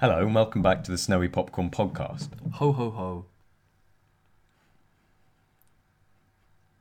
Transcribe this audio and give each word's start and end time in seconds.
Hello 0.00 0.22
and 0.22 0.34
welcome 0.34 0.62
back 0.62 0.82
to 0.84 0.90
the 0.90 0.96
Snowy 0.96 1.28
Popcorn 1.28 1.68
Podcast. 1.68 2.30
Ho 2.52 2.72
ho 2.72 2.90
ho. 2.90 3.26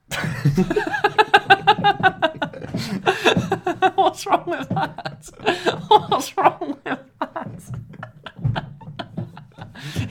What's 3.96 4.26
wrong 4.26 4.46
with 4.46 4.70
that? 4.70 5.30
What's 5.90 6.38
wrong 6.38 6.78
with 6.86 7.00
that? 7.20 7.50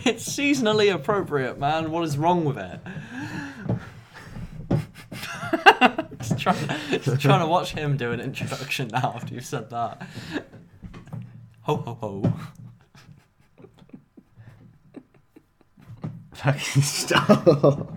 it's 0.04 0.29
seasonally 0.29 0.95
appropriate, 0.95 1.59
man. 1.59 1.90
What 1.90 2.04
is 2.04 2.18
wrong 2.18 2.45
with 2.45 2.59
it? 2.59 2.79
just, 6.18 6.38
trying, 6.38 6.68
just 7.00 7.22
trying 7.22 7.40
to 7.40 7.46
watch 7.46 7.72
him 7.72 7.96
do 7.96 8.12
an 8.12 8.20
introduction 8.20 8.88
now 8.88 9.14
after 9.16 9.32
you've 9.32 9.46
said 9.46 9.70
that. 9.70 10.06
Ho 11.62 11.77
ho 11.77 11.95
ho. 11.95 12.34
Fucking 16.39 16.83
stop. 16.83 17.93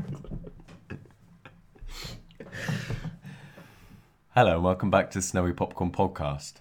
Hello 4.33 4.55
and 4.55 4.63
welcome 4.63 4.89
back 4.89 5.11
to 5.11 5.21
Snowy 5.21 5.53
Popcorn 5.53 5.91
Podcast. 5.91 6.53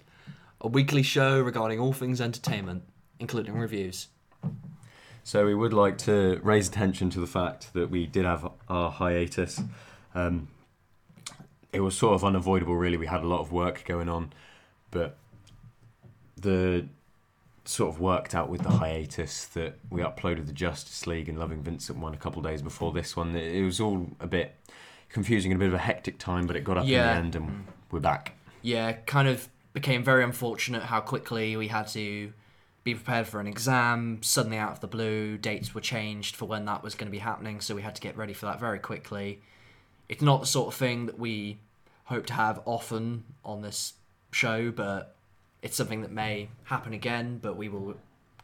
A 0.61 0.67
weekly 0.67 1.01
show 1.01 1.41
regarding 1.41 1.79
all 1.79 1.91
things 1.91 2.21
entertainment, 2.21 2.83
including 3.19 3.57
reviews. 3.57 4.09
So 5.23 5.47
we 5.47 5.55
would 5.55 5.73
like 5.73 5.97
to 5.99 6.39
raise 6.43 6.67
attention 6.67 7.09
to 7.09 7.19
the 7.19 7.25
fact 7.25 7.73
that 7.73 7.89
we 7.89 8.05
did 8.05 8.25
have 8.25 8.47
our 8.69 8.91
hiatus. 8.91 9.59
Um, 10.13 10.49
it 11.73 11.79
was 11.79 11.97
sort 11.97 12.13
of 12.13 12.23
unavoidable, 12.23 12.75
really. 12.75 12.97
We 12.97 13.07
had 13.07 13.23
a 13.23 13.27
lot 13.27 13.39
of 13.39 13.51
work 13.51 13.85
going 13.87 14.07
on, 14.07 14.33
but 14.91 15.17
the 16.39 16.85
sort 17.65 17.93
of 17.93 18.01
worked 18.01 18.33
out 18.33 18.49
with 18.49 18.61
the 18.61 18.69
hiatus 18.69 19.45
that 19.45 19.77
we 19.89 20.01
uploaded 20.01 20.47
the 20.47 20.53
Justice 20.53 21.05
League 21.05 21.29
and 21.29 21.37
Loving 21.37 21.61
Vincent 21.61 21.99
one 21.99 22.13
a 22.13 22.17
couple 22.17 22.39
of 22.39 22.45
days 22.45 22.61
before 22.61 22.91
this 22.91 23.15
one. 23.15 23.35
It 23.35 23.55
it 23.55 23.63
was 23.63 23.79
all 23.79 24.07
a 24.19 24.27
bit 24.27 24.55
confusing 25.09 25.51
and 25.51 25.61
a 25.61 25.63
bit 25.63 25.67
of 25.67 25.75
a 25.75 25.83
hectic 25.83 26.17
time, 26.17 26.47
but 26.47 26.55
it 26.55 26.63
got 26.63 26.77
up 26.77 26.85
Yeah. 26.87 27.01
in 27.01 27.15
the 27.15 27.19
end 27.23 27.35
and 27.35 27.47
mm. 27.49 27.73
we're 27.91 27.99
back. 27.99 28.33
Yeah, 28.61 28.93
kind 28.93 29.27
of 29.27 29.49
became 29.73 30.03
very 30.03 30.23
unfortunate 30.23 30.83
how 30.83 31.01
quickly 31.01 31.55
we 31.55 31.67
had 31.67 31.87
to 31.89 32.33
be 32.83 32.95
prepared 32.95 33.27
for 33.27 33.39
an 33.39 33.47
exam. 33.47 34.19
Suddenly, 34.23 34.57
out 34.57 34.71
of 34.71 34.79
the 34.79 34.87
blue, 34.87 35.37
dates 35.37 35.75
were 35.75 35.81
changed 35.81 36.35
for 36.35 36.45
when 36.45 36.65
that 36.65 36.83
was 36.83 36.95
going 36.95 37.07
to 37.07 37.11
be 37.11 37.19
happening, 37.19 37.61
so 37.61 37.75
we 37.75 37.81
had 37.81 37.95
to 37.95 38.01
get 38.01 38.17
ready 38.17 38.33
for 38.33 38.47
that 38.47 38.59
very 38.59 38.79
quickly. 38.79 39.41
It's 40.09 40.21
not 40.21 40.41
the 40.41 40.47
sort 40.47 40.67
of 40.67 40.73
thing 40.73 41.05
that 41.05 41.19
we 41.19 41.59
hope 42.05 42.25
to 42.27 42.33
have 42.33 42.61
often 42.65 43.23
on 43.45 43.61
this 43.61 43.93
show, 44.31 44.71
but 44.71 45.15
it's 45.61 45.75
something 45.75 46.01
that 46.01 46.11
may 46.11 46.49
happen 46.65 46.93
again. 46.93 47.39
But 47.41 47.55
we 47.55 47.69
will 47.69 47.95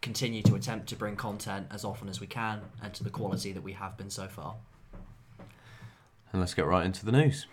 continue 0.02 0.42
to 0.44 0.56
attempt 0.56 0.88
to 0.90 0.96
bring 0.96 1.16
content 1.16 1.68
as 1.72 1.84
often 1.84 2.10
as 2.10 2.20
we 2.20 2.28
can 2.28 2.62
and 2.82 2.94
to 2.94 3.04
the 3.04 3.10
quality 3.10 3.52
that 3.52 3.64
we 3.64 3.74
have 3.74 3.98
been 3.98 4.10
so 4.10 4.28
far. 4.28 4.56
And 6.32 6.42
let's 6.42 6.54
get 6.54 6.66
right 6.66 6.86
into 6.86 7.06
the 7.06 7.12
news. 7.12 7.48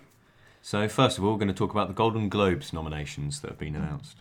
So, 0.60 0.88
first 0.88 1.18
of 1.18 1.24
all, 1.24 1.32
we're 1.32 1.38
going 1.38 1.48
to 1.48 1.54
talk 1.54 1.72
about 1.72 1.88
the 1.88 1.94
Golden 1.94 2.28
Globes 2.28 2.72
nominations 2.72 3.40
that 3.40 3.50
have 3.50 3.58
been 3.58 3.76
announced. 3.76 4.16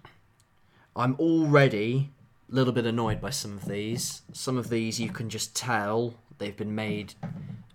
I'm 0.95 1.15
already 1.15 2.11
a 2.51 2.55
little 2.55 2.73
bit 2.73 2.85
annoyed 2.85 3.19
by 3.21 3.31
some 3.31 3.53
of 3.57 3.65
these. 3.65 4.21
Some 4.31 4.57
of 4.57 4.69
these 4.69 4.99
you 4.99 5.09
can 5.09 5.29
just 5.29 5.55
tell 5.55 6.15
they've 6.37 6.55
been 6.55 6.75
made 6.75 7.13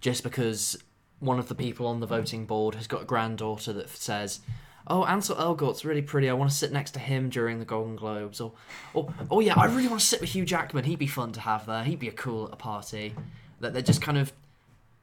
just 0.01 0.23
because 0.23 0.77
one 1.19 1.39
of 1.39 1.49
the 1.49 1.55
people 1.55 1.87
on 1.87 2.01
the 2.01 2.07
voting 2.07 2.47
board 2.47 2.75
has 2.77 2.87
got 2.87 3.03
a 3.03 3.05
granddaughter 3.07 3.73
that 3.73 3.89
says, 3.89 4.41
"Oh, 4.89 5.05
Ansel 5.05 5.39
Elgort's 5.39 5.85
really 5.85 6.03
pretty. 6.03 6.29
I 6.29 6.33
want 6.33 6.51
to 6.51 6.57
sit 6.57 6.73
next 6.73 6.93
to 6.93 7.01
him 7.01 7.29
during 7.29 7.59
the 7.59 7.65
Golden 7.65 7.97
Globes." 7.97 8.41
Or, 8.41 8.53
"Oh, 8.95 9.13
oh 9.31 9.41
yeah, 9.41 9.55
I 9.57 9.67
really 9.67 9.89
want 9.89 10.01
to 10.01 10.07
sit 10.07 10.21
with 10.21 10.31
Hugh 10.31 10.45
Jackman. 10.45 10.85
He'd 10.85 10.99
be 10.99 11.07
fun 11.07 11.33
to 11.33 11.41
have 11.41 11.67
there. 11.67 11.85
He'd 11.85 11.99
be 11.99 12.09
a 12.09 12.13
cool 12.13 12.47
at 12.47 12.53
a 12.55 12.57
party." 12.57 13.15
That 13.61 13.73
they're 13.73 13.83
just 13.83 14.03
kind 14.03 14.19
of 14.19 14.33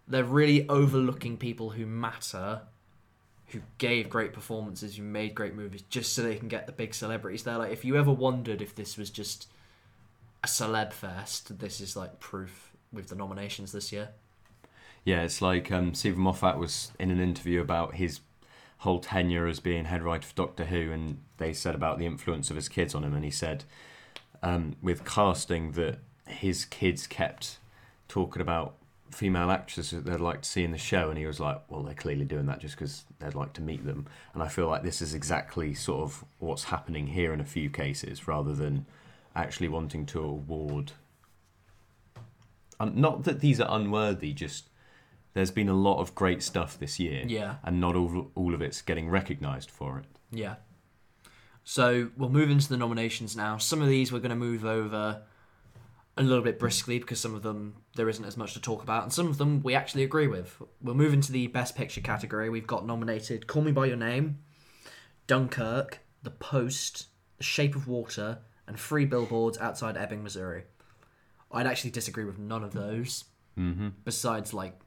they're 0.08 0.24
really 0.24 0.68
overlooking 0.70 1.38
people 1.38 1.72
who 1.72 1.86
matter 1.86 2.62
who 3.48 3.62
gave 3.78 4.10
great 4.10 4.34
performances, 4.34 4.98
who 4.98 5.04
made 5.04 5.36
great 5.36 5.56
movies, 5.56 5.84
just 5.90 6.14
so 6.14 6.24
they 6.24 6.36
can 6.36 6.48
get 6.48 6.66
the 6.66 6.72
big 6.72 6.94
celebrities 6.94 7.44
there. 7.44 7.58
Like, 7.58 7.72
if 7.72 7.86
you 7.86 7.96
ever 7.96 8.12
wondered 8.12 8.62
if 8.62 8.76
this 8.76 8.98
was 8.98 9.10
just 9.10 9.48
a 10.44 10.48
celeb 10.48 10.94
fest, 10.94 11.60
this 11.60 11.80
is 11.80 11.96
like 11.96 12.20
proof 12.20 12.72
with 12.92 13.08
the 13.08 13.16
nominations 13.16 13.72
this 13.72 13.92
year. 13.92 14.10
Yeah, 15.04 15.22
it's 15.22 15.42
like 15.42 15.72
um, 15.72 15.94
Steven 15.94 16.20
Moffat 16.20 16.58
was 16.58 16.92
in 17.00 17.12
an 17.12 17.20
interview 17.20 17.62
about 17.62 17.96
his 17.96 18.20
whole 18.80 19.00
tenure 19.00 19.48
as 19.48 19.60
being 19.60 19.86
head 19.86 20.04
writer 20.04 20.28
for 20.28 20.36
Doctor 20.36 20.66
Who, 20.66 20.92
and 20.92 21.22
they 21.38 21.54
said 21.54 21.76
about 21.76 21.98
the 21.98 22.06
influence 22.06 22.50
of 22.50 22.56
his 22.56 22.70
kids 22.70 22.94
on 22.96 23.04
him, 23.04 23.14
and 23.14 23.24
he 23.24 23.32
said 23.32 23.64
um, 24.44 24.76
with 24.82 25.06
casting 25.06 25.72
that 25.72 26.00
his 26.28 26.66
kids 26.66 27.08
kept 27.08 27.58
talking 28.08 28.42
about 28.42 28.76
female 29.12 29.50
actresses 29.50 29.92
that 29.92 30.06
they'd 30.06 30.20
like 30.20 30.42
to 30.42 30.50
see 30.50 30.64
in 30.64 30.72
the 30.72 30.78
show, 30.78 31.10
and 31.10 31.18
he 31.18 31.26
was 31.26 31.40
like, 31.40 31.62
"Well, 31.70 31.84
they're 31.84 31.94
clearly 31.94 32.26
doing 32.26 32.46
that 32.48 32.60
just 32.60 32.76
because 32.76 33.06
they'd 33.20 33.36
like 33.36 33.54
to 33.54 33.62
meet 33.62 33.86
them." 33.86 34.08
And 34.34 34.44
I 34.44 34.48
feel 34.48 34.68
like 34.68 34.84
this 34.84 35.02
is 35.02 35.14
exactly 35.14 35.74
sort 35.74 36.02
of 36.02 36.26
what's 36.40 36.66
happening 36.66 37.08
here 37.08 37.34
in 37.34 37.40
a 37.40 37.46
few 37.46 37.70
cases, 37.70 38.28
rather 38.28 38.54
than 38.54 38.86
actually 39.36 39.68
wanting 39.68 40.06
to 40.08 40.22
award. 40.22 40.92
Um, 42.80 43.00
not 43.00 43.24
that 43.24 43.40
these 43.40 43.62
are 43.62 43.68
unworthy, 43.70 44.34
just 44.34 44.70
there's 45.36 45.52
been 45.52 45.70
a 45.70 45.74
lot 45.76 46.00
of 46.00 46.16
great 46.16 46.42
stuff 46.42 46.80
this 46.80 47.00
year, 47.00 47.24
Yeah. 47.28 47.58
and 47.64 47.80
not 47.80 47.96
all 47.96 48.32
all 48.34 48.56
of 48.56 48.62
it's 48.64 48.82
getting 48.82 49.08
recognised 49.10 49.70
for 49.70 50.00
it. 50.00 50.06
Yeah. 50.32 50.56
So 51.64 52.10
we'll 52.18 52.30
move 52.30 52.50
into 52.50 52.70
the 52.70 52.78
nominations 52.78 53.36
now. 53.36 53.58
Some 53.58 53.82
of 53.82 53.88
these 53.88 54.12
we're 54.12 54.20
going 54.20 54.30
to 54.30 54.36
move 54.36 54.66
over 54.66 55.22
a 56.18 56.24
little 56.24 56.44
bit 56.44 56.58
briskly 56.60 56.98
because 57.00 57.20
some 57.20 57.36
of 57.36 57.42
them 57.44 57.76
there 57.96 58.08
isn't 58.08 58.24
as 58.24 58.38
much 58.38 58.54
to 58.54 58.62
talk 58.62 58.82
about, 58.82 59.04
and 59.04 59.12
some 59.14 59.28
of 59.28 59.38
them 59.38 59.62
we 59.62 59.76
actually 59.76 60.04
agree 60.04 60.28
with. 60.28 60.62
We'll 60.82 60.96
move 60.96 61.14
into 61.14 61.32
the 61.32 61.48
Best 61.48 61.76
Picture 61.76 62.02
category. 62.02 62.50
We've 62.50 62.68
got 62.68 62.86
nominated 62.86 63.48
Call 63.48 63.62
Me 63.62 63.72
by 63.72 63.86
Your 63.88 63.98
Name, 63.98 64.40
Dunkirk, 65.28 66.00
The 66.24 66.30
Post, 66.32 67.08
The 67.38 67.44
Shape 67.44 67.76
of 67.76 67.88
Water, 67.88 68.40
and 68.68 68.80
Three 68.80 69.06
Billboards 69.06 69.58
Outside 69.58 69.98
Ebbing, 69.98 70.24
Missouri. 70.24 70.64
I'd 71.52 71.68
actually 71.68 71.92
disagree 71.92 72.26
with 72.26 72.38
none 72.40 72.64
of 72.64 72.74
those. 72.74 73.26
Mm-hmm. 73.58 73.90
Besides, 74.04 74.54
like 74.54 74.80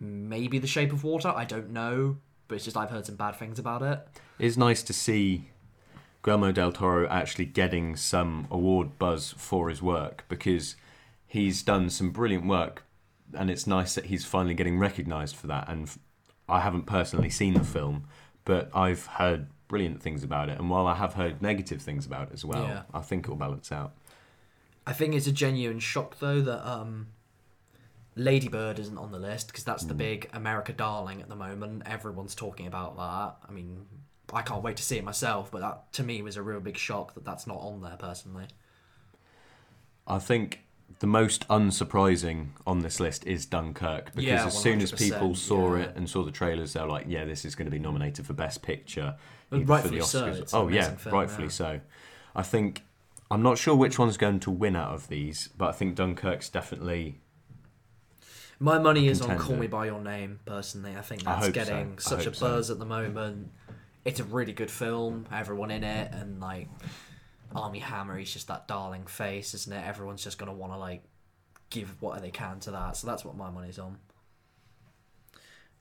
maybe 0.00 0.58
The 0.58 0.66
Shape 0.66 0.92
of 0.92 1.04
Water. 1.04 1.28
I 1.28 1.44
don't 1.44 1.70
know, 1.70 2.16
but 2.48 2.56
it's 2.56 2.64
just 2.64 2.76
I've 2.76 2.90
heard 2.90 3.06
some 3.06 3.16
bad 3.16 3.36
things 3.36 3.58
about 3.58 3.82
it. 3.82 4.00
It's 4.38 4.56
nice 4.56 4.82
to 4.84 4.92
see 4.92 5.50
Guillermo 6.24 6.52
del 6.52 6.72
Toro 6.72 7.06
actually 7.08 7.44
getting 7.46 7.96
some 7.96 8.46
award 8.50 8.98
buzz 8.98 9.34
for 9.36 9.68
his 9.68 9.82
work 9.82 10.24
because 10.28 10.76
he's 11.26 11.62
done 11.62 11.90
some 11.90 12.10
brilliant 12.10 12.46
work, 12.46 12.84
and 13.34 13.50
it's 13.50 13.66
nice 13.66 13.94
that 13.94 14.06
he's 14.06 14.24
finally 14.24 14.54
getting 14.54 14.78
recognised 14.78 15.36
for 15.36 15.46
that. 15.46 15.68
And 15.68 15.90
I 16.48 16.60
haven't 16.60 16.86
personally 16.86 17.30
seen 17.30 17.54
the 17.54 17.64
film, 17.64 18.04
but 18.44 18.70
I've 18.74 19.06
heard 19.06 19.46
brilliant 19.68 20.02
things 20.02 20.24
about 20.24 20.48
it, 20.48 20.58
and 20.58 20.68
while 20.68 20.86
I 20.86 20.96
have 20.96 21.14
heard 21.14 21.40
negative 21.40 21.80
things 21.80 22.04
about 22.06 22.28
it 22.28 22.34
as 22.34 22.44
well, 22.44 22.64
Yeah. 22.64 22.82
I 22.92 23.00
think 23.00 23.26
it'll 23.26 23.36
balance 23.36 23.70
out. 23.70 23.92
I 24.86 24.92
think 24.92 25.14
it's 25.14 25.28
a 25.28 25.32
genuine 25.32 25.78
shock 25.78 26.18
though 26.18 26.40
that 26.40 26.68
um, 26.68 27.08
Lady 28.16 28.48
Bird 28.48 28.78
isn't 28.78 28.98
on 28.98 29.12
the 29.12 29.18
list 29.18 29.48
because 29.48 29.64
that's 29.64 29.84
the 29.84 29.94
hmm. 29.94 29.98
big 29.98 30.30
America 30.32 30.72
darling 30.72 31.20
at 31.20 31.28
the 31.28 31.36
moment. 31.36 31.82
Everyone's 31.86 32.34
talking 32.34 32.66
about 32.66 32.96
that. 32.96 33.48
I 33.48 33.52
mean, 33.52 33.86
I 34.32 34.42
can't 34.42 34.62
wait 34.62 34.76
to 34.76 34.82
see 34.82 34.96
it 34.96 35.04
myself, 35.04 35.50
but 35.50 35.60
that 35.60 35.92
to 35.94 36.02
me 36.02 36.22
was 36.22 36.36
a 36.36 36.42
real 36.42 36.60
big 36.60 36.76
shock 36.76 37.14
that 37.14 37.24
that's 37.24 37.46
not 37.46 37.58
on 37.58 37.80
there 37.80 37.96
personally. 37.98 38.46
I 40.06 40.18
think 40.18 40.64
the 40.98 41.06
most 41.06 41.46
unsurprising 41.48 42.48
on 42.66 42.80
this 42.80 43.00
list 43.00 43.26
is 43.26 43.46
Dunkirk 43.46 44.06
because 44.06 44.24
Yeah, 44.24 44.46
as 44.46 44.58
soon 44.58 44.80
as 44.80 44.92
people 44.92 45.34
saw 45.34 45.76
yeah. 45.76 45.84
it 45.84 45.96
and 45.96 46.08
saw 46.08 46.24
the 46.24 46.32
trailers, 46.32 46.72
they're 46.72 46.86
like, 46.86 47.06
"Yeah, 47.08 47.24
this 47.24 47.44
is 47.44 47.54
going 47.54 47.66
to 47.66 47.70
be 47.70 47.78
nominated 47.78 48.26
for 48.26 48.32
Best 48.32 48.62
Picture." 48.62 49.16
Rightfully 49.50 49.98
the 49.98 50.04
so, 50.04 50.26
Oscars. 50.26 50.40
it's 50.40 50.52
an 50.52 50.58
oh 50.60 50.68
yeah, 50.68 50.90
film, 50.90 51.14
rightfully 51.14 51.44
yeah. 51.44 51.50
so. 51.52 51.80
I 52.34 52.42
think 52.42 52.84
I'm 53.30 53.42
not 53.42 53.58
sure 53.58 53.74
which 53.74 53.98
one's 53.98 54.16
going 54.16 54.40
to 54.40 54.50
win 54.50 54.76
out 54.76 54.92
of 54.92 55.08
these, 55.08 55.48
but 55.56 55.68
I 55.68 55.72
think 55.72 55.94
Dunkirk's 55.94 56.48
definitely. 56.48 57.20
My 58.62 58.78
money 58.78 59.08
is 59.08 59.22
on 59.22 59.38
Call 59.38 59.56
Me 59.56 59.66
by 59.66 59.86
Your 59.86 60.00
Name. 60.02 60.38
Personally, 60.44 60.94
I 60.96 61.00
think 61.00 61.24
that's 61.24 61.46
so. 61.46 61.52
getting 61.52 61.94
I 61.96 62.00
such 62.00 62.20
a 62.22 62.24
hope 62.30 62.36
so. 62.36 62.46
buzz 62.48 62.70
at 62.70 62.78
the 62.78 62.84
moment. 62.84 63.50
It's 64.04 64.20
a 64.20 64.24
really 64.24 64.52
good 64.52 64.70
film. 64.70 65.26
Everyone 65.32 65.70
in 65.70 65.82
it, 65.82 66.12
and 66.12 66.40
like 66.40 66.68
Armie 67.54 67.78
Hammer, 67.78 68.18
he's 68.18 68.32
just 68.32 68.48
that 68.48 68.68
darling 68.68 69.06
face, 69.06 69.54
isn't 69.54 69.72
it? 69.72 69.86
Everyone's 69.86 70.22
just 70.22 70.36
gonna 70.38 70.52
want 70.52 70.72
to 70.74 70.76
like 70.78 71.02
give 71.70 72.00
what 72.02 72.20
they 72.20 72.30
can 72.30 72.60
to 72.60 72.70
that. 72.72 72.96
So 72.98 73.06
that's 73.06 73.24
what 73.24 73.34
my 73.34 73.48
money's 73.50 73.78
on. 73.78 73.96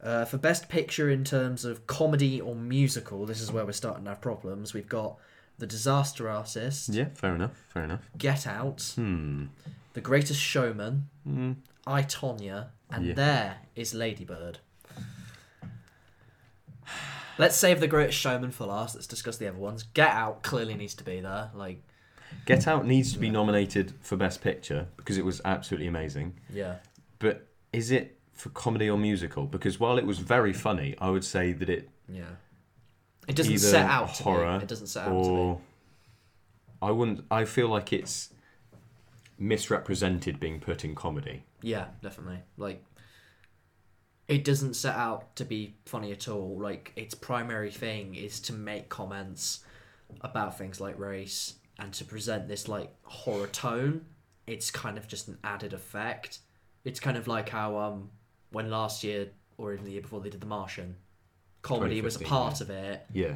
Uh, 0.02 0.24
for 0.24 0.38
best 0.38 0.70
picture 0.70 1.10
in 1.10 1.26
terms 1.26 1.66
of 1.66 1.86
comedy 1.86 2.40
or 2.40 2.56
musical, 2.56 3.26
this 3.26 3.42
is 3.42 3.52
where 3.52 3.66
we're 3.66 3.74
starting 3.74 4.06
to 4.06 4.12
have 4.12 4.22
problems. 4.22 4.74
We've 4.74 4.88
got 4.88 5.18
The 5.58 5.68
Disaster 5.68 6.30
Artist, 6.30 6.88
Yeah, 6.88 7.10
fair 7.14 7.36
enough. 7.36 7.52
Fair 7.74 7.84
enough. 7.84 8.10
Get 8.18 8.48
Out, 8.48 8.94
Hmm. 8.96 9.48
The 9.94 10.00
Greatest 10.02 10.40
Showman, 10.40 11.10
Mm. 11.28 11.56
I 11.90 12.04
Tonya, 12.04 12.68
and 12.92 13.06
Yeah. 13.06 13.14
there 13.14 13.58
is 13.76 13.94
Ladybird. 13.94 14.60
Let's 17.38 17.56
save 17.56 17.80
the 17.80 17.88
Greatest 17.88 18.18
Showman 18.18 18.52
for 18.52 18.66
last. 18.68 18.96
Let's 18.96 19.08
discuss 19.08 19.38
the 19.38 19.48
other 19.48 19.58
ones. 19.58 19.84
Get 19.94 20.12
Out 20.12 20.44
clearly 20.44 20.76
needs 20.76 20.94
to 20.96 21.04
be 21.04 21.22
there. 21.22 21.50
Like 21.54 21.82
Get 22.46 22.68
Out 22.68 22.86
needs 22.86 23.14
to 23.14 23.20
be 23.20 23.30
nominated 23.30 23.94
for 24.02 24.18
Best 24.18 24.42
Picture 24.42 24.88
because 24.98 25.18
it 25.18 25.24
was 25.26 25.42
absolutely 25.46 25.88
amazing. 25.88 26.38
Yeah. 26.50 26.76
But 27.18 27.48
is 27.74 27.92
it 27.92 28.20
for 28.34 28.50
comedy 28.50 28.90
or 28.90 28.98
musical? 28.98 29.46
Because 29.46 29.80
while 29.80 29.98
it 29.98 30.06
was 30.06 30.20
very 30.20 30.54
funny, 30.54 30.96
I 31.00 31.10
would 31.10 31.24
say 31.24 31.54
that 31.54 31.70
it 31.70 31.90
Yeah. 32.08 32.36
It 33.28 33.36
doesn't 33.36 33.58
set 33.60 33.86
out 33.90 34.14
to 34.16 34.24
horror 34.24 34.58
be. 34.58 34.64
It 34.64 34.68
doesn't 34.68 34.88
set 34.88 35.08
out 35.08 35.24
to 35.24 35.30
or 35.30 35.62
I 36.82 36.92
wouldn't. 36.92 37.26
I 37.32 37.46
feel 37.46 37.68
like 37.70 37.94
it's 37.94 38.30
misrepresented 39.38 40.40
being 40.40 40.60
put 40.60 40.84
in 40.84 40.94
comedy. 40.94 41.46
Yeah, 41.62 41.86
definitely. 42.02 42.40
Like, 42.58 42.84
it 44.28 44.44
doesn't 44.44 44.76
set 44.76 44.96
out 44.96 45.36
to 45.38 45.46
be 45.46 45.76
funny 45.86 46.12
at 46.12 46.28
all. 46.28 46.60
Like, 46.60 46.94
its 46.96 47.16
primary 47.16 47.72
thing 47.72 48.16
is 48.16 48.40
to 48.42 48.54
make 48.54 48.90
comments 48.90 49.64
about 50.22 50.58
things 50.58 50.80
like 50.80 50.98
race 51.00 51.56
and 51.78 51.94
to 51.94 52.06
present 52.06 52.48
this 52.48 52.68
like 52.68 52.94
horror 53.04 53.48
tone. 53.48 54.06
It's 54.48 54.72
kind 54.72 54.98
of 54.98 55.08
just 55.08 55.28
an 55.28 55.38
added 55.44 55.74
effect. 55.74 56.40
It's 56.84 57.00
kind 57.00 57.18
of 57.18 57.28
like 57.28 57.50
how 57.50 57.78
um 57.78 58.10
when 58.52 58.70
last 58.70 59.04
year 59.04 59.30
or 59.58 59.74
even 59.74 59.86
the 59.86 59.92
year 59.92 60.02
before 60.02 60.20
they 60.22 60.30
did 60.30 60.42
The 60.42 60.48
Martian, 60.48 60.96
comedy 61.62 62.02
was 62.02 62.16
a 62.16 62.20
2015, 62.20 62.30
part 62.30 62.62
of 62.62 62.70
it, 62.70 63.06
Yeah. 63.14 63.36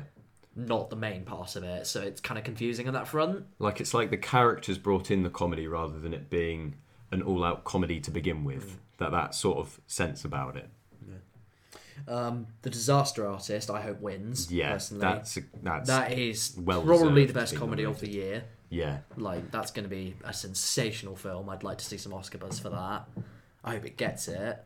not 0.56 0.90
the 0.90 0.96
main 0.96 1.24
part 1.26 1.56
of 1.56 1.64
it. 1.64 1.86
So 1.86 2.02
it's 2.02 2.20
kind 2.22 2.38
of 2.38 2.44
confusing 2.44 2.88
on 2.88 2.94
that 2.96 3.08
front. 3.08 3.46
Like 3.60 3.80
it's 3.80 3.94
like 3.94 4.10
the 4.10 4.18
characters 4.18 4.78
brought 4.78 5.12
in 5.12 5.22
the 5.24 5.30
comedy 5.30 5.68
rather 5.68 6.00
than 6.00 6.14
it 6.14 6.30
being 6.30 6.76
an 7.14 7.22
all-out 7.22 7.64
comedy 7.64 8.00
to 8.02 8.12
begin 8.12 8.44
with. 8.44 8.80
That 8.98 9.12
that 9.12 9.34
sort 9.36 9.58
of 9.58 9.80
sense 9.88 10.24
about 10.26 10.56
it. 10.58 10.70
Um, 12.08 12.48
the 12.64 12.70
Disaster 12.70 13.26
Artist, 13.28 13.70
I 13.70 13.82
hope 13.82 14.02
wins. 14.02 14.52
Yeah, 14.52 14.74
personally. 14.74 15.02
that's 15.02 15.38
that's 15.62 15.88
that 15.88 16.12
is 16.12 16.56
well 16.60 16.82
probably 16.84 17.26
the 17.26 17.34
best 17.34 17.54
be 17.54 17.58
comedy 17.60 17.84
of 17.86 18.00
the 18.00 18.10
year. 18.10 18.44
yeah. 18.70 19.00
Like 19.16 19.52
that's 19.52 19.72
going 19.72 19.84
to 19.86 19.90
be 19.90 20.16
a 20.24 20.34
sensational 20.34 21.16
film. 21.16 21.50
I'd 21.50 21.64
like 21.64 21.78
to 21.78 21.86
see 21.86 21.98
some 21.98 22.14
Oscar 22.14 22.40
buzz 22.40 22.60
for 22.60 22.70
that. 22.70 23.08
I 23.64 23.72
hope 23.76 23.86
it 23.86 23.96
gets 23.96 24.28
it. 24.28 24.64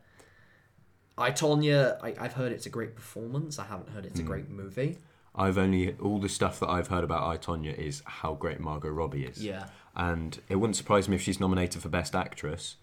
I 1.17 1.31
Tonya, 1.31 1.99
I, 2.01 2.15
I've 2.19 2.33
heard 2.33 2.51
it's 2.51 2.65
a 2.65 2.69
great 2.69 2.95
performance. 2.95 3.59
I 3.59 3.65
haven't 3.65 3.89
heard 3.89 4.05
Hmm. 4.05 4.09
it's 4.11 4.19
a 4.19 4.23
great 4.23 4.49
movie. 4.49 4.97
I've 5.35 5.57
only 5.59 5.93
all 6.01 6.19
the 6.19 6.29
stuff 6.29 6.59
that 6.61 6.67
I've 6.69 6.87
heard 6.87 7.03
about 7.03 7.23
I 7.27 7.37
Tonya 7.37 7.77
is 7.77 8.01
how 8.05 8.33
great 8.33 8.59
Margot 8.59 8.89
Robbie 8.89 9.25
is. 9.25 9.43
Yeah, 9.43 9.65
and 9.97 10.39
it 10.47 10.55
wouldn't 10.55 10.77
surprise 10.77 11.09
me 11.09 11.15
if 11.15 11.21
she's 11.21 11.39
nominated 11.39 11.81
for 11.81 11.89
Best 11.89 12.15
Actress, 12.15 12.75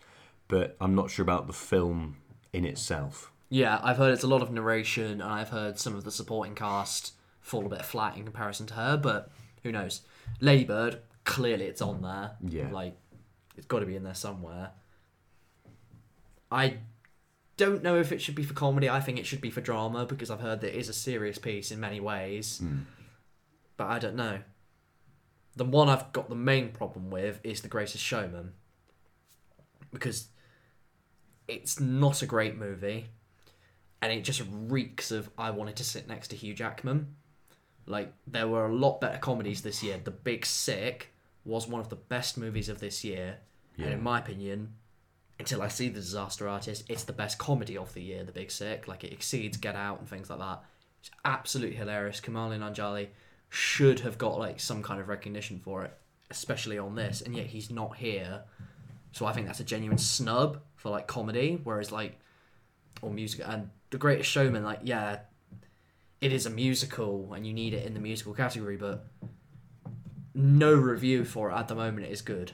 but 0.49 0.77
I'm 0.81 0.95
not 0.95 1.11
sure 1.11 1.23
about 1.23 1.47
the 1.47 1.53
film 1.55 2.17
in 2.53 2.65
itself. 2.67 3.31
yeah. 3.49 3.81
I've 3.83 3.97
heard 3.97 4.13
it's 4.13 4.25
a 4.25 4.27
lot 4.29 4.43
of 4.43 4.51
narration, 4.51 5.13
and 5.13 5.23
I've 5.23 5.49
heard 5.51 5.79
some 5.79 5.95
of 5.95 6.05
the 6.05 6.11
supporting 6.11 6.55
cast 6.55 7.13
fall 7.41 7.65
a 7.65 7.69
bit 7.69 7.85
flat 7.85 8.17
in 8.17 8.25
comparison 8.25 8.67
to 8.67 8.75
her. 8.75 8.97
But 8.97 9.31
who 9.63 9.71
knows? 9.73 10.03
Ladybird, 10.41 10.99
clearly 11.25 11.65
it's 11.67 11.81
on 11.81 12.03
there. 12.03 12.33
Yeah. 12.43 12.71
like 12.71 12.97
it's 13.57 13.67
got 13.67 13.79
to 13.79 13.87
be 13.87 13.95
in 13.97 14.03
there 14.03 14.15
somewhere. 14.15 14.73
I 16.51 16.79
don't 17.57 17.83
know 17.83 17.99
if 17.99 18.11
it 18.13 18.21
should 18.21 18.35
be 18.35 18.43
for 18.43 18.55
comedy. 18.55 18.89
I 18.91 19.01
think 19.01 19.19
it 19.19 19.27
should 19.27 19.41
be 19.41 19.51
for 19.51 19.61
drama 19.61 20.05
because 20.07 20.31
I've 20.31 20.41
heard 20.41 20.61
that 20.63 20.75
it 20.75 20.79
is 20.79 20.89
a 20.89 20.93
serious 20.93 21.39
piece 21.39 21.71
in 21.71 21.79
many 21.81 22.01
ways. 22.01 22.59
Hmm. 22.59 22.81
But 23.77 23.87
I 23.89 23.99
don't 23.99 24.17
know. 24.17 24.41
The 25.57 25.65
one 25.65 25.89
I've 25.89 26.13
got 26.13 26.29
the 26.29 26.35
main 26.35 26.71
problem 26.71 27.11
with 27.11 27.41
is 27.45 27.61
The 27.61 27.69
Greatest 27.69 28.03
Showman. 28.03 28.53
Because 29.93 30.29
it's 31.47 31.79
not 31.79 32.23
a 32.23 32.27
great 32.27 32.57
movie 32.57 33.07
and 34.05 34.13
it 34.13 34.23
just 34.23 34.43
reeks 34.51 35.11
of 35.11 35.31
I 35.39 35.51
wanted 35.51 35.77
to 35.77 35.85
sit 35.85 36.07
next 36.07 36.29
to 36.29 36.37
Hugh 36.37 36.53
Jackman. 36.53 37.15
Like 37.87 38.13
there 38.27 38.47
were 38.47 38.67
a 38.67 38.75
lot 38.75 39.01
better 39.01 39.17
comedies 39.17 39.63
this 39.63 39.83
year. 39.83 39.99
The 40.03 40.11
Big 40.11 40.45
Sick 40.45 41.11
was 41.47 41.67
one 41.67 41.81
of 41.81 41.89
the 41.89 41.97
best 41.97 42.37
movies 42.37 42.69
of 42.69 42.81
this 42.81 43.03
year. 43.03 43.39
And 43.79 43.95
in 43.95 44.03
my 44.03 44.19
opinion, 44.19 44.75
until 45.39 45.63
I 45.63 45.69
see 45.69 45.89
The 45.89 46.01
Disaster 46.01 46.47
Artist, 46.47 46.85
it's 46.89 47.05
the 47.05 47.15
best 47.15 47.39
comedy 47.39 47.79
of 47.79 47.95
the 47.95 48.03
year, 48.03 48.25
The 48.25 48.33
Big 48.33 48.51
Sick. 48.51 48.87
Like 48.87 49.05
it 49.05 49.13
exceeds 49.13 49.57
Get 49.57 49.75
Out 49.75 50.01
and 50.01 50.09
things 50.09 50.29
like 50.29 50.39
that. 50.39 50.63
It's 51.01 51.11
absolutely 51.25 51.77
hilarious. 51.77 52.21
Kumail 52.21 52.59
Nanjiani 52.59 53.09
should 53.55 54.01
have 54.01 54.19
got 54.19 54.37
like 54.37 54.59
some 54.59 54.83
kind 54.83 55.01
of 55.01 55.09
recognition 55.09 55.61
for 55.61 55.85
it, 55.85 55.97
especially 56.31 56.77
on 56.77 56.97
this, 56.97 57.23
and 57.23 57.37
yet 57.37 57.47
he's 57.47 57.71
not 57.71 57.97
here. 57.97 58.43
So 59.13 59.27
I 59.27 59.33
think 59.33 59.47
that's 59.47 59.61
a 59.61 59.65
genuine 59.65 59.99
snub 59.99 60.61
for 60.75 60.91
like 60.91 61.07
comedy, 61.07 61.61
whereas 61.63 61.93
like 61.93 62.19
or 63.01 63.11
music 63.11 63.43
and 63.47 63.71
The 63.91 63.99
Greatest 63.99 64.29
Showman, 64.29 64.65
like 64.65 64.81
yeah, 64.83 65.21
it 66.21 66.33
is 66.33 66.47
a 66.47 66.51
musical 66.51 67.33
and 67.33 67.47
you 67.47 67.53
need 67.53 67.75
it 67.75 67.87
in 67.87 67.95
the 67.95 68.01
musical 68.01 68.35
category, 68.35 68.77
but 68.77 69.07
no 70.35 70.75
review 70.75 71.25
for 71.25 71.51
it 71.51 71.55
at 71.55 71.69
the 71.69 71.77
moment 71.77 72.07
is 72.07 72.23
good. 72.23 72.53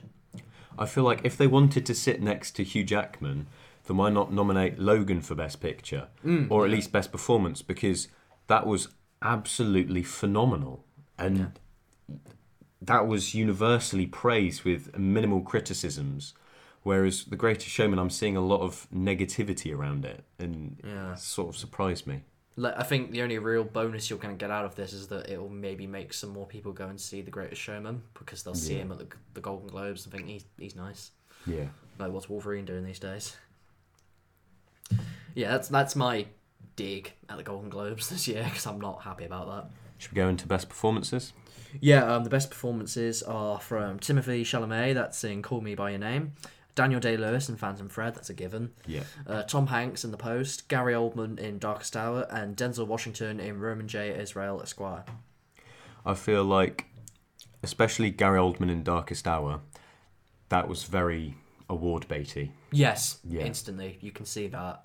I 0.79 0.85
feel 0.85 1.05
like 1.05 1.23
if 1.25 1.37
they 1.37 1.47
wanted 1.47 1.87
to 1.87 1.94
sit 1.94 2.20
next 2.20 2.52
to 2.56 2.64
Hugh 2.64 2.85
Jackman, 2.85 3.47
then 3.87 3.97
why 3.97 4.11
not 4.11 4.32
nominate 4.32 4.79
Logan 4.79 5.23
for 5.23 5.35
Best 5.35 5.62
Picture 5.62 6.08
mm, 6.25 6.50
or 6.50 6.67
at 6.67 6.70
least 6.70 6.93
Best 6.93 7.11
Performance 7.11 7.62
because 7.62 8.08
that 8.49 8.67
was 8.67 8.88
absolutely 9.23 10.02
phenomenal 10.02 10.85
and 11.20 11.52
that 12.82 13.06
was 13.06 13.34
universally 13.34 14.06
praised 14.06 14.64
with 14.64 14.96
minimal 14.99 15.43
criticisms. 15.43 16.34
Whereas 16.82 17.25
The 17.26 17.37
Greatest 17.37 17.69
Showman, 17.69 17.99
I'm 17.99 18.08
seeing 18.11 18.37
a 18.38 18.40
lot 18.40 18.62
of 18.62 18.87
negativity 18.94 19.75
around 19.76 20.05
it, 20.06 20.25
and 20.38 20.81
Yeah. 20.82 21.12
it 21.12 21.19
sort 21.19 21.50
of 21.50 21.56
surprised 21.56 22.06
me. 22.06 22.22
Like, 22.56 22.75
I 22.76 22.82
think 22.82 23.11
the 23.11 23.22
only 23.22 23.38
real 23.38 23.64
bonus 23.64 24.08
you're 24.11 24.19
going 24.19 24.34
to 24.37 24.43
get 24.43 24.50
out 24.50 24.64
of 24.64 24.75
this 24.76 24.93
is 24.94 25.08
that 25.08 25.28
it 25.31 25.38
will 25.38 25.50
maybe 25.50 25.87
make 25.87 26.12
some 26.14 26.31
more 26.31 26.46
people 26.46 26.72
go 26.72 26.88
and 26.88 26.99
see 27.00 27.20
The 27.20 27.31
Greatest 27.31 27.61
Showman 27.61 28.02
because 28.14 28.43
they'll 28.43 28.55
see 28.55 28.75
Yeah. 28.76 28.82
him 28.82 28.93
at 28.93 28.99
the, 28.99 29.06
the 29.34 29.40
Golden 29.43 29.69
Globes 29.69 30.05
and 30.05 30.12
think 30.14 30.26
he's, 30.26 30.44
he's 30.58 30.75
nice. 30.75 31.11
Yeah. 31.46 31.66
Like, 31.99 32.12
what's 32.12 32.28
Wolverine 32.31 32.64
doing 32.64 32.84
these 32.84 32.99
days? 32.99 33.37
Yeah, 35.34 35.52
that's 35.52 35.69
that's 35.69 35.94
my 35.94 36.26
dig 36.76 37.12
at 37.28 37.37
the 37.37 37.43
Golden 37.43 37.69
Globes 37.70 38.08
this 38.08 38.26
year 38.26 38.43
because 38.44 38.66
I'm 38.66 38.81
not 38.81 39.02
happy 39.02 39.25
about 39.25 39.46
that. 39.49 39.70
Should 40.00 40.12
we 40.12 40.17
go 40.17 40.29
into 40.29 40.47
best 40.47 40.70
performances? 40.70 41.35
Yeah, 41.79 42.11
um, 42.11 42.25
the 42.25 42.31
best 42.31 42.50
performances 42.50 43.23
are 43.23 43.61
from 43.61 43.99
Timothée 44.00 44.41
Chalamet, 44.41 44.94
that's 44.94 45.23
in 45.25 45.43
Call 45.43 45.61
Me 45.61 45.75
By 45.75 45.91
Your 45.91 45.99
Name, 45.99 46.32
Daniel 46.75 47.00
Day 47.00 47.19
Lewis 47.19 47.50
in 47.50 47.56
Phantom 47.56 47.87
Thread, 47.91 48.14
that's 48.14 48.31
a 48.31 48.35
given, 48.35 48.73
Yeah. 48.87 49.02
uh, 49.26 49.43
Tom 49.43 49.67
Hanks 49.67 50.02
in 50.02 50.11
The 50.11 50.17
Post, 50.17 50.69
Gary 50.69 50.94
Oldman 50.94 51.38
in 51.38 51.58
Darkest 51.58 51.97
Hour, 51.99 52.26
and 52.31 52.56
Denzel 52.56 52.87
Washington 52.87 53.38
in 53.41 53.61
Roman 53.61 53.88
J. 53.88 54.19
Israel 54.19 54.62
Esquire. 54.62 55.05
I 56.06 56.14
feel 56.14 56.44
like, 56.44 56.87
especially 57.62 58.08
Gary 58.11 58.38
Oldman 58.38 58.70
in 58.70 58.82
Darkest 58.82 59.29
Hour, 59.29 59.61
that 60.49 60.67
was 60.67 60.85
very 60.85 61.35
award 61.69 62.07
baity. 62.09 62.52
Yes, 62.73 63.19
Yeah. 63.23 63.42
instantly, 63.42 63.99
you 64.00 64.12
can 64.12 64.25
see 64.25 64.47
that. 64.49 64.83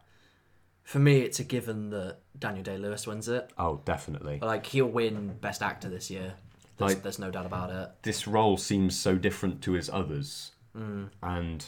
For 0.86 1.00
me, 1.00 1.22
it's 1.22 1.40
a 1.40 1.44
given 1.44 1.90
that 1.90 2.20
Daniel 2.38 2.64
Day 2.64 2.78
Lewis 2.78 3.08
wins 3.08 3.28
it. 3.28 3.52
Oh, 3.58 3.82
definitely. 3.86 4.40
Like, 4.40 4.68
he'll 4.68 4.86
win 4.86 5.36
Best 5.42 5.64
Actor 5.64 5.90
this 5.90 6.12
year. 6.12 6.36
There's, 6.78 6.94
Like- 6.94 7.04
there's 7.04 7.20
no 7.20 7.32
doubt 7.32 7.48
about 7.48 7.72
it. 7.72 7.90
This 8.04 8.28
role 8.28 8.56
seems 8.58 8.98
so 8.98 9.16
different 9.18 9.62
to 9.64 9.72
his 9.74 9.90
others, 9.90 10.52
hmm. 10.74 11.06
and 11.24 11.66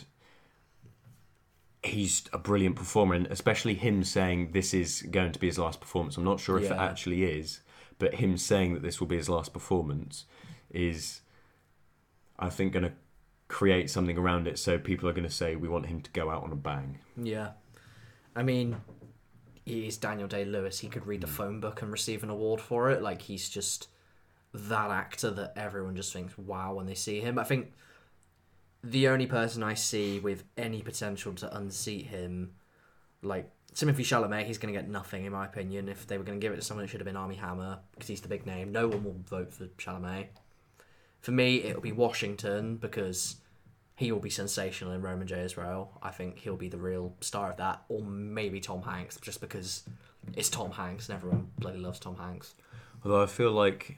he's 1.83 2.25
a 2.31 2.37
brilliant 2.37 2.75
performer, 2.75 3.15
and 3.15 3.25
especially 3.27 3.73
him 3.73 4.03
saying 4.03 4.51
this 4.51 4.73
is 4.73 5.01
going 5.09 5.31
to 5.31 5.39
be 5.39 5.47
his 5.47 5.57
last 5.57 5.79
performance. 5.79 6.15
I'm 6.15 6.23
not 6.23 6.39
sure 6.39 6.59
if 6.59 6.69
it 6.69 6.77
actually 6.77 7.23
is, 7.23 7.61
but 7.97 8.15
him 8.15 8.37
saying 8.37 8.75
that 8.75 8.83
this 8.83 8.99
will 8.99 9.07
be 9.07 9.17
his 9.17 9.29
last 9.29 9.51
performance 9.51 10.25
is, 10.69 11.21
I 12.37 12.49
think, 12.49 12.73
going 12.73 12.83
to 12.85 12.93
create 13.47 13.89
something 13.89 14.17
around 14.17 14.47
it. 14.47 14.59
So 14.59 14.77
people 14.77 15.09
are 15.09 15.13
going 15.13 15.27
to 15.27 15.33
say 15.33 15.55
we 15.55 15.69
want 15.69 15.87
him 15.87 16.01
to 16.01 16.11
go 16.11 16.29
out 16.29 16.43
on 16.43 16.51
a 16.51 16.55
bang. 16.55 16.99
Yeah. 17.15 17.51
I 18.35 18.43
mean, 18.43 18.75
he's 19.67 19.97
Daniel 19.97 20.27
Day 20.27 20.45
Lewis. 20.45 20.79
He 20.79 20.87
could 20.87 21.05
read 21.05 21.21
the 21.21 21.27
hmm. 21.27 21.33
phone 21.33 21.59
book 21.59 21.81
and 21.81 21.91
receive 21.91 22.23
an 22.23 22.29
award 22.29 22.61
for 22.61 22.89
it. 22.89 23.01
Like, 23.01 23.21
he's 23.21 23.49
just 23.49 23.89
that 24.53 24.89
actor 24.89 25.29
that 25.31 25.53
everyone 25.55 25.95
just 25.95 26.13
thinks, 26.13 26.37
wow, 26.37 26.73
when 26.73 26.85
they 26.85 26.95
see 26.95 27.19
him. 27.19 27.37
I 27.37 27.43
think 27.43 27.73
the 28.83 29.09
only 29.09 29.27
person 29.27 29.63
I 29.63 29.73
see 29.73 30.19
with 30.19 30.43
any 30.57 30.81
potential 30.81 31.33
to 31.33 31.57
unseat 31.57 32.07
him, 32.07 32.51
like, 33.21 33.51
Timothée 33.73 33.99
Chalamet, 33.99 34.45
he's 34.45 34.57
going 34.57 34.73
to 34.73 34.79
get 34.79 34.89
nothing, 34.89 35.25
in 35.25 35.33
my 35.33 35.45
opinion. 35.45 35.89
If 35.89 36.07
they 36.07 36.17
were 36.17 36.23
going 36.23 36.39
to 36.39 36.43
give 36.43 36.53
it 36.53 36.55
to 36.55 36.61
someone, 36.61 36.85
it 36.85 36.87
should 36.87 37.01
have 37.01 37.05
been 37.05 37.17
Armie 37.17 37.35
Hammer, 37.35 37.79
because 37.91 38.07
he's 38.07 38.21
the 38.21 38.29
big 38.29 38.45
name. 38.45 38.71
No 38.71 38.87
one 38.87 39.03
will 39.03 39.19
vote 39.29 39.53
for 39.53 39.65
Chalamet. 39.77 40.27
For 41.19 41.31
me, 41.31 41.61
it'll 41.63 41.81
be 41.81 41.91
Washington, 41.91 42.77
because 42.77 43.35
he 43.97 44.11
will 44.11 44.19
be 44.19 44.29
sensational 44.29 44.93
in 44.93 45.01
Roman 45.01 45.25
J. 45.25 45.41
Israel. 45.43 45.97
I 46.03 46.11
think 46.11 46.37
he'll 46.37 46.55
be 46.55 46.69
the 46.69 46.77
real 46.77 47.15
star 47.19 47.49
of 47.49 47.57
that, 47.57 47.83
or 47.89 48.03
maybe 48.03 48.59
Tom 48.59 48.83
Hanks, 48.83 49.17
just 49.19 49.41
because 49.41 49.83
it's 50.35 50.49
Tom 50.49 50.71
Hanks 50.71 51.09
and 51.09 51.17
everyone 51.17 51.49
bloody 51.57 51.79
loves 51.79 51.99
Tom 51.99 52.15
Hanks. 52.15 52.53
Although 53.03 53.23
I 53.23 53.25
feel 53.25 53.51
like 53.51 53.97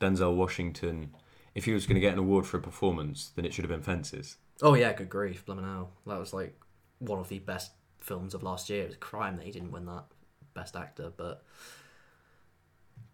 Denzel 0.00 0.34
Washington, 0.34 1.14
if 1.54 1.66
he 1.66 1.72
was 1.72 1.86
going 1.86 1.96
to 1.96 2.00
get 2.00 2.14
an 2.14 2.18
award 2.18 2.46
for 2.46 2.56
a 2.56 2.60
performance, 2.60 3.32
then 3.36 3.44
it 3.44 3.52
should 3.52 3.64
have 3.64 3.70
been 3.70 3.82
Fences. 3.82 4.38
Oh 4.62 4.72
yeah, 4.74 4.94
good 4.94 5.10
grief, 5.10 5.44
blimmin' 5.44 5.64
hell. 5.64 5.90
That 6.06 6.18
was 6.18 6.32
like 6.32 6.58
one 7.00 7.18
of 7.18 7.28
the 7.28 7.38
best 7.40 7.72
films 8.00 8.32
of 8.32 8.42
last 8.42 8.70
year. 8.70 8.84
It 8.84 8.86
was 8.86 8.94
a 8.96 8.98
crime 8.98 9.36
that 9.36 9.44
he 9.44 9.52
didn't 9.52 9.72
win 9.72 9.84
that 9.84 10.04
best 10.54 10.74
actor, 10.74 11.12
but 11.14 11.44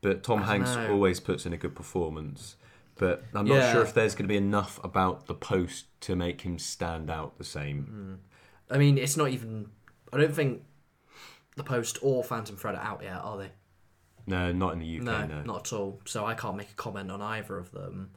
But 0.00 0.22
Tom 0.22 0.42
Hanks 0.42 0.76
know. 0.76 0.92
always 0.92 1.18
puts 1.18 1.44
in 1.44 1.52
a 1.52 1.56
good 1.56 1.74
performance. 1.74 2.54
But 3.00 3.24
I'm 3.32 3.46
not 3.46 3.54
Yeah. 3.54 3.72
sure 3.72 3.82
if 3.82 3.94
there's 3.94 4.14
going 4.14 4.24
to 4.26 4.28
be 4.28 4.36
enough 4.36 4.78
about 4.84 5.26
the 5.26 5.34
post 5.34 5.86
to 6.02 6.14
make 6.14 6.42
him 6.42 6.58
stand 6.58 7.10
out 7.10 7.38
the 7.38 7.44
same. 7.44 7.84
Hmm. 7.86 8.74
I 8.74 8.76
mean, 8.76 8.98
it's 8.98 9.16
not 9.16 9.30
even. 9.30 9.70
I 10.12 10.18
don't 10.18 10.34
think 10.34 10.62
the 11.56 11.64
Post 11.64 11.98
or 12.02 12.22
Phantom 12.22 12.56
Thread 12.56 12.74
are 12.74 12.82
out 12.82 13.02
yet, 13.02 13.16
are 13.22 13.38
they? 13.38 13.50
No, 14.26 14.52
not 14.52 14.74
in 14.74 14.80
the 14.80 14.98
UK. 14.98 15.02
No, 15.02 15.26
No, 15.26 15.42
not 15.42 15.66
at 15.66 15.72
all. 15.72 16.02
So 16.04 16.26
I 16.26 16.34
can't 16.34 16.56
make 16.58 16.70
a 16.70 16.74
comment 16.74 17.10
on 17.10 17.22
either 17.22 17.56
of 17.56 17.72
them. 17.72 18.10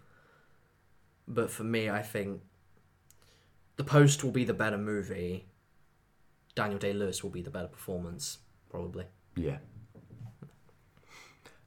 But 1.29 1.49
for 1.49 1.63
me, 1.63 1.89
I 1.89 2.01
think 2.01 2.41
the 3.77 3.85
Post 3.85 4.21
will 4.21 4.31
be 4.31 4.43
the 4.43 4.53
better 4.53 4.77
movie. 4.77 5.45
Daniel 6.55 6.77
Day 6.77 6.91
Lewis 6.91 7.23
will 7.23 7.31
be 7.31 7.41
the 7.41 7.49
better 7.49 7.69
performance, 7.69 8.39
probably. 8.69 9.05
Yeah. 9.37 9.59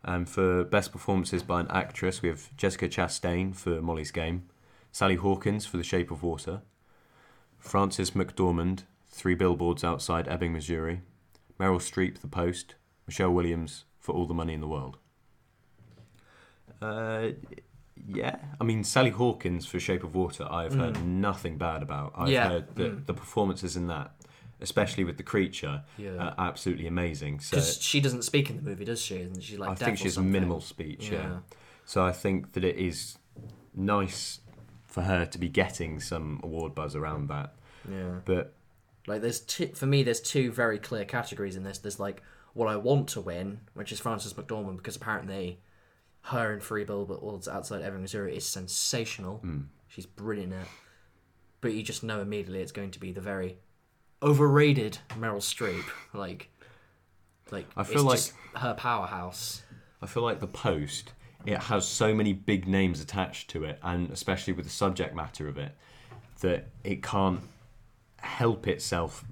And 0.07 0.29
for 0.29 0.63
best 0.63 0.93
performances 0.93 1.43
by 1.43 1.61
an 1.61 1.67
actress, 1.69 2.23
we 2.23 2.29
have 2.29 2.57
Jessica 2.57 2.89
Chastain 2.89 3.55
for 3.57 3.83
Molly's 3.83 4.13
Game, 4.13 4.49
Sally 4.93 5.17
Hawkins 5.17 5.67
for 5.67 5.79
The 5.79 5.83
Shape 5.83 6.13
of 6.13 6.23
Water, 6.23 6.63
Frances 7.59 8.13
McDormand, 8.13 8.85
Three 9.11 9.35
Billboards 9.35 9.83
Outside 9.83 10.29
Ebbing, 10.29 10.53
Missouri, 10.53 11.01
Meryl 11.59 11.81
Streep, 11.81 12.21
The 12.21 12.29
Post, 12.29 12.77
Michelle 13.09 13.33
Williams 13.33 13.85
for 13.99 14.15
All 14.15 14.27
the 14.27 14.35
Money 14.35 14.55
in 14.55 14.61
the 14.61 14.69
World. 14.69 14.99
Uh, 16.81 17.31
yeah, 18.07 18.37
I 18.61 18.65
mean 18.65 18.85
Sally 18.85 19.11
Hawkins 19.11 19.67
for 19.67 19.81
Shape 19.81 20.05
of 20.05 20.15
Water. 20.15 20.47
I've 20.49 20.75
heard 20.75 20.95
mm. 20.95 21.05
nothing 21.05 21.59
bad 21.59 21.83
about. 21.83 22.13
I've 22.15 22.29
Yeah, 22.29 22.49
heard 22.49 22.77
that 22.77 22.97
mm. 22.97 23.07
the 23.07 23.15
performances 23.15 23.77
in 23.77 23.89
that, 23.89 24.13
especially 24.61 25.05
with 25.05 25.17
the 25.17 25.23
creature, 25.23 25.85
Yeah. 25.99 26.17
are 26.17 26.35
absolutely 26.39 26.87
amazing. 26.87 27.41
So 27.41 27.61
she 27.61 28.01
doesn't 28.01 28.23
speak 28.23 28.51
in 28.51 28.57
the 28.57 28.63
movie, 28.63 28.85
does 28.85 29.01
she? 29.03 29.17
Isn't 29.17 29.43
she 29.43 29.57
like 29.57 29.71
I 29.71 29.75
think 29.75 29.99
she 29.99 30.05
has 30.05 30.19
minimal 30.19 30.61
speech. 30.61 31.11
Yeah. 31.11 31.19
Yeah. 31.19 31.39
So 31.85 32.05
I 32.05 32.13
think 32.13 32.53
that 32.53 32.65
it 32.65 32.77
is 32.77 33.19
nice 33.75 34.41
for 34.87 35.03
her 35.03 35.27
to 35.27 35.39
be 35.39 35.49
getting 35.49 36.01
some 36.01 36.41
award 36.43 36.75
buzz 36.75 36.97
around 36.97 37.29
that. 37.29 37.55
Yeah. 37.91 38.21
But 38.25 38.55
Like 39.07 39.21
there's 39.23 39.41
two 39.41 39.69
for 39.69 39.87
me 39.87 40.03
there's 40.03 40.21
two 40.21 40.51
very 40.51 40.79
clear 40.79 41.05
categories 41.05 41.55
in 41.57 41.63
this. 41.63 41.79
There's 41.79 42.01
like 42.01 42.23
what 42.55 42.69
I 42.69 42.77
want 42.77 43.09
to 43.11 43.21
win, 43.21 43.61
which 43.75 43.93
is 43.93 44.01
Frances 44.01 44.33
McDormand 44.33 44.79
because 44.79 44.97
apparently 44.97 45.61
her 46.23 46.53
in 46.55 46.61
Free 46.61 46.85
Bill, 46.85 47.05
but 47.05 47.21
Billboards 47.21 47.47
Outside 47.47 47.83
Ebbing, 47.83 48.01
Missouri 48.03 48.37
is 48.37 48.45
sensational. 48.47 49.37
Hmm. 49.39 49.61
She's 49.87 50.07
brilliant 50.07 50.55
at. 50.55 50.67
But 51.61 51.75
you 51.75 51.83
just 51.83 52.03
know 52.03 52.21
immediately 52.21 52.61
it's 52.61 52.73
going 52.73 52.91
to 52.93 52.99
be 53.01 53.13
the 53.13 53.21
very 53.21 53.59
overrated 54.27 54.99
Meryl 55.11 55.37
Streep. 55.37 55.85
Like 56.13 56.51
like 57.51 57.67
I 57.77 57.85
feel 57.85 58.03
like- 58.03 58.17
just 58.17 58.33
her 58.57 58.75
powerhouse. 58.75 59.63
I 60.03 60.07
feel 60.07 60.23
like 60.23 60.41
the 60.41 60.47
post 60.47 61.13
it 61.47 61.59
has 61.59 61.87
so 61.87 62.13
many 62.13 62.33
big 62.33 62.67
names 62.67 63.01
attached 63.01 63.49
to 63.51 63.63
it, 63.65 63.79
and 63.83 64.11
especially 64.11 64.53
with 64.53 64.65
the 64.65 64.71
subject 64.71 65.15
matter 65.15 65.47
of 65.49 65.57
it, 65.57 65.77
that 66.41 66.69
it 66.83 67.05
can't 67.05 67.41
help 68.19 68.67
itself. 68.67 69.25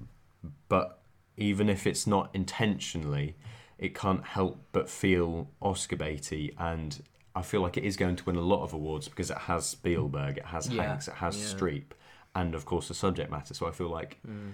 But 0.69 1.01
even 1.37 1.69
if 1.69 1.87
it's 1.89 2.07
not 2.07 2.31
intentionally, 2.33 3.35
it 3.79 3.97
can't 3.97 4.25
help 4.25 4.61
but 4.71 4.89
feel 4.89 5.51
Oscar 5.61 5.97
baity, 5.97 6.55
and 6.57 7.03
I 7.35 7.43
feel 7.43 7.61
like 7.61 7.77
it 7.77 7.83
is 7.85 7.97
going 7.97 8.15
to 8.15 8.25
win 8.25 8.37
a 8.37 8.41
lot 8.41 8.63
of 8.63 8.73
awards 8.73 9.09
because 9.09 9.31
it 9.31 9.39
has 9.39 9.67
Spielberg, 9.67 10.39
it 10.39 10.47
has 10.47 10.69
Yeah, 10.69 10.85
Hanks, 10.85 11.09
it 11.09 11.15
has 11.15 11.37
yeah. 11.37 11.59
Streep, 11.59 11.85
and 12.37 12.55
of 12.55 12.65
course 12.65 12.87
the 12.87 12.95
subject 12.95 13.29
matter. 13.31 13.55
So 13.55 13.67
I 13.67 13.73
feel 13.73 13.89
like, 13.89 14.19
mm. 14.27 14.53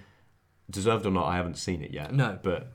Deserved 0.71 1.05
or 1.05 1.11
not, 1.11 1.25
I 1.25 1.35
haven't 1.35 1.57
seen 1.57 1.81
it 1.83 1.91
yet. 1.91 2.13
No. 2.13 2.39
but 2.41 2.71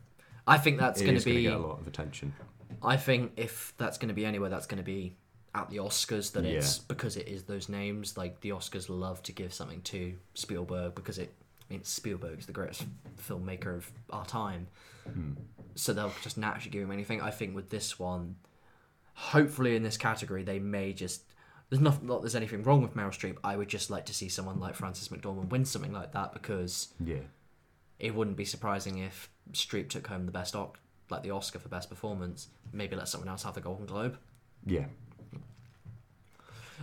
I 0.47 0.59
think 0.59 0.79
that's 0.79 1.01
going 1.03 1.19
to 1.19 1.25
be 1.25 1.43
get 1.43 1.55
a 1.55 1.59
lot 1.59 1.81
of 1.81 1.87
attention. 1.87 2.35
I 2.83 2.97
think 2.97 3.33
if 3.37 3.73
that's 3.79 3.99
going 3.99 4.09
to 4.09 4.15
be 4.15 4.25
anywhere, 4.25 4.49
that's 4.51 4.67
going 4.67 4.79
to 4.79 4.85
be 4.85 5.17
at 5.55 5.71
the 5.71 5.79
Oscars. 5.79 6.33
That 6.33 6.45
it's 6.45 6.79
Yeah. 6.79 6.85
because 6.89 7.17
it 7.17 7.27
is 7.27 7.45
those 7.45 7.69
names. 7.69 8.17
Like 8.17 8.41
the 8.41 8.51
Oscars 8.51 8.89
love 8.89 9.23
to 9.25 9.33
give 9.33 9.53
something 9.53 9.81
to 9.83 10.15
Spielberg 10.35 10.95
because 10.95 11.19
it. 11.19 11.35
I 11.69 11.73
mean, 11.73 11.83
Spielberg's 11.83 12.47
the 12.47 12.53
greatest 12.53 12.85
filmmaker 13.29 13.75
of 13.75 13.91
our 14.11 14.25
time, 14.25 14.69
hmm. 15.05 15.33
so 15.75 15.93
they'll 15.93 16.13
just 16.23 16.39
naturally 16.39 16.71
give 16.71 16.83
him 16.83 16.93
anything. 16.93 17.21
I 17.21 17.31
think 17.31 17.57
with 17.57 17.71
this 17.71 17.99
one, 17.99 18.37
hopefully 19.15 19.75
in 19.75 19.83
this 19.83 19.97
category, 19.97 20.43
they 20.43 20.59
may 20.61 20.93
just. 20.93 21.23
There's 21.69 21.81
not, 21.83 22.05
not 22.05 22.23
there's 22.23 22.37
anything 22.37 22.63
wrong 22.63 22.83
with 22.83 22.95
Meryl 22.95 23.09
Streep. 23.09 23.39
I 23.43 23.57
would 23.57 23.67
just 23.67 23.91
like 23.91 24.07
to 24.07 24.15
see 24.15 24.29
someone 24.29 24.61
like 24.61 24.77
Frances 24.77 25.09
McDormand 25.09 25.49
win 25.49 25.65
something 25.65 25.93
like 25.93 26.13
that 26.13 26.33
because 26.33 26.95
Yeah. 27.05 27.17
It 27.99 28.15
wouldn't 28.15 28.37
be 28.37 28.45
surprising 28.45 28.99
if 28.99 29.31
Streep 29.53 29.89
took 29.89 30.07
home 30.07 30.27
the 30.27 30.33
best 30.33 30.55
oc- 30.55 30.79
like 31.11 31.23
the 31.23 31.31
Oscar 31.31 31.59
for 31.59 31.69
best 31.69 31.89
performance. 31.89 32.49
Maybe 32.73 32.97
let 32.97 33.09
someone 33.09 33.29
else 33.29 33.45
have 33.45 33.55
the 33.55 33.61
Golden 33.61 33.87
Globe. 33.87 34.19
Yeah. 34.65 34.87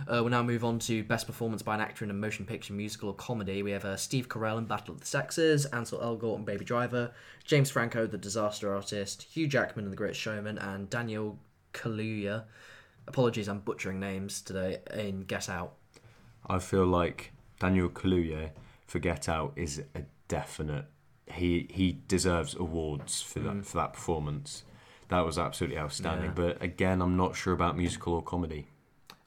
Uh, 0.00 0.18
we'll 0.20 0.28
now 0.28 0.42
move 0.42 0.64
on 0.64 0.78
to 0.80 1.04
best 1.04 1.26
performance 1.26 1.62
by 1.62 1.74
an 1.74 1.80
actor 1.80 2.04
in 2.04 2.10
a 2.10 2.14
motion 2.14 2.44
picture, 2.44 2.72
musical, 2.72 3.10
or 3.10 3.14
comedy. 3.14 3.62
We 3.62 3.70
have 3.70 3.84
uh, 3.84 3.96
Steve 3.96 4.28
Carell 4.28 4.58
in 4.58 4.64
Battle 4.64 4.94
of 4.94 5.00
the 5.00 5.06
Sexes, 5.06 5.66
Ansel 5.66 6.00
Elgort 6.00 6.38
in 6.38 6.44
Baby 6.44 6.64
Driver, 6.64 7.12
James 7.44 7.70
Franco, 7.70 8.06
The 8.06 8.18
Disaster 8.18 8.74
Artist, 8.74 9.22
Hugh 9.22 9.46
Jackman 9.46 9.84
in 9.84 9.90
The 9.92 9.96
Great 9.96 10.16
Showman, 10.16 10.58
and 10.58 10.90
Daniel 10.90 11.38
Kaluuya. 11.72 12.44
Apologies, 13.06 13.48
I'm 13.48 13.60
butchering 13.60 14.00
names 14.00 14.42
today. 14.42 14.78
In 14.92 15.22
Get 15.22 15.48
Out. 15.48 15.74
I 16.46 16.58
feel 16.58 16.86
like 16.86 17.32
Daniel 17.60 17.88
Kaluuya 17.88 18.50
for 18.86 18.98
Get 18.98 19.28
Out 19.28 19.52
is 19.54 19.78
a 19.94 20.02
definite. 20.26 20.86
He 21.32 21.66
he 21.70 22.00
deserves 22.06 22.54
awards 22.54 23.22
for 23.22 23.40
that 23.40 23.64
for 23.64 23.76
that 23.78 23.92
performance. 23.94 24.64
That 25.08 25.20
was 25.20 25.38
absolutely 25.38 25.78
outstanding. 25.78 26.30
Mm. 26.32 26.38
Yeah. 26.38 26.44
But 26.54 26.62
again, 26.62 27.00
I'm 27.02 27.16
not 27.16 27.36
sure 27.36 27.52
about 27.52 27.76
musical 27.76 28.14
or 28.14 28.22
comedy. 28.22 28.66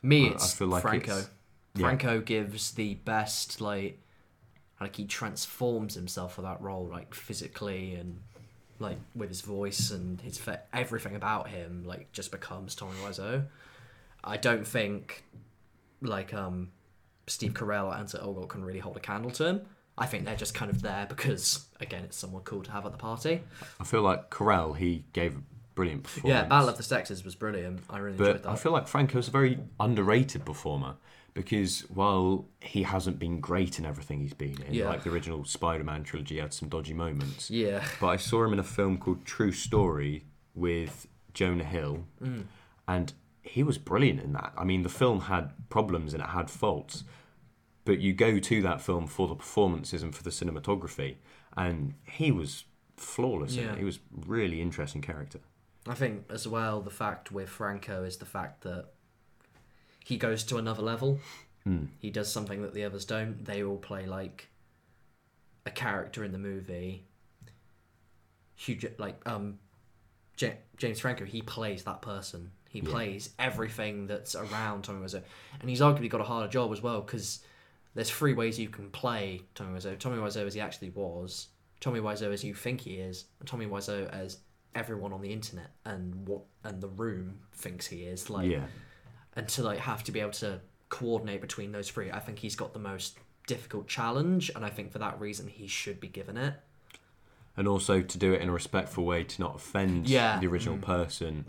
Me, 0.03 0.25
I- 0.25 0.29
I 0.29 0.33
it's 0.33 0.53
feel 0.53 0.67
like 0.67 0.81
Franco. 0.83 1.11
it's- 1.11 1.29
yeah. 1.75 1.81
Franco 1.85 2.21
gives 2.21 2.71
the 2.71 2.95
best, 2.95 3.61
like, 3.61 3.99
like 4.81 4.95
he 4.95 5.05
transforms 5.05 5.93
himself 5.95 6.33
for 6.35 6.41
that 6.41 6.59
role, 6.61 6.87
like 6.87 7.13
physically 7.13 7.93
and 7.95 8.21
like 8.79 8.97
with 9.15 9.29
his 9.29 9.41
voice 9.41 9.91
and 9.91 10.21
his 10.21 10.39
everything 10.73 11.15
about 11.15 11.49
him, 11.49 11.83
like 11.85 12.11
just 12.11 12.31
becomes 12.31 12.75
Tommy 12.75 12.95
Wiseau. 13.03 13.45
I 14.23 14.37
don't 14.37 14.67
think 14.67 15.23
like 16.01 16.33
um 16.33 16.71
Steve 17.27 17.53
Carell 17.53 17.85
or 17.87 17.95
Ansel 17.95 18.21
Elgort 18.21 18.49
can 18.49 18.63
really 18.63 18.79
hold 18.79 18.97
a 18.97 18.99
candle 18.99 19.31
to 19.31 19.45
him. 19.45 19.61
I 19.97 20.05
think 20.05 20.25
they're 20.25 20.35
just 20.35 20.53
kind 20.53 20.69
of 20.69 20.81
there 20.81 21.05
because 21.07 21.65
again, 21.79 22.03
it's 22.03 22.17
someone 22.17 22.43
cool 22.43 22.63
to 22.63 22.71
have 22.71 22.85
at 22.85 22.91
the 22.91 22.97
party. 22.97 23.41
I 23.79 23.83
feel 23.83 24.01
like 24.01 24.29
Carell 24.29 24.77
he 24.77 25.05
gave 25.13 25.35
a 25.37 25.41
brilliant 25.75 26.03
performance. 26.03 26.29
Yeah, 26.43 26.43
Battle 26.47 26.69
of 26.69 26.77
the 26.77 26.83
Sexes 26.83 27.23
was 27.23 27.35
brilliant. 27.35 27.81
I 27.89 27.97
really 27.97 28.17
enjoyed 28.17 28.33
But 28.33 28.43
that. 28.43 28.49
I 28.51 28.55
feel 28.55 28.71
like 28.71 28.87
Franco's 28.87 29.27
a 29.27 29.31
very 29.31 29.59
underrated 29.79 30.45
performer 30.45 30.95
because 31.33 31.81
while 31.93 32.45
he 32.61 32.81
hasn't 32.83 33.19
been 33.19 33.39
great 33.39 33.77
in 33.77 33.85
everything 33.85 34.19
he's 34.21 34.33
been 34.33 34.59
in, 34.63 34.73
Yeah. 34.73 34.89
like 34.89 35.03
the 35.03 35.11
original 35.11 35.45
Spider-Man 35.45 36.03
trilogy 36.03 36.39
had 36.39 36.51
some 36.53 36.67
dodgy 36.69 36.93
moments. 36.93 37.49
yeah, 37.51 37.83
But 37.99 38.07
I 38.07 38.17
saw 38.17 38.43
him 38.43 38.53
in 38.53 38.59
a 38.59 38.63
film 38.63 38.97
called 38.97 39.23
True 39.25 39.51
Story 39.51 40.25
with 40.55 41.07
Jonah 41.35 41.63
Hill, 41.63 42.05
Mm. 42.23 42.45
and 42.87 43.13
he 43.43 43.61
was 43.61 43.77
brilliant 43.77 44.19
in 44.19 44.33
that. 44.33 44.51
I 44.57 44.63
mean, 44.63 44.81
the 44.81 44.89
film 44.89 45.21
had 45.21 45.53
problems 45.69 46.13
and 46.15 46.23
it 46.23 46.29
had 46.29 46.49
faults, 46.49 47.03
but 47.87 47.99
you 47.99 48.13
go 48.13 48.37
to 48.37 48.61
that 48.61 48.81
film 48.81 49.07
for 49.07 49.27
the 49.27 49.35
performances 49.35 50.03
and 50.03 50.13
for 50.13 50.21
the 50.23 50.29
cinematography, 50.29 51.15
and 51.55 51.93
he 52.03 52.31
was 52.31 52.65
flawless 52.97 53.55
Yeah. 53.55 53.75
He 53.75 53.83
was 53.83 53.99
really 54.11 54.61
interesting 54.61 55.01
character. 55.01 55.39
I 55.87 55.93
think 55.93 56.25
as 56.29 56.47
well 56.47 56.81
the 56.81 56.89
fact 56.91 57.31
with 57.31 57.47
Franco 57.49 58.03
is 58.03 58.17
the 58.17 58.25
fact 58.25 58.61
that 58.63 58.87
he 60.03 60.17
goes 60.17 60.43
to 60.45 60.57
another 60.57 60.81
level. 60.83 61.19
He 61.99 62.11
does 62.11 62.31
something 62.31 62.61
that 62.61 62.73
the 62.73 62.85
others 62.85 63.03
don't. 63.03 63.43
They 63.43 63.61
all 63.61 63.75
play 63.75 64.05
like 64.05 64.47
a 65.65 65.69
character 65.69 66.23
in 66.23 66.31
the 66.31 66.37
movie. 66.37 67.03
Hugh, 68.55 68.77
Ja- 68.79 68.89
like 68.97 69.21
um, 69.25 69.59
Ja- 70.39 70.61
James 70.77 71.01
Franco, 71.01 71.25
he 71.25 71.41
plays 71.41 71.83
that 71.83 72.01
person. 72.01 72.51
He 72.69 72.81
plays 72.81 73.31
everything 73.37 74.07
that's 74.07 74.33
around 74.33 74.83
Tommy 74.83 75.05
Wiseau, 75.05 75.23
and 75.59 75.69
he's 75.69 75.81
arguably 75.81 76.09
got 76.09 76.21
a 76.21 76.25
harder 76.25 76.47
job 76.47 76.71
as 76.71 76.81
well 76.81 77.01
because 77.01 77.39
there's 77.97 78.11
three 78.11 78.33
ways 78.33 78.59
you 78.59 78.69
can 78.69 78.91
play 78.91 79.41
Tommy 79.55 79.75
Wiseau. 79.75 79.97
Tommy 79.97 80.19
Wiseau 80.19 80.45
as 80.45 80.53
he 80.53 80.61
actually 80.61 80.91
was, 80.91 81.47
Tommy 81.79 81.99
Wiseau 81.99 82.31
as 82.31 82.43
you 82.43 82.53
think 82.53 82.79
he 82.81 82.97
is, 82.97 83.25
and 83.39 83.49
Tommy 83.49 83.65
Wiseau 83.65 84.07
as 84.11 84.37
everyone 84.75 85.11
on 85.11 85.21
the 85.21 85.33
internet 85.33 85.71
and 85.83 86.27
what 86.27 86.41
and 86.63 86.79
the 86.79 86.89
room 86.89 87.39
thinks 87.53 87.87
he 87.87 88.03
is. 88.03 88.29
Like, 88.29 88.51
yeah. 88.51 88.65
and 89.35 89.47
to 89.49 89.63
like 89.63 89.79
have 89.79 90.03
to 90.03 90.11
be 90.11 90.19
able 90.19 90.31
to 90.33 90.59
coordinate 90.89 91.41
between 91.41 91.71
those 91.71 91.89
three, 91.89 92.11
I 92.11 92.19
think 92.19 92.37
he's 92.37 92.55
got 92.55 92.71
the 92.73 92.79
most 92.79 93.17
difficult 93.47 93.87
challenge, 93.87 94.51
and 94.55 94.63
I 94.63 94.69
think 94.69 94.91
for 94.91 94.99
that 94.99 95.19
reason 95.19 95.47
he 95.47 95.65
should 95.65 95.99
be 95.99 96.07
given 96.07 96.37
it. 96.37 96.53
and 97.57 97.67
also 97.67 98.03
to 98.03 98.17
do 98.19 98.31
it 98.31 98.41
in 98.41 98.49
a 98.49 98.51
respectful 98.51 99.05
way 99.05 99.23
to 99.23 99.41
not 99.41 99.55
offend 99.55 100.07
Yeah. 100.07 100.39
the 100.39 100.45
original 100.45 100.77
mm. 100.77 100.83
person. 100.83 101.45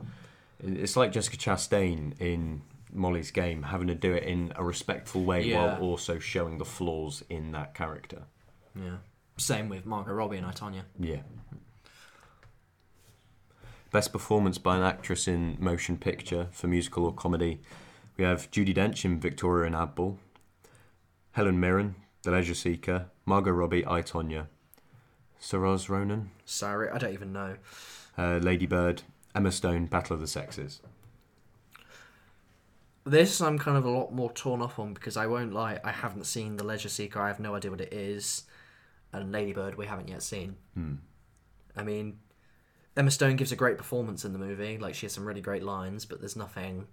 It's 0.60 0.96
like 0.96 1.12
Jessica 1.12 1.36
Chastain 1.36 2.18
in 2.18 2.62
Molly's 2.92 3.30
Game, 3.30 3.64
having 3.64 3.88
to 3.88 3.94
do 3.94 4.12
it 4.14 4.22
in 4.24 4.52
a 4.56 4.64
respectful 4.64 5.24
way 5.24 5.42
Yeah. 5.44 5.78
while 5.78 5.82
also 5.82 6.18
showing 6.18 6.58
the 6.58 6.64
flaws 6.64 7.22
in 7.28 7.52
that 7.52 7.74
character. 7.74 8.24
Yeah. 8.74 8.98
Same 9.36 9.68
with 9.68 9.86
Margot 9.86 10.12
Robbie 10.12 10.36
and 10.38 10.46
I 10.46 10.52
Tonya. 10.52 10.82
Yeah. 10.98 11.22
Best 13.90 14.12
performance 14.12 14.58
by 14.58 14.76
an 14.76 14.82
actress 14.82 15.26
in 15.26 15.56
motion 15.58 15.96
picture 15.96 16.48
for 16.52 16.66
musical 16.66 17.04
or 17.06 17.12
comedy. 17.14 17.60
We 18.16 18.24
have 18.24 18.50
Judi 18.50 18.74
Dench 18.74 19.04
in 19.04 19.18
Victoria 19.20 19.66
and 19.66 19.74
Abdul, 19.76 20.18
Helen 21.32 21.58
Mirren, 21.58 21.94
The 22.22 22.32
Leisure 22.32 22.54
Seeker, 22.54 23.06
Margot 23.24 23.52
Robbie, 23.52 23.86
I 23.86 24.02
Tonya, 24.02 24.46
Saoirse 25.40 25.88
Ronan, 25.88 26.30
Sorry, 26.44 26.90
I 26.90 26.98
don't 26.98 27.12
even 27.14 27.32
know. 27.32 27.56
uh, 28.18 28.38
Lady 28.42 28.66
Bird, 28.66 29.02
Emma 29.34 29.52
Stone, 29.52 29.86
Battle 29.86 30.14
of 30.14 30.20
the 30.20 30.26
Sexes. 30.26 30.80
This 33.08 33.40
I'm 33.40 33.58
kind 33.58 33.76
of 33.76 33.84
a 33.84 33.90
lot 33.90 34.12
more 34.12 34.30
torn 34.32 34.60
up 34.62 34.78
on 34.78 34.92
because 34.94 35.16
I 35.16 35.26
won't 35.26 35.52
lie, 35.52 35.80
I 35.84 35.90
haven't 35.92 36.24
seen 36.24 36.56
The 36.56 36.64
Leisure 36.64 36.88
Seeker. 36.88 37.20
I 37.20 37.28
have 37.28 37.40
no 37.40 37.54
idea 37.54 37.70
what 37.70 37.80
it 37.80 37.92
is, 37.92 38.44
and 39.12 39.32
Ladybird 39.32 39.76
we 39.76 39.86
haven't 39.86 40.08
yet 40.08 40.22
seen. 40.22 40.56
Hmm. 40.74 40.94
I 41.76 41.82
mean, 41.84 42.18
Emma 42.96 43.10
Stone 43.10 43.36
gives 43.36 43.52
a 43.52 43.56
great 43.56 43.78
performance 43.78 44.24
in 44.24 44.32
the 44.32 44.38
movie. 44.38 44.78
Like 44.78 44.94
she 44.94 45.06
has 45.06 45.12
some 45.12 45.24
really 45.24 45.40
great 45.40 45.62
lines, 45.62 46.04
but 46.04 46.20
there's 46.20 46.36
nothing 46.36 46.86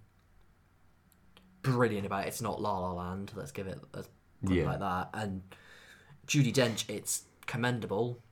brilliant 1.62 2.06
about 2.06 2.24
it. 2.24 2.28
It's 2.28 2.42
not 2.42 2.60
La 2.60 2.78
La 2.78 2.92
Land. 2.92 3.32
Let's 3.34 3.52
give 3.52 3.66
it 3.66 3.78
let's 3.92 4.08
Yeah. 4.42 4.66
like 4.66 4.78
that. 4.80 5.10
And 5.14 5.42
Judi 6.26 6.52
Dench, 6.52 6.88
it's 6.88 7.22
commendable. 7.46 8.22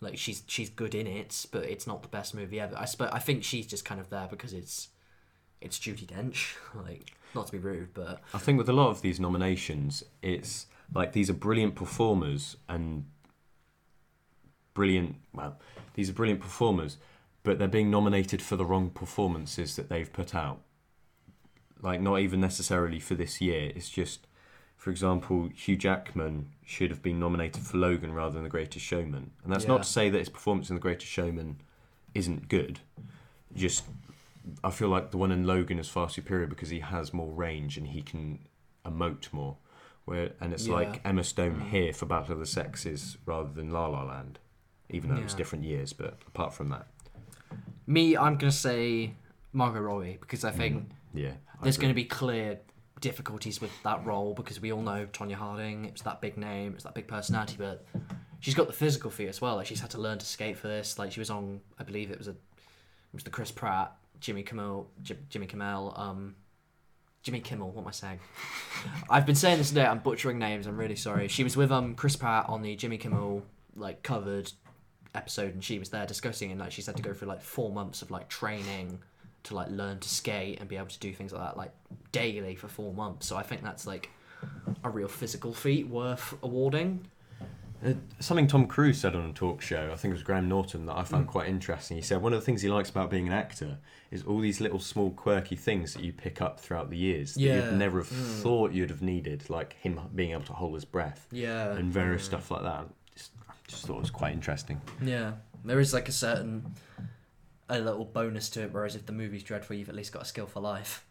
Like 0.00 0.18
she's 0.18 0.42
she's 0.46 0.70
good 0.70 0.94
in 0.94 1.06
it, 1.06 1.46
but 1.52 1.64
it's 1.64 1.86
not 1.86 2.02
the 2.02 2.08
best 2.08 2.34
movie 2.34 2.58
ever. 2.60 2.76
I 2.76 2.86
sp- 2.88 3.12
I 3.12 3.18
think 3.18 3.44
she's 3.44 3.66
just 3.66 3.84
kind 3.84 4.00
of 4.00 4.10
there 4.10 4.26
because 4.30 4.52
it's 4.52 4.88
it's 5.62 5.78
Judi 5.78 6.06
Dench. 6.06 6.54
Like 6.74 7.12
not 7.34 7.46
to 7.46 7.52
be 7.52 7.58
rude, 7.58 7.94
but 7.94 8.20
I 8.34 8.38
think 8.38 8.58
with 8.58 8.68
a 8.68 8.72
lot 8.74 8.88
of 8.90 9.00
these 9.02 9.18
nominations, 9.20 10.04
it's 10.22 10.66
like 10.94 11.12
these 11.12 11.30
are 11.30 11.34
brilliant 11.34 11.74
performers 11.74 12.56
and 12.68 13.06
brilliant. 14.74 15.16
Well, 15.32 15.58
these 15.94 16.10
are 16.10 16.12
brilliant 16.12 16.40
performers, 16.40 16.98
but 17.42 17.58
they're 17.58 17.68
being 17.68 17.90
nominated 17.90 18.42
for 18.42 18.56
the 18.56 18.64
wrong 18.64 18.90
performances 18.90 19.76
that 19.76 19.88
they've 19.88 20.12
put 20.12 20.34
out. 20.34 20.60
Like 21.80 22.00
not 22.00 22.20
even 22.20 22.40
necessarily 22.40 23.00
for 23.00 23.14
this 23.14 23.40
year. 23.40 23.72
It's 23.74 23.88
just, 23.88 24.26
for 24.76 24.90
example, 24.90 25.48
Hugh 25.54 25.76
Jackman 25.76 26.50
should 26.64 26.90
have 26.90 27.02
been 27.02 27.18
nominated 27.18 27.62
for 27.62 27.76
Logan 27.78 28.12
rather 28.12 28.34
than 28.34 28.44
The 28.44 28.48
Greatest 28.50 28.84
Showman, 28.84 29.30
and 29.42 29.52
that's 29.52 29.64
Yeah. 29.64 29.70
not 29.70 29.82
to 29.84 29.88
say 29.88 30.08
that 30.10 30.18
his 30.18 30.28
performance 30.28 30.70
in 30.70 30.76
The 30.76 30.80
Greatest 30.82 31.10
Showman 31.10 31.56
isn't 32.14 32.48
good. 32.48 32.80
Just 33.54 33.84
I 34.64 34.70
feel 34.70 34.88
like 34.88 35.10
the 35.10 35.18
one 35.18 35.30
in 35.30 35.46
Logan 35.46 35.78
is 35.78 35.88
far 35.88 36.08
superior 36.08 36.46
because 36.46 36.70
he 36.70 36.80
has 36.80 37.12
more 37.12 37.30
range 37.30 37.76
and 37.76 37.88
he 37.88 38.02
can 38.02 38.40
emote 38.84 39.32
more. 39.32 39.56
Where 40.04 40.32
and 40.40 40.52
it's 40.52 40.66
Yeah. 40.66 40.74
like 40.74 41.00
Emma 41.04 41.22
Stone 41.22 41.60
mm. 41.60 41.70
here 41.70 41.92
for 41.92 42.06
Battle 42.06 42.32
of 42.32 42.40
the 42.40 42.46
Sexes 42.46 43.18
rather 43.24 43.52
than 43.52 43.70
La 43.70 43.86
La 43.86 44.02
Land, 44.02 44.40
even 44.90 45.10
though 45.10 45.20
it 45.20 45.24
was 45.24 45.34
different 45.34 45.64
years. 45.64 45.92
But 45.92 46.18
apart 46.26 46.54
from 46.54 46.70
that, 46.70 46.88
me, 47.86 48.16
I'm 48.16 48.36
gonna 48.36 48.50
say 48.50 49.14
Margot 49.52 49.80
Robbie 49.80 50.18
because 50.20 50.44
I 50.44 50.50
mm. 50.50 50.56
think 50.56 50.90
yeah, 51.14 51.34
I 51.60 51.62
there's 51.62 51.76
agree. 51.76 51.88
to 51.88 51.94
be 51.94 52.04
clear 52.04 52.58
difficulties 53.00 53.60
with 53.60 53.70
that 53.82 54.04
role 54.06 54.34
because 54.34 54.60
we 54.60 54.72
all 54.72 54.82
know 54.82 55.06
Tonya 55.12 55.34
Harding. 55.34 55.84
It's 55.84 56.02
that 56.02 56.20
big 56.20 56.36
name, 56.36 56.72
it's 56.74 56.84
that 56.84 56.94
big 56.94 57.06
personality, 57.06 57.56
but 57.58 57.84
she's 58.40 58.54
got 58.54 58.66
the 58.66 58.72
physical 58.72 59.10
feat 59.10 59.28
as 59.28 59.40
well. 59.40 59.56
Like 59.56 59.66
she's 59.66 59.80
had 59.80 59.90
to 59.90 60.00
learn 60.00 60.18
to 60.18 60.26
skate 60.26 60.56
for 60.56 60.68
this. 60.68 60.98
Like 60.98 61.12
she 61.12 61.20
was 61.20 61.30
on, 61.30 61.60
I 61.78 61.84
believe 61.84 62.10
it 62.10 62.18
was 62.18 62.28
a, 62.28 62.32
it 62.32 63.14
was 63.14 63.24
the 63.24 63.30
Chris 63.30 63.50
Pratt, 63.50 63.94
Jimmy 64.22 64.42
Kimmel, 64.44 64.88
J- 65.02 65.18
Jimmy 65.28 65.46
Kimmel, 65.46 65.92
um, 65.96 66.36
Jimmy 67.22 67.40
Kimmel. 67.40 67.70
What 67.70 67.82
am 67.82 67.88
I 67.88 67.90
saying? 67.90 68.20
I've 69.10 69.26
been 69.26 69.34
saying 69.34 69.58
this 69.58 69.68
today. 69.68 69.84
I'm 69.84 69.98
butchering 69.98 70.38
names. 70.38 70.66
I'm 70.66 70.78
really 70.78 70.96
sorry. 70.96 71.28
She 71.28 71.44
was 71.44 71.56
with 71.56 71.70
um 71.70 71.94
Chris 71.94 72.16
Pratt 72.16 72.48
on 72.48 72.62
the 72.62 72.74
Jimmy 72.76 72.98
Kimmel 72.98 73.42
like 73.76 74.02
covered 74.02 74.50
episode, 75.14 75.54
and 75.54 75.62
she 75.62 75.78
was 75.78 75.90
there 75.90 76.06
discussing, 76.06 76.50
and 76.52 76.60
like 76.60 76.72
she's 76.72 76.86
had 76.86 76.96
to 76.96 77.02
go 77.02 77.12
through 77.12 77.28
like 77.28 77.42
four 77.42 77.70
months 77.70 78.00
of 78.00 78.10
like 78.10 78.28
training 78.28 79.00
to 79.44 79.54
like 79.54 79.68
learn 79.70 79.98
to 79.98 80.08
skate 80.08 80.60
and 80.60 80.68
be 80.68 80.76
able 80.76 80.86
to 80.86 80.98
do 81.00 81.12
things 81.12 81.32
like 81.32 81.42
that 81.42 81.56
like 81.56 81.72
daily 82.12 82.54
for 82.54 82.68
four 82.68 82.94
months. 82.94 83.26
So 83.26 83.36
I 83.36 83.42
think 83.42 83.62
that's 83.62 83.86
like 83.86 84.08
a 84.84 84.90
real 84.90 85.08
physical 85.08 85.52
feat 85.52 85.88
worth 85.88 86.34
awarding. 86.42 87.06
Uh, 87.84 87.94
something 88.20 88.46
Tom 88.46 88.66
Cruise 88.66 89.00
said 89.00 89.16
on 89.16 89.28
a 89.28 89.32
talk 89.32 89.60
show, 89.60 89.90
I 89.92 89.96
think 89.96 90.12
it 90.12 90.14
was 90.14 90.22
Graham 90.22 90.48
Norton, 90.48 90.86
that 90.86 90.96
I 90.96 91.02
found 91.02 91.26
quite 91.26 91.48
interesting. 91.48 91.96
He 91.96 92.02
said 92.02 92.22
one 92.22 92.32
of 92.32 92.38
the 92.40 92.44
things 92.46 92.62
he 92.62 92.68
likes 92.68 92.90
about 92.90 93.10
being 93.10 93.26
an 93.26 93.32
actor 93.32 93.78
is 94.12 94.22
all 94.22 94.38
these 94.38 94.60
little 94.60 94.78
small 94.78 95.10
quirky 95.10 95.56
things 95.56 95.94
that 95.94 96.04
you 96.04 96.12
pick 96.12 96.40
up 96.40 96.60
throughout 96.60 96.90
the 96.90 96.96
years 96.96 97.34
that 97.34 97.40
you'd 97.40 97.72
never 97.74 97.98
have 97.98 98.06
thought 98.08 98.72
you'd 98.72 98.90
have 98.90 99.02
needed, 99.02 99.50
like 99.50 99.72
him 99.80 99.98
being 100.14 100.30
able 100.30 100.44
to 100.44 100.52
hold 100.52 100.74
his 100.74 100.84
breath 100.84 101.26
Yeah. 101.32 101.72
and 101.72 101.92
various 101.92 102.22
stuff 102.24 102.50
like 102.52 102.62
that. 102.62 102.86
Just, 103.16 103.32
I 103.48 103.52
just 103.66 103.86
thought 103.86 103.96
it 103.96 104.00
was 104.00 104.10
quite 104.10 104.32
interesting. 104.32 104.80
Yeah. 105.02 105.32
There 105.64 105.80
is 105.80 105.92
like 105.92 106.08
a 106.08 106.12
certain 106.12 106.64
a 107.68 107.78
little 107.80 108.04
bonus 108.04 108.48
to 108.50 108.62
it, 108.62 108.72
whereas 108.72 108.94
if 108.94 109.06
the 109.06 109.12
movie's 109.12 109.42
dreadful, 109.42 109.74
you've 109.74 109.88
at 109.88 109.94
least 109.96 110.12
got 110.12 110.22
a 110.22 110.26
skill 110.26 110.46
for 110.46 110.60
life. 110.60 111.04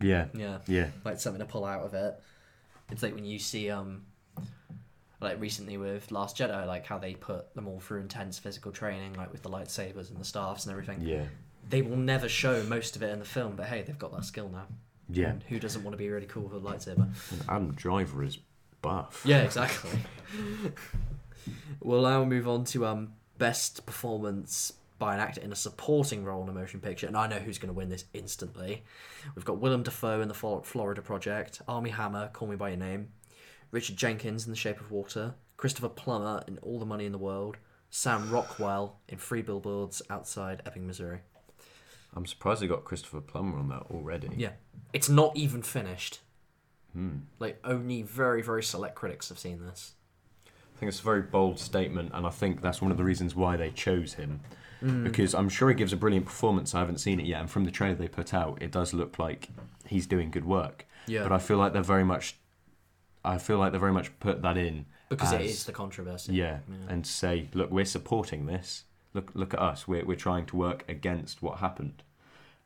Yeah, 0.00 0.26
Yeah. 0.34 0.58
yeah, 0.66 0.88
Like 1.04 1.20
something 1.20 1.38
to 1.40 1.46
pull 1.46 1.64
out 1.64 1.84
of 1.84 1.94
it. 1.94 2.20
It's 2.90 3.02
like 3.04 3.14
when 3.14 3.24
you 3.24 3.38
see 3.38 3.70
um 3.70 4.02
like 5.22 5.40
recently 5.40 5.76
with 5.76 6.10
Last 6.10 6.36
Jedi, 6.36 6.66
like 6.66 6.86
how 6.86 6.98
they 6.98 7.14
put 7.14 7.54
them 7.54 7.68
all 7.68 7.80
through 7.80 8.00
intense 8.00 8.38
physical 8.38 8.72
training, 8.72 9.14
like 9.14 9.32
with 9.32 9.42
the 9.42 9.50
lightsabers 9.50 10.10
and 10.10 10.18
the 10.18 10.24
staffs 10.24 10.64
and 10.66 10.72
everything. 10.72 11.00
yeah, 11.02 11.24
They 11.68 11.82
will 11.82 11.96
never 11.96 12.28
show 12.28 12.62
most 12.64 12.96
of 12.96 13.02
it 13.02 13.10
in 13.10 13.18
the 13.18 13.24
film, 13.24 13.56
but 13.56 13.66
hey, 13.66 13.82
they've 13.82 13.98
got 13.98 14.12
that 14.12 14.24
skill 14.24 14.48
now. 14.48 14.66
yeah. 15.10 15.30
And 15.30 15.42
who 15.44 15.58
doesn't 15.58 15.82
want 15.84 15.92
to 15.94 15.98
be 15.98 16.08
really 16.08 16.26
cool 16.26 16.44
with 16.44 16.62
a 16.62 16.66
lightsaber? 16.66 17.08
And 17.32 17.42
Adam 17.48 17.72
Driver 17.74 18.24
is 18.24 18.38
buff. 18.82 19.22
Yeah, 19.24 19.38
exactly. 19.42 19.90
we'll 21.80 22.02
now 22.02 22.24
move 22.24 22.48
on 22.48 22.64
to 22.64 22.86
um 22.86 23.12
best 23.38 23.84
performance 23.86 24.72
by 24.98 25.14
an 25.14 25.20
actor 25.20 25.40
in 25.40 25.50
a 25.50 25.56
supporting 25.56 26.22
role 26.24 26.42
in 26.44 26.48
a 26.48 26.52
motion 26.52 26.78
picture, 26.80 27.08
and 27.08 27.16
I 27.16 27.26
know 27.26 27.38
who's 27.40 27.58
going 27.58 27.68
to 27.68 27.76
win 27.76 27.88
this 27.88 28.04
instantly. 28.14 28.84
We've 29.34 29.44
got 29.44 29.58
Willem 29.58 29.82
Dafoe 29.82 30.20
in 30.20 30.28
the 30.28 30.34
Florida 30.62 31.02
Project, 31.02 31.60
Armie 31.66 31.90
Hammer, 31.90 32.28
Call 32.32 32.46
Me 32.46 32.54
by 32.54 32.68
Your 32.68 32.78
Name, 32.78 33.08
Richard 33.72 33.96
Jenkins 33.96 34.46
in 34.46 34.52
The 34.52 34.56
Shape 34.56 34.80
of 34.80 34.92
Water, 34.92 35.34
Christopher 35.56 35.88
Plummer 35.88 36.44
in 36.46 36.58
All 36.58 36.78
the 36.78 36.86
Money 36.86 37.06
in 37.06 37.12
the 37.12 37.18
World, 37.18 37.56
Sam 37.90 38.30
Rockwell 38.30 39.00
in 39.08 39.18
Free 39.18 39.42
Billboards 39.42 40.02
Outside 40.08 40.62
Ebbing, 40.64 40.86
Missouri. 40.86 41.20
I'm 42.14 42.26
surprised 42.26 42.60
they 42.60 42.66
got 42.66 42.84
Christopher 42.84 43.22
Plummer 43.22 43.58
on 43.58 43.70
that 43.70 43.84
already. 43.90 44.28
Yeah, 44.36 44.52
it's 44.92 45.08
not 45.08 45.34
even 45.34 45.62
finished. 45.62 46.20
Hmm. 46.92 47.20
Like 47.38 47.58
only 47.64 48.02
very 48.02 48.42
very 48.42 48.62
select 48.62 48.94
critics 48.94 49.30
have 49.30 49.38
seen 49.38 49.64
this. 49.64 49.92
I 50.46 50.78
think 50.78 50.90
it's 50.90 51.00
a 51.00 51.04
very 51.04 51.22
bold 51.22 51.58
statement, 51.58 52.10
and 52.12 52.26
I 52.26 52.30
think 52.30 52.60
that's 52.60 52.82
one 52.82 52.90
of 52.90 52.98
the 52.98 53.04
reasons 53.04 53.34
why 53.34 53.56
they 53.56 53.70
chose 53.70 54.14
him. 54.14 54.40
Because 55.04 55.32
I'm 55.32 55.48
sure 55.48 55.68
he 55.68 55.76
gives 55.76 55.92
a 55.92 55.96
brilliant 55.96 56.26
performance. 56.26 56.74
I 56.74 56.80
haven't 56.80 56.98
seen 56.98 57.20
it 57.20 57.26
yet, 57.26 57.40
and 57.40 57.48
from 57.48 57.64
the 57.64 57.70
trailer 57.70 57.94
they 57.94 58.08
put 58.08 58.34
out, 58.34 58.60
it 58.60 58.72
does 58.72 58.92
look 58.92 59.16
like 59.16 59.48
he's 59.86 60.08
doing 60.08 60.32
good 60.32 60.44
work. 60.44 60.88
Yeah. 61.06 61.22
But 61.22 61.30
I 61.30 61.38
feel 61.38 61.56
like 61.56 61.72
they're 61.72 61.82
very 61.82 62.02
much, 62.02 62.36
I 63.24 63.38
feel 63.38 63.58
like 63.58 63.72
they 63.72 63.78
very 63.78 63.92
much 63.92 64.10
put 64.20 64.42
that 64.42 64.56
in 64.56 64.86
because 65.08 65.32
it 65.32 65.40
as- 65.42 65.50
is 65.50 65.64
the 65.64 65.72
controversy. 65.72 66.34
yeah, 66.34 66.60
Yeah. 66.68 66.76
and 66.88 67.06
say, 67.06 67.48
look, 67.54 67.70
we're 67.70 67.84
supporting 67.84 68.46
this. 68.46 68.84
Look, 69.14 69.30
look 69.34 69.52
at 69.54 69.60
us. 69.60 69.86
We're 69.86 70.04
we're 70.04 70.16
trying 70.16 70.46
to 70.46 70.56
work 70.56 70.84
against 70.88 71.42
what 71.42 71.58
happened. 71.58 72.02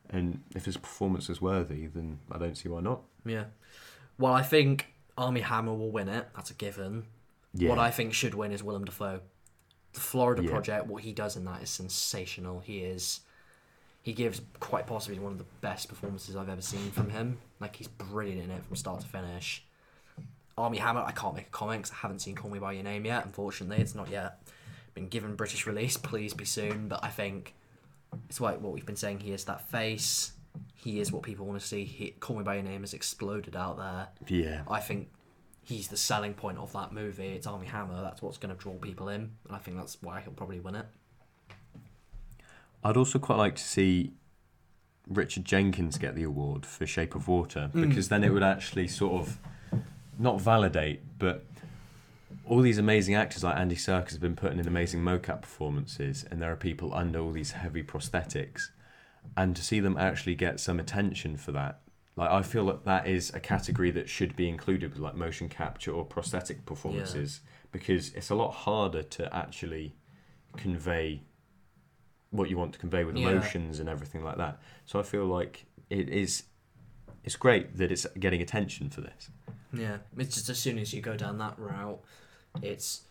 And 0.09 0.45
if 0.55 0.65
his 0.65 0.77
performance 0.77 1.29
is 1.29 1.41
worthy, 1.43 1.87
then 1.89 2.21
I 2.31 2.39
don't 2.39 2.57
see 2.57 2.69
why 2.69 2.81
not. 2.81 3.01
Yeah. 3.25 3.47
Well, 4.19 4.33
I 4.33 4.43
think 4.43 4.95
Armie 5.19 5.41
Hammer 5.41 5.75
will 5.75 5.91
win 5.91 6.09
it. 6.09 6.29
That's 6.37 6.51
a 6.51 6.55
given. 6.55 7.07
Yeah. 7.53 7.71
What 7.71 7.79
I 7.81 7.91
think 7.91 8.15
should 8.15 8.35
win 8.35 8.53
is 8.53 8.63
Willem 8.63 8.85
Dafoe. 8.85 9.21
The 9.95 10.01
Florida 10.01 10.45
Yeah. 10.45 10.51
Project, 10.51 10.87
what 10.87 11.03
he 11.03 11.13
does 11.13 11.37
in 11.37 11.45
that 11.47 11.63
is 11.63 11.71
sensational. 11.71 12.61
He 12.61 12.79
is. 12.81 13.21
He 14.03 14.13
gives 14.13 14.41
quite 14.61 14.87
possibly 14.87 15.19
one 15.19 15.33
of 15.33 15.39
the 15.39 15.47
best 15.61 15.89
performances 15.89 16.37
I've 16.37 16.49
ever 16.49 16.61
seen 16.63 16.93
from 16.93 17.11
him. 17.11 17.39
Like, 17.59 17.75
he's 17.75 17.89
brilliant 17.89 18.41
in 18.45 18.51
it 18.53 18.65
from 18.65 18.77
start 18.77 19.01
to 19.01 19.07
finish. 19.09 19.66
Armie 20.59 20.79
Hammer, 20.79 21.03
I 21.03 21.13
can't 21.13 21.35
make 21.35 21.49
a 21.49 21.51
comment 21.51 21.83
'cause 21.85 21.93
I 21.93 21.97
haven't 21.97 22.21
seen 22.21 22.35
Call 22.35 22.51
Me 22.51 22.59
By 22.59 22.73
Your 22.73 22.83
Name 22.83 23.05
yet, 23.05 23.27
unfortunately. 23.27 23.77
It's 23.83 23.95
not 23.95 24.09
yet 24.09 24.41
been 24.95 25.09
given 25.09 25.37
British 25.37 25.67
release. 25.67 25.97
Please 25.99 26.33
be 26.33 26.47
soon. 26.47 26.89
But 26.89 27.05
I 27.05 27.09
think 27.09 27.55
it's 28.29 28.41
like 28.41 28.63
what 28.63 28.73
we've 28.73 28.87
been 28.87 28.97
saying. 28.97 29.21
He 29.21 29.33
is 29.33 29.45
that 29.45 29.69
face. 29.69 30.33
He 30.75 30.99
is 30.99 31.13
what 31.13 31.23
people 31.23 31.45
want 31.45 31.61
to 31.61 31.67
see. 31.67 31.85
He, 31.85 32.13
Call 32.13 32.37
Me 32.37 32.43
By 32.43 32.55
Your 32.55 32.65
Name 32.65 32.81
has 32.81 32.95
exploded 32.95 33.55
out 33.55 33.77
there. 33.77 34.09
Yeah. 34.29 34.63
I 34.67 34.81
think 34.81 35.11
he's 35.63 35.89
the 35.89 35.97
selling 35.99 36.33
point 36.33 36.57
of 36.57 36.73
that 36.73 36.91
movie. 36.91 37.35
It's 37.35 37.47
Armie 37.47 37.67
Hammer. 37.67 38.01
That's 38.01 38.23
what's 38.23 38.39
going 38.39 38.55
to 38.55 38.59
draw 38.59 38.75
people 38.77 39.11
in, 39.11 39.33
and 39.47 39.57
I 39.57 39.59
think 39.59 39.77
that's 39.77 40.01
why 40.01 40.23
he'll 40.23 40.33
probably 40.33 40.61
win 40.61 40.77
it. 40.77 40.87
I'd 42.83 42.97
also 42.97 43.19
quite 43.19 43.37
like 43.37 43.57
to 43.57 43.63
see 43.63 44.15
Richard 45.07 45.45
Jenkins 45.45 45.99
get 45.99 46.15
the 46.15 46.23
award 46.23 46.65
for 46.65 46.87
Shape 46.87 47.15
of 47.15 47.29
Water 47.29 47.71
mm. 47.75 47.89
because 47.89 48.09
then 48.09 48.25
it 48.25 48.31
would 48.31 48.43
actually 48.43 48.89
sort 48.89 49.21
of 49.21 49.39
not 50.19 50.41
validate, 50.41 51.19
but 51.19 51.45
all 52.45 52.61
these 52.61 52.79
amazing 52.79 53.15
actors 53.15 53.43
like 53.45 53.57
Andy 53.57 53.77
Serkis 53.77 54.13
have 54.13 54.21
been 54.21 54.37
putting 54.37 54.59
in 54.59 54.67
amazing 54.67 55.01
mocap 55.01 55.43
performances, 55.43 56.25
and 56.31 56.41
there 56.41 56.53
are 56.53 56.57
people 56.57 56.95
under 56.95 57.19
all 57.19 57.33
these 57.33 57.53
heavy 57.53 57.83
prosthetics, 57.83 58.69
and 59.37 59.57
to 59.57 59.63
see 59.63 59.81
them 59.81 59.97
actually 59.97 60.35
get 60.35 60.61
some 60.61 60.79
attention 60.79 61.37
for 61.37 61.53
that. 61.53 61.81
Like 62.17 62.31
I 62.31 62.43
feel 62.43 62.67
that 62.67 62.85
that 62.85 63.07
is 63.07 63.33
a 63.35 63.41
category 63.41 63.91
that 63.91 64.09
should 64.09 64.37
be 64.37 64.49
included 64.49 64.93
with 64.93 65.01
like 65.01 65.15
motion 65.15 65.49
capture 65.51 65.93
or 65.93 66.05
prosthetic 66.05 66.65
performances 66.65 67.41
because 67.73 68.13
it's 68.15 68.31
a 68.31 68.35
lot 68.35 68.53
harder 68.53 69.03
to 69.03 69.37
actually 69.37 69.95
convey 70.57 71.23
what 72.31 72.49
you 72.49 72.57
want 72.57 72.73
to 72.73 72.79
convey 72.79 73.05
with 73.05 73.17
Yeah. 73.17 73.29
emotions 73.29 73.81
and 73.81 73.89
everything 73.89 74.25
like 74.25 74.39
that. 74.39 74.59
So 74.87 74.99
I 74.99 75.03
feel 75.03 75.27
like 75.27 75.67
it 75.91 76.09
is 76.09 76.45
it's 77.23 77.37
great 77.37 77.77
that 77.77 77.91
it's 77.93 78.07
getting 78.19 78.41
attention 78.41 78.89
for 78.89 79.03
this. 79.03 79.31
Yeah, 79.73 79.99
it's 80.17 80.35
just 80.37 80.49
as 80.49 80.59
soon 80.59 80.79
as 80.79 80.93
you 80.93 81.01
go 81.03 81.17
down 81.17 81.39
that 81.39 81.59
route, 81.59 82.01
it's 82.63 83.03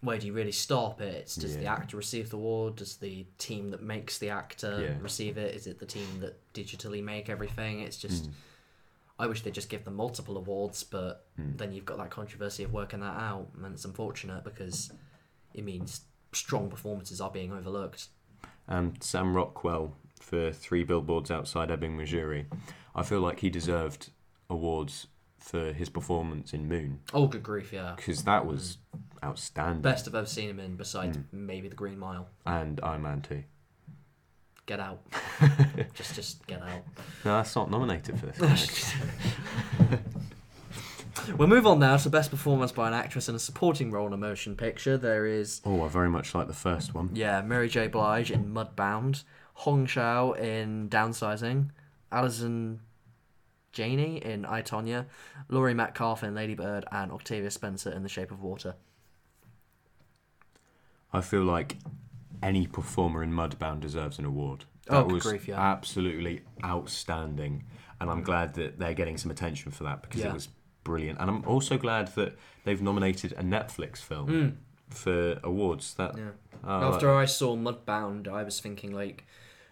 where 0.00 0.18
do 0.18 0.26
you 0.26 0.32
really 0.34 0.52
stop 0.52 1.00
it? 1.00 1.14
It's 1.14 1.36
does 1.36 1.56
the 1.56 1.66
actor 1.66 1.96
receive 1.96 2.28
the 2.30 2.36
award? 2.36 2.76
Does 2.76 2.96
the 2.96 3.26
team 3.38 3.70
that 3.70 3.82
makes 3.82 4.18
the 4.18 4.30
actor 4.30 4.80
Yeah. 4.82 5.02
receive 5.02 5.38
it? 5.38 5.54
Is 5.54 5.66
it 5.66 5.78
the 5.78 5.86
team 5.86 6.20
that 6.20 6.38
digitally 6.52 7.02
make 7.02 7.28
everything? 7.28 7.80
It's 7.80 7.96
just. 7.96 8.24
Mm. 8.30 8.32
I 9.16 9.26
wish 9.28 9.42
they'd 9.42 9.54
just 9.54 9.68
give 9.68 9.84
them 9.84 9.94
multiple 9.94 10.36
awards, 10.36 10.82
but 10.82 11.24
Mm. 11.40 11.56
then 11.56 11.72
you've 11.72 11.84
got 11.86 11.98
that 11.98 12.10
controversy 12.10 12.64
of 12.64 12.72
working 12.72 12.98
that 13.00 13.16
out, 13.16 13.48
and 13.62 13.72
it's 13.72 13.84
unfortunate 13.84 14.42
because 14.44 14.90
it 15.54 15.62
means 15.64 16.00
strong 16.32 16.68
performances 16.68 17.20
are 17.20 17.30
being 17.30 17.52
overlooked. 17.52 18.08
And 18.66 19.00
Sam 19.02 19.34
Rockwell 19.34 19.96
for 20.20 20.52
Three 20.52 20.82
Billboards 20.84 21.30
Outside 21.30 21.70
Ebbing, 21.70 21.96
Missouri. 21.96 22.46
I 22.94 23.04
feel 23.04 23.20
like 23.20 23.38
he 23.40 23.50
deserved 23.50 24.10
awards 24.50 25.06
for 25.44 25.72
his 25.74 25.90
performance 25.90 26.54
in 26.54 26.66
Moon 26.66 27.00
Oh, 27.12 27.26
good 27.26 27.42
grief, 27.42 27.70
yeah. 27.72 27.92
because 27.96 28.24
that 28.24 28.46
was 28.46 28.78
outstanding. 29.22 29.82
Best 29.82 30.08
I've 30.08 30.14
ever 30.14 30.26
seen 30.26 30.48
him 30.48 30.58
in, 30.58 30.76
besides 30.76 31.18
Mm. 31.18 31.24
maybe 31.32 31.68
The 31.68 31.74
Green 31.76 31.98
Mile. 31.98 32.28
And 32.46 32.80
Iron 32.82 33.02
Man 33.02 33.20
2. 33.20 33.44
Get 34.66 34.80
out. 34.80 35.02
just, 35.94 36.14
just 36.14 36.46
get 36.46 36.62
out. 36.62 36.82
No, 37.24 37.36
that's 37.36 37.54
not 37.54 37.70
nominated 37.70 38.18
for 38.18 38.26
this. 38.26 38.94
We'll 41.38 41.48
move 41.48 41.66
on 41.66 41.78
now 41.78 41.96
to 41.96 42.10
best 42.10 42.30
performance 42.30 42.70
by 42.72 42.88
an 42.88 42.92
actress 42.94 43.28
in 43.30 43.34
a 43.34 43.38
supporting 43.38 43.90
role 43.90 44.06
in 44.08 44.12
a 44.12 44.16
motion 44.16 44.56
picture. 44.56 44.98
There 44.98 45.24
is, 45.26 45.60
oh, 45.64 45.82
I 45.82 45.88
very 45.88 46.10
much 46.10 46.34
like 46.34 46.48
the 46.48 46.52
first 46.54 46.92
one. 46.94 47.10
yeah, 47.14 47.40
Mary 47.40 47.68
J. 47.68 47.86
Blige 47.86 48.30
in 48.30 48.52
Mudbound, 48.52 49.22
Hong 49.54 49.86
Chau 49.86 50.32
in 50.32 50.88
Downsizing, 50.90 51.70
Allison 52.12 52.80
Janney 53.74 54.16
in 54.24 54.46
I, 54.46 54.62
Tonya, 54.62 55.04
Laurie 55.50 55.74
Metcalf 55.74 56.22
in 56.24 56.34
Lady 56.34 56.54
Bird, 56.54 56.86
and 56.90 57.12
Octavia 57.12 57.50
Spencer 57.50 57.90
in 57.90 58.02
The 58.02 58.08
Shape 58.08 58.30
of 58.30 58.40
Water. 58.42 58.76
I 61.12 61.20
feel 61.20 61.42
like 61.42 61.76
any 62.42 62.66
performer 62.66 63.22
in 63.22 63.32
Mudbound 63.32 63.80
deserves 63.80 64.18
an 64.18 64.24
award. 64.24 64.64
Oh, 64.88 64.98
That 64.98 65.04
good 65.06 65.12
was 65.14 65.22
grief, 65.24 65.48
yeah. 65.48 65.60
absolutely 65.60 66.42
outstanding, 66.64 67.64
and 68.00 68.10
I'm 68.10 68.22
glad 68.22 68.54
that 68.54 68.78
they're 68.78 68.94
getting 68.94 69.16
some 69.16 69.30
attention 69.30 69.70
for 69.72 69.84
that 69.84 70.02
because 70.02 70.20
Yeah. 70.20 70.28
it 70.30 70.34
was 70.34 70.48
brilliant. 70.84 71.18
And 71.20 71.30
I'm 71.30 71.44
also 71.46 71.78
glad 71.78 72.08
that 72.14 72.36
they've 72.64 72.80
nominated 72.82 73.32
a 73.32 73.42
Netflix 73.42 73.98
film 73.98 74.28
Mm, 74.28 74.56
for 74.94 75.40
awards. 75.42 75.94
That 75.94 76.16
yeah. 76.18 76.30
oh, 76.64 76.92
After 76.94 77.14
I 77.14 77.24
saw 77.24 77.56
Mudbound, 77.56 78.28
I 78.28 78.42
was 78.42 78.60
thinking 78.60 78.92
like, 78.94 79.24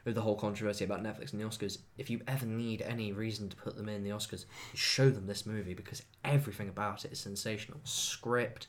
with 0.04 0.14
the 0.14 0.20
whole 0.20 0.36
controversy 0.36 0.84
about 0.84 1.02
Netflix 1.02 1.32
and 1.32 1.40
the 1.40 1.44
Oscars, 1.44 1.78
if 1.96 2.10
you 2.10 2.20
ever 2.26 2.46
need 2.46 2.82
any 2.82 3.12
reason 3.12 3.48
to 3.48 3.56
put 3.56 3.76
them 3.76 3.88
in 3.88 4.02
the 4.02 4.10
Oscars, 4.10 4.46
show 4.74 5.10
them 5.10 5.26
this 5.26 5.46
movie 5.46 5.74
because 5.74 6.02
everything 6.24 6.68
about 6.68 7.04
it 7.04 7.12
is 7.12 7.20
sensational. 7.20 7.80
Script, 7.84 8.66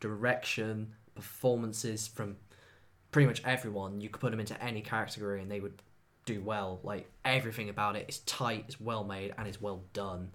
direction, 0.00 0.92
performances 1.14 2.06
from 2.06 2.36
pretty 3.10 3.26
much 3.26 3.42
everyone. 3.44 4.00
You 4.00 4.08
could 4.08 4.20
put 4.20 4.30
them 4.30 4.40
into 4.40 4.62
any 4.62 4.80
category 4.80 5.40
and 5.40 5.50
they 5.50 5.60
would 5.60 5.80
do 6.26 6.42
well. 6.42 6.80
Like 6.82 7.10
everything 7.24 7.68
about 7.68 7.96
it 7.96 8.06
is 8.08 8.18
tight, 8.20 8.66
is 8.68 8.80
well 8.80 9.04
made, 9.04 9.34
and 9.38 9.48
is 9.48 9.60
well 9.60 9.84
done. 9.92 10.30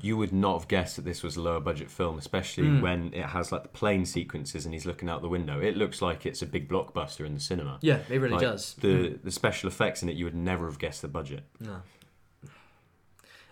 You 0.00 0.16
would 0.16 0.32
not 0.32 0.58
have 0.60 0.68
guessed 0.68 0.96
that 0.96 1.04
this 1.04 1.22
was 1.22 1.36
a 1.36 1.40
lower 1.40 1.58
budget 1.60 1.90
film, 1.90 2.18
especially 2.18 2.64
Mm. 2.64 2.80
when 2.82 3.14
it 3.14 3.24
has 3.26 3.50
like 3.50 3.62
the 3.62 3.68
plane 3.68 4.04
sequences 4.04 4.64
and 4.64 4.72
he's 4.74 4.86
looking 4.86 5.08
out 5.08 5.20
the 5.22 5.28
window. 5.28 5.60
It 5.60 5.76
looks 5.76 6.00
like 6.00 6.26
it's 6.26 6.42
a 6.42 6.46
big 6.46 6.68
blockbuster 6.68 7.24
in 7.26 7.34
the 7.34 7.40
cinema. 7.40 7.78
Yeah, 7.82 8.00
it 8.08 8.18
really 8.20 8.34
Like, 8.34 8.42
does. 8.42 8.74
The 8.74 9.18
the 9.24 9.30
special 9.30 9.68
effects 9.68 10.02
in 10.02 10.08
it, 10.08 10.16
you 10.16 10.24
would 10.26 10.34
never 10.34 10.66
have 10.66 10.78
guessed 10.78 11.02
the 11.02 11.08
budget. 11.08 11.44
No. 11.58 11.82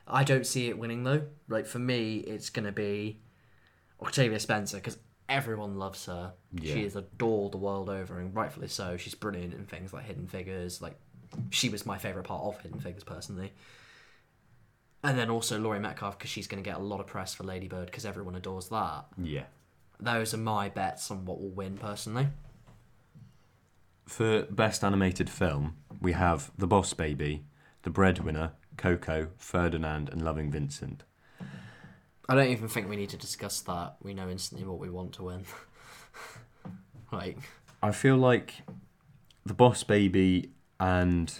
I 0.06 0.24
don't 0.24 0.46
see 0.46 0.68
it 0.68 0.78
winning 0.78 1.04
though. 1.04 1.22
Like 1.48 1.66
for 1.66 1.78
me, 1.78 2.18
it's 2.18 2.50
gonna 2.50 2.72
be 2.72 3.20
Octavia 4.00 4.38
Spencer 4.40 4.76
because 4.78 4.98
everyone 5.28 5.76
loves 5.78 6.06
her. 6.06 6.32
Yeah. 6.52 6.74
She 6.74 6.84
is 6.84 6.96
adored 6.96 7.52
the 7.52 7.58
world 7.58 7.90
over, 7.90 8.18
and 8.18 8.34
rightfully 8.34 8.68
so. 8.68 8.96
She's 8.96 9.14
brilliant 9.14 9.52
in 9.54 9.66
things 9.66 9.92
like 9.92 10.04
Hidden 10.04 10.28
Figures. 10.28 10.80
Like 10.80 10.96
she 11.50 11.68
was 11.68 11.84
my 11.84 11.98
favorite 11.98 12.24
part 12.24 12.42
of 12.44 12.60
Hidden 12.62 12.80
Figures 12.80 13.04
personally. 13.04 13.52
And 15.02 15.18
then 15.18 15.30
also 15.30 15.58
Laurie 15.58 15.78
Metcalf 15.78 16.18
because 16.18 16.30
she's 16.30 16.46
going 16.46 16.62
to 16.62 16.68
get 16.68 16.78
a 16.78 16.82
lot 16.82 17.00
of 17.00 17.06
press 17.06 17.34
for 17.34 17.44
Lady 17.44 17.68
Bird 17.68 17.86
because 17.86 18.04
everyone 18.04 18.34
adores 18.34 18.68
that. 18.68 19.06
Yeah. 19.16 19.44
Those 20.00 20.34
are 20.34 20.38
my 20.38 20.68
bets 20.68 21.10
on 21.10 21.24
what 21.24 21.40
will 21.40 21.50
win 21.50 21.76
personally. 21.76 22.28
For 24.06 24.42
best 24.44 24.82
animated 24.82 25.28
film, 25.28 25.76
we 26.00 26.12
have 26.12 26.50
The 26.56 26.66
Boss 26.66 26.94
Baby, 26.94 27.44
The 27.82 27.90
Breadwinner, 27.90 28.52
Coco, 28.76 29.28
Ferdinand, 29.36 30.08
and 30.08 30.22
Loving 30.22 30.50
Vincent. 30.50 31.04
I 32.28 32.34
don't 32.34 32.48
even 32.48 32.68
think 32.68 32.88
we 32.88 32.96
need 32.96 33.10
to 33.10 33.16
discuss 33.16 33.60
that. 33.62 33.96
We 34.02 34.14
know 34.14 34.28
instantly 34.28 34.66
what 34.66 34.78
we 34.78 34.90
want 34.90 35.12
to 35.14 35.24
win. 35.24 35.44
like 37.12 37.38
I 37.82 37.90
feel 37.92 38.16
like 38.16 38.54
The 39.46 39.54
Boss 39.54 39.82
Baby 39.82 40.52
and 40.78 41.32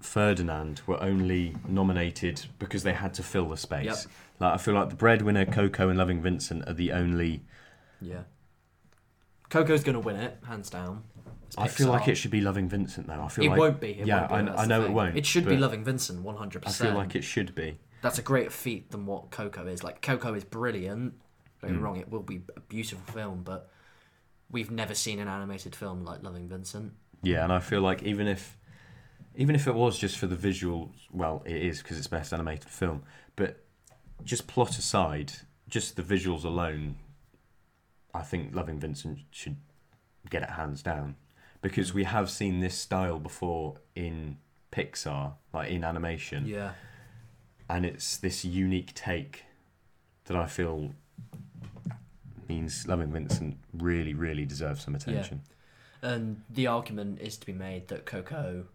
Ferdinand 0.00 0.82
were 0.86 1.02
only 1.02 1.56
nominated 1.68 2.46
because 2.58 2.82
they 2.82 2.92
had 2.92 3.14
to 3.14 3.22
fill 3.22 3.48
the 3.48 3.56
space. 3.56 3.84
Yep. 3.86 3.96
Like 4.40 4.54
I 4.54 4.56
feel 4.58 4.74
like 4.74 4.90
The 4.90 4.96
Breadwinner, 4.96 5.46
Coco, 5.46 5.88
and 5.88 5.98
Loving 5.98 6.20
Vincent 6.22 6.68
are 6.68 6.74
the 6.74 6.92
only. 6.92 7.42
Yeah. 8.00 8.22
Coco's 9.48 9.84
gonna 9.84 10.00
win 10.00 10.16
it, 10.16 10.38
hands 10.46 10.70
down. 10.70 11.04
I 11.56 11.68
feel 11.68 11.88
like 11.88 12.08
it 12.08 12.16
should 12.16 12.32
be 12.32 12.40
Loving 12.40 12.68
Vincent 12.68 13.06
though. 13.06 13.20
I 13.22 13.28
feel 13.28 13.44
It 13.44 13.48
like 13.50 13.58
won't 13.58 13.80
be. 13.80 13.90
It 13.92 14.06
yeah, 14.06 14.30
won't 14.30 14.46
be, 14.46 14.52
I, 14.52 14.62
I 14.64 14.66
know 14.66 14.82
it 14.84 14.90
won't. 14.90 15.16
It 15.16 15.24
should 15.24 15.46
be 15.46 15.56
Loving 15.56 15.84
Vincent, 15.84 16.20
one 16.22 16.36
hundred 16.36 16.62
percent. 16.62 16.88
I 16.90 16.92
feel 16.92 16.98
like 16.98 17.14
it 17.14 17.22
should 17.24 17.54
be. 17.54 17.78
that's 18.02 18.18
a 18.18 18.22
greater 18.22 18.50
feat 18.50 18.90
than 18.90 19.06
what 19.06 19.30
Coco 19.30 19.66
is. 19.66 19.82
Like 19.84 20.02
Coco 20.02 20.34
is 20.34 20.44
brilliant. 20.44 21.14
Don't 21.62 21.70
get 21.70 21.76
me 21.76 21.78
Mm. 21.78 21.82
wrong, 21.82 21.96
it 21.96 22.10
will 22.10 22.22
be 22.22 22.42
a 22.56 22.60
beautiful 22.60 23.00
film, 23.14 23.42
but 23.42 23.70
we've 24.50 24.70
never 24.70 24.94
seen 24.94 25.18
an 25.20 25.28
animated 25.28 25.74
film 25.74 26.04
like 26.04 26.22
Loving 26.22 26.48
Vincent. 26.48 26.92
Yeah, 27.22 27.42
and 27.44 27.52
I 27.52 27.60
feel 27.60 27.80
like 27.80 28.02
even 28.02 28.26
if 28.26 28.58
even 29.36 29.54
if 29.54 29.66
it 29.66 29.74
was 29.74 29.98
just 29.98 30.16
for 30.18 30.26
the 30.26 30.36
visuals, 30.36 30.92
well, 31.12 31.42
it 31.44 31.56
is 31.56 31.82
because 31.82 31.98
it's 31.98 32.06
best 32.06 32.32
animated 32.32 32.68
film. 32.68 33.02
But 33.36 33.62
just 34.24 34.46
plot 34.46 34.78
aside, 34.78 35.32
just 35.68 35.96
the 35.96 36.02
visuals 36.02 36.44
alone, 36.44 36.96
I 38.14 38.22
think 38.22 38.54
Loving 38.54 38.78
Vincent 38.80 39.18
should 39.30 39.56
get 40.30 40.42
it 40.42 40.50
hands 40.50 40.82
down 40.82 41.16
because 41.62 41.92
we 41.94 42.04
have 42.04 42.30
seen 42.30 42.60
this 42.60 42.76
style 42.76 43.18
before 43.18 43.76
in 43.94 44.38
Pixar, 44.72 45.34
like 45.52 45.70
in 45.70 45.84
animation, 45.84 46.46
Yeah. 46.46 46.72
and 47.68 47.84
it's 47.86 48.16
this 48.16 48.44
unique 48.44 48.94
take 48.94 49.44
that 50.24 50.36
I 50.36 50.46
feel 50.46 50.92
means 52.48 52.86
Loving 52.86 53.12
Vincent 53.12 53.58
really, 53.72 54.14
really 54.14 54.44
deserves 54.44 54.84
some 54.84 54.94
attention. 54.94 55.42
And 56.02 56.42
the 56.50 56.66
argument 56.66 57.20
is 57.20 57.36
to 57.38 57.46
be 57.46 57.52
made 57.52 57.88
that 57.88 58.06
Coco, 58.06 58.66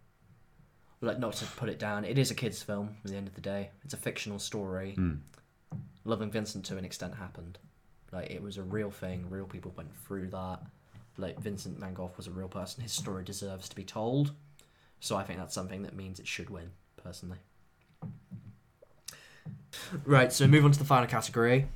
like 1.02 1.18
not 1.18 1.34
to 1.34 1.44
put 1.44 1.68
it 1.68 1.78
down, 1.78 2.04
it 2.04 2.16
is 2.16 2.30
a 2.30 2.34
kids' 2.34 2.62
film 2.62 2.96
at 3.04 3.10
the 3.10 3.16
end 3.16 3.26
of 3.26 3.34
the 3.34 3.40
day. 3.40 3.70
It's 3.84 3.92
a 3.92 3.98
fictional 3.98 4.38
story. 4.38 4.94
Mm. 4.96 5.18
Loving 6.04 6.30
Vincent 6.30 6.64
to 6.66 6.78
an 6.78 6.84
extent 6.84 7.14
happened. 7.14 7.58
Like 8.12 8.30
it 8.30 8.42
was 8.42 8.56
a 8.56 8.62
real 8.62 8.90
thing. 8.90 9.26
Real 9.28 9.46
people 9.46 9.74
went 9.76 9.94
through 10.06 10.28
that. 10.28 10.60
Like 11.18 11.38
Vincent 11.40 11.78
Van 11.78 11.92
Gogh 11.92 12.12
was 12.16 12.28
a 12.28 12.30
real 12.30 12.48
person. 12.48 12.82
His 12.82 12.92
story 12.92 13.24
deserves 13.24 13.68
to 13.68 13.76
be 13.76 13.84
told. 13.84 14.32
So 15.00 15.16
I 15.16 15.24
think 15.24 15.38
that's 15.40 15.54
something 15.54 15.82
that 15.82 15.96
means 15.96 16.20
it 16.20 16.28
should 16.28 16.48
win, 16.48 16.70
personally. 16.96 17.38
Right, 20.04 20.32
so 20.32 20.46
move 20.46 20.64
on 20.64 20.72
to 20.72 20.78
the 20.78 20.84
final 20.84 21.08
category, 21.08 21.66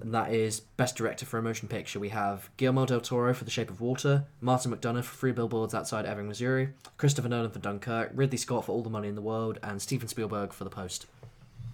and 0.00 0.14
that 0.14 0.32
is 0.32 0.60
Best 0.60 0.96
Director 0.96 1.26
for 1.26 1.38
a 1.38 1.42
Motion 1.42 1.68
Picture. 1.68 1.98
We 1.98 2.10
have 2.10 2.50
Guillermo 2.56 2.86
del 2.86 3.00
Toro 3.00 3.34
for 3.34 3.44
The 3.44 3.50
Shape 3.50 3.70
of 3.70 3.80
Water, 3.80 4.24
Martin 4.40 4.72
McDonagh 4.72 5.04
for 5.04 5.16
Three 5.16 5.32
Billboards 5.32 5.74
Outside 5.74 6.06
Ebbing, 6.06 6.28
Missouri, 6.28 6.70
Christopher 6.96 7.28
Nolan 7.28 7.50
for 7.50 7.58
Dunkirk, 7.58 8.10
Ridley 8.14 8.38
Scott 8.38 8.66
for 8.66 8.72
All 8.72 8.82
the 8.82 8.90
Money 8.90 9.08
in 9.08 9.14
the 9.14 9.20
World, 9.20 9.58
and 9.62 9.80
Steven 9.82 10.08
Spielberg 10.08 10.52
for 10.52 10.64
The 10.64 10.70
Post. 10.70 11.06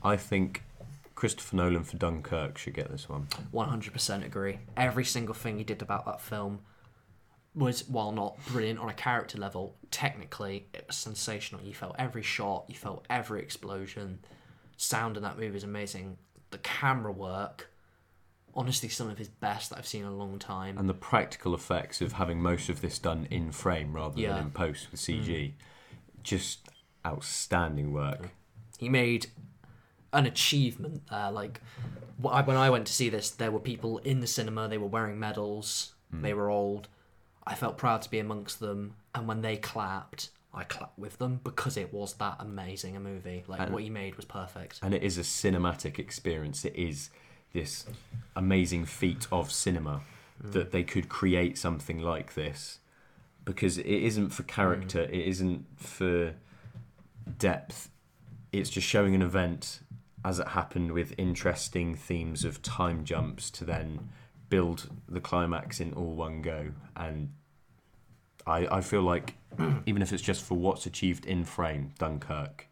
I 0.03 0.17
think 0.17 0.63
Christopher 1.15 1.57
Nolan 1.57 1.85
for 1.85 1.97
Dunkirk 1.97 2.59
should 2.59 2.75
get 2.75 2.91
this 2.91 3.09
one. 3.09 3.29
100% 3.53 4.25
agree. 4.25 4.59
Every 4.77 5.05
single 5.05 5.35
thing 5.35 5.59
he 5.59 5.65
did 5.65 5.81
about 5.81 6.07
that 6.07 6.21
film 6.21 6.61
was, 7.55 7.89
while 7.89 8.13
not 8.13 8.37
brilliant 8.47 8.81
on 8.81 8.89
a 8.89 8.95
character 8.95 9.39
level, 9.39 9.77
technically 9.91 10.67
it 10.75 10.85
was 10.87 10.97
sensational. 10.97 11.63
You 11.63 11.75
felt 11.75 11.95
every 11.99 12.23
shot, 12.23 12.65
you 12.69 12.75
felt 12.75 13.07
every 13.09 13.41
explosion. 13.41 14.21
Sound 14.77 15.17
in 15.17 15.23
that 15.23 15.39
movie 15.39 15.57
is 15.57 15.65
amazing. 15.65 16.19
The 16.51 16.59
camera 16.59 17.13
work, 17.13 17.71
honestly, 18.57 18.89
some 18.89 19.09
of 19.11 19.19
his 19.19 19.29
best 19.29 19.71
that 19.71 19.79
I've 19.79 19.87
seen 19.87 20.03
in 20.03 20.09
a 20.09 20.15
long 20.15 20.39
time. 20.39 20.79
And 20.79 20.89
the 20.89 20.95
practical 20.95 21.55
effects 21.55 22.01
of 22.01 22.13
having 22.15 22.41
most 22.41 22.69
of 22.69 22.81
this 22.81 22.99
done 22.99 23.27
in 23.31 23.51
frame 23.53 23.93
rather 23.93 24.21
Yeah. 24.21 24.35
than 24.35 24.45
in 24.45 24.51
post 24.51 24.91
with 24.91 25.01
CG, 25.01 25.27
mm. 25.29 25.53
just 26.23 26.69
outstanding 27.07 27.93
work. 27.93 28.31
he 28.79 28.89
made 28.89 29.27
an 30.13 30.27
achievement 30.27 31.03
there. 31.11 31.31
Like 31.31 31.61
when 32.19 32.57
I 32.57 32.71
went 32.71 32.87
to 32.87 32.93
see 32.93 33.09
this, 33.09 33.31
there 33.31 33.51
were 33.51 33.61
people 33.61 33.99
in 33.99 34.21
the 34.21 34.27
cinema. 34.27 34.69
They 34.69 34.79
were 34.79 34.87
wearing 34.89 35.19
medals. 35.19 35.95
Mm. 36.13 36.23
They 36.23 36.35
were 36.35 36.51
old. 36.51 36.89
I 37.47 37.55
felt 37.55 37.77
proud 37.79 38.03
to 38.03 38.11
be 38.11 38.19
amongst 38.19 38.61
them. 38.61 38.95
And 39.15 39.29
when 39.29 39.43
they 39.43 39.57
clapped, 39.57 40.31
I 40.53 40.65
clapped 40.65 40.99
with 40.99 41.19
them 41.19 41.41
because 41.45 41.77
it 41.77 41.93
was 41.93 42.15
that 42.15 42.37
amazing 42.41 42.97
a 42.97 43.01
movie. 43.01 43.45
Like 43.47 43.61
And- 43.61 43.73
what 43.73 43.83
he 43.83 43.91
made 43.91 44.17
was 44.17 44.25
perfect. 44.25 44.81
and 44.83 44.95
it 44.95 45.03
is 45.03 45.19
a 45.19 45.23
cinematic 45.23 45.99
experience. 45.99 46.65
It 46.65 46.75
is 46.77 47.11
this 47.55 47.87
amazing 48.37 48.85
feat 48.85 49.27
of 49.33 49.51
cinema 49.51 50.03
that 50.43 50.73
they 50.73 50.83
could 50.83 51.09
create 51.09 51.57
something 51.57 51.99
like 52.01 52.35
this 52.35 52.81
because 53.45 53.79
it 53.79 53.87
isn't 53.87 54.31
for 54.31 54.43
character, 54.43 55.01
mm. 55.01 55.09
it 55.09 55.27
isn't 55.29 55.65
for 55.77 56.35
depth. 57.39 57.89
It's 58.53 58.71
just 58.71 58.87
showing 58.87 59.15
an 59.15 59.23
event 59.23 59.81
as 60.25 60.39
it 60.39 60.49
happened 60.49 60.93
with 60.93 61.15
interesting 61.19 61.95
themes 61.95 62.45
of 62.45 62.63
time 62.63 63.05
jumps 63.05 63.51
to 63.51 63.65
then 63.65 64.09
build 64.49 64.91
the 65.09 65.21
climax 65.21 65.81
in 65.81 65.93
all 65.93 66.15
one 66.15 66.41
go. 66.41 66.71
And 66.97 67.33
I, 68.47 68.67
I 68.71 68.81
feel 68.81 69.03
like 69.03 69.35
even 69.87 70.03
if 70.03 70.13
it's 70.13 70.23
just 70.23 70.43
for 70.43 70.57
what's 70.57 70.87
achieved 70.87 71.27
in 71.27 71.45
frame, 71.45 71.93
Dunkirk 71.99 72.67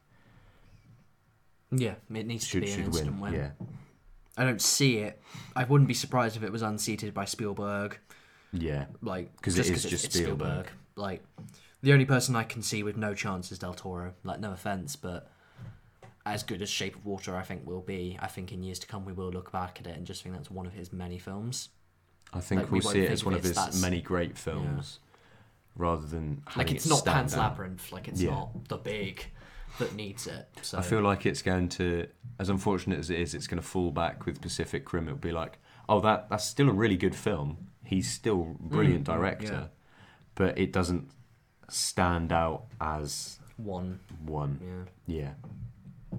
Yeah, 1.70 1.94
it 2.12 2.26
needs 2.26 2.48
to 2.50 2.60
be 2.60 2.70
an 2.70 2.80
instant 2.84 3.20
win. 3.20 3.32
win. 3.32 3.34
Yeah. 3.34 3.50
I 4.36 4.44
don't 4.44 4.62
see 4.62 4.98
it. 4.98 5.20
I 5.54 5.64
wouldn't 5.64 5.88
be 5.88 5.94
surprised 5.94 6.36
if 6.36 6.42
it 6.42 6.52
was 6.52 6.62
unseated 6.62 7.12
by 7.14 7.24
Spielberg. 7.26 7.98
Yeah. 8.52 8.86
Like 9.02 9.40
'Cause 9.42 9.58
it 9.58 9.68
is 9.68 9.82
just 9.84 10.04
it's 10.06 10.14
Spielberg. 10.18 10.68
Like 10.96 11.22
the 11.82 11.92
only 11.92 12.04
person 12.04 12.36
I 12.36 12.44
can 12.44 12.62
see 12.62 12.82
with 12.82 12.96
no 12.96 13.14
chance 13.14 13.52
is 13.52 13.58
Del 13.58 13.74
Toro. 13.74 14.14
Like 14.24 14.40
no 14.40 14.52
offense, 14.52 14.96
but 14.96 15.30
as 16.24 16.42
good 16.42 16.62
as 16.62 16.68
Shape 16.70 16.94
of 16.96 17.04
Water, 17.04 17.36
I 17.36 17.42
think 17.42 17.66
will 17.66 17.80
be. 17.80 18.16
I 18.20 18.28
think 18.28 18.52
in 18.52 18.62
years 18.62 18.78
to 18.80 18.86
come 18.86 19.04
we 19.04 19.12
will 19.12 19.30
look 19.30 19.52
back 19.52 19.80
at 19.80 19.86
it 19.86 19.96
and 19.96 20.06
just 20.06 20.22
think 20.22 20.34
that's 20.34 20.50
one 20.50 20.66
of 20.66 20.72
his 20.72 20.92
many 20.92 21.18
films. 21.18 21.68
I 22.32 22.40
think 22.40 22.62
Like, 22.62 22.70
we 22.70 22.78
we'll 22.78 22.84
won't 22.86 22.94
see 22.94 23.02
it 23.02 23.10
as 23.10 23.24
one 23.24 23.34
of 23.34 23.42
his 23.42 23.54
that's- 23.54 23.80
many 23.82 24.00
great 24.00 24.38
films, 24.38 25.00
rather 25.76 26.06
than 26.06 26.42
Like 26.56 26.70
it's 26.70 26.86
it 26.86 26.90
not 26.90 27.04
Pan's. 27.04 27.36
Labyrinth. 27.36 27.92
Like 27.92 28.08
it's 28.08 28.20
Yeah. 28.22 28.30
not 28.30 28.68
the 28.68 28.78
big 28.78 29.26
that 29.78 29.94
needs 29.94 30.26
it. 30.26 30.48
So 30.62 30.78
I 30.78 30.82
feel 30.82 31.00
like 31.00 31.24
it's 31.26 31.42
going 31.42 31.68
to, 31.70 32.06
as 32.38 32.48
unfortunate 32.48 32.98
as 32.98 33.10
it 33.10 33.18
is, 33.18 33.34
it's 33.34 33.46
going 33.46 33.60
to 33.60 33.66
fall 33.66 33.90
back 33.90 34.26
with 34.26 34.40
Pacific 34.40 34.92
Rim. 34.92 35.08
It'll 35.08 35.18
be 35.18 35.32
like, 35.32 35.58
oh, 35.88 36.00
that 36.00 36.28
that's 36.30 36.44
still 36.44 36.68
a 36.68 36.72
really 36.72 36.96
good 36.96 37.14
film. 37.14 37.68
He's 37.84 38.10
still 38.10 38.56
a 38.58 38.62
brilliant 38.62 39.02
Mm, 39.04 39.14
director, 39.14 39.52
yeah. 39.52 39.66
but 40.34 40.56
it 40.58 40.72
doesn't 40.72 41.10
stand 41.68 42.32
out 42.32 42.64
as 42.80 43.38
one. 43.56 44.00
one. 44.24 44.86
Yeah. 45.06 45.32
Yeah, 46.12 46.18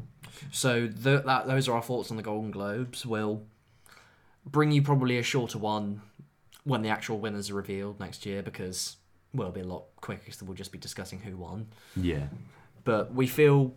So 0.51 0.87
th- 0.87 1.23
that 1.25 1.47
those 1.47 1.67
are 1.67 1.73
our 1.75 1.81
thoughts 1.81 2.11
on 2.11 2.17
the 2.17 2.23
Golden 2.23 2.51
Globes. 2.51 3.05
We'll 3.05 3.43
bring 4.45 4.71
you 4.71 4.81
probably 4.81 5.17
a 5.17 5.23
shorter 5.23 5.57
one 5.57 6.01
when 6.63 6.81
the 6.81 6.89
actual 6.89 7.19
winners 7.19 7.49
are 7.49 7.55
revealed 7.55 7.99
next 7.99 8.25
year 8.25 8.41
because 8.41 8.97
we'll 9.33 9.51
be 9.51 9.61
a 9.61 9.65
lot 9.65 9.83
quicker 9.97 10.21
because 10.25 10.41
we'll 10.43 10.55
just 10.55 10.71
be 10.71 10.77
discussing 10.77 11.19
who 11.19 11.37
won. 11.37 11.67
yeah. 11.95 12.27
But 12.83 13.13
we 13.13 13.27
feel 13.27 13.73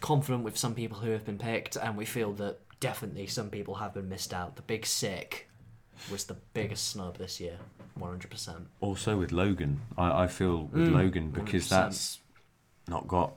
confident 0.00 0.44
with 0.44 0.56
some 0.56 0.74
people 0.74 0.98
who 0.98 1.10
have 1.10 1.24
been 1.24 1.38
picked, 1.38 1.76
and 1.76 1.96
we 1.96 2.04
feel 2.04 2.32
that 2.34 2.58
definitely 2.80 3.26
some 3.26 3.48
people 3.50 3.74
have 3.76 3.94
been 3.94 4.08
missed 4.08 4.34
out. 4.34 4.56
The 4.56 4.62
Big 4.62 4.84
Sick 4.86 5.48
was 6.10 6.24
the 6.24 6.36
biggest 6.52 6.88
snub 6.90 7.16
this 7.18 7.40
year, 7.40 7.58
one 7.94 8.10
hundred 8.10 8.30
percent. 8.30 8.66
Also 8.80 9.16
with 9.16 9.32
Logan, 9.32 9.80
I, 9.96 10.24
I 10.24 10.26
feel 10.26 10.64
with 10.72 10.88
Mm, 10.88 10.92
Logan 10.92 11.30
because 11.30 11.66
100%. 11.66 11.68
that's 11.70 12.18
not 12.88 13.08
got 13.08 13.32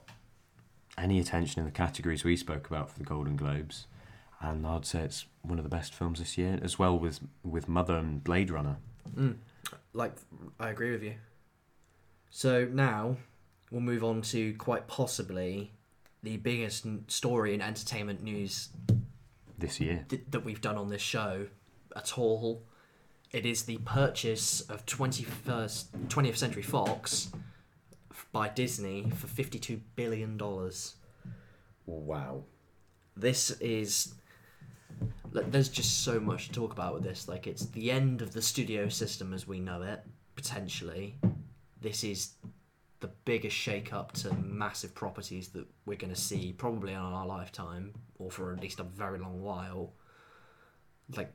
any 0.97 1.19
attention 1.19 1.59
in 1.59 1.65
the 1.65 1.71
categories 1.71 2.23
we 2.23 2.35
spoke 2.35 2.67
about 2.67 2.89
for 2.91 2.97
the 2.99 3.05
Golden 3.05 3.35
Globes, 3.37 3.85
and 4.41 4.65
I'd 4.67 4.85
say 4.85 5.01
it's 5.01 5.25
one 5.43 5.57
of 5.59 5.63
the 5.63 5.69
best 5.69 5.93
films 5.93 6.19
this 6.19 6.37
year, 6.37 6.59
as 6.61 6.77
well 6.77 6.97
with 6.99 7.21
with 7.43 7.69
Mother 7.69 7.95
and 7.95 8.21
Blade 8.23 8.49
Runner. 8.49 8.77
Like, 9.93 10.15
I 10.59 10.69
agree 10.69 10.91
with 10.91 11.03
you. 11.03 11.13
So 12.29 12.65
now 12.65 13.17
we'll 13.71 13.81
move 13.81 14.03
on 14.03 14.21
to 14.21 14.53
quite 14.55 14.87
possibly 14.87 15.71
the 16.23 16.37
biggest 16.37 16.85
story 17.07 17.53
in 17.53 17.61
entertainment 17.61 18.23
news 18.23 18.69
This 19.57 19.79
year, 19.79 20.05
th- 20.09 20.23
that 20.31 20.43
we've 20.43 20.61
done 20.61 20.77
on 20.77 20.89
this 20.89 21.01
show 21.01 21.47
at 21.95 22.17
all. 22.17 22.63
It 23.31 23.45
is 23.45 23.63
the 23.63 23.77
purchase 23.79 24.61
of 24.61 24.85
21st, 24.85 26.07
20th 26.07 26.37
Century 26.37 26.61
Fox 26.61 27.29
by 28.31 28.49
Disney 28.49 29.09
for 29.09 29.27
$52 29.27 29.79
billion. 29.95 30.39
wow. 31.85 32.43
This 33.15 33.51
is. 33.59 34.13
There's 35.31 35.69
just 35.69 36.03
so 36.03 36.19
much 36.19 36.47
to 36.47 36.53
talk 36.53 36.71
about 36.71 36.93
with 36.93 37.03
this. 37.03 37.27
Like, 37.27 37.47
it's 37.47 37.65
the 37.65 37.91
end 37.91 38.21
of 38.21 38.33
the 38.33 38.41
studio 38.41 38.89
system 38.89 39.33
as 39.33 39.47
we 39.47 39.59
know 39.59 39.81
it, 39.81 40.01
potentially. 40.35 41.17
This 41.81 42.03
is 42.03 42.33
the 42.99 43.09
biggest 43.25 43.55
shake 43.55 43.93
up 43.93 44.11
to 44.11 44.33
massive 44.33 44.95
properties 44.95 45.49
that 45.49 45.67
we're 45.85 45.97
going 45.97 46.13
to 46.13 46.19
see 46.19 46.53
probably 46.53 46.93
in 46.93 46.97
our 46.97 47.25
lifetime, 47.25 47.93
or 48.17 48.31
for 48.31 48.53
at 48.53 48.61
least 48.61 48.79
a 48.79 48.83
very 48.83 49.19
long 49.19 49.41
while. 49.41 49.93
Like, 51.15 51.31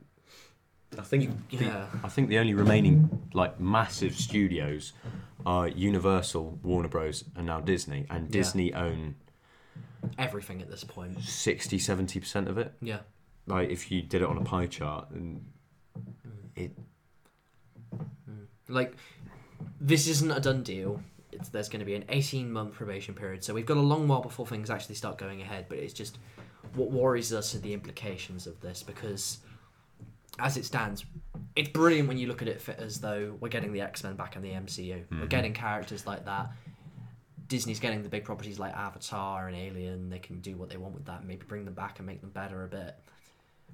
I 0.98 1.02
think 1.02 1.30
the, 1.50 1.64
yeah. 1.64 1.86
I 2.04 2.08
think 2.08 2.28
the 2.28 2.38
only 2.38 2.54
remaining 2.54 3.28
like 3.32 3.58
massive 3.60 4.14
studios 4.14 4.92
are 5.46 5.68
Universal, 5.68 6.58
Warner 6.62 6.88
Bros, 6.88 7.24
and 7.36 7.46
now 7.46 7.60
Disney, 7.60 8.06
and 8.10 8.26
Yeah. 8.26 8.30
Disney 8.30 8.74
own 8.74 9.14
everything 10.18 10.60
at 10.60 10.68
this 10.68 10.84
point. 10.84 11.22
60 11.22 11.78
70 11.78 12.20
percent 12.20 12.48
of 12.48 12.58
it. 12.58 12.74
Yeah. 12.82 13.00
Like 13.46 13.70
if 13.70 13.90
you 13.90 14.02
did 14.02 14.22
it 14.22 14.28
on 14.28 14.36
a 14.36 14.42
pie 14.42 14.66
chart, 14.66 15.10
and 15.10 15.44
it 16.56 16.76
mm. 17.94 18.46
Like, 18.68 18.96
this 19.80 20.06
isn't 20.08 20.30
a 20.30 20.40
done 20.40 20.62
deal. 20.62 21.02
It's, 21.32 21.48
there's 21.48 21.68
going 21.68 21.80
to 21.80 21.86
be 21.86 21.94
an 21.94 22.04
18 22.08 22.50
month 22.52 22.74
probation 22.74 23.14
period, 23.14 23.42
so 23.42 23.54
we've 23.54 23.66
got 23.66 23.76
a 23.78 23.80
long 23.80 24.06
while 24.06 24.20
before 24.20 24.46
things 24.46 24.70
actually 24.70 24.94
start 24.96 25.18
going 25.18 25.40
ahead. 25.40 25.66
But 25.68 25.78
it's 25.78 25.94
just 25.94 26.18
what 26.74 26.90
worries 26.90 27.32
us 27.32 27.54
are 27.54 27.58
the 27.58 27.72
implications 27.72 28.46
of 28.46 28.60
this 28.60 28.82
because, 28.82 29.38
as 30.38 30.56
it 30.56 30.64
stands, 30.64 31.04
it's 31.56 31.68
brilliant 31.70 32.08
when 32.08 32.18
you 32.18 32.26
look 32.26 32.42
at 32.42 32.48
it 32.48 32.60
fit 32.60 32.78
as 32.78 33.00
though 33.00 33.36
we're 33.40 33.48
getting 33.48 33.72
the 33.72 33.80
X 33.80 34.04
Men 34.04 34.14
back 34.14 34.36
in 34.36 34.42
the 34.42 34.50
MCU. 34.50 35.04
We're 35.10 35.18
Mhm. 35.26 35.28
getting 35.28 35.52
characters 35.54 36.06
like 36.06 36.24
that. 36.26 36.52
Disney's 37.48 37.80
getting 37.80 38.02
the 38.02 38.08
big 38.08 38.24
properties 38.24 38.58
like 38.58 38.72
Avatar 38.74 39.48
and 39.48 39.56
Alien. 39.56 40.08
They 40.08 40.18
can 40.18 40.40
do 40.40 40.56
what 40.56 40.70
they 40.70 40.76
want 40.78 40.94
with 40.94 41.04
that, 41.06 41.24
maybe 41.24 41.44
bring 41.46 41.64
them 41.64 41.74
back 41.74 41.98
and 41.98 42.06
make 42.06 42.20
them 42.20 42.30
better 42.30 42.64
a 42.64 42.68
bit. 42.68 42.94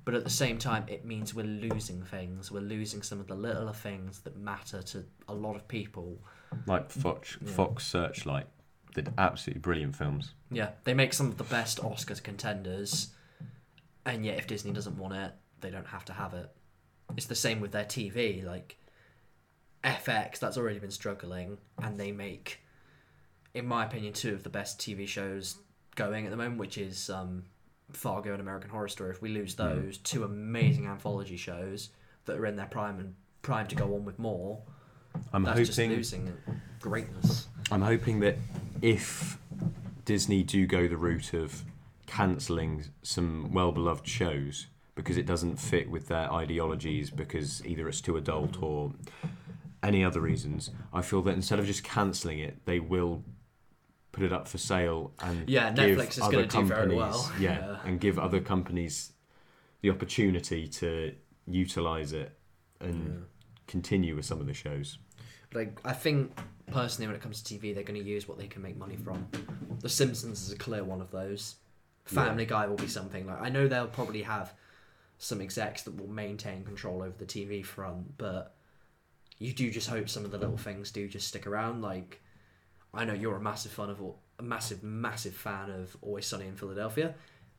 But 0.05 0.15
at 0.15 0.25
the 0.25 0.31
same 0.31 0.59
time, 0.59 0.85
it 0.89 1.05
means 1.05 1.35
we're 1.35 1.45
losing 1.45 2.03
things. 2.03 2.51
We're 2.51 2.61
losing 2.61 3.03
some 3.03 3.21
of 3.21 3.27
the 3.29 3.35
littler 3.35 3.73
things 3.73 4.21
that 4.21 4.37
matter 4.37 4.81
to 4.83 5.05
a 5.29 5.35
lot 5.35 5.55
of 5.55 5.69
people. 5.69 6.19
Like 6.67 6.91
Fox, 6.91 7.37
Yeah. 7.41 7.53
Fox 7.53 7.87
Searchlight 7.87 8.47
did 8.95 9.13
absolutely 9.19 9.61
brilliant 9.61 9.95
films. 9.97 10.35
Yeah, 10.51 10.71
they 10.85 10.95
make 10.95 11.13
some 11.13 11.27
of 11.29 11.37
the 11.39 11.45
best 11.45 11.79
Oscar 11.85 12.15
contenders, 12.17 13.13
and 14.05 14.25
yet 14.25 14.39
if 14.39 14.47
Disney 14.47 14.73
doesn't 14.73 14.97
want 14.97 15.15
it, 15.15 15.33
they 15.61 15.71
don't 15.71 15.87
have 15.89 16.05
to 16.07 16.13
have 16.13 16.35
it. 16.35 16.51
It's 17.17 17.27
the 17.27 17.35
same 17.35 17.61
with 17.61 17.73
their 17.73 17.85
TV. 17.85 18.45
Like 18.45 18.77
FX, 19.85 20.39
that's 20.39 20.57
already 20.59 20.79
been 20.79 20.91
struggling, 20.91 21.59
and 21.83 21.99
they 21.99 22.13
make, 22.13 22.61
in 23.55 23.67
my 23.67 23.85
opinion, 23.85 24.13
two 24.13 24.35
of 24.35 24.43
the 24.43 24.51
best 24.51 24.79
TV 24.81 25.07
shows 25.07 25.59
going 25.95 26.25
at 26.27 26.31
the 26.31 26.37
moment, 26.37 26.59
which 26.59 26.79
is 26.79 27.09
um, 27.11 27.45
Fargo 27.93 28.33
and 28.33 28.41
American 28.41 28.71
Horror 28.71 28.89
Story. 28.89 29.11
If 29.11 29.23
we 29.23 29.29
lose 29.31 29.55
Mm. 29.55 29.57
those 29.83 29.99
two 29.99 30.25
amazing 30.25 30.87
anthology 30.87 31.37
shows 31.37 31.91
that 32.25 32.37
are 32.39 32.47
in 32.47 32.57
their 32.57 32.67
prime 32.67 32.99
and 32.99 33.15
prime 33.43 33.67
to 33.69 33.75
go 33.75 33.95
on 33.95 34.05
with 34.05 34.19
more, 34.19 34.63
I'm 35.33 35.43
that's 35.45 35.59
just 35.61 35.79
hoping 35.79 35.91
losing 35.97 36.33
greatness. 36.81 37.49
I'm 37.71 37.83
hoping 37.83 38.21
that 38.21 38.37
if 38.83 39.39
Disney 40.05 40.43
do 40.43 40.67
go 40.67 40.89
the 40.89 40.97
route 40.97 41.33
of 41.35 41.65
cancelling 42.07 42.85
some 43.03 43.53
well 43.53 43.73
beloved 43.73 44.07
shows 44.09 44.67
because 44.95 45.17
it 45.17 45.27
doesn't 45.27 45.57
fit 45.57 45.89
with 45.91 46.09
their 46.09 46.33
ideologies 46.33 47.11
because 47.11 47.65
either 47.67 47.89
it's 47.89 48.01
too 48.01 48.17
adult 48.17 48.63
or 48.63 48.93
any 49.83 50.05
other 50.05 50.21
reasons, 50.21 50.71
I 50.93 51.03
feel 51.03 51.23
that 51.23 51.35
instead 51.35 51.59
of 51.59 51.67
just 51.67 51.85
cancelling 51.85 52.39
it, 52.41 52.65
they 52.65 52.81
will 52.81 53.23
put 54.11 54.25
it 54.25 54.33
up 54.33 54.49
for 54.49 54.59
sale 54.59 55.13
and 55.21 55.49
Yeah, 55.49 55.71
give 55.73 55.99
Netflix 55.99 56.11
is 56.13 56.21
other 56.21 56.47
gonna 56.47 56.47
do 56.49 56.65
very 56.65 56.95
well. 56.97 57.31
Yeah, 57.39 57.59
Yeah. 57.59 57.79
and 57.85 58.01
give 58.01 58.19
other 58.19 58.41
companies 58.41 59.13
the 59.83 59.91
opportunity 59.91 60.67
to 60.67 61.15
utilize 61.47 62.13
it 62.13 62.37
and 62.81 63.25
continue 63.69 64.17
with 64.17 64.25
some 64.25 64.41
of 64.41 64.47
the 64.47 64.55
shows. 64.55 64.99
Like 65.55 65.79
I 65.85 65.93
think 65.93 66.37
personally 66.71 67.07
when 67.07 67.17
it 67.17 67.23
comes 67.23 67.43
to 67.43 67.55
TV 67.55 67.75
they're 67.75 67.85
going 67.85 68.01
to 68.01 68.07
use 68.07 68.29
what 68.29 68.39
they 68.39 68.47
can 68.47 68.63
make 68.63 68.77
money 68.77 68.97
from. 68.97 69.27
The 69.81 69.89
Simpsons 69.89 70.43
is 70.43 70.53
a 70.53 70.57
clear 70.57 70.85
one 70.85 71.01
of 71.01 71.11
those. 71.11 71.57
Family 72.05 72.47
Guy 72.47 72.67
will 72.67 72.77
be 72.77 72.89
something 72.89 73.27
like 73.27 73.41
I 73.41 73.49
know 73.49 73.69
they'll 73.69 73.87
probably 73.87 74.23
have 74.23 74.53
some 75.19 75.41
execs 75.41 75.83
that 75.83 75.97
will 75.97 76.09
maintain 76.09 76.65
control 76.65 77.03
over 77.03 77.15
the 77.19 77.27
TV 77.27 77.65
front, 77.65 78.17
but 78.19 78.55
you 79.39 79.53
do 79.53 79.71
just 79.71 79.89
hope 79.89 80.09
some 80.09 80.25
of 80.25 80.31
the 80.31 80.39
little 80.39 80.57
things 80.57 80.91
do 80.91 81.09
just 81.09 81.29
stick 81.29 81.47
around. 81.47 81.83
Like 81.83 82.23
I 82.95 83.05
know 83.05 83.13
you're 83.13 83.37
a 83.37 83.41
massive 83.41 83.73
fan 83.73 83.91
of 83.91 84.01
a 84.39 84.43
massive 84.43 84.83
massive 84.83 85.35
fan 85.35 85.71
of 85.71 85.97
Always 86.01 86.27
Sunny 86.27 86.47
in 86.47 86.57
Philadelphia. 86.57 87.15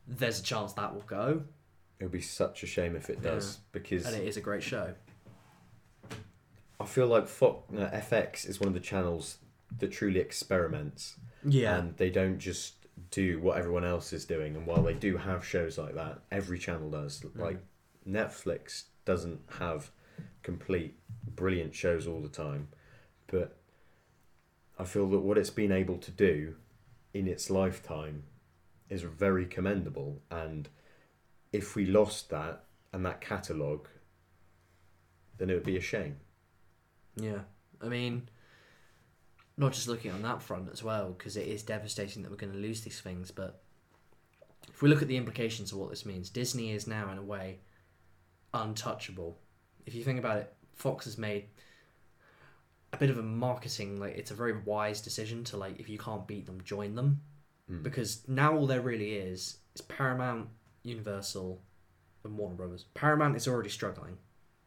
There's 0.07 0.39
a 0.39 0.43
chance 0.43 0.73
that 0.73 0.93
will 0.93 1.01
go, 1.01 1.43
It 1.99 2.05
would 2.05 2.11
be 2.11 2.21
such 2.21 2.63
a 2.63 2.65
shame 2.67 2.95
if 2.95 3.09
it 3.09 3.21
does, 3.21 3.59
because 3.71 4.05
and 4.05 4.15
it 4.15 4.27
is 4.27 4.37
a 4.37 4.41
great 4.41 4.63
show. 4.63 4.93
I 6.79 6.85
feel 6.85 7.07
like 7.07 7.27
Fox, 7.27 7.71
uh, 7.73 7.89
FX 7.93 8.47
is 8.47 8.59
one 8.59 8.67
of 8.67 8.73
the 8.73 8.79
channels 8.79 9.37
that 9.79 9.91
truly 9.91 10.19
experiments 10.19 11.17
Yeah. 11.43 11.77
and 11.77 11.95
they 11.97 12.09
don't 12.09 12.39
just 12.39 12.75
do 13.11 13.39
what 13.39 13.57
everyone 13.57 13.83
else 13.85 14.13
is 14.13 14.25
doing. 14.25 14.55
And 14.55 14.65
while 14.65 14.83
they 14.83 14.93
do 14.93 15.17
have 15.17 15.45
shows 15.45 15.77
like 15.77 15.95
that, 15.95 16.21
every 16.31 16.57
channel 16.59 16.89
does. 16.89 17.23
Like 17.35 17.59
Netflix 18.07 18.85
doesn't 19.05 19.41
have 19.59 19.91
complete 20.43 20.97
brilliant 21.35 21.75
shows 21.75 22.07
all 22.07 22.21
the 22.21 22.29
time, 22.29 22.69
but 23.27 23.57
I 24.77 24.85
feel 24.85 25.09
that 25.09 25.19
what 25.19 25.37
it's 25.37 25.49
been 25.49 25.71
able 25.71 25.97
to 25.97 26.11
do 26.11 26.55
in 27.13 27.27
its 27.27 27.49
lifetime 27.49 28.23
is 28.89 29.01
very 29.03 29.45
commendable. 29.45 30.21
And 30.31 30.69
if 31.51 31.75
we 31.75 31.85
lost 31.85 32.29
that 32.29 32.63
and 32.93 33.05
that 33.05 33.21
catalogue, 33.21 33.87
then 35.37 35.49
it 35.49 35.53
would 35.53 35.63
be 35.63 35.77
a 35.77 35.81
shame. 35.81 36.17
Yeah, 37.21 37.39
I 37.81 37.87
mean, 37.87 38.29
not 39.57 39.73
just 39.73 39.87
looking 39.87 40.11
on 40.11 40.21
that 40.23 40.41
front 40.41 40.69
as 40.71 40.83
well, 40.83 41.09
because 41.17 41.35
it 41.37 41.47
is 41.47 41.63
devastating 41.63 42.23
that 42.23 42.31
we're 42.31 42.37
going 42.37 42.53
to 42.53 42.59
lose 42.59 42.81
these 42.81 43.01
things. 43.01 43.31
But 43.31 43.61
if 44.69 44.81
we 44.81 44.89
look 44.89 45.01
at 45.01 45.07
the 45.07 45.17
implications 45.17 45.71
of 45.71 45.77
what 45.79 45.89
this 45.89 46.05
means, 46.05 46.29
Disney 46.29 46.71
is 46.71 46.87
now 46.87 47.11
in 47.11 47.17
a 47.17 47.23
way 47.23 47.59
untouchable. 48.53 49.37
If 49.85 49.93
you 49.95 50.03
think 50.03 50.19
about 50.19 50.37
it, 50.37 50.53
Fox 50.73 51.05
has 51.05 51.17
made 51.17 51.45
a 52.93 52.97
bit 52.97 53.09
of 53.09 53.17
a 53.19 53.23
marketing 53.23 53.99
like 53.99 54.15
it's 54.17 54.31
a 54.31 54.35
very 54.35 54.61
wise 54.65 55.01
decision 55.01 55.43
to 55.45 55.57
like 55.57 55.79
if 55.79 55.89
you 55.89 55.97
can't 55.97 56.27
beat 56.27 56.45
them, 56.45 56.61
join 56.63 56.95
them, 56.95 57.21
Mm. 57.69 57.83
because 57.83 58.27
now 58.27 58.55
all 58.55 58.65
there 58.65 58.81
really 58.81 59.11
is 59.13 59.59
is 59.75 59.81
Paramount, 59.81 60.49
Universal, 60.81 61.61
and 62.23 62.35
Warner 62.35 62.55
Brothers. 62.55 62.85
Paramount 62.95 63.35
is 63.35 63.47
already 63.47 63.69
struggling. 63.69 64.17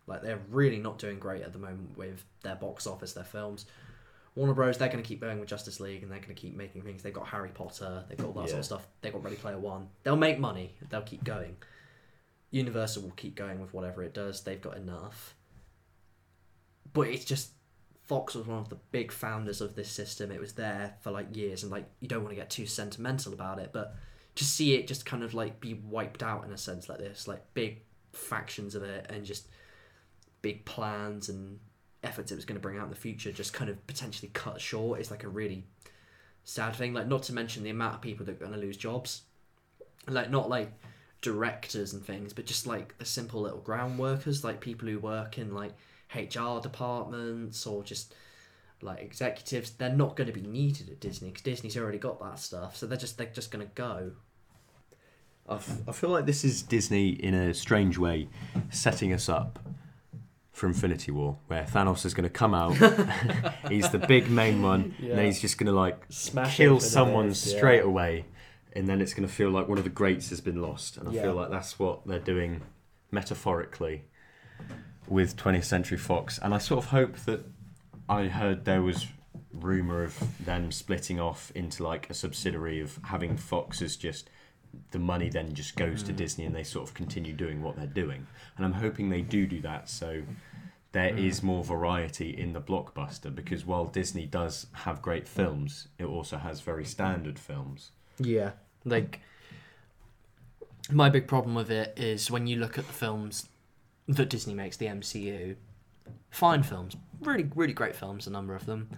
Like 0.07 0.23
they're 0.23 0.41
really 0.51 0.79
not 0.79 0.99
doing 0.99 1.19
great 1.19 1.43
at 1.43 1.53
the 1.53 1.59
moment 1.59 1.97
with 1.97 2.25
their 2.43 2.57
box 2.57 2.87
office, 2.87 3.13
their 3.13 3.25
films. 3.25 3.67
Warner 4.35 4.55
Bros. 4.55 4.79
They're 4.79 4.89
going 4.89 5.03
to 5.03 5.07
keep 5.07 5.21
going 5.21 5.41
with 5.41 5.49
Justice 5.49 5.79
League, 5.79 6.03
and 6.03 6.11
they're 6.11 6.19
going 6.19 6.35
to 6.35 6.41
keep 6.41 6.57
making 6.57 6.83
things. 6.83 7.03
They've 7.03 7.13
got 7.13 7.27
Harry 7.27 7.51
Potter, 7.51 8.05
they've 8.09 8.17
got 8.17 8.29
all 8.29 8.33
that 8.33 8.49
sort 8.49 8.61
of 8.61 8.65
stuff. 8.65 8.87
They've 9.01 9.13
got 9.13 9.23
Ready 9.23 9.37
Player 9.37 9.59
One. 9.59 9.89
They'll 10.03 10.17
make 10.17 10.39
money. 10.39 10.75
They'll 10.89 11.03
keep 11.03 11.23
going. 11.23 11.57
Universal 12.51 13.03
will 13.03 13.11
keep 13.11 13.35
going 13.35 13.61
with 13.61 13.75
whatever 13.75 14.03
it 14.03 14.15
does. 14.15 14.43
They've 14.43 14.61
got 14.61 14.77
enough. 14.77 15.35
But 16.93 17.09
it's 17.09 17.25
just 17.25 17.51
Fox 18.03 18.35
was 18.35 18.47
one 18.47 18.59
of 18.59 18.69
the 18.69 18.79
big 18.91 19.13
founders 19.13 19.61
of 19.61 19.75
this 19.75 19.91
system. 19.91 20.31
It 20.31 20.41
was 20.41 20.55
there 20.55 20.97
for 21.01 21.11
like 21.11 21.37
years, 21.37 21.63
and 21.63 21.71
like 21.71 21.87
you 22.01 22.09
don't 22.09 22.23
want 22.23 22.31
to 22.31 22.41
get 22.41 22.51
too 22.51 22.67
sentimental 22.67 23.33
about 23.33 23.59
it, 23.59 23.71
but 23.73 23.97
to 24.35 24.45
see 24.45 24.75
it 24.75 24.87
just 24.87 25.05
kind 25.05 25.23
of 25.23 25.35
like 25.35 25.61
be 25.61 25.75
wiped 25.75 26.23
out 26.23 26.45
in 26.45 26.53
a 26.53 26.59
sense 26.59 26.89
like 26.89 26.99
this, 26.99 27.29
like 27.29 27.43
big 27.55 27.83
factions 28.13 28.75
of 28.75 28.83
it, 28.83 29.07
and 29.11 29.25
just 29.25 29.47
big 30.43 30.65
plans 30.65 31.29
and 31.29 31.59
efforts 32.03 32.33
it 32.33 32.35
was 32.37 32.45
going 32.45 32.57
to 32.57 32.61
bring 32.61 32.79
out 32.79 32.85
in 32.85 32.91
the 32.91 32.97
future, 32.97 33.33
just 33.33 33.53
kind 33.53 33.71
of 33.71 33.87
potentially 33.87 34.31
cut 34.35 34.61
short 34.61 35.01
is 35.01 35.11
like 35.11 35.25
a 35.25 35.29
really 35.29 35.65
sad 36.45 36.75
thing. 36.75 36.93
Like 36.93 37.07
not 37.07 37.23
to 37.25 37.33
mention 37.33 37.63
the 37.63 37.71
amount 37.71 37.95
of 37.95 38.01
people 38.01 38.27
that 38.27 38.33
are 38.33 38.39
going 38.39 38.53
to 38.53 38.59
lose 38.59 38.77
jobs, 38.77 39.23
like 40.09 40.31
not 40.31 40.49
like 40.49 40.71
directors 41.21 41.93
and 41.93 42.05
things, 42.05 42.33
but 42.33 42.47
just 42.47 42.67
like 42.67 42.99
the 42.99 43.05
simple 43.05 43.41
little 43.41 43.61
ground 43.61 43.99
workers, 43.99 44.45
like 44.45 44.61
people 44.61 44.89
who 44.89 44.99
work 44.99 45.39
in 45.39 45.55
like 45.55 45.73
HR 46.15 46.61
departments 46.61 47.67
or 47.67 47.83
just 47.83 48.15
like 48.83 49.01
executives. 49.01 49.71
They're 49.71 49.91
not 49.91 50.17
going 50.17 50.27
to 50.27 50.33
be 50.33 50.43
needed 50.43 50.91
at 50.91 51.01
Disney 51.01 51.29
because 51.29 51.43
Disney's 51.43 51.77
already 51.77 51.99
got 51.99 52.21
that 52.21 52.39
stuff, 52.39 52.77
so 52.77 52.87
they're 52.87 52.99
just 52.99 53.17
they're 53.17 53.29
just 53.29 53.51
going 53.51 53.65
to 53.65 53.73
go. 53.75 54.13
I, 55.49 55.57
f- 55.57 55.81
I 55.89 55.93
feel 55.93 56.11
like 56.11 56.27
this 56.27 56.45
is 56.45 56.63
Disney 56.63 57.11
in 57.11 57.35
a 57.35 57.53
strange 57.53 57.99
way 57.99 58.29
setting 58.71 59.13
us 59.13 59.29
up 59.29 59.59
for 60.53 60.67
Infinity 60.67 61.11
War, 61.11 61.39
where 61.49 61.65
Thanos 61.65 62.05
is 62.05 62.15
going 62.15 62.25
to 62.25 62.31
come 62.31 62.55
out. 62.55 62.75
he's 63.69 63.89
the 63.91 63.99
big 63.99 64.31
main 64.31 64.63
one, 64.63 64.95
and 65.01 65.11
then 65.13 65.25
he's 65.25 65.41
just 65.41 65.59
going 65.59 65.67
to 65.67 65.73
like 65.73 66.05
Smash 66.11 66.57
kill 66.57 66.77
it 66.77 66.81
for 66.81 66.85
the 66.85 66.91
someone 66.91 67.27
yeah. 67.29 67.33
straight 67.33 67.83
away, 67.83 68.27
and 68.75 68.87
then 68.87 69.01
it's 69.01 69.15
going 69.15 69.27
to 69.27 69.33
feel 69.35 69.51
like 69.51 69.67
one 69.67 69.79
of 69.79 69.85
the 69.85 69.91
greats 69.91 70.29
has 70.31 70.41
been 70.41 70.61
lost. 70.61 70.97
And 70.99 71.09
I 71.09 71.13
Yeah. 71.13 71.23
feel 71.23 71.35
like 71.35 71.51
that's 71.51 71.79
what 71.79 72.07
they're 72.07 72.19
doing 72.19 72.61
metaphorically 73.11 74.05
with 75.09 75.37
20th 75.37 75.65
Century 75.65 75.99
Fox. 75.99 76.39
And 76.39 76.55
I 76.55 76.59
sort 76.59 76.85
of 76.85 76.91
hope 76.91 77.17
that 77.25 77.45
I 78.09 78.27
heard 78.27 78.65
there 78.65 78.83
was 78.83 79.07
rumor 79.53 80.03
of 80.05 80.19
them 80.45 80.71
splitting 80.71 81.21
off 81.21 81.51
into 81.55 81.83
like 81.83 82.09
a 82.11 82.15
subsidiary 82.15 82.81
of 82.81 82.99
having 83.05 83.37
Fox 83.37 83.83
as 83.83 83.97
just 83.97 84.31
the 84.91 84.99
money 84.99 85.29
then 85.29 85.55
just 85.55 85.77
goes 85.77 86.03
to 86.05 86.13
mm. 86.13 86.17
Disney 86.17 86.45
and 86.45 86.55
they 86.55 86.63
sort 86.63 86.89
of 86.89 86.95
continue 86.95 87.33
doing 87.33 87.63
what 87.63 87.77
they're 87.77 87.87
doing. 87.87 88.27
And 88.57 88.65
I'm 88.65 88.73
hoping 88.73 89.09
they 89.09 89.23
do 89.23 89.47
do 89.47 89.61
that 89.63 89.89
so 89.89 90.23
there 90.93 91.11
mm. 91.11 91.27
is 91.27 91.43
more 91.43 91.65
variety 91.65 92.31
in 92.31 92.53
the 92.53 92.61
blockbuster 92.61 93.35
because 93.35 93.67
while 93.67 93.87
Disney 93.87 94.27
does 94.27 94.67
have 94.73 95.03
great 95.03 95.27
films, 95.27 95.89
it 95.99 96.05
also 96.05 96.37
has 96.37 96.61
very 96.61 96.85
standard 96.85 97.39
films. 97.39 97.91
Yeah, 98.19 98.53
like 98.85 99.21
my 100.91 101.09
big 101.09 101.27
problem 101.27 101.55
with 101.55 101.71
it 101.71 101.95
is 101.97 102.31
when 102.31 102.47
you 102.47 102.57
look 102.57 102.79
at 102.79 102.87
the 102.87 102.93
films 102.93 103.49
that 104.09 104.29
Disney 104.29 104.55
makes, 104.55 104.77
the 104.77 104.87
MCU, 104.87 105.57
fine 106.31 106.63
films, 106.63 106.97
really, 107.21 107.49
really 107.55 107.73
great 107.73 107.97
films, 107.97 108.27
a 108.27 108.31
number 108.31 108.55
of 108.55 108.67
them, 108.67 108.91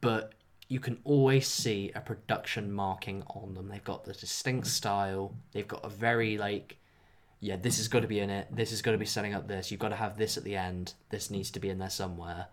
but 0.00 0.34
you 0.70 0.78
can 0.78 1.00
always 1.02 1.48
see 1.48 1.90
a 1.96 2.00
production 2.00 2.72
marking 2.72 3.24
on 3.30 3.54
them. 3.54 3.68
They've 3.68 3.82
got 3.82 4.04
the 4.04 4.12
distinct 4.12 4.68
style. 4.68 5.34
They've 5.50 5.66
got 5.66 5.84
a 5.84 5.88
very 5.88 6.38
like, 6.38 6.78
yeah, 7.40 7.56
this 7.56 7.78
has 7.78 7.88
got 7.88 8.02
to 8.02 8.06
be 8.06 8.20
in 8.20 8.30
it. 8.30 8.46
This 8.54 8.70
has 8.70 8.80
got 8.80 8.92
to 8.92 8.98
be 8.98 9.04
setting 9.04 9.34
up 9.34 9.48
this. 9.48 9.72
You've 9.72 9.80
got 9.80 9.88
to 9.88 9.96
have 9.96 10.16
this 10.16 10.36
at 10.36 10.44
the 10.44 10.54
end. 10.54 10.94
This 11.10 11.28
needs 11.28 11.50
to 11.50 11.60
be 11.60 11.70
in 11.70 11.78
there 11.80 11.90
somewhere. 11.90 12.46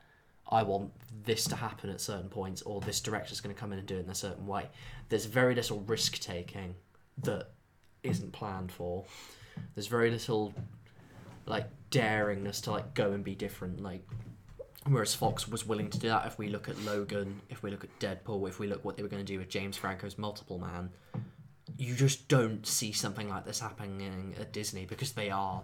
I 0.50 0.64
want 0.64 0.94
this 1.26 1.44
to 1.46 1.56
happen 1.56 1.92
at 1.92 2.02
certain 2.02 2.28
points, 2.28 2.64
or 2.64 2.82
this 2.82 3.02
director's 3.02 3.40
going 3.40 3.54
to 3.54 3.60
come 3.60 3.72
in 3.72 3.78
and 3.78 3.88
do 3.88 3.98
it 3.98 4.06
in 4.06 4.10
a 4.10 4.16
certain 4.16 4.48
way. 4.48 4.66
There's 5.10 5.26
very 5.26 5.54
little 5.54 5.82
risk 5.82 6.18
taking 6.20 6.74
that 7.22 7.52
isn't 8.02 8.32
planned 8.32 8.72
for. 8.72 9.06
There's 9.76 9.88
very 9.88 10.10
little 10.10 10.56
like 11.46 11.68
daringness 11.92 12.64
to 12.64 12.72
like 12.72 12.96
go 12.96 13.12
and 13.12 13.24
be 13.24 13.36
different. 13.36 13.84
Like 13.84 14.02
whereas 14.90 15.14
Fox 15.14 15.48
was 15.48 15.66
willing 15.66 15.90
to 15.90 16.00
do 16.00 16.08
that. 16.10 16.26
If 16.26 16.38
we 16.38 16.50
look 16.50 16.70
at 16.70 16.80
Logan, 16.84 17.42
if 17.50 17.64
we 17.64 17.72
look 17.72 17.84
at 17.84 18.00
Deadpool, 18.00 18.48
if 18.48 18.60
we 18.60 18.68
look 18.68 18.84
what 18.84 18.98
they 18.98 19.04
were 19.04 19.10
going 19.10 19.26
to 19.26 19.32
do 19.32 19.40
with 19.40 19.50
James 19.50 19.78
Franco's 19.78 20.18
Multiple 20.18 20.60
Man, 20.60 20.90
you 21.78 21.96
just 21.96 22.28
don't 22.28 22.66
see 22.66 22.92
something 22.92 23.30
like 23.30 23.46
this 23.46 23.60
happening 23.60 24.36
at 24.40 24.54
Disney 24.54 24.86
because 24.86 25.12
they 25.12 25.30
are 25.30 25.64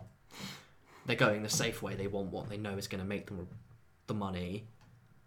they're 1.06 1.16
going 1.16 1.44
the 1.44 1.50
safe 1.50 1.82
way. 1.82 1.96
They 1.96 2.08
want 2.08 2.32
what 2.32 2.50
they 2.50 2.58
know 2.58 2.78
is 2.78 2.88
going 2.88 3.02
to 3.02 3.08
make 3.08 3.28
them 3.28 3.48
the 4.08 4.14
money. 4.14 4.68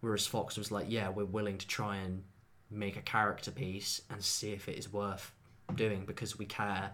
Whereas 0.00 0.26
Fox 0.26 0.56
was 0.56 0.70
like, 0.70 0.86
yeah, 0.88 1.08
we're 1.08 1.24
willing 1.24 1.58
to 1.58 1.66
try 1.66 1.96
and 1.96 2.22
make 2.70 2.96
a 2.96 3.02
character 3.02 3.50
piece 3.50 4.02
and 4.10 4.22
see 4.22 4.52
if 4.52 4.68
it 4.68 4.78
is 4.78 4.92
worth 4.92 5.32
doing 5.74 6.04
because 6.06 6.38
we 6.38 6.46
care 6.46 6.92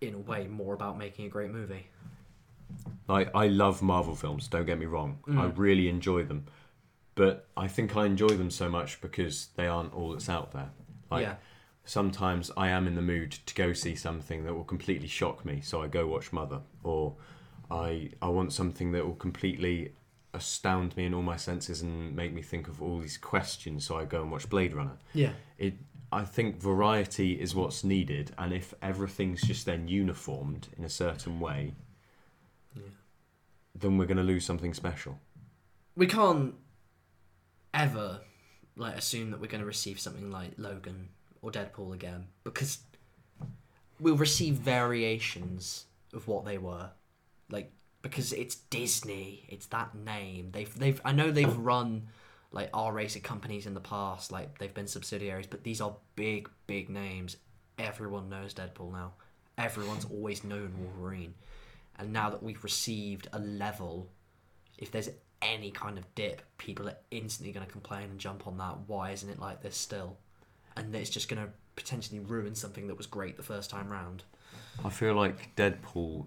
in 0.00 0.14
a 0.14 0.18
way 0.18 0.46
more 0.46 0.74
about 0.74 0.98
making 0.98 1.26
a 1.26 1.28
great 1.28 1.50
movie. 1.50 1.86
Like 3.08 3.30
I 3.34 3.48
love 3.48 3.82
Marvel 3.82 4.14
films, 4.14 4.48
don't 4.48 4.66
get 4.66 4.78
me 4.78 4.86
wrong. 4.86 5.18
I 5.26 5.30
Mm. 5.30 5.52
really 5.58 5.88
enjoy 5.88 6.24
them. 6.24 6.46
But 7.16 7.48
I 7.56 7.66
think 7.68 7.96
I 7.96 8.06
enjoy 8.06 8.28
them 8.28 8.50
so 8.50 8.68
much 8.70 9.00
because 9.00 9.48
they 9.56 9.66
aren't 9.66 9.92
all 9.92 10.12
that's 10.12 10.28
out 10.28 10.52
there. 10.52 10.70
Like 11.10 11.22
yeah, 11.22 11.36
sometimes 11.84 12.50
I 12.56 12.68
am 12.68 12.86
in 12.86 12.94
the 12.94 13.02
mood 13.02 13.32
to 13.32 13.54
go 13.54 13.72
see 13.72 13.94
something 13.96 14.44
that 14.44 14.54
will 14.54 14.64
completely 14.64 15.08
shock 15.08 15.44
me, 15.44 15.60
so 15.60 15.82
I 15.82 15.88
go 15.88 16.06
watch 16.06 16.32
Mother. 16.32 16.60
Or 16.84 17.16
I 17.70 18.10
I 18.22 18.28
want 18.28 18.52
something 18.52 18.92
that 18.92 19.04
will 19.04 19.16
completely 19.16 19.94
astound 20.32 20.96
me 20.96 21.04
in 21.06 21.12
all 21.14 21.22
my 21.22 21.36
senses 21.36 21.82
and 21.82 22.14
make 22.14 22.32
me 22.32 22.40
think 22.42 22.68
of 22.68 22.80
all 22.80 22.98
these 23.00 23.18
questions, 23.18 23.84
so 23.84 23.98
I 23.98 24.04
go 24.04 24.22
and 24.22 24.30
watch 24.30 24.48
Blade 24.48 24.72
Runner. 24.72 24.96
yeah, 25.12 25.32
It 25.58 25.74
I 26.12 26.24
think 26.24 26.60
variety 26.60 27.40
is 27.40 27.54
what's 27.54 27.82
needed, 27.84 28.32
and 28.38 28.52
if 28.52 28.72
everything's 28.82 29.42
just 29.42 29.66
then 29.66 29.88
uniformed 29.88 30.68
in 30.78 30.84
a 30.84 30.88
certain 30.88 31.38
way. 31.40 31.74
Then 33.80 33.98
we're 33.98 34.06
going 34.06 34.16
to 34.16 34.22
lose 34.22 34.44
something 34.44 34.74
special. 34.74 35.18
We 35.96 36.06
can't 36.06 36.54
ever 37.74 38.20
like 38.76 38.96
assume 38.96 39.30
that 39.30 39.40
we're 39.40 39.46
going 39.46 39.60
to 39.60 39.66
receive 39.66 40.00
something 40.00 40.30
like 40.30 40.52
Logan 40.56 41.08
or 41.42 41.50
Deadpool 41.50 41.94
again 41.94 42.26
because 42.44 42.78
we'll 43.98 44.16
receive 44.16 44.54
variations 44.54 45.86
of 46.12 46.26
what 46.26 46.44
they 46.44 46.58
were, 46.58 46.90
like 47.50 47.72
because 48.02 48.32
it's 48.32 48.54
Disney, 48.54 49.44
it's 49.48 49.66
that 49.66 49.94
name. 49.94 50.50
They've 50.52 50.74
they've 50.78 51.00
I 51.04 51.12
know 51.12 51.30
they've 51.30 51.56
run 51.56 52.08
like 52.52 52.70
R-rated 52.74 53.22
companies 53.22 53.66
in 53.66 53.74
the 53.74 53.80
past, 53.80 54.32
like 54.32 54.58
they've 54.58 54.74
been 54.74 54.86
subsidiaries, 54.86 55.46
but 55.46 55.62
these 55.62 55.80
are 55.80 55.94
big 56.16 56.48
big 56.66 56.88
names. 56.88 57.36
Everyone 57.78 58.28
knows 58.28 58.54
Deadpool 58.54 58.92
now. 58.92 59.12
Everyone's 59.56 60.06
always 60.06 60.42
known 60.42 60.72
Wolverine, 60.78 61.34
and 62.00 62.12
now 62.12 62.30
that 62.30 62.42
we've 62.42 62.64
received 62.64 63.28
a 63.32 63.38
level, 63.38 64.08
if 64.78 64.90
there's 64.90 65.10
any 65.42 65.70
kind 65.70 65.98
of 65.98 66.14
dip, 66.14 66.42
people 66.56 66.88
are 66.88 66.96
instantly 67.10 67.52
going 67.52 67.64
to 67.64 67.70
complain 67.70 68.04
and 68.04 68.18
jump 68.18 68.46
on 68.46 68.56
that. 68.58 68.76
Why 68.86 69.10
isn't 69.10 69.28
it 69.28 69.38
like 69.38 69.62
this 69.62 69.76
still? 69.76 70.16
And 70.76 70.94
it's 70.94 71.10
just 71.10 71.28
going 71.28 71.42
to 71.44 71.50
potentially 71.76 72.20
ruin 72.20 72.54
something 72.54 72.86
that 72.88 72.96
was 72.96 73.06
great 73.06 73.36
the 73.36 73.42
first 73.42 73.68
time 73.70 73.90
round. 73.90 74.24
I 74.82 74.88
feel 74.88 75.14
like 75.14 75.54
Deadpool, 75.56 76.24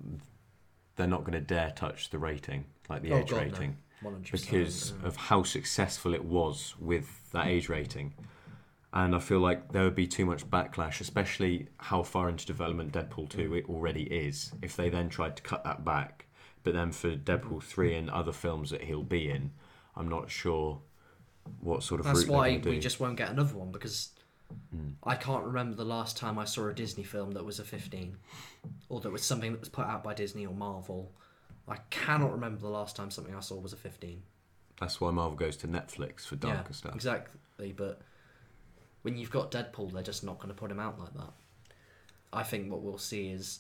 they're 0.96 1.08
not 1.08 1.22
going 1.22 1.34
to 1.34 1.42
dare 1.42 1.72
touch 1.76 2.12
the 2.12 2.20
rating, 2.20 2.66
like 2.88 3.02
the 3.02 3.12
Oh, 3.12 3.20
age 3.20 3.30
God, 3.30 3.42
rating. 3.42 3.78
100%. 4.04 4.32
because 4.32 4.92
mm. 4.92 5.06
of 5.06 5.16
how 5.16 5.44
successful 5.44 6.14
it 6.14 6.26
was 6.26 6.76
with 6.80 7.32
that 7.32 7.48
age 7.48 7.70
rating. 7.70 8.14
And 8.94 9.16
I 9.16 9.20
feel 9.20 9.40
like 9.40 9.72
there 9.72 9.84
would 9.84 9.96
be 9.96 10.06
too 10.06 10.26
much 10.26 10.48
backlash, 10.50 11.02
especially 11.02 11.68
how 11.78 12.04
far 12.04 12.30
into 12.30 12.46
development 12.46 12.94
Deadpool 12.94 13.30
2 13.30 13.56
it 13.56 13.66
already 13.68 14.04
is, 14.04 14.52
if 14.62 14.76
they 14.76 14.90
then 14.90 15.10
tried 15.10 15.36
to 15.38 15.44
cut 15.44 15.64
that 15.64 15.84
back. 15.84 16.28
But 16.64 16.74
then 16.74 16.92
for 16.92 17.16
Deadpool 17.16 17.64
3 17.64 17.96
and 17.96 18.10
other 18.10 18.32
films 18.32 18.70
that 18.70 18.84
he'll 18.84 19.02
be 19.02 19.30
in, 19.30 19.52
I'm 19.96 20.08
not 20.08 20.30
sure 20.30 20.80
what 21.60 21.82
sort 21.82 22.02
of 22.02 22.06
That's 22.06 22.28
why 22.28 22.58
do. 22.58 22.70
we 22.70 22.80
just 22.80 23.00
won't 23.00 23.18
get 23.18 23.30
another 23.30 23.58
one 23.58 23.72
because 23.72 24.12
Mm. 24.76 24.94
I 25.04 25.16
can't 25.16 25.44
remember 25.46 25.76
the 25.76 25.86
last 25.86 26.18
time 26.18 26.38
I 26.38 26.46
saw 26.46 26.68
a 26.68 26.74
Disney 26.74 27.04
film 27.04 27.32
that 27.32 27.46
was 27.46 27.60
a 27.60 27.64
15 27.64 28.18
or 28.90 29.00
that 29.02 29.12
was 29.12 29.24
something 29.24 29.52
that 29.52 29.60
was 29.60 29.70
put 29.70 29.86
out 29.86 30.04
by 30.04 30.14
Disney 30.14 30.46
or 30.46 30.54
Marvel. 30.54 31.12
I 31.68 31.78
cannot 31.90 32.32
remember 32.32 32.62
the 32.62 32.70
last 32.70 32.96
time 32.96 33.10
something 33.10 33.36
I 33.36 33.40
saw 33.40 33.56
was 33.56 33.74
a 33.74 33.78
15. 33.78 34.22
That's 34.80 35.00
why 35.00 35.12
Marvel 35.12 35.38
goes 35.38 35.56
to 35.58 35.68
Netflix 35.68 36.22
for 36.22 36.36
darker 36.36 36.64
yeah, 36.68 36.76
stuff. 36.76 36.96
Exactly, 36.96 37.74
but 37.76 38.02
when 39.04 39.18
you've 39.18 39.32
got 39.32 39.52
Deadpool, 39.52 39.94
they're 39.94 40.02
just 40.02 40.24
not 40.24 40.38
going 40.40 40.50
to 40.50 40.56
put 40.56 40.72
him 40.72 40.80
out 40.80 41.00
like 41.00 41.14
that. 41.14 41.34
I 42.34 42.44
think 42.44 42.72
what 42.72 42.82
we'll 42.82 42.98
see 42.98 43.30
is 43.30 43.60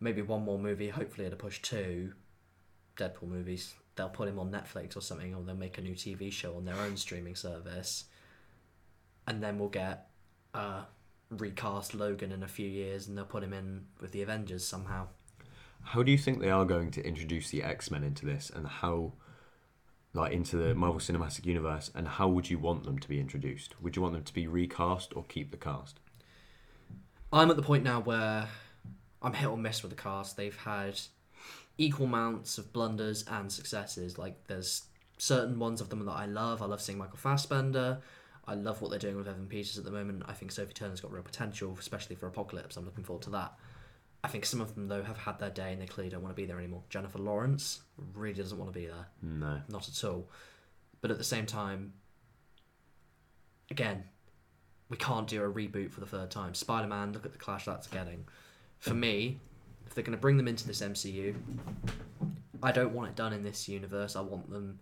maybe 0.00 0.22
one 0.22 0.44
more 0.44 0.58
movie, 0.58 0.88
hopefully 0.88 1.26
at 1.26 1.32
a 1.32 1.36
push 1.36 1.62
two 1.62 2.12
Deadpool 2.96 3.28
movies. 3.28 3.74
They'll 3.94 4.08
put 4.08 4.28
him 4.28 4.38
on 4.38 4.50
Netflix 4.50 4.96
or 4.96 5.00
something, 5.00 5.34
or 5.34 5.42
they'll 5.42 5.54
make 5.54 5.78
a 5.78 5.82
new 5.82 5.94
TV 5.94 6.32
show 6.32 6.56
on 6.56 6.64
their 6.64 6.76
own 6.76 6.96
streaming 6.96 7.36
service, 7.36 8.04
and 9.28 9.42
then 9.42 9.58
we'll 9.58 9.68
get 9.68 10.08
uh, 10.54 10.82
recast 11.30 11.94
Logan 11.94 12.32
in 12.32 12.42
a 12.42 12.48
few 12.48 12.68
years, 12.68 13.06
and 13.06 13.16
they'll 13.16 13.24
put 13.24 13.44
him 13.44 13.52
in 13.52 13.86
with 14.00 14.12
the 14.12 14.22
Avengers 14.22 14.66
somehow. 14.66 15.08
How 15.84 16.02
do 16.02 16.10
you 16.10 16.18
think 16.18 16.40
they 16.40 16.50
are 16.50 16.64
going 16.64 16.90
to 16.92 17.06
introduce 17.06 17.50
the 17.50 17.62
X 17.62 17.90
Men 17.90 18.02
into 18.02 18.24
this, 18.24 18.50
and 18.54 18.66
how, 18.66 19.12
like, 20.14 20.32
into 20.32 20.56
the 20.56 20.74
Marvel 20.74 21.00
Cinematic 21.00 21.46
Universe, 21.46 21.90
and 21.94 22.06
how 22.06 22.28
would 22.28 22.50
you 22.50 22.58
want 22.58 22.84
them 22.84 22.98
to 22.98 23.08
be 23.08 23.18
introduced? 23.18 23.80
Would 23.82 23.96
you 23.96 24.02
want 24.02 24.14
them 24.14 24.24
to 24.24 24.34
be 24.34 24.46
recast 24.46 25.14
or 25.16 25.24
keep 25.24 25.50
the 25.50 25.56
cast? 25.56 26.00
I'm 27.32 27.50
at 27.50 27.56
the 27.56 27.62
point 27.62 27.82
now 27.82 28.00
where 28.00 28.48
I'm 29.22 29.32
hit 29.32 29.48
or 29.48 29.56
miss 29.56 29.82
with 29.82 29.90
the 29.90 30.02
cast. 30.02 30.36
They've 30.36 30.56
had 30.56 31.00
equal 31.78 32.06
amounts 32.06 32.58
of 32.58 32.72
blunders 32.72 33.24
and 33.30 33.50
successes. 33.50 34.18
Like 34.18 34.46
there's 34.48 34.82
certain 35.18 35.58
ones 35.58 35.80
of 35.80 35.88
them 35.88 36.04
that 36.04 36.12
I 36.12 36.26
love. 36.26 36.60
I 36.60 36.66
love 36.66 36.82
seeing 36.82 36.98
Michael 36.98 37.16
Fassbender. 37.16 38.00
I 38.46 38.54
love 38.54 38.82
what 38.82 38.90
they're 38.90 38.98
doing 38.98 39.16
with 39.16 39.28
Evan 39.28 39.46
Peters 39.46 39.78
at 39.78 39.84
the 39.84 39.90
moment. 39.90 40.24
I 40.26 40.32
think 40.32 40.50
Sophie 40.50 40.72
Turner's 40.72 41.00
got 41.00 41.12
real 41.12 41.22
potential, 41.22 41.76
especially 41.78 42.16
for 42.16 42.26
Apocalypse. 42.26 42.76
I'm 42.76 42.84
looking 42.84 43.04
forward 43.04 43.22
to 43.22 43.30
that. 43.30 43.54
I 44.24 44.28
think 44.28 44.46
some 44.46 44.60
of 44.60 44.74
them 44.74 44.88
though 44.88 45.02
have 45.02 45.18
had 45.18 45.38
their 45.40 45.50
day 45.50 45.72
and 45.72 45.82
they 45.82 45.86
clearly 45.86 46.10
don't 46.10 46.22
want 46.22 46.34
to 46.34 46.40
be 46.40 46.46
there 46.46 46.58
anymore. 46.58 46.82
Jennifer 46.88 47.18
Lawrence 47.18 47.80
really 48.14 48.34
doesn't 48.34 48.56
want 48.58 48.72
to 48.72 48.78
be 48.78 48.86
there 48.86 49.06
No. 49.20 49.60
not 49.68 49.88
at 49.88 50.04
all. 50.04 50.28
But 51.00 51.10
at 51.10 51.18
the 51.18 51.24
same 51.24 51.46
time, 51.46 51.92
again, 53.70 54.04
we 54.88 54.96
can't 54.96 55.26
do 55.26 55.42
a 55.42 55.50
reboot 55.50 55.90
for 55.90 56.00
the 56.00 56.06
third 56.06 56.30
time. 56.30 56.54
Spider 56.54 56.86
Man, 56.86 57.12
look 57.12 57.24
at 57.26 57.32
the 57.32 57.38
clash 57.38 57.64
that's 57.64 57.86
getting. 57.88 58.24
For 58.78 58.94
me, 58.94 59.38
if 59.86 59.94
they're 59.94 60.04
going 60.04 60.16
to 60.16 60.20
bring 60.20 60.36
them 60.36 60.46
into 60.48 60.66
this 60.66 60.80
MCU, 60.82 61.34
I 62.62 62.70
don't 62.72 62.92
want 62.92 63.08
it 63.10 63.16
done 63.16 63.32
in 63.32 63.42
this 63.42 63.68
universe. 63.68 64.14
I 64.14 64.20
want 64.20 64.50
them 64.50 64.78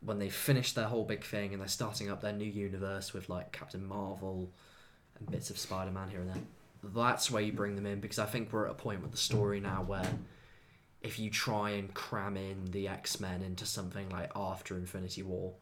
when 0.00 0.18
they 0.18 0.28
finish 0.30 0.72
their 0.72 0.86
whole 0.86 1.04
big 1.04 1.22
thing 1.24 1.52
and 1.52 1.60
they're 1.60 1.68
starting 1.68 2.10
up 2.10 2.20
their 2.20 2.32
new 2.32 2.44
universe 2.44 3.12
with 3.12 3.28
like 3.28 3.52
Captain 3.52 3.86
Marvel 3.86 4.50
and 5.18 5.30
bits 5.30 5.50
of 5.50 5.58
Spider 5.58 5.92
Man 5.92 6.08
here 6.08 6.20
and 6.20 6.30
there. 6.30 6.42
That's 6.82 7.30
where 7.30 7.42
you 7.42 7.52
bring 7.52 7.76
them 7.76 7.86
in 7.86 8.00
because 8.00 8.18
I 8.18 8.26
think 8.26 8.52
we're 8.52 8.66
at 8.66 8.72
a 8.72 8.74
point 8.74 9.02
with 9.02 9.12
the 9.12 9.16
story 9.16 9.60
now 9.60 9.82
where 9.82 10.08
if 11.00 11.18
you 11.18 11.30
try 11.30 11.70
and 11.70 11.92
cram 11.94 12.36
in 12.36 12.70
the 12.70 12.88
X 12.88 13.20
Men 13.20 13.42
into 13.42 13.66
something 13.66 14.08
like 14.10 14.30
after 14.34 14.76
Infinity 14.76 15.22
War, 15.22 15.54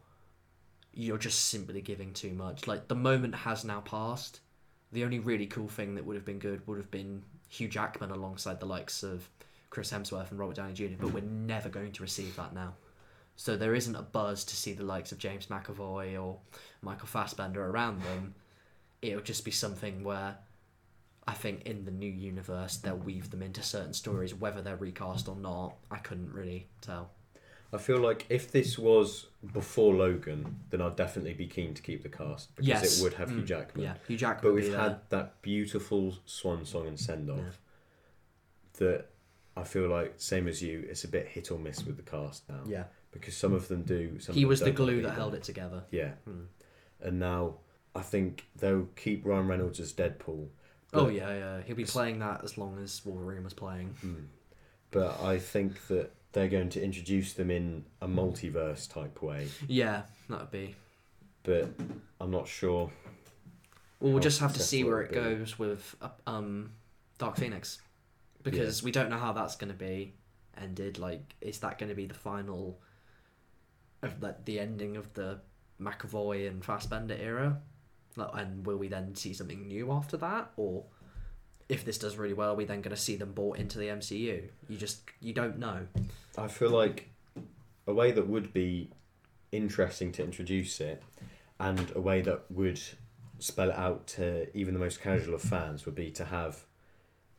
you're 0.93 1.19
just 1.19 1.49
simply 1.49 1.81
giving 1.81 2.13
too 2.13 2.33
much. 2.33 2.67
Like 2.67 2.89
the 2.89 2.95
moment 2.95 3.35
has 3.35 3.65
now 3.65 3.81
passed. 3.81 4.41
The 4.93 5.05
only 5.05 5.19
really 5.19 5.47
cool 5.47 5.69
thing 5.69 5.95
that 5.95 6.05
would 6.05 6.17
have 6.17 6.25
been 6.25 6.41
good 6.41 6.67
would 6.67 6.79
have 6.79 6.91
been 6.91 7.23
Hugh 7.49 7.69
Jackman 7.69 8.11
alongside 8.11 8.59
the 8.59 8.67
likes 8.67 9.03
of 9.03 9.29
Chris 9.71 9.93
Hemsworth 9.93 10.31
and 10.31 10.39
Robert 10.39 10.57
Downey 10.57 10.73
Jr. 10.73 10.97
But 10.99 11.13
we're 11.13 11.23
never 11.23 11.69
going 11.69 11.93
to 11.93 12.03
receive 12.03 12.35
that 12.37 12.55
now. 12.55 12.75
So 13.37 13.57
there 13.57 13.75
isn't 13.75 13.95
a 13.95 14.03
buzz 14.03 14.45
to 14.45 14.57
see 14.57 14.73
the 14.73 14.85
likes 14.85 15.13
of 15.13 15.19
James 15.19 15.47
McAvoy 15.47 16.21
or 16.21 16.39
Michael 16.83 17.07
Fassbender 17.07 17.65
around 17.65 18.03
them. 18.03 18.35
It'll 19.01 19.23
just 19.23 19.45
be 19.45 19.51
something 19.51 20.05
where 20.05 20.37
I 21.27 21.33
think 21.35 21.63
in 21.63 21.85
the 21.85 21.91
new 21.91 22.11
universe 22.11 22.77
they'll 22.79 22.97
weave 22.97 23.31
them 23.31 23.43
into 23.43 23.63
certain 23.63 23.93
stories, 23.95 24.35
whether 24.35 24.63
they're 24.63 24.77
recast 24.77 25.29
or 25.29 25.37
not. 25.37 25.75
I 25.91 25.99
couldn't 25.99 26.33
really 26.33 26.69
tell. 26.81 27.11
I 27.73 27.79
feel 27.79 27.99
like 27.99 28.27
if 28.29 28.51
this 28.51 28.77
was 28.77 29.27
before 29.53 29.95
Logan, 29.95 30.57
then 30.71 30.81
I'd 30.81 30.97
definitely 30.97 31.35
be 31.35 31.47
keen 31.47 31.73
to 31.75 31.83
keep 31.83 32.03
the 32.03 32.09
cast 32.09 32.55
because 32.57 32.67
Yes. 32.67 32.99
it 32.99 33.03
would 33.05 33.15
have 33.15 33.31
Hugh 33.31 33.43
Mm, 33.43 33.47
Jackman. 33.47 33.85
Yeah, 33.85 33.95
Hugh 34.09 34.17
Jackman. 34.17 34.51
But 34.51 34.55
we've 34.57 34.73
there. 34.73 34.81
had 34.81 35.01
that 35.11 35.41
beautiful 35.41 36.17
swan 36.25 36.65
song 36.65 36.89
and 36.89 36.99
send 36.99 37.31
off 37.31 37.39
Yeah. 37.39 37.51
that 38.79 39.07
I 39.57 39.63
feel 39.65 39.89
like 39.89 40.15
same 40.17 40.49
as 40.49 40.63
you, 40.63 40.85
it's 40.89 41.05
a 41.05 41.09
bit 41.09 41.29
hit 41.29 41.51
or 41.53 41.59
miss 41.59 41.85
with 41.85 41.97
the 41.97 42.03
cast 42.03 42.49
now. 42.49 42.63
Yeah, 42.67 42.85
Because 43.13 43.37
some 43.37 43.53
of 43.53 43.69
them 43.69 43.83
do. 43.83 44.19
Some 44.19 44.35
he 44.35 44.41
of 44.41 44.43
them 44.45 44.49
was 44.49 44.61
the 44.61 44.71
glue 44.73 45.03
that 45.03 45.11
held 45.15 45.35
it 45.35 45.43
together. 45.45 45.85
Yeah. 45.93 46.13
Hmm. 46.25 46.45
And 47.01 47.19
now 47.21 47.59
I 47.95 48.03
think 48.03 48.47
they'll 48.57 48.89
keep 48.97 49.25
Ryan 49.25 49.47
Reynolds 49.47 49.79
as 49.81 49.93
Deadpool. 49.93 50.49
Oh 50.93 51.09
yeah, 51.09 51.33
yeah. 51.33 51.61
He'll 51.63 51.77
be 51.77 51.85
playing 51.85 52.19
that 52.21 52.43
as 52.43 52.59
long 52.59 52.79
as 52.83 53.05
Wolverine 53.05 53.45
was 53.45 53.55
playing. 53.55 53.95
Hmm. 54.01 54.15
But 54.91 55.23
I 55.23 55.39
think 55.39 55.87
that 55.89 56.13
they're 56.33 56.49
going 56.49 56.69
to 56.71 56.83
introduce 56.83 57.33
them 57.33 57.51
in 57.51 57.85
a 58.01 58.09
multiverse 58.09 58.93
type 58.93 59.23
way. 59.23 59.49
Yeah, 59.69 60.03
that 60.29 60.41
would 60.41 60.51
be. 60.51 60.75
But 61.43 61.71
I'm 62.21 62.31
not 62.31 62.49
sure. 62.49 62.91
Well, 64.01 64.13
we'll 64.13 64.23
just 64.23 64.41
have 64.41 64.55
to 64.55 64.61
see 64.61 64.85
where 64.85 65.01
it 65.03 65.13
goes 65.13 65.59
with 65.59 65.95
um, 66.27 66.73
Dark 67.19 67.37
Phoenix, 67.37 67.81
because 68.43 68.83
we 68.83 68.91
don't 68.91 69.11
know 69.11 69.19
how 69.19 69.33
that's 69.33 69.57
going 69.57 69.71
to 69.71 69.79
be 69.79 70.15
ended. 70.61 70.99
Like, 70.99 71.35
is 71.41 71.59
that 71.61 71.79
going 71.79 71.91
to 71.91 71.95
be 71.95 72.07
the 72.07 72.15
final 72.15 72.81
of 74.03 74.23
like 74.23 74.45
the 74.45 74.59
ending 74.59 74.97
of 74.97 75.13
the 75.15 75.41
McAvoy 75.81 76.49
and 76.49 76.65
Fassbender 76.65 77.17
era? 77.21 77.61
And 78.17 78.67
will 78.67 78.77
we 78.77 78.89
then 78.89 79.15
see 79.15 79.33
something 79.33 79.67
new 79.67 79.93
after 79.93 80.17
that, 80.19 80.51
or 80.57 80.85
if 81.69 81.85
this 81.85 81.99
does 81.99 82.17
really 82.17 82.35
well, 82.35 82.51
are 82.51 82.57
we 82.57 82.65
then 82.65 82.83
going 82.83 82.95
to 82.95 83.01
see 83.01 83.17
them 83.17 83.33
brought 83.33 83.59
into 83.59 83.79
the 83.79 83.87
MCU? 83.87 84.43
You 84.69 84.77
just 84.77 85.03
you 85.21 85.33
don't 85.33 85.59
know. 85.59 85.87
I 86.37 86.49
feel 86.49 86.71
like 86.71 87.09
a 87.87 87.95
way 87.95 88.13
that 88.13 88.27
would 88.27 88.53
be 88.53 88.91
interesting 89.53 90.13
to 90.13 90.25
introduce 90.25 90.81
it 90.81 91.03
and 91.59 91.93
a 91.95 92.01
way 92.01 92.21
that 92.23 92.43
would 92.51 92.81
spell 93.39 93.71
it 93.71 93.77
out 93.77 94.07
to 94.07 94.55
even 94.57 94.75
the 94.75 94.81
most 94.81 95.01
casual 95.01 95.35
of 95.35 95.43
fans 95.43 95.87
would 95.87 95.95
be 95.95 96.11
to 96.11 96.25
have 96.25 96.65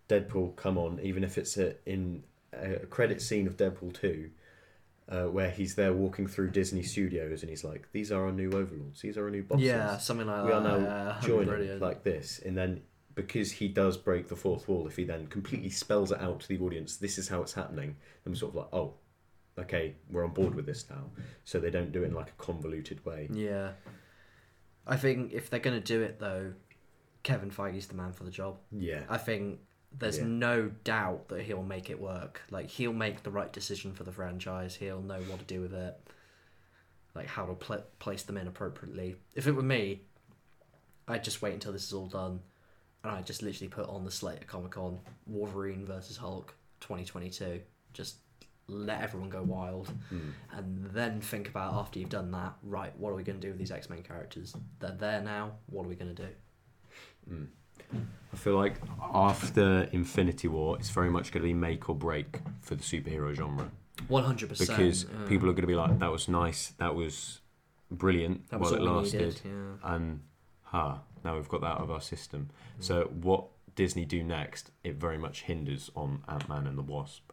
Deadpool 0.10 0.56
come 0.56 0.78
on, 0.78 1.00
even 1.02 1.24
if 1.24 1.38
it's 1.38 1.58
a, 1.58 1.76
in 1.86 2.24
a 2.54 2.86
credit 2.88 3.22
scene 3.22 3.48
of 3.48 3.56
Deadpool 3.56 3.94
2, 3.94 4.30
uh, 5.12 5.26
where 5.26 5.50
he's 5.50 5.76
there 5.76 5.94
walking 5.94 6.26
through 6.26 6.52
Disney 6.52 6.84
Studios 6.84 7.42
and 7.42 7.50
he's 7.50 7.64
like, 7.64 7.88
These 7.92 8.12
are 8.12 8.26
our 8.26 8.32
new 8.32 8.52
overlords, 8.52 9.02
these 9.02 9.18
are 9.18 9.26
our 9.26 9.30
new 9.30 9.44
bosses. 9.44 9.66
Yeah, 9.66 9.98
something 9.98 10.26
like 10.26 10.46
we 10.46 10.52
that. 10.52 10.64
We 10.64 10.70
are 10.70 10.80
now 10.80 10.86
yeah, 10.86 11.28
joining 11.28 11.48
brilliant. 11.48 11.82
like 11.82 12.04
this. 12.04 12.40
And 12.44 12.58
then 12.58 12.82
because 13.14 13.52
he 13.52 13.68
does 13.68 13.98
break 13.98 14.30
the 14.30 14.38
fourth 14.38 14.68
wall, 14.70 14.88
if 14.88 14.96
he 14.96 15.04
then 15.04 15.28
completely 15.28 15.70
spells 15.70 16.12
it 16.12 16.22
out 16.22 16.40
to 16.42 16.48
the 16.48 16.60
audience, 16.60 16.96
this 16.98 17.18
is 17.18 17.28
how 17.28 17.42
it's 17.42 17.54
happening, 17.54 17.98
then 18.24 18.32
we're 18.32 18.36
sort 18.36 18.52
of 18.52 18.56
like, 18.56 18.70
oh, 18.74 18.94
okay, 19.60 19.96
we're 20.10 20.24
on 20.24 20.32
board 20.32 20.56
with 20.56 20.66
this 20.66 20.86
now. 20.90 21.04
So 21.44 21.60
they 21.60 21.70
don't 21.70 21.92
do 21.92 22.04
it 22.04 22.08
in 22.08 22.14
like 22.14 22.30
a 22.30 22.44
convoluted 22.44 23.06
way. 23.06 23.28
Yeah. 23.34 23.72
I 24.88 24.96
think 24.96 25.34
if 25.34 25.50
they're 25.50 25.60
going 25.60 25.80
to 25.80 25.86
do 25.86 26.02
it, 26.02 26.20
though, 26.20 26.54
Kevin 27.24 27.52
Feige's 27.52 27.88
the 27.88 27.96
man 27.96 28.14
for 28.14 28.24
the 28.24 28.32
job. 28.32 28.58
Yeah. 28.72 29.04
I 29.10 29.18
think 29.18 29.60
there's 29.92 30.18
Yeah. 30.18 30.26
no 30.26 30.70
doubt 30.84 31.28
that 31.30 31.44
he'll 31.44 31.64
make 31.64 31.90
it 31.90 32.00
work. 32.00 32.42
Like, 32.50 32.70
he'll 32.70 32.94
make 32.94 33.24
the 33.24 33.32
right 33.32 33.52
decision 33.52 33.94
for 33.94 34.04
the 34.04 34.12
franchise. 34.12 34.76
He'll 34.76 35.02
know 35.02 35.22
what 35.24 35.40
to 35.40 35.46
do 35.46 35.62
with 35.62 35.74
it. 35.74 36.00
Like, 37.14 37.28
how 37.28 37.46
to 37.46 37.54
pl- 37.56 37.86
place 38.00 38.24
them 38.24 38.38
in 38.38 38.48
appropriately. 38.48 39.18
If 39.36 39.48
it 39.48 39.52
were 39.52 39.62
me, 39.64 40.02
I'd 41.08 41.24
just 41.24 41.42
wait 41.42 41.54
until 41.54 41.74
this 41.74 41.84
is 41.84 41.94
all 41.94 42.08
done. 42.08 42.42
And 43.04 43.12
I'd 43.12 43.26
just 43.26 43.42
literally 43.42 43.68
put 43.68 43.90
on 43.90 44.06
the 44.06 44.12
slate 44.12 44.40
at 44.40 44.48
Comic 44.48 44.72
Con 44.72 45.00
Wolverine 45.26 45.86
versus 45.86 46.18
Hulk 46.18 46.56
2022. 46.80 47.62
Just 47.94 48.18
let 48.68 49.02
everyone 49.02 49.30
go 49.30 49.44
wild 49.44 49.92
Mm. 50.12 50.32
and 50.52 50.86
then 50.92 51.20
think 51.20 51.50
about 51.50 51.74
after 51.74 52.00
you've 52.00 52.08
done 52.10 52.32
that 52.32 52.54
right 52.64 52.96
what 52.98 53.10
are 53.10 53.16
we 53.16 53.24
going 53.24 53.38
to 53.38 53.46
do 53.46 53.50
with 53.50 53.58
these 53.58 53.72
x-men 53.72 54.02
characters 54.02 54.56
they're 54.80 54.92
there 54.96 55.20
now 55.22 55.58
what 55.66 55.84
are 55.86 55.90
we 55.90 55.96
going 55.96 56.16
to 56.16 56.24
do 56.28 56.34
Mm. 57.30 57.48
I 58.34 58.38
feel 58.38 58.56
like 58.56 58.76
after 59.14 59.90
Infinity 59.92 60.48
War, 60.48 60.78
it's 60.80 60.90
very 60.90 61.10
much 61.10 61.32
going 61.32 61.42
to 61.42 61.48
be 61.48 61.54
make 61.54 61.90
or 61.90 61.96
break 61.96 62.40
for 62.62 62.76
the 62.76 62.84
superhero 62.84 63.34
genre 63.36 63.70
100% 64.10 64.60
because 64.60 65.04
yeah. 65.04 65.28
people 65.28 65.50
are 65.50 65.54
going 65.54 65.62
to 65.62 65.68
be 65.68 65.76
like, 65.76 66.00
"That 66.00 66.12
was 66.12 66.28
nice, 66.28 66.70
that 66.78 66.96
was 66.96 67.42
brilliant 67.90 68.50
that 68.50 68.60
was 68.60 68.72
while 68.72 68.82
it 68.82 68.84
lasted," 68.84 69.22
needed, 69.22 69.42
yeah. 69.44 69.96
and 69.96 70.22
ha, 70.64 71.00
now 71.24 71.36
we've 71.36 71.50
got 71.50 71.62
that 71.62 71.68
out 71.68 71.82
of 71.82 71.92
our 71.92 72.02
system. 72.02 72.50
So 72.80 73.12
what 73.22 73.46
Disney 73.76 74.06
do 74.06 74.24
next, 74.24 74.72
it 74.84 74.96
very 74.96 75.18
much 75.18 75.44
hinders 75.44 75.92
on 75.96 76.24
Ant 76.28 76.48
Man 76.50 76.68
and 76.68 76.78
the 76.78 76.84
Wasp. 76.84 77.32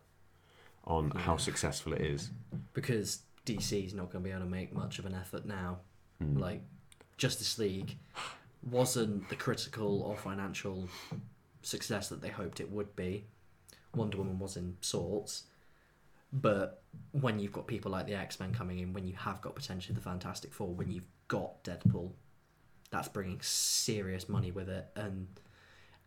on 0.85 1.11
how 1.11 1.37
successful 1.37 1.93
it 1.93 2.01
is. 2.01 2.31
because 2.73 3.21
DC 3.45 3.87
is 3.87 3.95
not 3.95 4.11
going 4.11 4.23
to 4.23 4.29
be 4.29 4.31
able 4.31 4.45
to 4.45 4.51
make 4.51 4.73
much 4.75 4.99
of 4.99 5.07
an 5.07 5.15
effort 5.15 5.45
now. 5.47 5.79
Mm. 6.23 6.39
Like 6.39 6.63
Justice 7.17 7.59
League 7.59 7.99
wasn't 8.71 9.29
the 9.29 9.37
critical 9.37 10.03
or 10.03 10.17
financial 10.17 10.89
success 11.63 12.09
that 12.09 12.21
they 12.23 12.29
hoped 12.29 12.61
it 12.61 12.71
would 12.71 12.95
be. 12.97 13.25
Wonder 13.95 14.19
Woman 14.19 14.39
was 14.39 14.57
in 14.57 14.77
sorts, 14.81 15.45
but 16.33 16.83
when 17.13 17.39
you've 17.39 17.53
got 17.53 17.67
people 17.67 17.91
like 17.91 18.07
the 18.07 18.15
X 18.15 18.39
Men 18.39 18.53
coming 18.53 18.79
in, 18.81 18.93
when 18.93 19.07
you 19.07 19.15
have 19.17 19.41
got 19.41 19.55
potentially 19.55 19.95
the 19.95 20.01
Fantastic 20.01 20.53
Four, 20.53 20.69
when 20.75 20.91
you've 20.91 21.09
got 21.29 21.65
Deadpool, 21.65 22.13
that's 22.91 23.09
bringing 23.09 23.41
serious 23.41 24.29
money 24.29 24.51
with 24.51 24.69
it. 24.69 24.87
And 24.95 25.29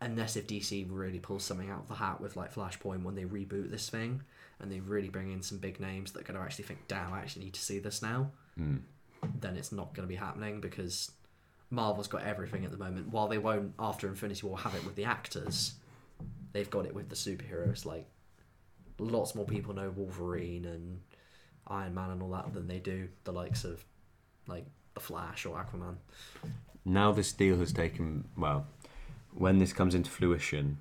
unless 0.00 0.36
if 0.36 0.46
DC 0.46 0.86
really 0.88 1.18
pulls 1.18 1.44
something 1.44 1.70
out 1.70 1.80
of 1.80 1.88
the 1.88 1.94
hat 1.94 2.20
with 2.20 2.36
like 2.36 2.54
Flashpoint 2.54 3.02
when 3.02 3.14
they 3.14 3.24
reboot 3.24 3.70
this 3.70 3.88
thing, 3.88 4.22
and 4.60 4.70
they 4.70 4.80
really 4.80 5.08
bring 5.08 5.32
in 5.32 5.42
some 5.42 5.58
big 5.58 5.80
names 5.80 6.12
that 6.12 6.20
are 6.20 6.24
going 6.32 6.38
to 6.38 6.44
actually 6.44 6.64
think, 6.64 6.86
damn, 6.88 7.12
I 7.12 7.18
actually 7.18 7.44
need 7.46 7.54
to 7.54 7.60
see 7.60 7.78
this 7.78 8.00
now, 8.02 8.30
Mm. 8.60 8.82
then 9.40 9.56
it's 9.56 9.72
not 9.72 9.94
going 9.94 10.06
to 10.06 10.08
be 10.08 10.16
happening 10.16 10.60
because 10.60 11.10
Marvel's 11.72 12.06
got 12.06 12.22
everything 12.22 12.66
at 12.66 12.70
the 12.70 12.76
moment. 12.76 13.08
While 13.08 13.28
they 13.28 13.38
won't, 13.38 13.72
after 13.78 14.06
Infinity 14.06 14.46
War, 14.46 14.58
have 14.58 14.74
it 14.74 14.84
with 14.84 14.94
the 14.94 15.06
actors, 15.06 15.72
they've 16.52 16.68
got 16.68 16.84
it 16.84 16.94
with 16.94 17.08
the 17.08 17.14
superheroes. 17.14 17.86
Like, 17.86 18.06
lots 18.98 19.34
more 19.34 19.46
people 19.46 19.74
know 19.74 19.90
Wolverine 19.90 20.66
and 20.66 21.00
Iron 21.66 21.94
Man 21.94 22.10
and 22.10 22.22
all 22.22 22.30
that 22.32 22.52
than 22.52 22.68
they 22.68 22.78
do 22.78 23.08
the 23.24 23.32
likes 23.32 23.64
of, 23.64 23.82
like, 24.46 24.66
The 24.92 25.00
Flash 25.00 25.46
or 25.46 25.56
Aquaman. 25.56 25.96
Now 26.84 27.10
this 27.10 27.32
deal 27.32 27.58
has 27.58 27.72
taken 27.72 28.28
well, 28.36 28.66
when 29.32 29.58
this 29.58 29.72
comes 29.72 29.94
into 29.94 30.10
fruition, 30.10 30.76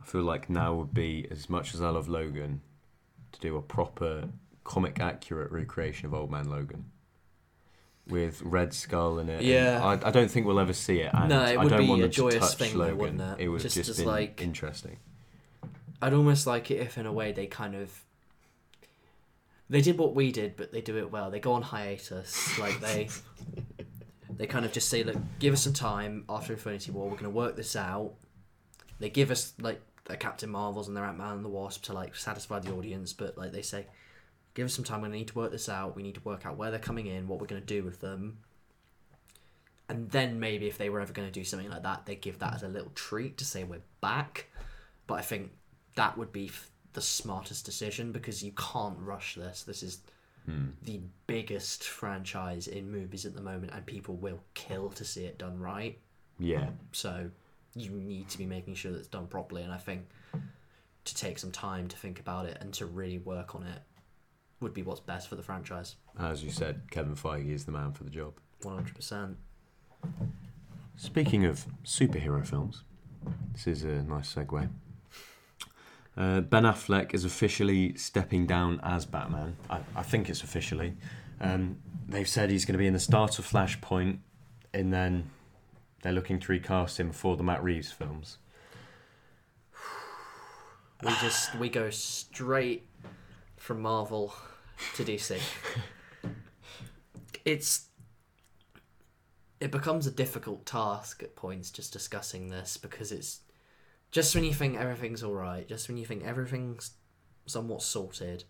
I 0.00 0.06
feel 0.06 0.22
like 0.22 0.48
now 0.48 0.72
would 0.74 0.94
be 0.94 1.26
as 1.30 1.50
much 1.50 1.74
as 1.74 1.82
I 1.82 1.90
love 1.90 2.08
Logan, 2.08 2.62
to 3.32 3.40
do 3.40 3.56
a 3.56 3.62
proper 3.62 4.28
comic 4.64 4.98
accurate 4.98 5.50
recreation 5.52 6.06
of 6.06 6.14
Old 6.14 6.30
Man 6.30 6.48
Logan. 6.48 6.86
With 8.10 8.42
Red 8.42 8.74
Skull 8.74 9.18
in 9.18 9.28
it. 9.28 9.38
and 9.38 9.42
Yeah. 9.46 9.80
I, 9.84 10.08
I 10.08 10.10
don't 10.10 10.30
think 10.30 10.46
we'll 10.46 10.60
ever 10.60 10.72
see 10.72 11.00
it. 11.00 11.10
And 11.14 11.28
No, 11.28 11.42
it 11.44 11.56
I 11.56 11.62
would 11.62 11.70
don't 11.70 11.80
be 11.80 11.88
want 11.88 12.02
a 12.02 12.08
joyous 12.08 12.54
thing 12.54 12.76
Logan. 12.76 12.98
wouldn't 12.98 13.20
it? 13.20 13.44
It 13.44 13.48
would 13.48 13.60
Just 13.60 13.76
just, 13.76 13.96
been 13.98 14.06
like- 14.06 14.40
interesting. 14.42 14.96
I'd 16.02 16.14
almost 16.14 16.46
like 16.46 16.70
it 16.70 16.80
if, 16.80 16.96
in 16.98 17.06
a 17.06 17.12
way, 17.12 17.32
they 17.32 17.46
kind 17.46 17.74
of. 17.74 17.90
They 19.68 19.80
did 19.82 19.98
what 19.98 20.14
we 20.14 20.32
did, 20.32 20.56
but 20.56 20.72
they 20.72 20.80
do 20.80 20.96
it 20.98 21.12
well. 21.12 21.30
They 21.30 21.38
go 21.40 21.52
on 21.52 21.62
hiatus. 21.62 22.58
Like, 22.58 22.80
they. 22.80 23.08
they 24.36 24.46
kind 24.46 24.64
of 24.64 24.72
just 24.72 24.88
say, 24.88 25.04
look, 25.04 25.16
give 25.38 25.52
us 25.52 25.62
some 25.62 25.72
time 25.74 26.24
after 26.28 26.52
Infinity 26.54 26.90
War. 26.92 27.04
We're 27.04 27.12
going 27.12 27.24
to 27.24 27.30
work 27.30 27.54
this 27.56 27.76
out. 27.76 28.14
They 28.98 29.10
give 29.10 29.30
us, 29.30 29.52
like, 29.60 29.80
their 30.06 30.16
Captain 30.16 30.48
Marvels 30.50 30.88
and 30.88 30.96
their 30.96 31.04
Ant 31.04 31.18
Man 31.18 31.34
and 31.34 31.44
the 31.44 31.48
Wasp 31.48 31.84
to, 31.84 31.92
like, 31.92 32.16
satisfy 32.16 32.58
the 32.58 32.72
audience, 32.72 33.12
but, 33.12 33.36
like, 33.38 33.52
they 33.52 33.62
say, 33.62 33.86
give 34.54 34.66
us 34.66 34.74
some 34.74 34.84
time. 34.84 35.02
We 35.02 35.08
need 35.08 35.28
to 35.28 35.34
work 35.38 35.50
this 35.52 35.68
out. 35.68 35.96
We 35.96 36.02
need 36.02 36.14
to 36.16 36.20
work 36.22 36.44
out 36.46 36.56
where 36.56 36.70
they're 36.70 36.78
coming 36.80 37.06
in, 37.06 37.28
what 37.28 37.40
we're 37.40 37.46
going 37.46 37.62
to 37.62 37.66
do 37.66 37.82
with 37.82 38.00
them. 38.00 38.38
And 39.88 40.08
then 40.10 40.38
maybe 40.38 40.68
if 40.68 40.78
they 40.78 40.88
were 40.88 41.00
ever 41.00 41.12
going 41.12 41.26
to 41.28 41.32
do 41.32 41.44
something 41.44 41.68
like 41.70 41.82
that, 41.82 42.06
they 42.06 42.14
give 42.14 42.38
that 42.38 42.54
as 42.54 42.62
a 42.62 42.68
little 42.68 42.92
treat 42.94 43.38
to 43.38 43.44
say 43.44 43.64
we're 43.64 43.82
back. 44.00 44.46
But 45.06 45.14
I 45.14 45.22
think 45.22 45.50
that 45.96 46.16
would 46.16 46.30
be 46.32 46.46
f- 46.46 46.70
the 46.92 47.00
smartest 47.00 47.64
decision 47.64 48.12
because 48.12 48.42
you 48.42 48.52
can't 48.52 48.98
rush 49.00 49.34
this. 49.34 49.62
This 49.64 49.82
is 49.82 49.98
Hmm. 50.46 50.68
the 50.82 51.00
biggest 51.26 51.84
franchise 51.84 52.66
in 52.66 52.90
movies 52.90 53.26
at 53.26 53.34
the 53.34 53.42
moment, 53.42 53.72
and 53.74 53.84
people 53.84 54.16
will 54.16 54.40
kill 54.54 54.88
to 54.90 55.04
see 55.04 55.24
it 55.24 55.36
done 55.36 55.58
right. 55.58 56.00
Yeah. 56.38 56.70
So 56.92 57.30
you 57.74 57.90
need 57.90 58.30
to 58.30 58.38
be 58.38 58.46
making 58.46 58.74
sure 58.76 58.90
that 58.92 58.98
it's 59.00 59.08
done 59.08 59.26
properly. 59.26 59.62
And 59.64 59.72
I 59.72 59.76
think 59.76 60.08
to 61.04 61.14
take 61.14 61.38
some 61.38 61.52
time 61.52 61.88
to 61.88 61.96
think 61.96 62.20
about 62.20 62.46
it 62.46 62.56
and 62.60 62.72
to 62.74 62.86
really 62.86 63.18
work 63.18 63.54
on 63.54 63.64
it 63.64 63.82
would 64.60 64.74
be 64.74 64.82
what's 64.82 65.00
best 65.00 65.28
for 65.28 65.36
the 65.36 65.42
franchise. 65.42 65.96
As 66.18 66.44
you 66.44 66.50
said, 66.50 66.82
Kevin 66.90 67.14
Feige 67.14 67.50
is 67.52 67.64
the 67.64 67.72
man 67.72 67.92
for 67.92 68.04
the 68.04 68.10
job. 68.10 68.34
One 68.62 68.74
hundred 68.74 68.94
percent. 68.94 69.36
Speaking 70.96 71.44
of 71.46 71.64
superhero 71.84 72.46
films, 72.46 72.84
this 73.52 73.66
is 73.66 73.84
a 73.84 74.02
nice 74.02 74.34
segue. 74.34 74.68
Uh, 76.16 76.40
ben 76.40 76.64
Affleck 76.64 77.14
is 77.14 77.24
officially 77.24 77.94
stepping 77.94 78.46
down 78.46 78.80
as 78.82 79.06
Batman. 79.06 79.56
I, 79.70 79.80
I 79.96 80.02
think 80.02 80.28
it's 80.28 80.42
officially. 80.42 80.94
Um, 81.40 81.78
they've 82.06 82.28
said 82.28 82.50
he's 82.50 82.66
going 82.66 82.74
to 82.74 82.78
be 82.78 82.86
in 82.86 82.92
the 82.92 83.00
start 83.00 83.38
of 83.38 83.46
Flashpoint, 83.46 84.18
and 84.74 84.92
then 84.92 85.30
they're 86.02 86.12
looking 86.12 86.38
to 86.40 86.52
recast 86.52 87.00
him 87.00 87.12
for 87.12 87.36
the 87.36 87.42
Matt 87.42 87.62
Reeves 87.62 87.92
films. 87.92 88.38
We 91.02 91.12
just 91.22 91.54
we 91.54 91.70
go 91.70 91.88
straight 91.88 92.86
from 93.56 93.80
Marvel 93.80 94.34
to 94.96 95.04
DC. 95.04 95.40
It's 97.44 97.86
it 99.60 99.70
becomes 99.70 100.06
a 100.06 100.10
difficult 100.10 100.64
task 100.64 101.22
at 101.22 101.36
points 101.36 101.70
just 101.70 101.92
discussing 101.92 102.48
this 102.48 102.76
because 102.76 103.12
it's 103.12 103.40
just 104.10 104.34
when 104.34 104.44
you 104.44 104.54
think 104.54 104.78
everything's 104.78 105.22
all 105.22 105.34
right, 105.34 105.68
just 105.68 105.88
when 105.88 105.98
you 105.98 106.06
think 106.06 106.24
everything's 106.24 106.92
somewhat 107.46 107.82
sorted, 107.82 108.44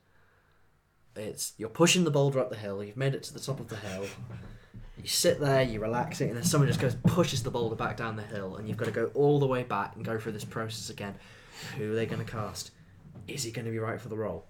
it's 1.17 1.53
you're 1.57 1.69
pushing 1.69 2.05
the 2.05 2.11
boulder 2.11 2.39
up 2.39 2.51
the 2.51 2.57
hill. 2.57 2.83
You've 2.83 2.97
made 2.97 3.15
it 3.15 3.23
to 3.25 3.35
the 3.35 3.41
top 3.41 3.61
of 3.61 3.69
the 3.69 3.77
hill. 3.77 4.07
You 4.97 5.09
sit 5.09 5.41
there, 5.41 5.63
you 5.63 5.81
relax 5.81 6.21
it, 6.21 6.29
and 6.29 6.37
then 6.37 6.45
someone 6.45 6.69
just 6.69 6.81
goes 6.81 6.95
pushes 7.05 7.43
the 7.43 7.51
boulder 7.51 7.75
back 7.77 7.97
down 7.97 8.17
the 8.17 8.23
hill, 8.23 8.57
and 8.57 8.69
you've 8.69 8.77
got 8.77 8.87
to 8.87 8.91
go 8.91 9.11
all 9.15 9.39
the 9.39 9.47
way 9.47 9.63
back 9.63 9.97
and 9.97 10.05
go 10.05 10.19
through 10.19 10.33
this 10.33 10.45
process 10.45 10.91
again. 10.91 11.15
Who 11.77 11.93
are 11.93 11.95
they 11.95 12.07
going 12.07 12.25
to 12.25 12.31
cast? 12.31 12.71
Is 13.27 13.43
he 13.43 13.51
going 13.51 13.65
to 13.65 13.71
be 13.71 13.79
right 13.79 14.01
for 14.01 14.09
the 14.09 14.17
role? 14.17 14.47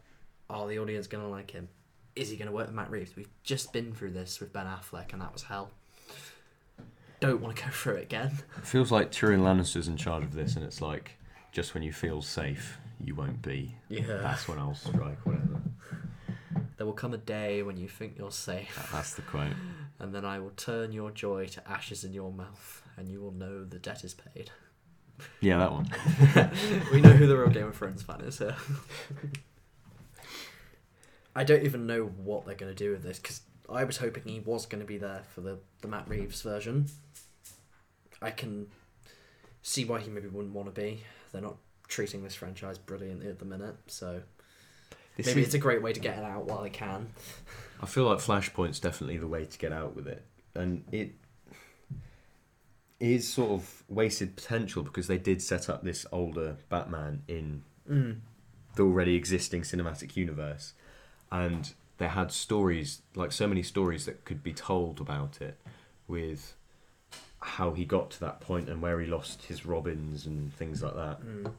Are 0.51 0.67
the 0.67 0.81
audience 0.81 1.07
going 1.07 1.23
to 1.23 1.31
like 1.31 1.53
him? 1.53 1.69
Is 2.17 2.29
he 2.29 2.37
going 2.37 2.49
to 2.49 2.53
work 2.53 2.67
with 2.67 2.75
Matt 2.75 2.91
Reeves? 2.91 3.15
We've 3.15 3.31
just 3.45 3.73
been 3.73 3.93
through 3.93 4.11
this 4.11 4.41
with 4.41 4.53
Ben 4.53 4.67
Affleck, 4.67 5.13
and 5.13 5.23
that 5.23 5.33
was 5.33 5.45
hell. 5.45 5.71
Don't 7.21 7.41
want 7.41 7.57
to 7.57 7.63
go 7.63 7.71
through 7.71 7.97
it 7.97 8.03
again. 8.03 8.33
It 8.59 8.67
feels 8.67 8.91
like 8.91 9.13
Tyrion 9.13 9.43
Lannister's 9.43 9.87
in 9.87 9.97
charge 9.97 10.25
of 10.25 10.35
this, 10.35 10.57
and 10.57 10.65
it's 10.65 10.83
like 10.83 11.13
just 11.53 11.73
when 11.73 11.85
you 11.85 11.93
feel 11.93 12.21
safe, 12.21 12.79
you 12.99 13.15
won't 13.15 13.43
be. 13.43 13.77
Yeah. 13.89 14.19
That's 14.23 14.49
when 14.49 14.59
I'll 14.59 14.75
strike. 14.75 15.25
Whatever. 15.25 15.61
There 16.77 16.87
will 16.87 16.95
come 16.95 17.15
a 17.15 17.19
day 17.19 17.63
when 17.63 17.77
you 17.77 17.89
think 17.89 18.17
you're 18.19 18.33
safe, 18.33 18.89
That's 18.91 19.15
the 19.15 19.23
quote. 19.23 19.53
and 20.01 20.13
then 20.13 20.25
I 20.25 20.41
will 20.41 20.51
turn 20.57 20.93
your 20.93 21.11
joy 21.11 21.47
to 21.47 21.71
ashes 21.71 22.03
in 22.03 22.13
your 22.13 22.33
mouth, 22.33 22.83
and 22.97 23.09
you 23.09 23.21
will 23.21 23.33
know 23.33 23.65
the 23.65 23.79
debt 23.79 24.03
is 24.03 24.15
paid. 24.15 24.51
Yeah, 25.41 25.59
that 25.59 25.73
one. 25.73 25.91
we 26.93 27.03
know 27.03 27.11
who 27.11 27.27
the 27.27 27.37
real 27.37 27.51
Game 27.51 27.67
of 27.67 27.77
Thrones 27.77 28.03
fan 28.03 28.23
is 28.23 28.39
here. 28.39 28.57
I 31.35 31.45
don't 31.45 31.63
even 31.65 31.87
know 31.87 32.05
what 32.05 32.45
they're 32.47 32.55
going 32.55 32.75
to 32.75 32.85
do 32.85 32.91
with 32.91 33.03
this 33.03 33.19
because 33.19 33.43
I 33.69 33.85
was 33.85 33.99
hoping 33.99 34.25
he 34.25 34.41
was 34.41 34.67
going 34.67 34.81
to 34.81 34.87
be 34.87 34.99
there 34.99 35.23
for 35.35 35.41
the, 35.43 35.59
the 35.81 35.89
Matt 35.89 36.09
Reeves 36.09 36.43
version. 36.43 36.87
I 38.21 38.31
can 38.31 38.67
see 39.63 39.85
why 39.85 40.01
he 40.01 40.11
maybe 40.11 40.27
wouldn't 40.29 40.55
want 40.55 40.75
to 40.75 40.81
be. 40.81 41.05
They're 41.33 41.41
not 41.43 41.57
treating 41.89 42.23
this 42.25 42.35
franchise 42.35 42.79
brilliantly 42.79 43.29
at 43.29 43.39
the 43.39 43.45
minute, 43.45 43.77
so 43.87 44.23
This 45.17 45.27
maybe 45.27 45.41
is- 45.43 45.47
it's 45.49 45.55
a 45.55 45.59
great 45.59 45.83
way 45.83 45.93
to 45.93 46.01
get 46.01 46.19
it 46.19 46.25
out 46.25 46.47
while 46.47 46.63
they 46.63 46.71
can. 46.71 47.09
I 47.81 47.87
feel 47.87 48.05
like 48.05 48.19
Flashpoint's 48.19 48.81
definitely 48.81 49.19
the 49.19 49.27
way 49.27 49.45
to 49.45 49.59
get 49.59 49.73
out 49.73 49.95
with 49.97 50.07
it, 50.09 50.25
and 50.55 50.85
it 50.93 51.13
is 52.99 53.27
sort 53.27 53.51
of 53.53 53.83
wasted 53.89 54.37
potential 54.37 54.83
because 54.83 55.07
they 55.07 55.17
did 55.19 55.41
set 55.41 55.69
up 55.71 55.83
this 55.83 56.05
older 56.13 56.57
Batman 56.69 57.23
in 57.29 57.63
Mm. 57.89 58.21
the 58.77 58.83
already 58.83 59.15
existing 59.17 59.63
cinematic 59.63 60.15
universe, 60.17 60.75
and 61.31 61.73
they 61.99 62.09
had 62.09 62.33
stories 62.33 63.03
like 63.15 63.33
so 63.33 63.47
many 63.47 63.63
stories 63.63 64.07
that 64.07 64.25
could 64.25 64.43
be 64.43 64.53
told 64.53 65.01
about 65.01 65.41
it, 65.41 65.59
with 66.09 66.55
how 67.41 67.73
he 67.73 67.85
got 67.85 68.11
to 68.11 68.21
that 68.21 68.41
point 68.41 68.69
and 68.69 68.83
where 68.83 69.01
he 69.01 69.07
lost 69.07 69.45
his 69.45 69.65
Robins 69.65 70.27
and 70.27 70.53
things 70.55 70.83
like 70.83 70.95
that. 70.95 71.21
Mm. 71.23 71.53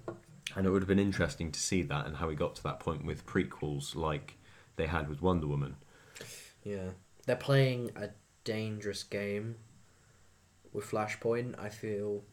And 0.55 0.67
it 0.67 0.69
would 0.69 0.81
have 0.81 0.87
been 0.87 0.99
interesting 0.99 1.51
to 1.51 1.59
see 1.59 1.81
that 1.83 2.05
and 2.05 2.17
how 2.17 2.29
he 2.29 2.35
got 2.35 2.55
to 2.55 2.63
that 2.63 2.79
point 2.79 3.05
with 3.05 3.25
prequels 3.25 3.95
like 3.95 4.35
they 4.75 4.87
had 4.87 5.09
with 5.09 5.21
Wonder 5.21 5.47
Woman. 5.47 5.77
Yeah, 6.63 6.89
they're 7.25 7.35
playing 7.35 7.91
a 7.95 8.09
dangerous 8.43 9.03
game 9.03 9.55
with 10.73 10.85
Flashpoint. 10.85 11.57
I 11.57 11.69
feel 11.69 12.23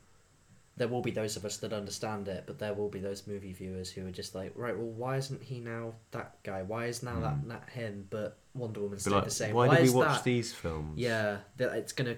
there 0.78 0.88
will 0.88 1.02
be 1.02 1.10
those 1.10 1.36
of 1.36 1.44
us 1.44 1.56
that 1.58 1.72
understand 1.72 2.28
it, 2.28 2.44
but 2.46 2.58
there 2.58 2.72
will 2.72 2.88
be 2.88 3.00
those 3.00 3.26
movie 3.26 3.52
viewers 3.52 3.90
who 3.90 4.06
are 4.06 4.10
just 4.12 4.34
like, 4.34 4.52
right, 4.54 4.76
well, 4.76 4.86
why 4.86 5.16
isn't 5.16 5.42
he 5.42 5.58
now 5.60 5.92
that 6.12 6.42
guy? 6.44 6.62
Why 6.62 6.86
is 6.86 7.02
now 7.02 7.20
that 7.20 7.34
Hmm. 7.34 7.48
not 7.48 7.68
him? 7.70 8.06
But 8.10 8.38
Wonder 8.54 8.80
Woman 8.80 8.96
Be 8.96 9.00
stayed 9.02 9.10
like, 9.12 9.24
the 9.24 9.30
same. 9.30 9.54
why, 9.54 9.66
Why, 9.68 9.76
did 9.76 9.88
we 9.88 9.94
watch 9.94 10.16
that? 10.18 10.24
these 10.24 10.52
films? 10.52 10.98
Yeah, 10.98 11.38
that 11.56 11.74
it's 11.74 11.92
gonna, 11.92 12.16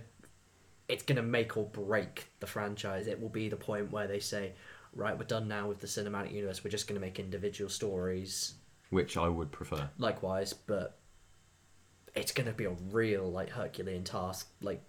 it's 0.88 1.02
gonna 1.02 1.22
make 1.22 1.56
or 1.56 1.64
break 1.64 2.28
the 2.40 2.46
franchise. 2.46 3.06
It 3.06 3.20
will 3.20 3.28
be 3.30 3.48
the 3.48 3.56
point 3.56 3.90
where 3.90 4.06
they 4.06 4.20
say, 4.20 4.52
right, 4.94 5.16
we're 5.18 5.24
done 5.24 5.48
now 5.48 5.66
with 5.68 5.80
the 5.80 5.86
cinematic 5.86 6.32
universe. 6.32 6.62
We're 6.62 6.70
just 6.70 6.86
gonna 6.86 7.00
make 7.00 7.18
individual 7.18 7.70
stories 7.70 8.54
Which 8.90 9.16
I 9.16 9.28
would 9.28 9.50
prefer. 9.52 9.88
likewise, 9.98 10.52
but 10.52 10.98
it's 12.14 12.32
gonna 12.32 12.52
be 12.52 12.64
a 12.64 12.74
real 12.90 13.30
like 13.30 13.50
Herculean 13.50 14.04
task. 14.04 14.48
Like 14.60 14.82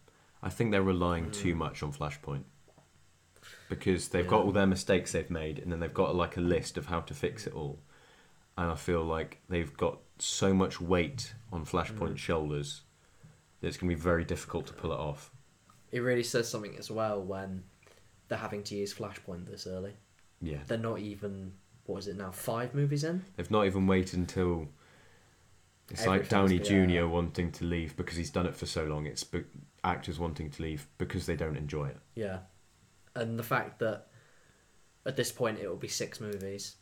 I 0.44 0.50
think 0.50 0.72
they're 0.72 0.82
relying 0.82 1.26
Hmm. 1.26 1.32
too 1.32 1.56
much 1.56 1.84
on 1.84 1.94
Flashpoint. 1.94 2.44
Because 3.72 4.10
they've 4.10 4.28
got 4.28 4.44
all 4.44 4.52
their 4.52 4.68
mistakes 4.68 5.14
they've 5.14 5.30
made 5.30 5.58
and 5.58 5.72
then 5.72 5.80
they've 5.80 5.94
got 5.94 6.14
like 6.14 6.36
a 6.36 6.42
list 6.42 6.78
of 6.78 6.88
how 6.88 7.00
to 7.00 7.14
fix 7.14 7.48
it 7.48 7.54
all. 7.54 7.80
and 8.58 8.70
I 8.70 8.76
feel 8.76 9.02
like 9.02 9.40
they've 9.48 9.76
got 9.78 10.00
so 10.20 10.54
much 10.54 10.82
weight 10.82 11.34
on 11.54 11.66
Flashpoint's 11.66 12.16
mm. 12.16 12.18
shoulders 12.18 12.82
that 13.62 13.68
it's 13.68 13.78
going 13.78 13.90
to 13.90 13.96
be 13.96 14.02
very 14.02 14.26
difficult 14.26 14.68
to 14.68 14.74
pull 14.74 14.92
it 14.92 15.00
off. 15.00 15.32
It 15.94 16.02
really 16.02 16.24
says 16.24 16.50
something 16.50 16.76
as 16.78 16.92
well 16.92 17.24
when 17.24 17.64
they're 18.28 18.38
having 18.38 18.64
to 18.64 18.76
use 18.76 18.94
Flashpoint 18.94 19.50
this 19.50 19.66
early. 19.66 19.94
Yeah, 20.42 20.58
They're 20.68 20.78
not 20.78 21.00
even 21.00 21.54
what 21.86 22.00
is 22.00 22.08
it 22.08 22.18
now? 22.18 22.32
Five 22.32 22.74
movies 22.74 23.04
in. 23.04 23.24
they've 23.36 23.52
not 23.52 23.66
even 23.66 23.88
waited 23.88 24.20
until. 24.20 24.68
It's 25.90 26.06
like 26.06 26.30
Downey 26.30 26.58
yeah. 26.58 27.02
Jr. 27.02 27.08
wanting 27.08 27.52
to 27.54 27.66
leave 27.66 27.98
because 27.98 28.16
he's 28.16 28.30
done 28.30 28.46
it 28.46 28.56
for 28.56 28.66
so 28.66 28.86
long. 28.86 29.06
It's 29.06 29.26
actors 29.84 30.20
wanting 30.20 30.50
to 30.52 30.62
leave 30.62 30.88
because 30.98 31.26
they 31.26 31.36
don't 31.36 31.58
enjoy 31.58 31.88
it. 31.88 31.98
Yeah, 32.16 32.40
and 33.16 33.38
the 33.38 33.44
fact 33.44 33.80
that 33.80 34.08
at 35.06 35.16
this 35.16 35.32
point 35.32 35.60
it 35.60 35.68
will 35.68 35.76
be 35.76 35.88
six 35.88 36.20
movies. 36.20 36.76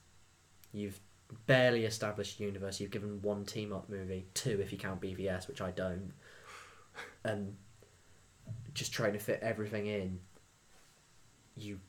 You've 0.72 1.00
barely 1.46 1.86
established 1.86 2.40
a 2.40 2.44
universe. 2.44 2.80
You've 2.80 2.92
given 2.92 3.22
one 3.22 3.46
team 3.46 3.74
up 3.74 3.90
movie, 3.90 4.28
two 4.34 4.60
if 4.62 4.72
you 4.72 4.78
count 4.78 5.02
BVS, 5.02 5.48
which 5.48 5.62
I 5.62 5.72
don't, 5.72 6.12
and 7.24 7.56
just 8.74 8.94
trying 8.94 9.14
to 9.14 9.20
fit 9.20 9.40
everything 9.42 9.88
in. 9.88 10.20
You, 11.56 11.80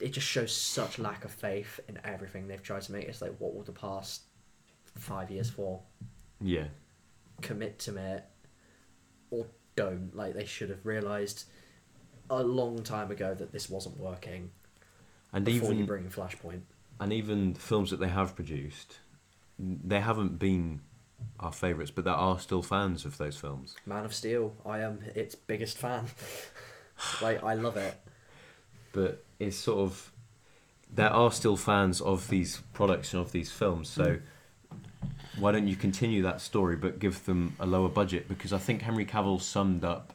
it 0.00 0.10
just 0.10 0.26
shows 0.26 0.52
such 0.52 0.98
lack 0.98 1.24
of 1.24 1.30
faith 1.30 1.80
in 1.88 1.98
everything 2.04 2.48
they've 2.48 2.62
tried 2.62 2.82
to 2.82 2.92
make. 2.92 3.04
It's 3.04 3.22
like, 3.22 3.36
what 3.38 3.54
will 3.54 3.62
the 3.62 3.72
past 3.72 4.22
five 4.94 5.30
years 5.30 5.50
for? 5.50 5.80
Yeah, 6.40 6.66
commit 7.42 7.78
to 7.80 7.96
it 7.96 8.24
or 9.30 9.46
don't. 9.74 10.14
Like 10.14 10.34
they 10.34 10.44
should 10.44 10.70
have 10.70 10.84
realised 10.84 11.44
a 12.30 12.42
long 12.42 12.82
time 12.82 13.10
ago 13.10 13.34
that 13.34 13.52
this 13.52 13.68
wasn't 13.70 13.98
working 13.98 14.50
and 15.32 15.44
before 15.44 15.66
even 15.68 15.78
you 15.78 15.86
bring 15.86 16.04
in 16.04 16.10
Flashpoint. 16.10 16.60
and 17.00 17.12
even 17.12 17.52
the 17.54 17.60
films 17.60 17.90
that 17.90 17.98
they 18.00 18.08
have 18.08 18.34
produced, 18.34 18.98
they 19.58 20.00
haven't 20.00 20.38
been 20.38 20.80
our 21.40 21.52
favourites, 21.52 21.90
but 21.90 22.04
there 22.04 22.14
are 22.14 22.38
still 22.38 22.62
fans 22.62 23.04
of 23.04 23.18
those 23.18 23.36
films. 23.36 23.76
Man 23.86 24.04
of 24.04 24.14
Steel, 24.14 24.54
I 24.64 24.80
am 24.80 25.00
its 25.14 25.34
biggest 25.34 25.78
fan. 25.78 26.06
like 27.22 27.42
I 27.42 27.54
love 27.54 27.76
it. 27.76 27.94
But 28.92 29.24
it's 29.38 29.56
sort 29.56 29.80
of 29.80 30.12
there 30.92 31.10
are 31.10 31.32
still 31.32 31.56
fans 31.56 32.00
of 32.00 32.28
these 32.28 32.62
products 32.72 33.12
and 33.12 33.20
of 33.20 33.32
these 33.32 33.50
films, 33.50 33.88
so 33.88 34.18
why 35.38 35.52
don't 35.52 35.68
you 35.68 35.76
continue 35.76 36.22
that 36.22 36.40
story 36.40 36.76
but 36.76 36.98
give 36.98 37.24
them 37.26 37.56
a 37.58 37.66
lower 37.66 37.88
budget? 37.88 38.28
Because 38.28 38.52
I 38.52 38.58
think 38.58 38.82
Henry 38.82 39.04
Cavill 39.04 39.40
summed 39.40 39.84
up 39.84 40.14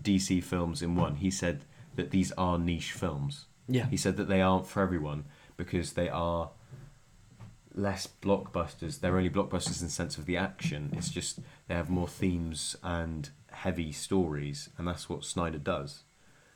DC 0.00 0.42
films 0.42 0.82
in 0.82 0.94
one. 0.96 1.16
He 1.16 1.30
said 1.30 1.64
that 1.94 2.10
these 2.10 2.32
are 2.32 2.58
niche 2.58 2.92
films. 2.92 3.46
Yeah. 3.68 3.86
He 3.86 3.96
said 3.96 4.16
that 4.16 4.28
they 4.28 4.40
aren't 4.40 4.66
for 4.66 4.82
everyone 4.82 5.24
because 5.56 5.94
they 5.94 6.08
are 6.08 6.50
less 7.74 8.06
blockbusters. 8.06 9.00
They're 9.00 9.16
only 9.16 9.30
blockbusters 9.30 9.80
in 9.80 9.86
the 9.86 9.92
sense 9.92 10.18
of 10.18 10.26
the 10.26 10.36
action. 10.36 10.92
It's 10.96 11.10
just 11.10 11.40
they 11.68 11.74
have 11.74 11.90
more 11.90 12.08
themes 12.08 12.76
and 12.82 13.28
heavy 13.50 13.92
stories, 13.92 14.70
and 14.78 14.86
that's 14.86 15.08
what 15.08 15.24
Snyder 15.24 15.58
does. 15.58 16.02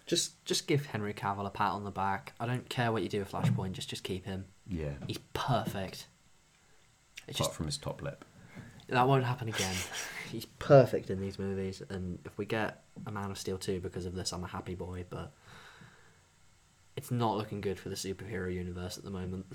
Just 0.07 0.45
just 0.45 0.67
give 0.67 0.87
Henry 0.87 1.15
Cavill 1.15 1.47
a 1.47 1.51
pat 1.51 1.73
on 1.73 1.85
the 1.85 1.91
back. 1.91 2.33
I 2.41 2.47
don't 2.47 2.69
care 2.69 2.91
what 2.91 3.03
you 3.03 3.09
do 3.09 3.21
with 3.21 3.31
Flashpoint, 3.31 3.73
just 3.73 3.91
just 3.91 4.03
keep 4.03 4.25
him. 4.25 4.47
Yeah. 4.67 4.95
He's 5.07 5.19
perfect. 5.35 6.07
It's 7.29 7.39
Apart 7.39 7.49
just 7.51 7.53
from 7.57 7.67
his 7.67 7.77
top 7.77 8.03
lip. 8.03 8.25
That 8.91 9.09
won't 9.09 9.25
happen 9.25 9.49
again. 9.49 9.75
He's 10.31 10.45
perfect 10.45 11.11
in 11.11 11.21
these 11.21 11.39
movies, 11.39 11.83
and 11.89 12.19
if 12.25 12.37
we 12.39 12.47
get 12.47 12.85
a 13.07 13.11
Man 13.11 13.31
of 13.31 13.39
Steel 13.39 13.59
2 13.59 13.81
because 13.81 14.07
of 14.07 14.15
this, 14.15 14.33
I'm 14.33 14.45
a 14.45 14.49
happy 14.49 14.75
boy, 14.75 15.05
but 15.11 15.33
it's 16.97 17.11
not 17.11 17.37
looking 17.37 17.61
good 17.61 17.79
for 17.79 17.89
the 17.89 17.97
superhero 17.97 18.53
universe 18.53 18.97
at 18.97 19.05
the 19.05 19.11
moment. 19.11 19.47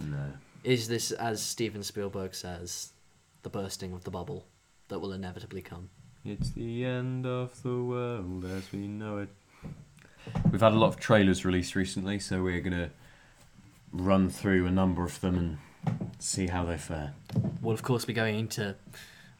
No. 0.00 0.32
Is 0.62 0.88
this, 0.88 1.10
as 1.12 1.42
Steven 1.42 1.82
Spielberg 1.82 2.34
says, 2.34 2.92
the 3.42 3.50
bursting 3.50 3.92
of 3.92 4.04
the 4.04 4.10
bubble 4.10 4.46
that 4.88 4.98
will 5.00 5.12
inevitably 5.12 5.60
come? 5.60 5.90
It's 6.24 6.50
the 6.50 6.86
end 6.86 7.26
of 7.26 7.62
the 7.62 7.82
world 7.82 8.46
as 8.46 8.72
we 8.72 8.86
know 8.88 9.18
it. 9.18 9.28
We've 10.50 10.60
had 10.60 10.72
a 10.72 10.78
lot 10.78 10.86
of 10.86 10.96
trailers 10.98 11.44
released 11.44 11.74
recently, 11.74 12.18
so 12.18 12.42
we're 12.42 12.62
going 12.62 12.72
to 12.72 12.90
run 13.92 14.30
through 14.30 14.66
a 14.66 14.70
number 14.70 15.04
of 15.04 15.20
them 15.20 15.36
and 15.36 15.58
see 16.24 16.46
how 16.46 16.64
they 16.64 16.76
fare. 16.76 17.12
We'll, 17.60 17.74
of 17.74 17.82
course, 17.82 18.04
be 18.04 18.12
going 18.12 18.38
into 18.38 18.74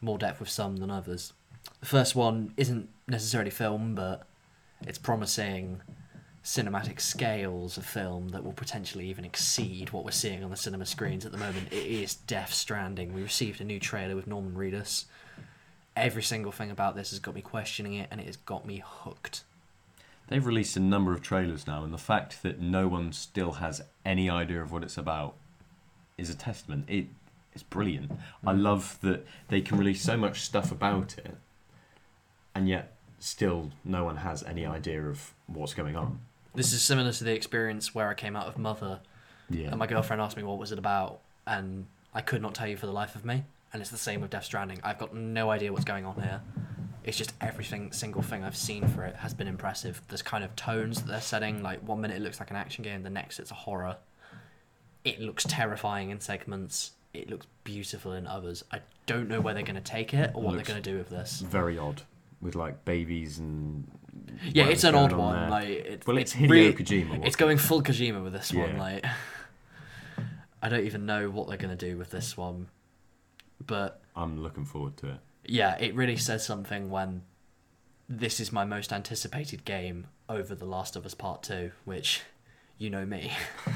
more 0.01 0.17
depth 0.17 0.39
with 0.39 0.49
some 0.49 0.77
than 0.77 0.91
others. 0.91 1.33
The 1.79 1.85
first 1.85 2.15
one 2.15 2.53
isn't 2.57 2.89
necessarily 3.07 3.49
film, 3.49 3.95
but 3.95 4.27
it's 4.81 4.97
promising 4.97 5.81
cinematic 6.43 7.01
scales 7.01 7.75
of 7.75 7.85
film 7.85 8.29
that 8.29 8.43
will 8.43 8.53
potentially 8.53 9.07
even 9.07 9.25
exceed 9.25 9.89
what 9.89 10.05
we're 10.05 10.11
seeing 10.11 10.43
on 10.43 10.51
the 10.51 10.57
cinema 10.57 10.85
screens 10.85 11.25
at 11.25 11.31
the 11.31 11.39
moment. 11.39 11.67
It 11.71 11.87
is 11.87 12.15
Death 12.15 12.53
Stranding. 12.53 13.13
We 13.13 13.23
received 13.23 13.61
a 13.61 13.63
new 13.63 13.79
trailer 13.79 14.15
with 14.15 14.27
Norman 14.27 14.53
Reedus. 14.53 15.05
Every 15.95 16.21
single 16.21 16.51
thing 16.51 16.69
about 16.69 16.95
this 16.95 17.09
has 17.09 17.19
got 17.19 17.33
me 17.33 17.41
questioning 17.41 17.93
it, 17.95 18.09
and 18.11 18.21
it 18.21 18.27
has 18.27 18.37
got 18.37 18.67
me 18.67 18.83
hooked. 18.85 19.43
They've 20.27 20.45
released 20.45 20.77
a 20.77 20.81
number 20.81 21.13
of 21.13 21.21
trailers 21.21 21.65
now, 21.65 21.83
and 21.83 21.93
the 21.93 21.97
fact 21.97 22.43
that 22.43 22.59
no 22.59 22.87
one 22.87 23.11
still 23.11 23.53
has 23.53 23.81
any 24.05 24.29
idea 24.29 24.61
of 24.61 24.71
what 24.71 24.83
it's 24.83 24.97
about 24.97 25.35
is 26.17 26.29
a 26.29 26.35
testament. 26.35 26.85
It 26.87 27.07
it's 27.53 27.63
brilliant. 27.63 28.11
I 28.45 28.53
mm. 28.53 28.61
love 28.61 28.99
that 29.01 29.25
they 29.47 29.61
can 29.61 29.77
release 29.77 30.01
so 30.01 30.17
much 30.17 30.41
stuff 30.41 30.71
about 30.71 31.17
it, 31.17 31.35
and 32.53 32.67
yet 32.67 32.93
still 33.19 33.71
no 33.83 34.03
one 34.03 34.17
has 34.17 34.43
any 34.43 34.65
idea 34.65 35.03
of 35.03 35.33
what's 35.47 35.73
going 35.73 35.95
on. 35.95 36.19
This 36.53 36.73
is 36.73 36.81
similar 36.81 37.11
to 37.13 37.23
the 37.23 37.33
experience 37.33 37.95
where 37.95 38.09
I 38.09 38.13
came 38.13 38.35
out 38.35 38.47
of 38.47 38.57
Mother, 38.57 38.99
Yeah. 39.49 39.69
and 39.69 39.77
my 39.77 39.87
girlfriend 39.87 40.21
asked 40.21 40.37
me 40.37 40.43
what 40.43 40.57
was 40.57 40.71
it 40.71 40.79
about, 40.79 41.21
and 41.47 41.85
I 42.13 42.21
could 42.21 42.41
not 42.41 42.55
tell 42.55 42.67
you 42.67 42.77
for 42.77 42.85
the 42.85 42.93
life 42.93 43.15
of 43.15 43.25
me. 43.25 43.43
And 43.73 43.81
it's 43.81 43.91
the 43.91 43.97
same 43.97 44.21
with 44.21 44.31
Death 44.31 44.45
Stranding. 44.45 44.79
I've 44.83 44.97
got 44.97 45.13
no 45.13 45.49
idea 45.49 45.71
what's 45.73 45.83
going 45.83 46.05
on 46.05 46.15
here. 46.21 46.41
It's 47.03 47.17
just 47.17 47.33
everything, 47.41 47.91
single 47.91 48.21
thing 48.21 48.43
I've 48.43 48.55
seen 48.55 48.87
for 48.87 49.03
it 49.03 49.17
has 49.17 49.33
been 49.33 49.47
impressive. 49.47 50.01
There's 50.07 50.21
kind 50.21 50.43
of 50.43 50.55
tones 50.55 51.01
that 51.01 51.07
they're 51.07 51.21
setting. 51.21 51.61
Like 51.61 51.85
one 51.85 51.99
minute 51.99 52.17
it 52.17 52.23
looks 52.23 52.39
like 52.39 52.51
an 52.51 52.55
action 52.55 52.83
game, 52.83 53.03
the 53.03 53.09
next 53.09 53.37
it's 53.37 53.51
a 53.51 53.55
horror. 53.55 53.97
It 55.05 55.21
looks 55.21 55.45
terrifying 55.47 56.09
in 56.09 56.19
segments. 56.19 56.91
It 57.13 57.29
looks 57.29 57.47
beautiful 57.63 58.11
in 58.11 58.27
others. 58.27 58.63
I 58.71 58.79
don't 59.05 59.29
know 59.29 59.39
where 59.39 59.53
they're 59.53 59.63
going 59.63 59.75
to 59.75 59.81
take 59.81 60.13
it 60.13 60.31
or 60.33 60.41
what 60.41 60.55
they're 60.55 60.63
going 60.65 60.81
to 60.81 60.91
do 60.91 60.97
with 60.97 61.09
this. 61.09 61.39
very 61.39 61.77
odd 61.77 62.01
with 62.41 62.55
like 62.55 62.83
babies 62.83 63.39
and 63.39 63.87
Yeah, 64.43 64.65
it's 64.65 64.83
an 64.83 64.95
odd 64.95 65.11
going 65.11 65.21
on 65.21 65.27
one. 65.27 65.39
there. 65.41 65.49
Like 65.49 65.69
it, 65.69 66.07
well, 66.07 66.17
it's, 66.17 66.33
it's 66.33 66.41
Hideo 66.41 66.49
really- 66.49 66.73
Kojima. 66.73 67.25
It's 67.25 67.35
going 67.37 67.57
full 67.57 67.81
Kojima 67.81 68.21
with 68.23 68.33
this 68.33 68.51
one. 68.53 68.71
Yeah. 68.75 68.79
Like, 68.81 69.05
I 70.61 70.69
don't 70.69 70.85
even 70.85 71.05
know 71.05 71.29
what 71.29 71.47
they're 71.47 71.57
gonna 71.57 71.75
do 71.75 71.97
with 71.97 72.09
this 72.11 72.35
one, 72.35 72.67
but 73.65 74.01
I'm 74.15 74.41
looking 74.41 74.65
forward 74.65 74.97
to 74.97 75.09
it. 75.11 75.17
yeah, 75.45 75.77
it 75.79 75.93
really 75.95 76.17
says 76.17 76.43
something 76.45 76.89
when 76.89 77.21
this 78.09 78.39
is 78.39 78.51
my 78.51 78.65
most 78.65 78.91
anticipated 78.91 79.63
game 79.65 80.07
over 80.27 80.55
The 80.55 80.65
Last 80.65 80.95
of 80.95 81.05
Us 81.05 81.13
Part 81.13 81.43
Two, 81.43 81.71
which 81.85 82.21
you 82.79 82.89
know 82.89 83.05
me. 83.05 83.31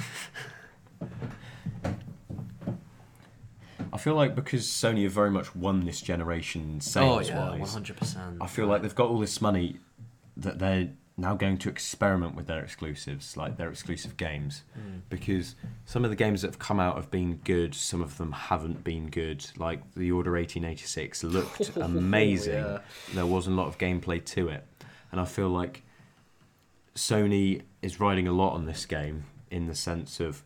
I 3.92 3.98
feel 3.98 4.16
like 4.16 4.36
because 4.36 4.66
Sony 4.68 5.04
have 5.04 5.14
very 5.14 5.32
much 5.32 5.56
won 5.56 5.86
this 5.86 6.02
generation 6.02 6.76
oh 6.78 6.80
sales 6.80 7.32
wise, 7.32 7.74
hundred 7.74 7.98
percent. 7.98 8.38
I 8.40 8.48
feel 8.48 8.68
like 8.68 8.82
they've 8.82 8.94
got 8.96 9.10
all 9.10 9.20
this 9.20 9.42
money 9.42 9.78
that 10.38 10.60
they're 10.60 10.90
now 11.18 11.36
going 11.36 11.58
to 11.58 11.68
experiment 11.70 12.34
with 12.36 12.48
their 12.48 12.64
exclusives, 12.64 13.36
like 13.36 13.58
their 13.58 13.70
exclusive 13.70 14.16
games, 14.16 14.64
Hmm. 14.76 15.00
because 15.10 15.56
some 15.86 16.06
of 16.06 16.12
the 16.12 16.16
games 16.16 16.44
that 16.44 16.48
have 16.50 16.60
come 16.60 16.80
out 16.80 16.96
have 16.96 17.12
been 17.12 17.38
good, 17.44 17.76
some 17.76 18.02
of 18.02 18.18
them 18.18 18.32
haven't 18.32 18.84
been 18.84 19.10
good. 19.10 19.46
Like 19.58 19.82
the 19.96 20.12
Order 20.12 20.32
1886 20.34 21.24
looked 21.26 21.72
amazing. 21.78 22.54
Yeah. 22.64 22.80
There 23.14 23.26
wasn't 23.26 23.58
a 23.58 23.62
lot 23.62 23.68
of 23.68 23.78
gameplay 23.78 24.24
to 24.28 24.50
it, 24.50 24.66
and 25.12 25.20
I 25.20 25.26
feel 25.26 25.50
like 25.50 25.84
Sony 26.96 27.64
is 27.82 28.00
riding 28.00 28.28
a 28.28 28.32
lot 28.34 28.54
on 28.54 28.66
this 28.66 28.86
game 28.86 29.24
in 29.50 29.66
the 29.68 29.76
sense 29.76 30.20
of 30.20 30.44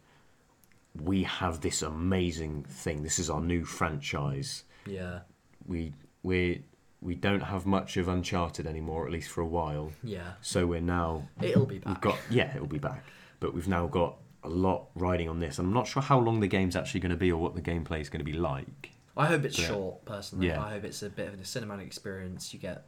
we 1.01 1.23
have 1.23 1.61
this 1.61 1.81
amazing 1.81 2.63
thing. 2.69 3.03
This 3.03 3.19
is 3.19 3.29
our 3.29 3.41
new 3.41 3.65
franchise. 3.65 4.63
Yeah, 4.85 5.19
We 5.67 5.93
we 6.23 6.63
we 7.01 7.15
don't 7.15 7.41
have 7.41 7.65
much 7.65 7.97
of 7.97 8.07
Uncharted 8.07 8.65
anymore, 8.67 9.05
at 9.05 9.11
least 9.11 9.29
for 9.29 9.41
a 9.41 9.47
while. 9.47 9.91
yeah, 10.03 10.33
So 10.41 10.65
we're 10.65 10.79
now 10.81 11.27
it'll 11.41 11.65
be 11.65 11.79
back. 11.79 11.87
we've 11.87 12.01
got 12.01 12.17
yeah, 12.29 12.55
it'll 12.55 12.67
be 12.67 12.79
back. 12.79 13.03
But 13.39 13.53
we've 13.53 13.67
now 13.67 13.87
got 13.87 14.17
a 14.43 14.49
lot 14.49 14.87
riding 14.95 15.27
on 15.29 15.39
this. 15.39 15.57
and 15.59 15.67
I'm 15.67 15.73
not 15.73 15.87
sure 15.87 16.01
how 16.01 16.19
long 16.19 16.39
the 16.39 16.47
game's 16.47 16.75
actually 16.75 16.99
going 17.01 17.11
to 17.11 17.17
be 17.17 17.31
or 17.31 17.41
what 17.41 17.55
the 17.55 17.61
gameplay 17.61 17.99
is 18.01 18.09
going 18.09 18.19
to 18.19 18.25
be 18.25 18.33
like. 18.37 18.91
I 19.15 19.25
hope 19.27 19.43
it's 19.45 19.59
Yeah. 19.59 19.67
short, 19.67 20.05
personally. 20.05 20.47
Yeah. 20.47 20.61
I 20.63 20.71
hope 20.73 20.83
it's 20.85 21.03
a 21.03 21.09
bit 21.09 21.27
of 21.27 21.33
a 21.35 21.37
cinematic 21.43 21.85
experience. 21.85 22.53
You 22.53 22.59
get 22.59 22.85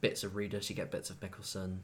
bits 0.00 0.22
of 0.24 0.32
Reedus, 0.32 0.68
you 0.70 0.76
get 0.76 0.90
bits 0.90 1.10
of 1.10 1.18
Mikkelsen, 1.20 1.78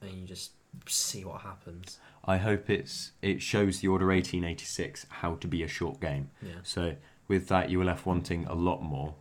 and 0.00 0.10
you 0.10 0.26
just 0.26 0.52
see 0.88 1.24
what 1.24 1.40
happens. 1.42 1.98
I 2.24 2.36
hope 2.38 2.70
it's 2.70 3.12
it 3.20 3.42
shows 3.42 3.80
the 3.80 3.88
Order 3.88 4.06
1886 4.06 5.06
how 5.08 5.34
to 5.36 5.48
be 5.48 5.62
a 5.62 5.68
short 5.68 6.00
game. 6.00 6.30
Yeah. 6.40 6.52
So 6.62 6.96
with 7.28 7.48
that, 7.48 7.70
you 7.70 7.78
were 7.78 7.84
left 7.84 8.06
wanting 8.06 8.46
a 8.46 8.54
lot 8.54 8.82
more. 8.82 9.14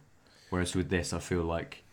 Whereas 0.50 0.76
with 0.76 0.90
this, 0.90 1.14
I 1.14 1.20
feel 1.20 1.44
like 1.44 1.84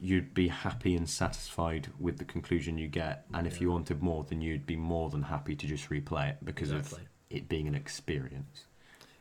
you'd 0.00 0.34
be 0.34 0.48
happy 0.48 0.94
and 0.94 1.08
satisfied 1.08 1.88
with 1.98 2.18
the 2.18 2.24
conclusion 2.24 2.78
you 2.78 2.88
get. 2.88 3.26
And 3.32 3.46
if 3.46 3.60
you 3.60 3.70
wanted 3.70 4.02
more, 4.02 4.24
then 4.28 4.40
you'd 4.40 4.66
be 4.66 4.76
more 4.76 5.10
than 5.10 5.22
happy 5.22 5.56
to 5.56 5.66
just 5.66 5.88
replay 5.90 6.30
it 6.30 6.38
because 6.44 6.70
Exactly. 6.70 7.02
of 7.02 7.08
it 7.30 7.48
being 7.48 7.66
an 7.66 7.74
experience. 7.74 8.64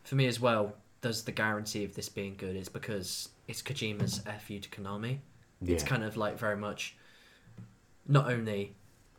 For 0.03 0.15
me 0.15 0.27
as 0.27 0.39
well, 0.39 0.75
there's 1.01 1.23
the 1.23 1.31
guarantee 1.31 1.83
of 1.83 1.95
this 1.95 2.09
being 2.09 2.35
good 2.37 2.55
is 2.55 2.69
because 2.69 3.29
it's 3.47 3.61
Kojima's 3.61 4.21
fu 4.45 4.59
to 4.59 4.69
Konami. 4.69 5.19
Yeah. 5.61 5.75
It's 5.75 5.83
kind 5.83 6.03
of 6.03 6.17
like 6.17 6.37
very 6.37 6.57
much. 6.57 6.95
Not 8.07 8.29
only 8.31 8.75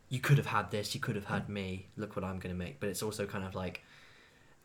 you 0.09 0.19
could 0.19 0.37
have 0.37 0.47
had 0.47 0.71
this, 0.71 0.93
you 0.93 1.01
could 1.01 1.15
have 1.15 1.25
had 1.25 1.49
me. 1.49 1.87
Look 1.97 2.15
what 2.15 2.23
I'm 2.23 2.39
going 2.39 2.53
to 2.53 2.59
make, 2.59 2.79
but 2.79 2.89
it's 2.89 3.03
also 3.03 3.25
kind 3.25 3.45
of 3.45 3.55
like, 3.55 3.83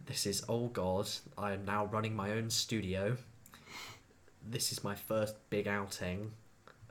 this 0.06 0.26
is 0.26 0.44
oh 0.48 0.68
god, 0.68 1.08
I 1.36 1.52
am 1.52 1.64
now 1.64 1.86
running 1.86 2.14
my 2.14 2.32
own 2.32 2.50
studio. 2.50 3.16
This 4.48 4.72
is 4.72 4.82
my 4.82 4.94
first 4.94 5.34
big 5.50 5.68
outing, 5.68 6.32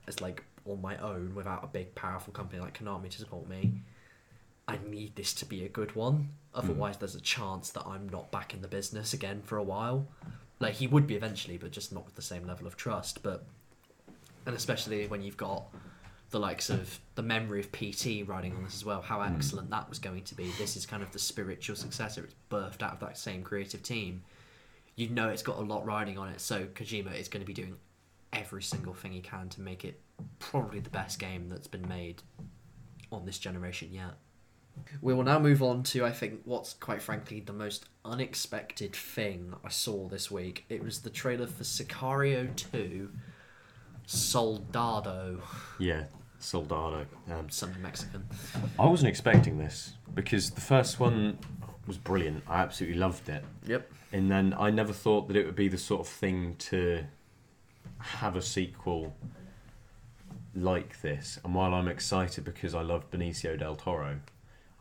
as 0.08 0.22
like 0.22 0.44
on 0.66 0.82
my 0.82 0.98
own 0.98 1.34
without 1.36 1.64
a 1.64 1.68
big 1.68 1.96
powerful 1.96 2.34
company 2.34 2.62
like 2.62 2.78
Konami 2.78 3.10
to 3.10 3.18
support 3.18 3.48
me. 3.50 3.74
I 4.68 4.78
need 4.88 5.16
this 5.16 5.34
to 5.36 5.46
be 5.46 5.66
a 5.66 5.70
good 5.70 5.96
one. 5.96 6.30
Otherwise, 6.54 6.96
hmm. 6.96 7.00
there's 7.00 7.16
a 7.16 7.22
chance 7.22 7.72
that 7.72 7.88
I'm 7.88 8.08
not 8.10 8.32
back 8.32 8.54
in 8.54 8.62
the 8.62 8.68
business 8.68 9.14
again 9.14 9.42
for 9.44 9.58
a 9.58 9.64
while. 9.64 10.08
Like 10.60 10.76
he 10.76 10.86
would 10.88 11.08
be 11.08 11.16
eventually, 11.16 11.58
but 11.58 11.72
just 11.72 11.92
not 11.92 12.06
with 12.06 12.16
the 12.16 12.22
same 12.22 12.46
level 12.46 12.68
of 12.68 12.78
trust. 12.78 13.24
But 13.24 13.46
and 14.46 14.56
especially 14.56 15.08
when 15.08 15.22
you've 15.22 15.38
got 15.38 15.64
the 16.32 16.40
likes 16.40 16.70
of 16.70 17.00
the 17.16 17.24
memory 17.24 17.60
of 17.60 17.72
PT 17.72 18.28
riding 18.28 18.56
on 18.56 18.64
this 18.64 18.76
as 18.76 18.86
well, 18.86 19.02
how 19.02 19.22
hmm. 19.22 19.34
excellent 19.36 19.70
that 19.72 19.90
was 19.90 20.00
going 20.00 20.24
to 20.24 20.36
be. 20.36 20.52
This 20.58 20.76
is 20.76 20.86
kind 20.86 21.02
of 21.02 21.12
the 21.12 21.20
spiritual 21.20 21.76
successor. 21.76 22.24
It's 22.24 22.36
birthed 22.52 22.84
out 22.84 22.94
of 22.94 23.00
that 23.00 23.18
same 23.18 23.44
creative 23.44 23.84
team. 23.84 24.24
You 24.96 25.10
know 25.10 25.30
it's 25.30 25.44
got 25.44 25.58
a 25.58 25.62
lot 25.62 25.86
riding 25.86 26.18
on 26.18 26.30
it, 26.30 26.42
so 26.42 26.66
Kojima 26.66 27.18
is 27.18 27.30
going 27.30 27.42
to 27.42 27.48
be 27.48 27.54
doing 27.54 27.78
every 28.34 28.62
single 28.62 28.94
thing 28.94 29.12
he 29.12 29.22
can 29.22 29.50
to 29.50 29.62
make 29.62 29.86
it 29.86 30.00
probably 30.40 30.80
the 30.80 30.90
best 30.90 31.20
game 31.20 31.50
that's 31.50 31.68
been 31.68 31.88
made 31.88 32.22
on 33.12 33.26
this 33.26 33.40
generation 33.40 33.90
yet. 33.92 34.16
We 35.02 35.14
will 35.14 35.24
now 35.24 35.40
move 35.40 35.64
on 35.64 35.84
to, 35.84 36.06
I 36.06 36.12
think, 36.12 36.42
what's 36.46 36.74
quite 36.74 37.02
frankly 37.02 37.40
the 37.40 37.54
most 37.54 37.86
unexpected 38.06 38.96
thing 38.96 39.54
I 39.64 39.70
saw 39.70 40.08
this 40.08 40.30
week. 40.30 40.66
It 40.70 40.84
was 40.84 41.00
the 41.00 41.10
trailer 41.10 41.48
for 41.48 41.64
Sicario 41.64 42.56
2 42.56 43.10
Soldado. 44.06 45.42
Yeah, 45.78 46.06
Soldado. 46.40 47.06
Um, 47.32 47.50
Something 47.50 47.82
Mexican. 47.82 48.26
I 48.78 48.86
wasn't 48.86 49.10
expecting 49.10 49.58
this 49.58 49.94
because 50.16 50.52
the 50.52 50.62
first 50.62 51.00
one 51.00 51.38
was 51.86 51.98
brilliant. 51.98 52.44
I 52.48 52.62
absolutely 52.62 52.98
loved 52.98 53.30
it. 53.30 53.44
Yep. 53.66 53.92
And 54.12 54.32
then 54.32 54.56
I 54.58 54.72
never 54.72 54.94
thought 54.94 55.28
that 55.28 55.36
it 55.36 55.46
would 55.46 55.56
be 55.56 55.68
the 55.68 55.78
sort 55.78 56.02
of 56.02 56.08
thing 56.08 56.56
to 56.60 57.06
have 58.00 58.36
a 58.36 58.42
sequel 58.42 59.14
like 60.56 61.02
this. 61.02 61.40
And 61.44 61.54
while 61.54 61.74
I'm 61.74 61.88
excited 61.88 62.44
because 62.44 62.74
I 62.74 62.82
love 62.82 63.12
Benicio 63.12 63.58
del 63.58 63.76
Toro, 63.76 64.20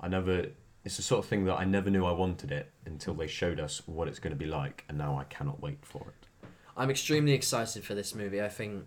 I 0.00 0.08
never. 0.08 0.46
It's 0.84 0.96
the 0.96 1.02
sort 1.02 1.24
of 1.24 1.28
thing 1.28 1.44
that 1.44 1.58
I 1.58 1.64
never 1.64 1.90
knew 1.90 2.06
I 2.06 2.12
wanted 2.12 2.52
it 2.52 2.70
until 2.86 3.12
they 3.12 3.26
showed 3.26 3.60
us 3.60 3.82
what 3.86 4.08
it's 4.08 4.18
going 4.18 4.30
to 4.30 4.38
be 4.38 4.46
like, 4.46 4.84
and 4.88 4.96
now 4.96 5.18
I 5.18 5.24
cannot 5.24 5.60
wait 5.60 5.78
for 5.82 6.06
it. 6.06 6.48
I'm 6.76 6.88
extremely 6.88 7.32
excited 7.32 7.84
for 7.84 7.94
this 7.94 8.14
movie. 8.14 8.40
I 8.40 8.48
think 8.48 8.84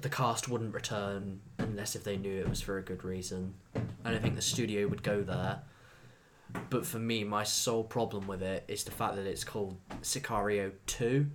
the 0.00 0.08
cast 0.08 0.48
wouldn't 0.48 0.74
return 0.74 1.40
unless 1.58 1.96
if 1.96 2.04
they 2.04 2.16
knew 2.16 2.38
it 2.38 2.48
was 2.48 2.60
for 2.60 2.78
a 2.78 2.82
good 2.82 3.04
reason. 3.04 3.54
And 3.74 4.16
I 4.16 4.18
think 4.18 4.36
the 4.36 4.42
studio 4.42 4.86
would 4.86 5.02
go 5.02 5.22
there. 5.22 5.62
But 6.70 6.86
for 6.86 6.98
me, 6.98 7.24
my 7.24 7.44
sole 7.44 7.84
problem 7.84 8.26
with 8.26 8.42
it 8.42 8.64
is 8.68 8.84
the 8.84 8.90
fact 8.90 9.16
that 9.16 9.26
it's 9.26 9.44
called 9.44 9.76
Sicario 10.02 10.72
2. 10.86 11.26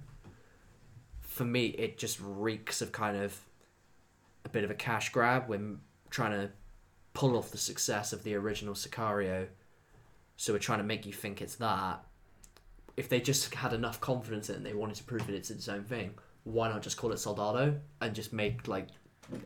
For 1.22 1.45
me, 1.45 1.68
it 1.68 1.97
just 1.97 2.20
reeks 2.22 2.82
of 2.82 2.91
kind 2.91 3.18
of 3.18 3.39
a 4.45 4.49
bit 4.49 4.64
of 4.64 4.72
a 4.72 4.76
cash 4.76 5.11
grab 5.11 5.47
when 5.47 5.80
trying 6.09 6.32
to 6.32 6.51
pull 7.14 7.38
off 7.38 7.51
the 7.51 7.57
success 7.57 8.14
of 8.14 8.24
the 8.24 8.36
original 8.36 8.74
Sicario. 8.74 9.47
So 10.38 10.53
we're 10.53 10.59
trying 10.59 10.80
to 10.80 10.84
make 10.84 11.05
you 11.05 11.14
think 11.14 11.41
it's 11.41 11.55
that. 11.55 12.03
If 12.95 13.09
they 13.09 13.20
just 13.20 13.53
had 13.53 13.74
enough 13.74 13.99
confidence 14.01 14.49
in 14.49 14.55
it 14.55 14.57
and 14.57 14.66
they 14.66 14.74
wanted 14.74 14.95
to 14.95 15.03
prove 15.03 15.26
that 15.28 15.36
it's 15.36 15.51
its 15.51 15.68
own 15.68 15.84
thing, 15.84 16.16
why 16.44 16.70
not 16.70 16.82
just 16.82 16.98
call 16.98 17.12
it 17.12 17.18
Soldado 17.20 17.80
and 18.02 18.14
just 18.14 18.34
make 18.34 18.68
like 18.68 18.88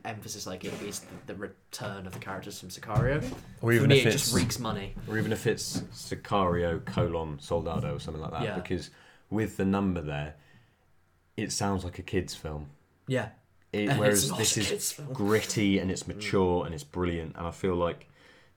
emphasis 0.06 0.48
like 0.48 0.66
it 0.66 0.74
is 0.82 1.06
the 1.28 1.36
return 1.36 2.08
of 2.08 2.14
the 2.14 2.20
characters 2.20 2.60
from 2.60 2.70
Sicario? 2.70 3.18
Or 3.18 3.22
For 3.62 3.72
even 3.74 3.89
me, 3.89 4.00
if 4.00 4.06
it 4.08 4.14
it's 4.16 4.24
just 4.24 4.36
reeks 4.36 4.60
money. 4.60 4.93
or 5.08 5.18
even 5.18 5.32
if 5.32 5.45
it's 5.48 5.80
Sicario 5.93 6.84
colon 6.86 7.39
Soldado 7.39 7.95
or 7.95 8.00
something 8.00 8.22
like 8.22 8.32
that, 8.32 8.41
Yeah. 8.43 8.56
because 8.56 8.89
with 9.30 9.58
the 9.58 9.66
number 9.66 10.02
there, 10.02 10.36
it 11.36 11.52
sounds 11.52 11.84
like 11.84 12.00
a 12.00 12.02
kids' 12.04 12.34
film. 12.34 12.70
Yeah. 13.08 13.30
It, 13.72 13.89
And 13.89 14.00
whereas 14.00 14.24
it's 14.24 14.30
not 14.32 14.39
this 14.39 14.58
a 14.58 14.76
is 14.76 14.91
film. 14.93 15.14
gritty 15.14 15.78
and 15.80 15.91
it's 15.91 16.08
mature 16.08 16.66
and 16.66 16.74
it's 16.74 16.84
brilliant, 16.84 17.36
and 17.38 17.45
I 17.45 17.52
feel 17.52 17.76
like 17.76 18.10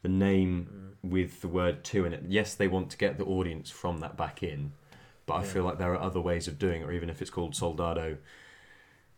the 0.03 0.09
name 0.09 0.95
Mm. 1.05 1.11
with 1.11 1.41
the 1.43 1.49
word 1.49 1.85
two 1.85 2.05
in 2.07 2.13
it. 2.15 2.25
Yes, 2.29 2.55
they 2.55 2.69
want 2.69 2.91
to 2.91 2.97
get 2.97 3.19
the 3.19 3.25
audience 3.25 3.69
from 3.71 3.99
that 3.99 4.17
back 4.17 4.43
in, 4.43 4.73
but 5.31 5.37
I 5.37 5.43
Yeah. 5.45 5.53
feel 5.53 5.65
like 5.65 5.79
there 5.79 5.93
are 5.95 6.01
other 6.01 6.21
ways 6.21 6.49
of 6.49 6.59
doing 6.59 6.83
it. 6.83 6.85
Or 6.85 6.93
even 6.93 7.09
if 7.09 7.21
it's 7.23 7.31
called 7.31 7.55
Soldado, 7.55 8.19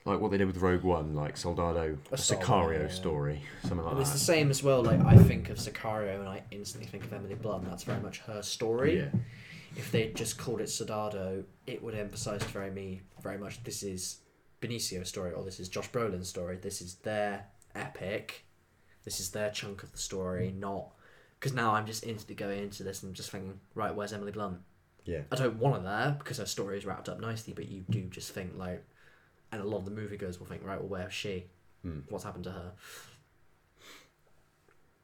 like 0.04 0.20
what 0.20 0.30
they 0.30 0.38
did 0.38 0.46
with 0.46 0.58
Rogue 0.58 0.82
One, 0.82 1.14
like 1.14 1.36
Soldado, 1.36 1.98
a, 2.10 2.14
A 2.14 2.16
Sicario 2.18 2.82
yeah. 2.82 2.88
story, 2.88 3.42
something 3.62 3.78
like 3.82 3.92
And 3.92 4.00
it's 4.02 4.12
the 4.12 4.18
same 4.18 4.50
as 4.50 4.62
well. 4.62 4.82
Like 4.82 5.00
I 5.00 5.16
think 5.16 5.48
of 5.48 5.58
Sicario 5.58 6.18
and 6.18 6.28
I 6.28 6.42
instantly 6.50 6.86
think 6.88 7.04
of 7.04 7.12
Emily 7.12 7.34
Blunt. 7.34 7.64
That's 7.64 7.84
very 7.84 8.00
much 8.00 8.18
her 8.20 8.42
story. 8.42 8.98
Yeah. 8.98 9.10
If 9.74 9.90
they 9.90 10.08
just 10.08 10.36
called 10.36 10.60
it 10.60 10.68
Soldado, 10.68 11.44
it 11.66 11.82
would 11.82 11.94
emphasize 11.94 12.42
very 12.44 12.70
me 12.70 13.00
very 13.22 13.38
much. 13.38 13.62
This 13.64 13.82
is 13.82 14.18
Benicio's 14.60 15.08
story, 15.08 15.32
or 15.32 15.44
this 15.44 15.58
is 15.60 15.68
Josh 15.68 15.90
Brolin's 15.90 16.28
story. 16.28 16.56
This 16.56 16.82
is 16.82 16.96
their 16.96 17.46
epic. 17.74 18.44
This 19.04 19.18
is 19.18 19.30
their 19.30 19.50
chunk 19.50 19.82
of 19.82 19.90
the 19.92 19.98
story, 19.98 20.52
not 20.56 20.90
because 21.40 21.54
now 21.54 21.72
I'm 21.74 21.86
just 21.86 22.04
instantly 22.04 22.36
going 22.36 22.62
into 22.62 22.82
this 22.84 23.02
and 23.02 23.14
just 23.14 23.30
thinking, 23.30 23.58
right, 23.74 23.94
where's 23.94 24.12
Emily 24.12 24.30
Blunt? 24.30 24.58
Yeah. 25.04 25.22
I 25.30 25.36
don't 25.36 25.56
want 25.56 25.76
her 25.76 25.82
there 25.82 26.16
because 26.18 26.38
her 26.38 26.46
story 26.46 26.78
is 26.78 26.86
wrapped 26.86 27.08
up 27.08 27.20
nicely, 27.20 27.52
but 27.52 27.68
you 27.68 27.84
do 27.90 28.02
just 28.02 28.32
think 28.32 28.52
like, 28.56 28.84
and 29.50 29.60
a 29.60 29.64
lot 29.64 29.78
of 29.78 29.84
the 29.84 29.90
moviegoers 29.90 30.38
will 30.38 30.46
think, 30.46 30.64
right, 30.64 30.78
well, 30.78 30.88
where's 30.88 31.12
she? 31.12 31.46
Hmm. 31.82 32.00
What's 32.08 32.24
happened 32.24 32.44
to 32.44 32.50
her? 32.50 32.72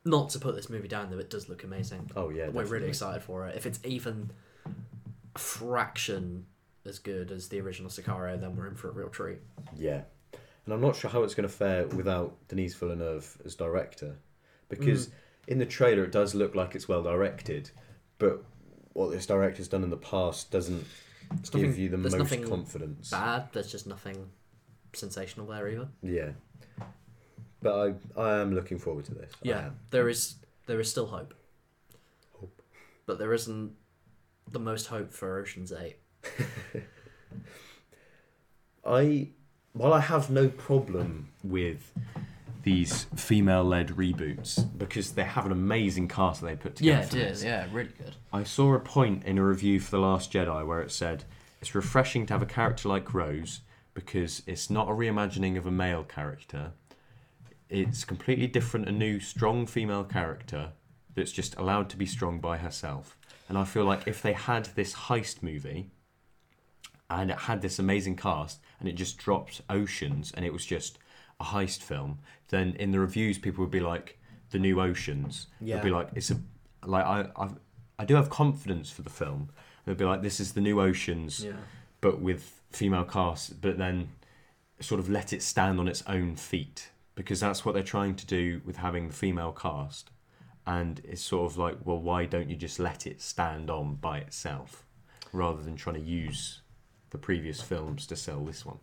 Not 0.05 0.31
to 0.31 0.39
put 0.39 0.55
this 0.55 0.71
movie 0.71 0.89
down, 0.89 1.11
though, 1.11 1.19
it 1.19 1.29
does 1.29 1.49
look 1.49 1.65
amazing. 1.65 2.11
Oh 2.17 2.31
yeah. 2.31 2.49
We're 2.49 2.65
really 2.65 2.89
excited 2.89 3.23
for 3.23 3.47
it. 3.47 3.57
If 3.57 3.67
it's 3.67 3.81
even 3.85 4.31
a 5.35 5.39
fraction 5.39 6.47
as 6.87 6.99
good 6.99 7.31
as 7.31 7.49
the 7.49 7.61
original 7.61 7.91
Sicario, 7.91 8.41
then 8.41 8.57
we're 8.57 8.69
in 8.69 8.75
for 8.75 8.89
a 8.89 8.93
real 8.93 9.09
treat. 9.09 9.39
Yeah. 9.77 10.03
And 10.65 10.75
I'm 10.75 10.81
not 10.81 10.97
sure 10.97 11.11
how 11.11 11.23
it's 11.23 11.35
going 11.35 11.49
to 11.49 11.55
fare 11.55 11.87
without 11.89 12.37
Denis 12.49 12.75
Villeneuve 12.75 13.39
as 13.45 13.55
director. 13.55 14.17
Because 14.69 15.11
in 15.47 15.59
the 15.59 15.67
trailer, 15.67 16.05
it 16.05 16.13
does 16.13 16.35
look 16.35 16.55
like 16.55 16.75
it's 16.75 16.89
well 16.89 17.03
directed. 17.03 17.71
But 18.19 18.45
what 18.93 19.11
this 19.11 19.27
director's 19.27 19.69
done 19.69 19.85
in 19.85 19.91
the 19.91 19.97
past 19.97 20.51
doesn't 20.51 20.85
There's 21.31 21.51
give 21.51 21.63
nothing- 21.69 21.81
you 21.83 21.89
the 21.89 21.99
most 21.99 22.17
nothing 22.19 22.45
confidence. 22.49 23.11
Bad. 23.11 23.49
There's 23.53 23.71
just 23.71 23.87
nothing 23.87 24.29
sensational 24.95 25.47
there 25.47 25.69
either. 25.69 25.89
Yeah. 26.03 26.31
But 27.61 27.95
I, 28.17 28.21
I 28.21 28.41
am 28.41 28.55
looking 28.55 28.79
forward 28.79 29.05
to 29.07 29.15
this. 29.15 29.33
Yeah, 29.43 29.71
there 29.91 30.09
is 30.09 30.37
there 30.67 30.79
is 30.81 30.91
still 30.91 31.07
hope. 31.07 31.35
Hope. 32.39 32.63
But 33.07 33.19
there 33.19 33.33
isn't 33.35 33.73
the 34.51 34.59
most 34.61 34.87
hope 34.87 35.13
for 35.13 35.39
Ocean's 35.39 35.73
Eight. 35.73 35.97
I, 38.87 39.29
while 39.73 39.93
I 39.93 40.01
have 40.01 40.31
no 40.31 40.49
problem 40.49 41.29
with 41.43 41.93
these 42.69 43.05
female-led 43.17 43.89
reboots 43.89 44.63
because 44.77 45.13
they 45.13 45.25
have 45.25 45.47
an 45.47 45.53
amazing 45.53 46.07
cast 46.07 46.43
that 46.43 46.47
they 46.49 46.55
put 46.57 46.77
together. 46.77 47.07
for 47.07 47.15
this. 47.15 47.43
Yeah, 47.43 47.67
really 47.73 47.93
good. 47.97 48.15
I 48.31 48.45
saw 48.45 48.75
a 48.75 48.79
point 48.79 49.25
in 49.25 49.39
a 49.39 49.43
review 49.43 49.81
for 49.81 49.93
The 49.93 49.99
Last 50.01 50.31
Jedi 50.31 50.67
where 50.67 50.83
it 50.83 50.91
said 50.91 51.25
it's 51.63 51.75
refreshing 51.75 52.27
to 52.27 52.35
have 52.35 52.43
a 52.43 52.47
character 52.47 52.91
like 52.91 53.15
Rose 53.15 53.61
because 53.95 54.43
it's 54.47 54.69
not 54.69 54.87
a 54.87 54.93
reimagining 54.93 55.57
of 55.57 55.65
a 55.65 55.71
male 55.71 56.05
character. 56.05 56.73
It's 57.71 58.05
completely 58.05 58.47
different, 58.47 58.87
a 58.87 58.93
new, 58.93 59.19
strong 59.19 59.67
female 59.67 60.05
character 60.05 60.73
that's 61.15 61.33
just 61.33 61.57
allowed 61.57 61.89
to 61.89 61.97
be 61.97 62.05
strong 62.05 62.39
by 62.39 62.59
herself. 62.59 63.17
And 63.49 63.57
I 63.57 63.65
feel 63.65 63.87
like 63.87 64.07
if 64.07 64.21
they 64.21 64.35
had 64.35 64.67
this 64.75 64.95
heist 64.95 65.43
movie 65.43 65.89
and 67.09 67.31
it 67.31 67.39
had 67.39 67.63
this 67.63 67.79
amazing 67.79 68.17
cast 68.17 68.61
and 68.79 68.91
it 68.91 68.93
just 68.93 69.17
dropped 69.17 69.63
Oceans 69.71 70.33
and 70.37 70.45
it 70.45 70.53
was 70.53 70.67
just 70.67 70.99
a 71.41 71.45
heist 71.45 71.83
film, 71.83 72.19
then 72.49 72.75
in 72.79 72.91
the 72.93 73.01
reviews 73.01 73.39
people 73.39 73.63
would 73.65 73.71
be 73.71 73.81
like, 73.81 74.19
the 74.51 74.59
new 74.59 74.81
Oceans. 74.81 75.49
They'd 75.61 75.83
be 75.83 75.91
like, 75.91 76.09
it's 76.15 76.31
a 76.31 76.37
like 76.85 77.05
I 77.05 77.29
I've, 77.37 77.55
I 77.99 78.05
do 78.05 78.15
have 78.15 78.31
confidence 78.31 78.91
for 78.91 79.03
the 79.03 79.11
film. 79.11 79.51
They'd 79.85 79.97
be 79.97 80.05
like, 80.05 80.23
this 80.23 80.41
is 80.41 80.53
the 80.53 80.61
new 80.61 80.81
Oceans, 80.81 81.45
Yeah. 81.45 81.53
but 82.01 82.21
with 82.21 82.61
female 82.71 83.05
cast, 83.05 83.61
but 83.61 83.77
then 83.79 84.11
sort 84.81 85.01
of 85.01 85.09
let 85.11 85.33
it 85.33 85.43
stand 85.43 85.81
on 85.81 85.89
its 85.89 86.03
own 86.07 86.37
feet 86.37 86.91
because 87.15 87.41
that's 87.41 87.65
what 87.65 87.75
they're 87.75 87.83
trying 87.83 88.15
to 88.15 88.27
do 88.27 88.61
with 88.65 88.77
having 88.77 89.09
the 89.09 89.15
female 89.15 89.53
cast. 89.53 90.11
And 90.67 91.01
it's 91.05 91.23
sort 91.23 91.51
of 91.51 91.59
like, 91.59 91.79
well, 91.85 91.99
why 91.99 92.27
don't 92.27 92.49
you 92.49 92.57
just 92.57 92.79
let 92.79 93.07
it 93.07 93.21
stand 93.21 93.71
on 93.71 93.97
by 93.97 94.19
itself 94.19 94.85
rather 95.33 95.63
than 95.63 95.77
trying 95.77 95.97
to 95.97 96.03
use 96.03 96.61
the 97.11 97.19
previous 97.19 97.61
films 97.61 98.07
to 98.07 98.17
sell 98.17 98.45
this 98.45 98.65
one? 98.65 98.79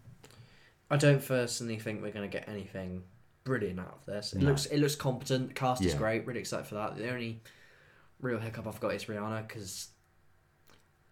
I 0.92 0.98
don't 0.98 1.26
personally 1.26 1.80
think 1.80 2.02
we're 2.02 2.12
going 2.12 2.30
to 2.30 2.38
get 2.38 2.50
anything 2.50 3.04
brilliant 3.46 3.80
out 3.80 4.00
of 4.02 4.06
this. 4.06 4.34
It 4.34 4.42
No. 4.42 4.50
looks 4.50 4.66
it 4.66 4.80
looks 4.80 4.96
competent. 4.96 5.56
Cast 5.56 5.86
is 5.86 5.94
great. 5.94 6.26
Really 6.28 6.42
excited 6.42 6.66
for 6.68 6.76
that. 6.76 6.98
The 6.98 7.10
only 7.10 7.42
real 8.20 8.40
hiccup 8.40 8.68
I've 8.68 8.80
got 8.82 8.94
is 8.94 9.06
Rihanna 9.06 9.48
because 9.48 9.90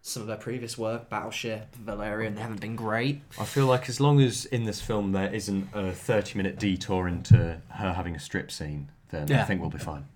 some 0.02 0.20
of 0.20 0.26
their 0.26 0.36
previous 0.36 0.76
work, 0.76 1.08
Battleship, 1.08 1.74
Valerian, 1.76 2.34
they 2.34 2.42
haven't 2.42 2.60
been 2.60 2.76
great. 2.76 3.22
I 3.40 3.44
feel 3.44 3.66
like 3.66 3.88
as 3.88 4.00
long 4.00 4.20
as 4.20 4.44
in 4.46 4.64
this 4.64 4.80
film 4.80 5.12
there 5.12 5.32
isn't 5.32 5.68
a 5.72 5.92
30 5.92 6.36
minute 6.36 6.58
detour 6.58 7.08
into 7.08 7.62
her 7.68 7.92
having 7.94 8.14
a 8.14 8.20
strip 8.20 8.50
scene, 8.50 8.90
then 9.10 9.32
I 9.32 9.44
think 9.44 9.60
we'll 9.62 9.70
be 9.70 9.78
fine. 9.78 10.06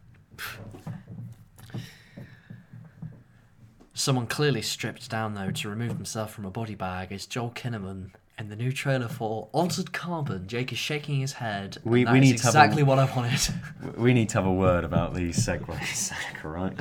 Someone 3.94 4.26
clearly 4.26 4.62
stripped 4.62 5.08
down 5.10 5.34
though 5.34 5.50
to 5.50 5.68
remove 5.68 5.92
himself 5.92 6.32
from 6.32 6.44
a 6.44 6.50
body 6.50 6.74
bag 6.74 7.10
is 7.12 7.26
Joel 7.26 7.50
Kinnaman. 7.50 8.10
In 8.38 8.48
the 8.48 8.56
new 8.56 8.70
trailer 8.70 9.08
for 9.08 9.48
Altered 9.50 9.92
Carbon, 9.92 10.46
Jake 10.46 10.70
is 10.70 10.78
shaking 10.78 11.18
his 11.20 11.32
head. 11.34 11.78
We- 11.82 12.04
we 12.04 12.20
need 12.20 12.38
to 12.38 12.44
have 12.44 12.54
a- 12.54 12.58
exactly 12.58 12.84
what 12.84 12.98
I 13.00 13.04
wanted. 13.14 13.40
We 13.96 14.14
need 14.14 14.28
to 14.28 14.38
have 14.38 14.46
a 14.46 14.52
word 14.52 14.84
about 14.84 15.14
these 15.14 15.44
segues, 15.44 16.12
right? 16.44 16.72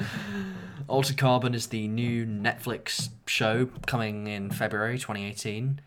Altered 0.88 1.18
Carbon 1.18 1.56
is 1.56 1.68
the 1.68 1.88
new 1.88 2.28
Netflix 2.28 3.10
show 3.26 3.68
coming 3.88 4.28
in 4.28 4.52
February 4.52 5.00
2018. 5.00 5.80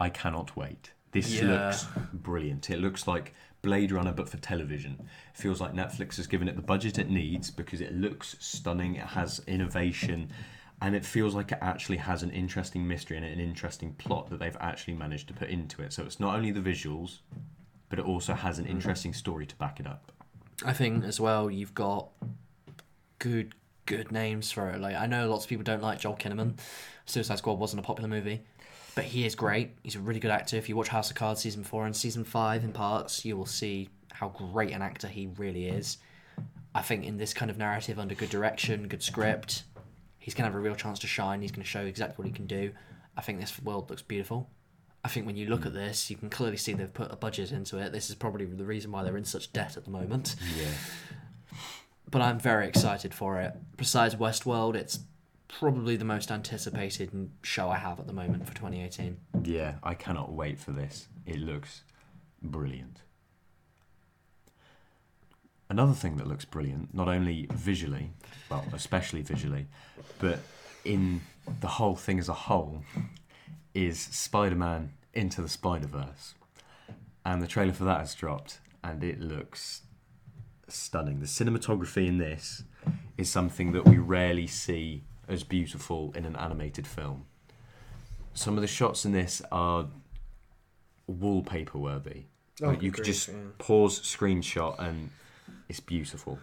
I 0.00 0.08
cannot 0.08 0.56
wait. 0.56 0.92
This 1.12 1.30
Yeah. 1.30 1.44
looks 1.66 1.86
brilliant. 2.14 2.70
It 2.70 2.78
looks 2.80 3.06
like 3.06 3.34
Blade 3.60 3.92
Runner, 3.92 4.12
but 4.12 4.30
for 4.30 4.38
television. 4.38 4.96
It 5.34 5.36
feels 5.40 5.60
like 5.60 5.74
Netflix 5.74 6.16
has 6.16 6.26
given 6.26 6.48
it 6.48 6.56
the 6.56 6.62
budget 6.62 6.98
it 6.98 7.10
needs 7.10 7.50
because 7.50 7.82
it 7.82 7.92
looks 7.94 8.36
stunning. 8.38 8.94
It 8.94 9.08
has 9.08 9.40
innovation, 9.46 10.30
and 10.82 10.94
it 10.94 11.04
feels 11.04 11.34
like 11.34 11.52
it 11.52 11.58
actually 11.60 11.96
has 11.96 12.22
an 12.22 12.30
interesting 12.30 12.86
mystery 12.86 13.16
and 13.16 13.24
an 13.24 13.40
interesting 13.40 13.92
plot 13.94 14.28
that 14.30 14.38
they've 14.38 14.56
actually 14.60 14.94
managed 14.94 15.28
to 15.28 15.34
put 15.34 15.48
into 15.48 15.82
it. 15.82 15.92
So 15.92 16.02
it's 16.04 16.20
not 16.20 16.36
only 16.36 16.50
the 16.50 16.60
visuals, 16.60 17.18
but 17.88 17.98
it 17.98 18.04
also 18.04 18.34
has 18.34 18.58
an 18.58 18.66
interesting 18.66 19.14
story 19.14 19.46
to 19.46 19.56
back 19.56 19.80
it 19.80 19.86
up. 19.86 20.12
I 20.64 20.72
think 20.72 21.04
as 21.04 21.20
well 21.20 21.50
you've 21.50 21.74
got 21.74 22.08
good 23.18 23.54
good 23.86 24.10
names 24.10 24.50
for 24.50 24.70
it. 24.70 24.80
Like 24.80 24.96
I 24.96 25.06
know 25.06 25.28
lots 25.28 25.44
of 25.44 25.48
people 25.48 25.64
don't 25.64 25.82
like 25.82 26.00
Joel 26.00 26.16
Kinnaman. 26.16 26.58
Suicide 27.06 27.38
Squad 27.38 27.54
wasn't 27.54 27.80
a 27.80 27.82
popular 27.82 28.08
movie, 28.08 28.42
but 28.94 29.04
he 29.04 29.24
is 29.24 29.34
great. 29.34 29.76
He's 29.82 29.94
a 29.94 30.00
really 30.00 30.20
good 30.20 30.30
actor. 30.30 30.56
If 30.56 30.68
you 30.68 30.76
watch 30.76 30.88
House 30.88 31.08
of 31.08 31.16
Cards 31.16 31.40
season 31.40 31.62
four 31.62 31.86
and 31.86 31.96
season 31.96 32.24
five 32.24 32.64
in 32.64 32.72
parts, 32.72 33.24
you 33.24 33.36
will 33.36 33.46
see 33.46 33.88
how 34.12 34.28
great 34.28 34.72
an 34.72 34.82
actor 34.82 35.08
he 35.08 35.28
really 35.38 35.66
is. 35.66 35.98
I 36.74 36.82
think 36.82 37.04
in 37.04 37.16
this 37.16 37.32
kind 37.32 37.50
of 37.50 37.56
narrative, 37.56 37.98
under 37.98 38.14
good 38.14 38.28
direction, 38.28 38.88
good 38.88 39.02
script, 39.02 39.62
he's 40.26 40.34
gonna 40.34 40.48
have 40.48 40.56
a 40.56 40.60
real 40.60 40.74
chance 40.74 40.98
to 40.98 41.06
shine. 41.06 41.40
He's 41.40 41.52
gonna 41.52 41.64
show 41.64 41.82
exactly 41.82 42.16
what 42.18 42.26
he 42.26 42.32
can 42.32 42.48
do. 42.48 42.72
I 43.16 43.20
think 43.20 43.38
this 43.38 43.62
world 43.62 43.88
looks 43.88 44.02
beautiful. 44.02 44.50
I 45.04 45.08
think 45.08 45.24
when 45.24 45.36
you 45.36 45.46
look 45.46 45.64
at 45.64 45.70
mm. 45.70 45.76
this, 45.76 46.10
you 46.10 46.16
can 46.16 46.28
clearly 46.28 46.56
see 46.56 46.72
they've 46.72 46.92
put 46.92 47.12
a 47.12 47.16
budget 47.16 47.52
into 47.52 47.78
it. 47.78 47.92
This 47.92 48.10
is 48.10 48.16
probably 48.16 48.44
the 48.44 48.64
reason 48.64 48.90
why 48.90 49.04
they're 49.04 49.16
in 49.16 49.24
such 49.24 49.52
debt 49.52 49.76
at 49.76 49.84
the 49.84 49.90
moment 49.90 50.34
Yeah. 50.58 50.66
but 52.10 52.22
I'm 52.22 52.40
very 52.40 52.66
excited 52.66 53.14
for 53.14 53.40
it. 53.40 53.54
Besides 53.76 54.16
Westworld, 54.16 54.74
it's 54.74 54.98
probably 55.46 55.94
the 55.96 56.04
most 56.04 56.32
anticipated 56.32 57.30
show 57.42 57.70
I 57.70 57.76
have 57.76 58.00
at 58.00 58.08
the 58.08 58.12
moment 58.12 58.48
for 58.48 58.54
2018. 58.56 59.16
Yeah, 59.44 59.76
I 59.84 59.94
cannot 59.94 60.32
wait 60.32 60.58
for 60.58 60.72
this. 60.72 61.06
It 61.24 61.38
looks 61.38 61.84
brilliant. 62.42 63.02
Another 65.68 65.94
thing 65.94 66.16
that 66.16 66.26
looks 66.26 66.44
brilliant, 66.44 66.94
not 66.94 67.08
only 67.08 67.48
visually, 67.52 68.10
well, 68.48 68.64
especially 68.72 69.22
visually, 69.22 69.66
but 70.20 70.38
in 70.84 71.20
the 71.60 71.66
whole 71.66 71.96
thing 71.96 72.18
as 72.18 72.28
a 72.28 72.34
whole, 72.34 72.84
is 73.74 73.98
Spider 74.00 74.54
Man 74.54 74.92
Into 75.12 75.42
the 75.42 75.48
Spider 75.48 75.88
Verse. 75.88 76.34
And 77.24 77.42
the 77.42 77.48
trailer 77.48 77.72
for 77.72 77.84
that 77.84 77.98
has 77.98 78.14
dropped, 78.14 78.60
and 78.84 79.02
it 79.02 79.20
looks 79.20 79.82
stunning. 80.68 81.18
The 81.18 81.26
cinematography 81.26 82.06
in 82.06 82.18
this 82.18 82.62
is 83.18 83.28
something 83.28 83.72
that 83.72 83.84
we 83.84 83.98
rarely 83.98 84.46
see 84.46 85.02
as 85.28 85.42
beautiful 85.42 86.12
in 86.14 86.24
an 86.24 86.36
animated 86.36 86.86
film. 86.86 87.26
Some 88.34 88.56
of 88.56 88.60
the 88.60 88.68
shots 88.68 89.04
in 89.04 89.12
this 89.12 89.42
are 89.50 89.88
wallpaper 91.08 91.78
worthy. 91.78 92.24
Oh, 92.62 92.70
you 92.80 92.92
could 92.92 93.04
just 93.04 93.30
pause 93.58 94.00
screenshot 94.00 94.78
and 94.78 95.10
it's 95.68 95.80
beautiful. 95.80 96.38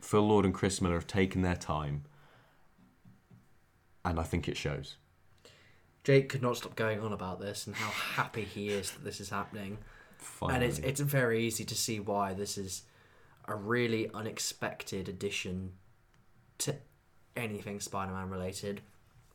Phil 0.00 0.22
Lord 0.22 0.44
and 0.44 0.54
Chris 0.54 0.80
Miller 0.80 0.94
have 0.94 1.06
taken 1.06 1.42
their 1.42 1.56
time, 1.56 2.04
and 4.04 4.18
I 4.18 4.22
think 4.22 4.48
it 4.48 4.56
shows. 4.56 4.96
Jake 6.04 6.28
could 6.28 6.42
not 6.42 6.56
stop 6.56 6.74
going 6.74 7.00
on 7.00 7.12
about 7.12 7.40
this 7.40 7.66
and 7.66 7.76
how 7.76 7.90
happy 7.90 8.42
he 8.42 8.68
is 8.68 8.90
that 8.90 9.04
this 9.04 9.20
is 9.20 9.30
happening. 9.30 9.78
Finally. 10.18 10.54
And 10.54 10.64
it's 10.64 10.78
it's 10.80 11.00
very 11.00 11.44
easy 11.44 11.64
to 11.64 11.74
see 11.74 12.00
why 12.00 12.34
this 12.34 12.58
is 12.58 12.82
a 13.46 13.54
really 13.54 14.10
unexpected 14.12 15.08
addition 15.08 15.72
to 16.58 16.76
anything 17.36 17.80
Spider-Man 17.80 18.30
related, 18.30 18.80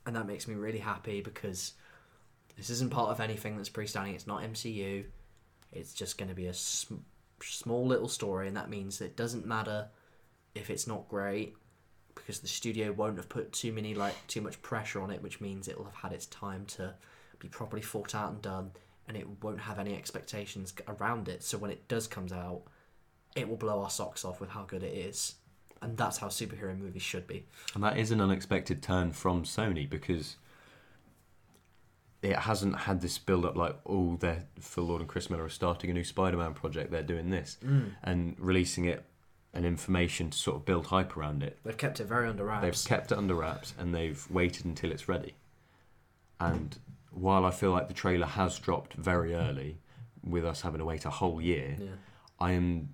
and 0.05 0.15
that 0.15 0.27
makes 0.27 0.47
me 0.47 0.55
really 0.55 0.79
happy 0.79 1.21
because 1.21 1.73
this 2.57 2.69
isn't 2.69 2.91
part 2.91 3.09
of 3.09 3.19
anything 3.19 3.57
that's 3.57 3.69
pre-standing. 3.69 4.15
It's 4.15 4.27
not 4.27 4.43
MCU. 4.43 5.05
It's 5.71 5.93
just 5.93 6.17
going 6.17 6.29
to 6.29 6.35
be 6.35 6.47
a 6.47 6.53
sm- 6.53 7.03
small 7.41 7.85
little 7.85 8.07
story, 8.07 8.47
and 8.47 8.57
that 8.57 8.69
means 8.69 8.99
that 8.99 9.05
it 9.05 9.15
doesn't 9.15 9.45
matter 9.45 9.88
if 10.55 10.69
it's 10.69 10.88
not 10.88 11.07
great 11.07 11.55
because 12.15 12.39
the 12.39 12.47
studio 12.47 12.91
won't 12.91 13.17
have 13.17 13.29
put 13.29 13.53
too 13.53 13.71
many 13.71 13.93
like 13.93 14.15
too 14.27 14.41
much 14.41 14.61
pressure 14.61 15.01
on 15.01 15.11
it, 15.11 15.21
which 15.21 15.39
means 15.39 15.67
it'll 15.67 15.85
have 15.85 15.93
had 15.95 16.11
its 16.13 16.25
time 16.27 16.65
to 16.65 16.93
be 17.39 17.47
properly 17.47 17.81
thought 17.81 18.15
out 18.15 18.31
and 18.31 18.41
done, 18.41 18.71
and 19.07 19.15
it 19.15 19.27
won't 19.41 19.59
have 19.59 19.79
any 19.79 19.95
expectations 19.95 20.73
around 20.88 21.29
it. 21.29 21.43
So 21.43 21.57
when 21.57 21.71
it 21.71 21.88
does 21.88 22.07
comes 22.07 22.33
out, 22.33 22.63
it 23.35 23.47
will 23.47 23.57
blow 23.57 23.81
our 23.83 23.89
socks 23.89 24.25
off 24.25 24.41
with 24.41 24.49
how 24.49 24.63
good 24.63 24.83
it 24.83 24.93
is, 24.93 25.35
and 25.81 25.95
that's 25.95 26.17
how 26.17 26.27
superhero 26.27 26.77
movies 26.77 27.03
should 27.03 27.27
be. 27.27 27.45
And 27.75 27.83
that 27.83 27.97
is 27.97 28.11
an 28.11 28.19
unexpected 28.19 28.81
turn 28.81 29.11
from 29.11 29.43
Sony 29.43 29.88
because 29.88 30.38
it 32.22 32.36
hasn't 32.36 32.80
had 32.80 33.01
this 33.01 33.18
build 33.18 33.45
up 33.45 33.55
like, 33.55 33.76
oh, 33.86 34.18
they're 34.20 34.45
Phil 34.59 34.86
Lord 34.86 35.01
and 35.01 35.09
Chris 35.09 35.30
Miller 35.30 35.43
are 35.43 35.49
starting 35.49 35.89
a 35.89 35.93
new 35.93 36.03
Spider 36.03 36.38
Man 36.38 36.53
project, 36.53 36.91
they're 36.91 37.03
doing 37.03 37.30
this, 37.30 37.57
mm. 37.63 37.91
and 38.03 38.36
releasing 38.39 38.86
it 38.86 39.05
and 39.53 39.65
information 39.65 40.30
to 40.30 40.38
sort 40.38 40.57
of 40.57 40.65
build 40.65 40.88
hype 40.88 41.15
around 41.15 41.43
it. 41.43 41.57
They've 41.63 41.78
kept 41.78 41.99
it 41.99 42.05
very 42.05 42.28
under 42.28 42.45
wraps 42.45 42.61
They've 42.63 42.89
kept 42.89 43.11
it 43.11 43.18
under 43.18 43.36
wraps 43.36 43.74
and 43.78 43.93
they've 43.93 44.30
waited 44.30 44.65
until 44.65 44.91
it's 44.91 45.07
ready. 45.07 45.36
And 46.39 46.78
while 47.11 47.45
I 47.45 47.51
feel 47.51 47.72
like 47.72 47.88
the 47.88 47.93
trailer 47.93 48.28
has 48.28 48.59
dropped 48.59 48.93
very 48.93 49.34
early, 49.34 49.80
with 50.30 50.45
us 50.45 50.61
having 50.61 50.80
to 50.80 50.86
wait 50.86 51.05
a 51.05 51.09
whole 51.09 51.41
year, 51.41 51.78
yeah. 51.80 51.88
I 52.39 52.51
am 52.51 52.89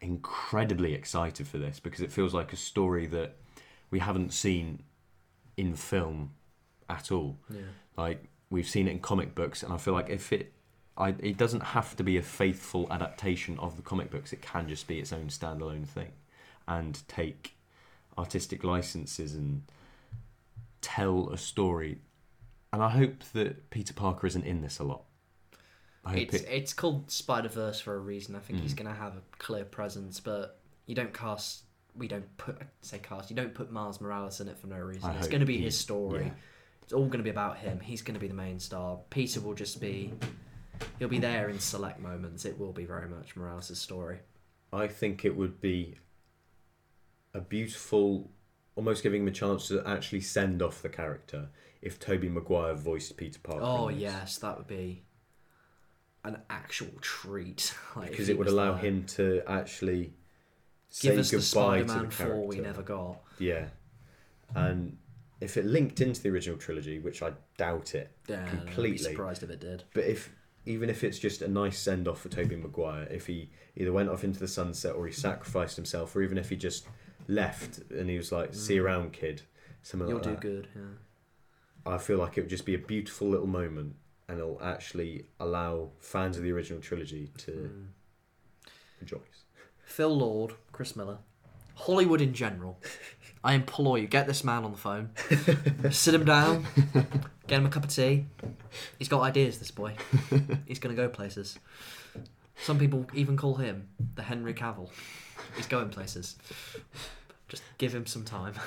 incredibly 0.00 0.94
excited 0.94 1.46
for 1.46 1.58
this 1.58 1.80
because 1.80 2.00
it 2.00 2.12
feels 2.12 2.32
like 2.32 2.52
a 2.52 2.56
story 2.56 3.06
that 3.06 3.36
we 3.90 3.98
haven't 3.98 4.32
seen 4.32 4.82
in 5.56 5.74
film 5.74 6.32
at 6.88 7.12
all. 7.12 7.38
Yeah. 7.50 7.60
Like 7.96 8.29
we've 8.50 8.68
seen 8.68 8.88
it 8.88 8.90
in 8.90 8.98
comic 8.98 9.34
books, 9.34 9.62
and 9.62 9.72
I 9.72 9.76
feel 9.78 9.94
like 9.94 10.10
if 10.10 10.32
it, 10.32 10.52
I, 10.96 11.14
it 11.20 11.36
doesn't 11.36 11.62
have 11.62 11.96
to 11.96 12.02
be 12.02 12.16
a 12.18 12.22
faithful 12.22 12.86
adaptation 12.90 13.58
of 13.58 13.76
the 13.76 13.82
comic 13.82 14.10
books. 14.10 14.32
It 14.32 14.42
can 14.42 14.68
just 14.68 14.86
be 14.86 14.98
its 14.98 15.12
own 15.12 15.26
standalone 15.28 15.86
thing, 15.86 16.12
and 16.68 17.00
take 17.08 17.54
artistic 18.18 18.64
licenses 18.64 19.34
and 19.34 19.62
tell 20.80 21.30
a 21.30 21.38
story. 21.38 21.98
And 22.72 22.82
I 22.82 22.88
hope 22.90 23.24
that 23.32 23.70
Peter 23.70 23.92
Parker 23.92 24.26
isn't 24.26 24.44
in 24.44 24.60
this 24.62 24.78
a 24.78 24.84
lot. 24.84 25.02
It's 26.12 26.34
it, 26.34 26.46
it's 26.50 26.72
called 26.72 27.10
Spider 27.10 27.48
Verse 27.48 27.80
for 27.80 27.94
a 27.94 27.98
reason. 27.98 28.34
I 28.34 28.38
think 28.38 28.60
he's 28.60 28.72
Mm. 28.74 28.78
gonna 28.78 28.94
have 28.94 29.16
a 29.16 29.22
clear 29.38 29.64
presence, 29.64 30.18
but 30.20 30.58
you 30.86 30.94
don't 30.94 31.12
cast. 31.12 31.64
We 31.94 32.08
don't 32.08 32.36
put 32.38 32.58
say 32.80 32.98
cast. 33.00 33.28
You 33.30 33.36
don't 33.36 33.52
put 33.54 33.70
Miles 33.70 34.00
Morales 34.00 34.40
in 34.40 34.48
it 34.48 34.56
for 34.58 34.66
no 34.68 34.78
reason. 34.78 35.10
I 35.10 35.18
it's 35.18 35.28
gonna 35.28 35.44
be 35.44 35.58
he- 35.58 35.64
his 35.64 35.76
story. 35.76 36.26
yeah. 36.26 36.32
It's 36.90 36.94
all 36.96 37.06
gonna 37.06 37.22
be 37.22 37.30
about 37.30 37.56
him. 37.56 37.78
He's 37.78 38.02
gonna 38.02 38.18
be 38.18 38.26
the 38.26 38.34
main 38.34 38.58
star. 38.58 38.98
Peter 39.10 39.40
will 39.40 39.54
just 39.54 39.80
be. 39.80 40.12
He'll 40.98 41.06
be 41.06 41.20
there 41.20 41.48
in 41.48 41.60
select 41.60 42.00
moments. 42.00 42.44
It 42.44 42.58
will 42.58 42.72
be 42.72 42.84
very 42.84 43.08
much 43.08 43.36
Morales' 43.36 43.78
story. 43.78 44.18
I 44.72 44.88
think 44.88 45.24
it 45.24 45.36
would 45.36 45.60
be 45.60 45.98
a 47.32 47.40
beautiful, 47.40 48.32
almost 48.74 49.04
giving 49.04 49.22
him 49.22 49.28
a 49.28 49.30
chance 49.30 49.68
to 49.68 49.86
actually 49.86 50.22
send 50.22 50.62
off 50.62 50.82
the 50.82 50.88
character 50.88 51.50
if 51.80 52.00
Tobey 52.00 52.28
Maguire 52.28 52.74
voiced 52.74 53.16
Peter 53.16 53.38
Parker. 53.38 53.62
Oh 53.62 53.88
yes, 53.88 54.38
that 54.38 54.58
would 54.58 54.66
be 54.66 55.04
an 56.24 56.38
actual 56.50 56.90
treat. 57.00 57.72
Like, 57.94 58.10
because 58.10 58.28
it 58.28 58.36
would 58.36 58.48
allow 58.48 58.72
there. 58.72 58.82
him 58.82 59.04
to 59.14 59.42
actually 59.46 60.12
give 61.00 61.14
say 61.14 61.18
us 61.18 61.30
the 61.30 61.36
goodbye 61.36 61.82
to 61.82 61.88
Spider-Man 61.88 62.04
the 62.06 62.10
four 62.10 62.46
we 62.48 62.58
never 62.58 62.82
got. 62.82 63.18
Yeah, 63.38 63.66
and 64.56 64.96
if 65.40 65.56
it 65.56 65.64
linked 65.64 66.00
into 66.00 66.22
the 66.22 66.28
original 66.28 66.58
trilogy, 66.58 66.98
which 66.98 67.22
I 67.22 67.32
doubt 67.56 67.94
it, 67.94 68.10
Yeah, 68.28 68.44
I'd 68.44 68.50
be 68.50 68.56
Completely. 68.58 68.98
surprised 68.98 69.42
if 69.42 69.50
it 69.50 69.60
did. 69.60 69.84
but 69.94 70.04
if 70.04 70.30
even 70.66 70.90
if 70.90 71.02
it's 71.02 71.18
just 71.18 71.40
a 71.40 71.48
nice 71.48 71.78
send 71.78 72.06
off 72.06 72.20
for 72.20 72.28
Tobey 72.28 72.54
Maguire, 72.56 73.08
if 73.10 73.26
he 73.26 73.50
either 73.76 73.92
went 73.92 74.10
off 74.10 74.22
into 74.24 74.38
the 74.38 74.46
sunset 74.48 74.94
or 74.94 75.06
he 75.06 75.12
sacrificed 75.12 75.76
himself, 75.76 76.14
or 76.14 76.22
even 76.22 76.36
if 76.36 76.50
he 76.50 76.56
just 76.56 76.86
left 77.28 77.78
and 77.90 78.10
he 78.10 78.16
was 78.18 78.30
like, 78.30 78.54
"See 78.54 78.74
you 78.74 78.84
around, 78.84 79.12
kid," 79.14 79.42
something 79.82 80.06
You'll 80.08 80.18
like 80.18 80.40
do 80.40 80.48
good. 80.48 80.68
Yeah. 80.76 80.82
I 81.94 81.96
feel 81.96 82.18
like 82.18 82.36
it 82.36 82.42
would 82.42 82.50
just 82.50 82.66
be 82.66 82.74
a 82.74 82.78
beautiful 82.78 83.28
little 83.30 83.46
moment, 83.46 83.96
and 84.28 84.38
it'll 84.38 84.60
actually 84.62 85.24
allow 85.40 85.92
fans 85.98 86.36
of 86.36 86.42
the 86.42 86.52
original 86.52 86.82
trilogy 86.82 87.32
to 87.38 87.50
Mm. 87.52 87.86
rejoice. 89.00 89.44
Phil 89.84 90.14
Lord, 90.16 90.54
Chris 90.72 90.94
Miller, 90.94 91.18
Hollywood 91.74 92.20
in 92.20 92.34
general. 92.34 92.78
I 93.42 93.54
implore 93.54 93.98
you, 93.98 94.06
get 94.06 94.26
this 94.26 94.44
man 94.44 94.64
on 94.64 94.72
the 94.72 94.78
phone, 94.78 95.10
sit 95.90 96.14
him 96.14 96.24
down, 96.24 96.66
get 97.46 97.58
him 97.58 97.66
a 97.66 97.70
cup 97.70 97.84
of 97.84 97.90
tea. 97.90 98.26
He's 98.98 99.08
got 99.08 99.22
ideas, 99.22 99.58
this 99.58 99.70
boy. 99.70 99.94
He's 100.66 100.78
gonna 100.78 100.94
go 100.94 101.08
places. 101.08 101.58
Some 102.62 102.78
people 102.78 103.06
even 103.14 103.38
call 103.38 103.54
him 103.54 103.88
the 104.14 104.22
Henry 104.22 104.52
Cavill. 104.52 104.90
He's 105.56 105.66
going 105.66 105.88
places. 105.88 106.36
Just 107.48 107.62
give 107.78 107.94
him 107.94 108.06
some 108.06 108.24
time. 108.24 108.54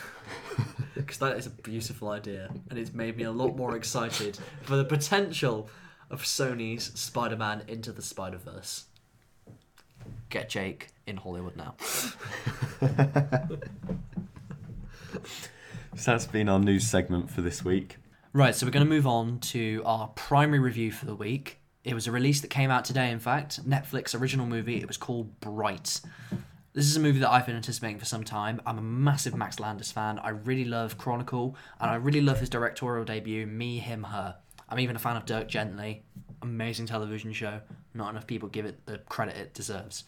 Because 0.95 1.17
that 1.17 1.37
is 1.37 1.47
a 1.47 1.49
beautiful 1.49 2.09
idea, 2.09 2.51
and 2.69 2.77
it's 2.77 2.93
made 2.93 3.17
me 3.17 3.23
a 3.23 3.31
lot 3.31 3.57
more 3.57 3.75
excited 3.75 4.37
for 4.61 4.75
the 4.75 4.85
potential 4.85 5.67
of 6.11 6.21
Sony's 6.21 6.97
Spider 6.97 7.35
Man 7.35 7.63
into 7.67 7.91
the 7.91 8.03
Spider 8.03 8.37
Verse. 8.37 8.85
Get 10.29 10.49
Jake 10.49 10.89
in 11.07 11.17
Hollywood 11.17 11.57
now. 11.57 11.73
So 15.95 16.11
that's 16.11 16.25
been 16.25 16.49
our 16.49 16.59
news 16.59 16.87
segment 16.87 17.29
for 17.29 17.41
this 17.41 17.63
week. 17.63 17.97
Right, 18.33 18.55
so 18.55 18.65
we're 18.65 18.71
going 18.71 18.85
to 18.85 18.89
move 18.89 19.05
on 19.05 19.39
to 19.39 19.83
our 19.85 20.07
primary 20.09 20.59
review 20.59 20.91
for 20.91 21.05
the 21.05 21.15
week. 21.15 21.59
It 21.83 21.93
was 21.93 22.07
a 22.07 22.11
release 22.11 22.41
that 22.41 22.49
came 22.49 22.71
out 22.71 22.83
today, 22.83 23.11
in 23.11 23.19
fact. 23.19 23.67
Netflix 23.69 24.19
original 24.19 24.47
movie. 24.47 24.77
It 24.77 24.87
was 24.87 24.97
called 24.97 25.39
Bright. 25.39 26.01
This 26.73 26.85
is 26.85 26.95
a 26.97 26.99
movie 26.99 27.19
that 27.19 27.29
I've 27.29 27.45
been 27.45 27.55
anticipating 27.55 27.99
for 27.99 28.05
some 28.05 28.23
time. 28.23 28.59
I'm 28.65 28.79
a 28.79 28.81
massive 28.81 29.35
Max 29.35 29.59
Landis 29.59 29.91
fan. 29.91 30.17
I 30.17 30.29
really 30.29 30.65
love 30.65 30.97
Chronicle, 30.97 31.55
and 31.79 31.91
I 31.91 31.95
really 31.95 32.21
love 32.21 32.39
his 32.39 32.49
directorial 32.49 33.05
debut, 33.05 33.45
Me, 33.45 33.77
Him, 33.77 34.03
Her. 34.03 34.35
I'm 34.69 34.79
even 34.79 34.95
a 34.95 34.99
fan 34.99 35.15
of 35.15 35.25
Dirk 35.25 35.47
Gently. 35.47 36.03
Amazing 36.41 36.87
television 36.87 37.31
show. 37.33 37.61
Not 37.93 38.09
enough 38.09 38.25
people 38.25 38.49
give 38.49 38.65
it 38.65 38.83
the 38.87 38.97
credit 38.97 39.37
it 39.37 39.53
deserves. 39.53 40.05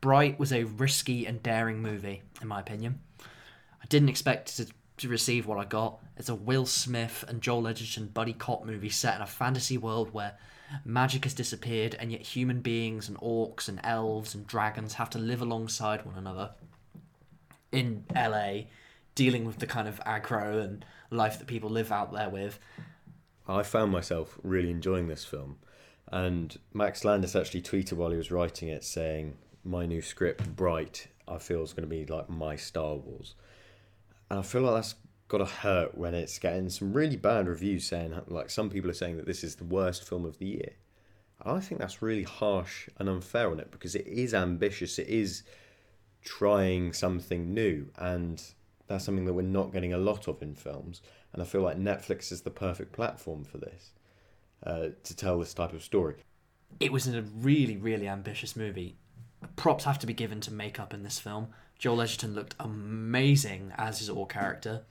Bright 0.00 0.40
was 0.40 0.52
a 0.52 0.64
risky 0.64 1.26
and 1.26 1.40
daring 1.40 1.80
movie, 1.80 2.22
in 2.42 2.48
my 2.48 2.58
opinion. 2.58 2.98
I 3.20 3.86
didn't 3.88 4.08
expect 4.08 4.56
to, 4.56 4.66
to 4.98 5.08
receive 5.08 5.46
what 5.46 5.58
I 5.58 5.64
got. 5.64 5.98
It's 6.16 6.28
a 6.28 6.34
Will 6.34 6.66
Smith 6.66 7.24
and 7.28 7.42
Joel 7.42 7.68
Edgerton 7.68 8.06
buddy 8.06 8.32
cop 8.32 8.64
movie 8.64 8.88
set 8.88 9.16
in 9.16 9.22
a 9.22 9.26
fantasy 9.26 9.76
world 9.76 10.12
where 10.12 10.38
magic 10.84 11.24
has 11.24 11.34
disappeared 11.34 11.94
and 11.98 12.10
yet 12.10 12.22
human 12.22 12.60
beings 12.60 13.08
and 13.08 13.16
orcs 13.18 13.68
and 13.68 13.80
elves 13.84 14.34
and 14.34 14.46
dragons 14.46 14.94
have 14.94 15.10
to 15.10 15.18
live 15.18 15.40
alongside 15.40 16.04
one 16.04 16.16
another 16.16 16.50
in 17.72 18.04
LA, 18.14 18.62
dealing 19.14 19.44
with 19.44 19.58
the 19.58 19.66
kind 19.66 19.86
of 19.86 20.00
aggro 20.00 20.62
and 20.62 20.84
life 21.10 21.38
that 21.38 21.46
people 21.46 21.70
live 21.70 21.92
out 21.92 22.12
there 22.12 22.28
with. 22.30 22.58
I 23.46 23.62
found 23.62 23.92
myself 23.92 24.38
really 24.42 24.70
enjoying 24.70 25.08
this 25.08 25.24
film, 25.24 25.58
and 26.10 26.58
Max 26.72 27.04
Landis 27.04 27.36
actually 27.36 27.62
tweeted 27.62 27.94
while 27.94 28.10
he 28.10 28.16
was 28.16 28.30
writing 28.30 28.68
it 28.68 28.82
saying, 28.82 29.36
"My 29.62 29.86
new 29.86 30.02
script, 30.02 30.56
Bright, 30.56 31.08
I 31.28 31.38
feel 31.38 31.62
is 31.62 31.72
going 31.72 31.88
to 31.88 31.94
be 31.94 32.06
like 32.06 32.28
my 32.28 32.56
Star 32.56 32.94
Wars," 32.94 33.34
and 34.30 34.38
I 34.38 34.42
feel 34.42 34.62
like 34.62 34.74
that's 34.74 34.94
got 35.28 35.38
to 35.38 35.44
hurt 35.44 35.96
when 35.96 36.14
it's 36.14 36.38
getting 36.38 36.68
some 36.68 36.92
really 36.92 37.16
bad 37.16 37.48
reviews 37.48 37.84
saying 37.84 38.14
like 38.28 38.48
some 38.50 38.70
people 38.70 38.90
are 38.90 38.94
saying 38.94 39.16
that 39.16 39.26
this 39.26 39.42
is 39.42 39.56
the 39.56 39.64
worst 39.64 40.06
film 40.08 40.24
of 40.24 40.38
the 40.38 40.46
year. 40.46 40.72
I 41.42 41.60
think 41.60 41.80
that's 41.80 42.02
really 42.02 42.22
harsh 42.22 42.88
and 42.98 43.08
unfair 43.08 43.50
on 43.50 43.60
it 43.60 43.70
because 43.70 43.94
it 43.94 44.06
is 44.06 44.34
ambitious. 44.34 44.98
It 44.98 45.08
is 45.08 45.42
trying 46.24 46.92
something 46.92 47.52
new, 47.52 47.88
and 47.96 48.42
that's 48.86 49.04
something 49.04 49.26
that 49.26 49.34
we're 49.34 49.42
not 49.42 49.72
getting 49.72 49.92
a 49.92 49.98
lot 49.98 50.28
of 50.28 50.42
in 50.42 50.54
films. 50.54 51.02
And 51.32 51.42
I 51.42 51.44
feel 51.44 51.60
like 51.60 51.78
Netflix 51.78 52.32
is 52.32 52.42
the 52.42 52.50
perfect 52.50 52.92
platform 52.92 53.44
for 53.44 53.58
this 53.58 53.92
uh, 54.64 54.88
to 55.02 55.16
tell 55.16 55.38
this 55.38 55.54
type 55.54 55.72
of 55.72 55.82
story. 55.82 56.16
It 56.80 56.90
was 56.90 57.06
a 57.06 57.22
really, 57.22 57.76
really 57.76 58.08
ambitious 58.08 58.56
movie. 58.56 58.96
Props 59.54 59.84
have 59.84 59.98
to 60.00 60.06
be 60.06 60.14
given 60.14 60.40
to 60.42 60.52
makeup 60.52 60.94
in 60.94 61.02
this 61.02 61.18
film. 61.18 61.48
Joel 61.78 62.02
Edgerton 62.02 62.34
looked 62.34 62.54
amazing 62.58 63.72
as 63.76 63.98
his 63.98 64.08
Orc 64.10 64.32
character, 64.32 64.82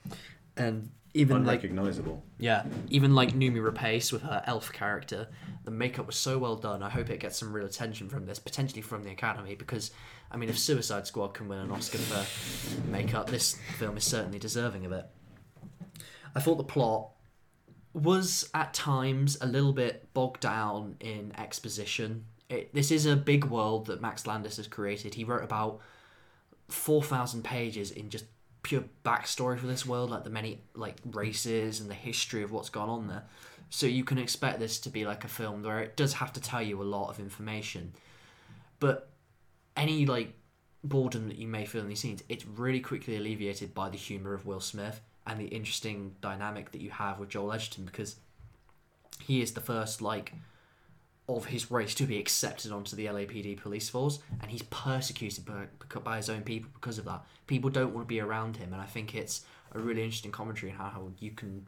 and 0.55 0.91
even 1.13 1.45
like 1.45 1.63
Unrecognizable. 1.63 2.23
Yeah, 2.37 2.65
even 2.89 3.15
like 3.15 3.33
Noomi 3.33 3.63
Rapace 3.63 4.11
with 4.11 4.21
her 4.23 4.43
elf 4.45 4.71
character, 4.73 5.29
the 5.63 5.71
makeup 5.71 6.07
was 6.07 6.17
so 6.17 6.37
well 6.37 6.57
done. 6.57 6.83
I 6.83 6.89
hope 6.89 7.09
it 7.09 7.19
gets 7.19 7.37
some 7.37 7.53
real 7.53 7.65
attention 7.65 8.09
from 8.09 8.25
this, 8.25 8.37
potentially 8.37 8.81
from 8.81 9.03
the 9.03 9.11
Academy, 9.11 9.55
because 9.55 9.91
I 10.29 10.37
mean, 10.37 10.49
if 10.49 10.59
Suicide 10.59 11.07
Squad 11.07 11.33
can 11.33 11.47
win 11.47 11.59
an 11.59 11.71
Oscar 11.71 11.97
for 11.97 12.87
makeup, 12.89 13.29
this 13.29 13.57
film 13.77 13.97
is 13.97 14.03
certainly 14.03 14.39
deserving 14.39 14.85
of 14.85 14.91
it. 14.91 15.05
I 16.35 16.41
thought 16.41 16.57
the 16.57 16.63
plot 16.63 17.11
was 17.93 18.49
at 18.53 18.73
times 18.73 19.37
a 19.39 19.47
little 19.47 19.71
bit 19.71 20.13
bogged 20.13 20.41
down 20.41 20.97
in 20.99 21.31
exposition. 21.37 22.25
It, 22.49 22.73
this 22.73 22.91
is 22.91 23.05
a 23.05 23.15
big 23.15 23.45
world 23.45 23.85
that 23.85 24.01
Max 24.01 24.27
Landis 24.27 24.57
has 24.57 24.67
created. 24.67 25.13
He 25.13 25.23
wrote 25.23 25.45
about 25.45 25.79
4,000 26.85 27.43
pages 27.43 27.89
in 27.89 28.11
just 28.11 28.25
pure 28.61 28.83
backstory 29.03 29.57
for 29.57 29.65
this 29.65 29.87
world, 29.87 30.11
like 30.11 30.23
the 30.23 30.29
many 30.29 30.61
like 30.75 30.97
races 31.03 31.79
and 31.79 31.89
the 31.89 31.95
history 31.95 32.43
of 32.43 32.51
what's 32.51 32.69
gone 32.69 32.89
on 32.89 33.07
there. 33.07 33.23
So 33.71 33.87
you 33.87 34.03
can 34.03 34.19
expect 34.19 34.59
this 34.59 34.79
to 34.81 34.91
be 34.91 35.03
like 35.03 35.23
a 35.23 35.27
film 35.27 35.63
where 35.63 35.79
it 35.79 35.97
does 35.97 36.13
have 36.13 36.31
to 36.33 36.39
tell 36.39 36.61
you 36.61 36.79
a 36.79 36.83
lot 36.83 37.09
of 37.09 37.19
information, 37.19 37.93
but 38.79 39.09
any 39.75 40.05
like 40.05 40.35
boredom 40.83 41.27
that 41.27 41.39
you 41.39 41.47
may 41.47 41.65
feel 41.65 41.81
in 41.81 41.89
these 41.89 42.01
scenes, 42.01 42.21
it's 42.29 42.45
really 42.45 42.81
quickly 42.81 43.17
alleviated 43.17 43.73
by 43.73 43.89
the 43.89 43.97
humor 43.97 44.35
of 44.35 44.45
Will 44.45 44.59
Smith 44.59 45.01
and 45.25 45.39
the 45.39 45.47
interesting 45.47 46.13
dynamic 46.21 46.71
that 46.71 46.81
you 46.81 46.91
have 46.91 47.17
with 47.17 47.29
Joel 47.29 47.53
Edgerton 47.53 47.85
because 47.85 48.17
he 49.19 49.41
is 49.41 49.53
the 49.53 49.59
first 49.59 50.03
like 50.03 50.33
of 51.27 51.45
his 51.45 51.71
race 51.71 51.95
to 51.95 52.05
be 52.05 52.19
accepted 52.19 52.71
onto 52.71 52.95
the 52.95 53.05
LAPD 53.05 53.59
police 53.59 53.89
force, 53.89 54.19
and 54.41 54.51
he's 54.51 54.61
persecuted 54.63 55.45
by, 55.45 55.65
by 55.99 56.17
his 56.17 56.29
own 56.29 56.41
people 56.41 56.69
because 56.73 56.97
of 56.97 57.05
that. 57.05 57.25
People 57.47 57.69
don't 57.69 57.93
want 57.93 58.05
to 58.05 58.07
be 58.07 58.19
around 58.19 58.57
him, 58.57 58.73
and 58.73 58.81
I 58.81 58.85
think 58.85 59.15
it's 59.15 59.43
a 59.73 59.79
really 59.79 60.03
interesting 60.03 60.31
commentary 60.31 60.71
on 60.71 60.77
how, 60.77 61.07
you 61.19 61.31
can 61.31 61.65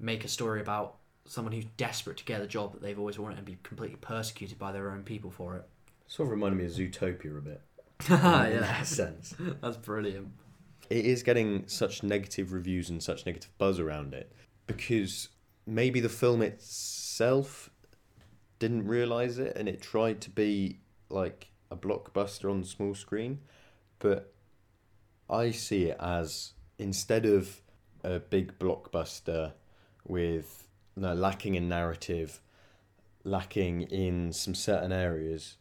make 0.00 0.24
a 0.24 0.28
story 0.28 0.60
about 0.60 0.96
someone 1.24 1.52
who's 1.52 1.66
desperate 1.76 2.16
to 2.16 2.24
get 2.24 2.40
a 2.40 2.46
job 2.46 2.72
that 2.72 2.82
they've 2.82 2.98
always 2.98 3.18
wanted 3.18 3.38
and 3.38 3.46
be 3.46 3.58
completely 3.62 3.96
persecuted 4.00 4.58
by 4.58 4.72
their 4.72 4.90
own 4.90 5.02
people 5.02 5.30
for 5.30 5.56
it. 5.56 5.64
Sort 6.06 6.26
of 6.26 6.30
reminded 6.30 6.58
me 6.58 6.64
of 6.64 6.72
Zootopia 6.72 7.38
a 7.38 7.40
bit. 7.40 7.60
in 8.08 8.14
yeah, 8.16 8.60
that 8.60 8.86
sense. 8.86 9.34
that's 9.60 9.76
brilliant. 9.76 10.28
it 10.88 11.04
is 11.04 11.22
getting 11.22 11.64
such 11.66 12.02
negative 12.02 12.52
reviews 12.52 12.90
and 12.90 13.02
such 13.02 13.26
negative 13.26 13.50
buzz 13.58 13.78
around 13.78 14.14
it 14.14 14.32
because 14.66 15.28
maybe 15.66 16.00
the 16.00 16.08
film 16.08 16.40
itself 16.42 17.70
didn't 18.58 18.86
realize 18.86 19.38
it 19.38 19.56
and 19.56 19.68
it 19.68 19.80
tried 19.80 20.20
to 20.20 20.30
be 20.30 20.78
like 21.10 21.50
a 21.70 21.76
blockbuster 21.76 22.50
on 22.50 22.60
the 22.60 22.66
small 22.66 22.94
screen 22.94 23.38
but 23.98 24.32
i 25.30 25.50
see 25.50 25.84
it 25.86 25.96
as 26.00 26.52
instead 26.78 27.24
of 27.24 27.60
a 28.04 28.18
big 28.18 28.58
blockbuster 28.58 29.52
with 30.06 30.68
lacking 30.96 31.54
in 31.54 31.68
narrative 31.68 32.40
lacking 33.24 33.82
in 33.82 34.32
some 34.32 34.54
certain 34.54 34.92
areas 34.92 35.56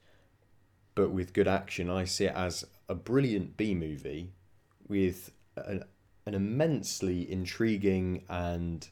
but 0.95 1.11
with 1.11 1.33
good 1.33 1.47
action 1.47 1.89
i 1.89 2.05
see 2.05 2.25
it 2.25 2.33
as 2.35 2.65
a 2.89 2.95
brilliant 2.95 3.57
b 3.57 3.75
movie 3.75 4.31
with 4.87 5.31
an, 5.57 5.83
an 6.25 6.33
immensely 6.33 7.29
intriguing 7.31 8.23
and 8.29 8.89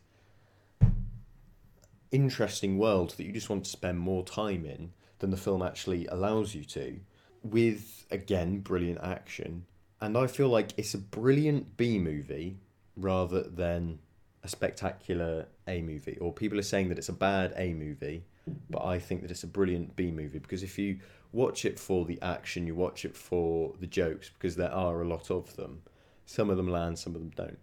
interesting 2.16 2.78
world 2.78 3.12
that 3.12 3.26
you 3.26 3.32
just 3.32 3.50
want 3.50 3.66
to 3.66 3.70
spend 3.70 4.00
more 4.00 4.24
time 4.24 4.66
in 4.66 4.92
than 5.20 5.32
the 5.32 5.38
film 5.38 5.62
actually 5.62 6.08
allows 6.08 6.56
you 6.56 6.64
to, 6.64 7.00
with 7.44 8.06
again 8.12 8.60
brilliant 8.60 9.00
action. 9.04 9.66
And 10.02 10.18
I 10.18 10.28
feel 10.28 10.50
like 10.50 10.72
it's 10.78 10.94
a 10.94 11.00
brilliant 11.00 11.78
B 11.78 12.00
movie 12.00 12.58
rather 12.96 13.44
than 13.44 14.00
a 14.44 14.48
spectacular 14.48 15.48
A 15.68 15.82
movie. 15.82 16.18
Or 16.20 16.32
people 16.32 16.60
are 16.60 16.64
saying 16.64 16.90
that 16.90 16.98
it's 16.98 17.10
a 17.10 17.14
bad 17.14 17.54
A 17.58 17.74
movie, 17.74 18.24
but 18.70 18.86
I 18.86 19.00
think 19.00 19.22
that 19.22 19.32
it's 19.32 19.44
a 19.44 19.48
brilliant 19.48 19.96
B 19.96 20.12
movie 20.12 20.40
because 20.40 20.64
if 20.64 20.78
you 20.78 21.00
watch 21.32 21.66
it 21.66 21.80
for 21.80 22.06
the 22.06 22.22
action, 22.22 22.68
you 22.68 22.76
watch 22.76 23.06
it 23.06 23.16
for 23.16 23.74
the 23.80 23.88
jokes 23.88 24.30
because 24.30 24.56
there 24.56 24.72
are 24.72 25.02
a 25.02 25.08
lot 25.08 25.30
of 25.32 25.56
them. 25.56 25.82
Some 26.26 26.50
of 26.50 26.58
them 26.58 26.70
land, 26.70 26.98
some 26.98 27.16
of 27.16 27.22
them 27.22 27.32
don't. 27.36 27.60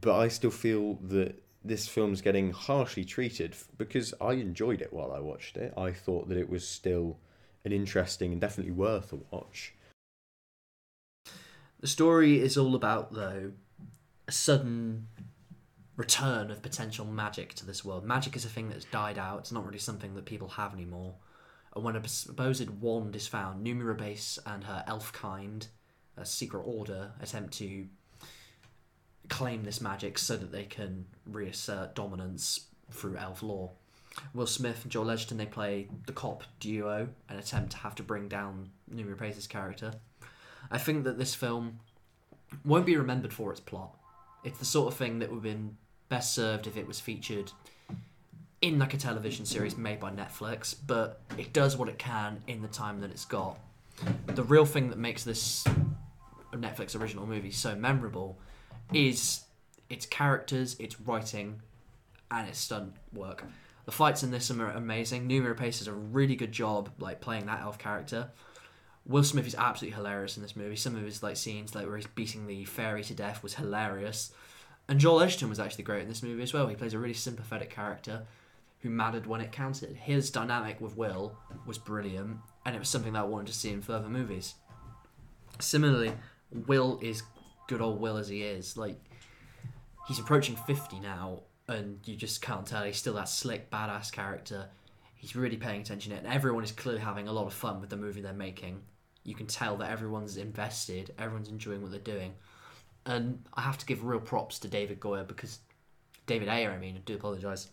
But 0.00 0.18
I 0.18 0.28
still 0.28 0.50
feel 0.50 0.94
that 1.08 1.42
this 1.64 1.86
film's 1.86 2.22
getting 2.22 2.52
harshly 2.52 3.04
treated 3.04 3.54
because 3.76 4.14
I 4.20 4.32
enjoyed 4.32 4.80
it 4.80 4.92
while 4.92 5.12
I 5.12 5.20
watched 5.20 5.56
it. 5.56 5.74
I 5.76 5.92
thought 5.92 6.28
that 6.28 6.38
it 6.38 6.48
was 6.48 6.66
still 6.66 7.18
an 7.64 7.72
interesting 7.72 8.32
and 8.32 8.40
definitely 8.40 8.72
worth 8.72 9.12
a 9.12 9.18
watch. 9.30 9.74
The 11.80 11.86
story 11.86 12.40
is 12.40 12.56
all 12.56 12.74
about, 12.74 13.12
though, 13.12 13.52
a 14.26 14.32
sudden 14.32 15.08
return 15.96 16.50
of 16.50 16.62
potential 16.62 17.04
magic 17.04 17.52
to 17.54 17.66
this 17.66 17.84
world. 17.84 18.04
Magic 18.04 18.34
is 18.36 18.44
a 18.44 18.48
thing 18.48 18.70
that's 18.70 18.86
died 18.86 19.18
out. 19.18 19.40
It's 19.40 19.52
not 19.52 19.66
really 19.66 19.78
something 19.78 20.14
that 20.14 20.24
people 20.24 20.48
have 20.48 20.72
anymore. 20.72 21.14
And 21.74 21.84
when 21.84 21.96
a 21.96 22.08
supposed 22.08 22.68
wand 22.80 23.14
is 23.14 23.26
found, 23.26 23.64
Noomi 23.64 23.82
Rapace 23.82 24.38
and 24.46 24.64
her 24.64 24.82
elf 24.86 25.12
kind, 25.12 25.66
a 26.16 26.24
secret 26.24 26.62
order, 26.62 27.12
attempt 27.20 27.54
to 27.58 27.86
claim 29.30 29.62
this 29.62 29.80
magic 29.80 30.18
so 30.18 30.36
that 30.36 30.52
they 30.52 30.64
can 30.64 31.06
reassert 31.24 31.94
dominance 31.94 32.66
through 32.90 33.16
elf 33.16 33.42
law. 33.42 33.70
Will 34.34 34.46
Smith 34.46 34.82
and 34.82 34.92
Joel 34.92 35.10
Edgerton, 35.10 35.38
they 35.38 35.46
play 35.46 35.88
the 36.06 36.12
cop 36.12 36.42
duo 36.58 37.08
and 37.28 37.38
attempt 37.38 37.70
to 37.72 37.78
have 37.78 37.94
to 37.94 38.02
bring 38.02 38.28
down 38.28 38.70
Noomi 38.92 39.16
Rapace 39.16 39.48
character. 39.48 39.92
I 40.70 40.78
think 40.78 41.04
that 41.04 41.16
this 41.16 41.34
film 41.34 41.78
won't 42.64 42.84
be 42.84 42.96
remembered 42.96 43.32
for 43.32 43.50
its 43.52 43.60
plot. 43.60 43.96
It's 44.44 44.58
the 44.58 44.64
sort 44.64 44.92
of 44.92 44.98
thing 44.98 45.20
that 45.20 45.30
would 45.30 45.36
have 45.36 45.42
been 45.42 45.76
best 46.08 46.34
served 46.34 46.66
if 46.66 46.76
it 46.76 46.88
was 46.88 46.98
featured 46.98 47.52
in 48.60 48.78
like 48.78 48.92
a 48.92 48.98
television 48.98 49.46
series 49.46 49.76
made 49.76 50.00
by 50.00 50.10
Netflix, 50.10 50.74
but 50.86 51.22
it 51.38 51.52
does 51.52 51.76
what 51.76 51.88
it 51.88 51.98
can 51.98 52.42
in 52.46 52.60
the 52.62 52.68
time 52.68 53.00
that 53.00 53.10
it's 53.10 53.24
got. 53.24 53.58
The 54.26 54.42
real 54.42 54.66
thing 54.66 54.90
that 54.90 54.98
makes 54.98 55.24
this 55.24 55.64
Netflix 56.52 56.98
original 56.98 57.26
movie 57.26 57.52
so 57.52 57.76
memorable 57.76 58.38
is 58.92 59.42
its 59.88 60.06
characters, 60.06 60.76
its 60.78 61.00
writing, 61.00 61.62
and 62.30 62.48
its 62.48 62.58
stunt 62.58 62.94
work. 63.12 63.44
The 63.86 63.92
fights 63.92 64.22
in 64.22 64.30
this 64.30 64.50
are 64.50 64.70
amazing. 64.70 65.28
Noomi 65.28 65.54
Rapace 65.54 65.78
does 65.78 65.88
a 65.88 65.92
really 65.92 66.36
good 66.36 66.52
job 66.52 66.90
like 66.98 67.20
playing 67.20 67.46
that 67.46 67.60
elf 67.60 67.78
character. 67.78 68.30
Will 69.06 69.24
Smith 69.24 69.46
is 69.46 69.54
absolutely 69.54 69.96
hilarious 69.96 70.36
in 70.36 70.42
this 70.42 70.54
movie. 70.54 70.76
Some 70.76 70.94
of 70.94 71.02
his 71.02 71.22
like 71.22 71.36
scenes, 71.36 71.74
like 71.74 71.86
where 71.86 71.96
he's 71.96 72.06
beating 72.06 72.46
the 72.46 72.64
fairy 72.64 73.02
to 73.04 73.14
death, 73.14 73.42
was 73.42 73.54
hilarious. 73.54 74.32
And 74.88 75.00
Joel 75.00 75.22
Edgerton 75.22 75.48
was 75.48 75.58
actually 75.58 75.84
great 75.84 76.02
in 76.02 76.08
this 76.08 76.22
movie 76.22 76.42
as 76.42 76.52
well. 76.52 76.68
He 76.68 76.76
plays 76.76 76.94
a 76.94 76.98
really 76.98 77.14
sympathetic 77.14 77.70
character 77.70 78.26
who 78.80 78.90
mattered 78.90 79.26
when 79.26 79.40
it 79.40 79.52
counted. 79.52 79.96
His 79.96 80.30
dynamic 80.30 80.80
with 80.80 80.96
Will 80.96 81.36
was 81.66 81.78
brilliant, 81.78 82.38
and 82.64 82.76
it 82.76 82.78
was 82.78 82.88
something 82.88 83.12
that 83.14 83.20
I 83.20 83.24
wanted 83.24 83.48
to 83.48 83.54
see 83.54 83.70
in 83.70 83.82
further 83.82 84.08
movies. 84.08 84.54
Similarly, 85.58 86.12
Will 86.66 86.98
is 87.02 87.22
good 87.70 87.80
old 87.80 88.00
Will 88.00 88.16
as 88.16 88.28
he 88.28 88.42
is. 88.42 88.76
Like 88.76 89.00
he's 90.08 90.18
approaching 90.18 90.56
fifty 90.56 90.98
now, 90.98 91.44
and 91.68 92.00
you 92.04 92.16
just 92.16 92.42
can't 92.42 92.66
tell 92.66 92.82
he's 92.84 92.98
still 92.98 93.14
that 93.14 93.28
slick, 93.28 93.70
badass 93.70 94.12
character. 94.12 94.66
He's 95.14 95.36
really 95.36 95.56
paying 95.56 95.82
attention, 95.82 96.12
and 96.12 96.26
everyone 96.26 96.64
is 96.64 96.72
clearly 96.72 97.00
having 97.00 97.28
a 97.28 97.32
lot 97.32 97.46
of 97.46 97.54
fun 97.54 97.80
with 97.80 97.88
the 97.88 97.96
movie 97.96 98.20
they're 98.20 98.32
making. 98.32 98.82
You 99.22 99.34
can 99.34 99.46
tell 99.46 99.76
that 99.76 99.90
everyone's 99.90 100.36
invested, 100.36 101.14
everyone's 101.18 101.48
enjoying 101.48 101.82
what 101.82 101.92
they're 101.92 102.00
doing, 102.00 102.34
and 103.06 103.44
I 103.54 103.60
have 103.60 103.78
to 103.78 103.86
give 103.86 104.04
real 104.04 104.20
props 104.20 104.58
to 104.60 104.68
David 104.68 104.98
Goyer 104.98 105.26
because 105.26 105.60
David 106.26 106.48
Ayer, 106.48 106.72
I 106.72 106.78
mean, 106.78 106.96
I 106.96 107.00
do 107.04 107.14
apologise. 107.14 107.68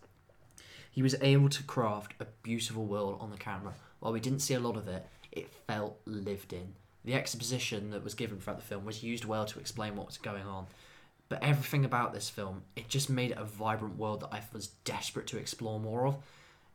He 0.92 1.02
was 1.02 1.16
able 1.22 1.50
to 1.50 1.64
craft 1.64 2.14
a 2.20 2.26
beautiful 2.44 2.86
world 2.86 3.18
on 3.20 3.32
the 3.32 3.38
camera. 3.38 3.74
While 4.00 4.14
we 4.14 4.20
didn't 4.20 4.40
see 4.40 4.56
a 4.56 4.60
lot 4.60 4.78
of 4.78 4.88
it, 4.88 5.06
it 5.32 5.50
felt 5.68 6.00
lived 6.06 6.54
in. 6.54 6.74
The 7.08 7.14
exposition 7.14 7.92
that 7.92 8.04
was 8.04 8.16
given 8.16 8.38
throughout 8.38 8.60
the 8.60 8.66
film 8.66 8.84
was 8.84 9.02
used 9.02 9.24
well 9.24 9.46
to 9.46 9.60
explain 9.62 9.96
what 9.96 10.08
was 10.08 10.18
going 10.18 10.44
on. 10.44 10.68
But 11.30 11.42
everything 11.42 11.86
about 11.86 12.14
this 12.14 12.30
film, 12.30 12.64
it 12.76 12.90
just 12.90 13.10
made 13.10 13.32
it 13.32 13.38
a 13.38 13.46
vibrant 13.46 13.98
world 13.98 14.20
that 14.20 14.34
I 14.34 14.42
was 14.52 14.68
desperate 14.84 15.26
to 15.28 15.38
explore 15.38 15.80
more 15.80 16.06
of. 16.06 16.18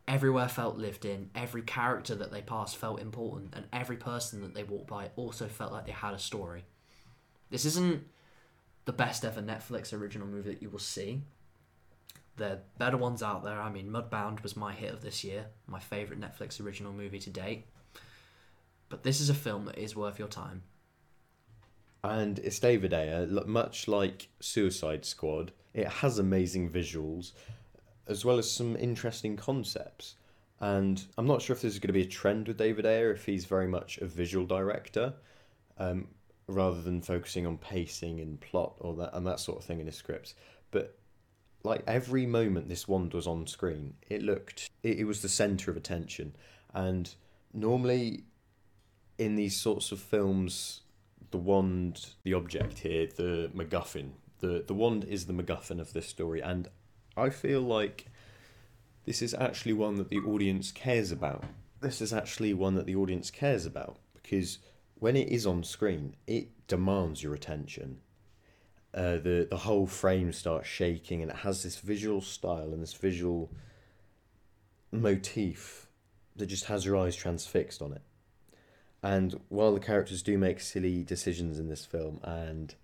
Everywhere 0.09 0.49
felt 0.49 0.79
lived 0.79 1.05
in, 1.05 1.29
every 1.35 1.61
character 1.61 2.15
that 2.15 2.33
they 2.33 2.41
passed 2.41 2.79
felt 2.79 2.99
important, 2.99 3.53
and 3.53 3.67
every 3.75 3.99
person 3.99 4.41
that 4.41 4.55
they 4.55 4.63
walked 4.63 4.87
by 4.87 5.11
also 5.17 5.49
felt 5.49 5.71
like 5.71 5.85
they 5.85 5.93
had 5.93 6.15
a 6.15 6.19
story. 6.19 6.65
This 7.51 7.67
isn't 7.67 8.03
the 8.87 8.93
best 8.95 9.27
ever 9.27 9.43
Netflix 9.43 9.93
original 9.93 10.27
movie 10.27 10.53
that 10.53 10.63
you 10.63 10.71
will 10.71 10.79
see. 10.79 11.21
There 12.39 12.53
are 12.53 12.61
better 12.79 12.97
ones 12.97 13.23
out 13.23 13.45
there. 13.45 13.61
I 13.61 13.69
mean, 13.69 13.91
Mudbound 13.91 14.43
was 14.43 14.57
my 14.57 14.73
hit 14.73 14.95
of 14.95 15.03
this 15.03 15.25
year, 15.25 15.49
my 15.67 15.79
favourite 15.79 16.23
Netflix 16.23 16.59
original 16.59 16.95
movie 16.95 17.19
to 17.19 17.29
date. 17.29 17.67
But 18.93 19.05
this 19.05 19.23
is 19.23 19.31
a 19.31 19.35
film 19.35 19.65
that 19.65 19.79
is 19.79 19.97
worth 19.97 20.19
your 20.19 20.29
time. 20.29 20.65
And 22.05 22.39
it's 22.41 22.59
David 22.59 22.93
Ayer, 22.93 23.27
much 23.47 23.89
like 23.89 24.29
Suicide 24.39 25.07
Squad. 25.07 25.51
It 25.73 25.89
has 25.89 26.19
amazing 26.19 26.69
visuals, 26.69 27.33
as 28.07 28.23
well 28.23 28.37
as 28.37 28.53
some 28.53 28.77
interesting 28.77 29.35
concepts. 29.35 30.17
And 30.61 31.03
I'm 31.17 31.27
not 31.27 31.41
sure 31.41 31.57
if 31.57 31.63
this 31.63 31.73
is 31.73 31.79
going 31.79 31.87
to 31.87 31.95
be 31.95 32.03
a 32.03 32.07
trend 32.07 32.49
with 32.49 32.59
David 32.59 32.85
Ayer, 32.85 33.11
if 33.13 33.25
he's 33.25 33.47
very 33.47 33.67
much 33.67 33.97
a 33.97 34.05
visual 34.05 34.45
director, 34.45 35.15
um, 35.79 36.09
rather 36.47 36.83
than 36.83 37.01
focusing 37.01 37.47
on 37.47 37.57
pacing 37.57 38.21
and 38.21 38.43
plot 38.43 38.75
or 38.81 38.95
that 38.97 39.17
and 39.17 39.27
that 39.27 39.41
sort 39.41 39.57
of 39.57 39.65
thing 39.65 39.81
in 39.81 39.87
his 39.87 39.97
scripts. 39.97 40.35
But 40.71 40.99
like 41.63 41.83
every 41.87 42.27
moment 42.27 42.69
this 42.69 42.87
wand 42.87 43.15
was 43.15 43.27
on 43.27 43.47
screen, 43.47 43.95
it 44.11 44.23
looked 44.23 44.69
it, 44.83 44.99
it 44.99 45.05
was 45.05 45.23
the 45.23 45.31
center 45.31 45.71
of 45.71 45.79
attention. 45.79 46.37
And 46.75 47.11
normally, 47.55 48.25
in 49.23 49.37
these 49.37 49.57
sorts 49.57 49.93
of 49.93 50.01
films, 50.01 50.81
the 51.31 51.39
wand, 51.39 52.07
the 52.25 52.35
object 52.35 52.81
here, 52.81 53.07
the 53.07 53.51
MacGuffin, 53.55 54.11
the 54.41 54.65
the 54.67 54.75
wand 54.75 55.05
is 55.05 55.27
the 55.27 55.33
MacGuffin 55.33 55.81
of 55.81 55.93
this 55.93 56.09
story, 56.09 56.41
and 56.41 56.69
I 57.17 57.31
feel 57.31 57.61
like 57.61 58.07
this 59.05 59.23
is 59.23 59.33
actually 59.35 59.75
one 59.75 59.95
that 59.97 60.09
the 60.09 60.19
audience 60.19 60.73
cares 60.73 61.13
about. 61.13 61.45
This 61.81 62.01
is 62.01 62.13
actually 62.13 62.53
one 62.53 62.75
that 62.75 62.87
the 62.87 62.97
audience 62.97 63.31
cares 63.31 63.65
about 63.65 63.99
because 64.13 64.59
when 64.97 65.17
it 65.17 65.29
is 65.29 65.47
on 65.47 65.65
screen, 65.65 66.17
it 66.27 66.49
demands 66.67 67.23
your 67.23 67.35
attention. 67.35 68.01
Uh, 68.93 69.17
the 69.17 69.47
the 69.49 69.59
whole 69.59 69.87
frame 69.87 70.33
starts 70.33 70.69
shaking, 70.69 71.23
and 71.23 71.31
it 71.31 71.39
has 71.39 71.63
this 71.63 71.79
visual 71.79 72.21
style 72.21 72.73
and 72.73 72.83
this 72.83 72.95
visual 72.95 73.53
motif 74.91 75.87
that 76.35 76.47
just 76.47 76.65
has 76.65 76.85
your 76.85 76.97
eyes 76.97 77.15
transfixed 77.15 77.81
on 77.81 77.93
it. 77.93 78.03
And 79.03 79.41
while 79.49 79.75
the 79.75 79.81
characters 79.81 80.23
do 80.23 80.39
make 80.39 80.61
silly 80.61 81.03
decisions 81.03 81.59
in 81.59 81.69
this 81.69 81.85
film, 81.85 82.21
and 82.23 82.75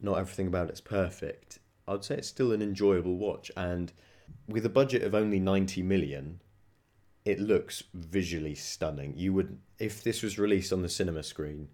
not 0.00 0.18
everything 0.18 0.46
about 0.46 0.68
it's 0.70 0.80
perfect, 0.80 1.58
I'd 1.88 2.04
say 2.04 2.16
it's 2.16 2.28
still 2.28 2.52
an 2.52 2.62
enjoyable 2.62 3.16
watch. 3.16 3.50
And 3.56 3.92
with 4.48 4.64
a 4.64 4.70
budget 4.70 5.02
of 5.02 5.14
only 5.14 5.40
90 5.40 5.82
million, 5.82 6.40
it 7.24 7.40
looks 7.40 7.82
visually 7.92 8.54
stunning. 8.54 9.14
You 9.16 9.32
would, 9.34 9.58
if 9.78 10.02
this 10.02 10.22
was 10.22 10.38
released 10.38 10.72
on 10.72 10.82
the 10.82 10.88
cinema 10.88 11.22
screen, 11.22 11.68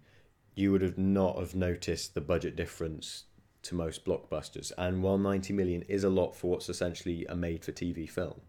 you 0.55 0.71
would 0.71 0.81
have 0.81 0.97
not 0.97 1.37
have 1.37 1.53
noticed 1.53 2.15
the 2.15 2.21
budget 2.21 2.55
difference 2.55 3.25
to 3.61 3.75
most 3.75 4.05
blockbusters. 4.05 4.71
And 4.77 5.03
while 5.03 5.19
90 5.19 5.53
million 5.53 5.83
is 5.83 6.03
a 6.03 6.09
lot 6.09 6.35
for 6.35 6.49
what's 6.49 6.69
essentially 6.69 7.25
a 7.27 7.35
made 7.35 7.63
for 7.63 7.71
TV 7.71 8.09
film, 8.09 8.41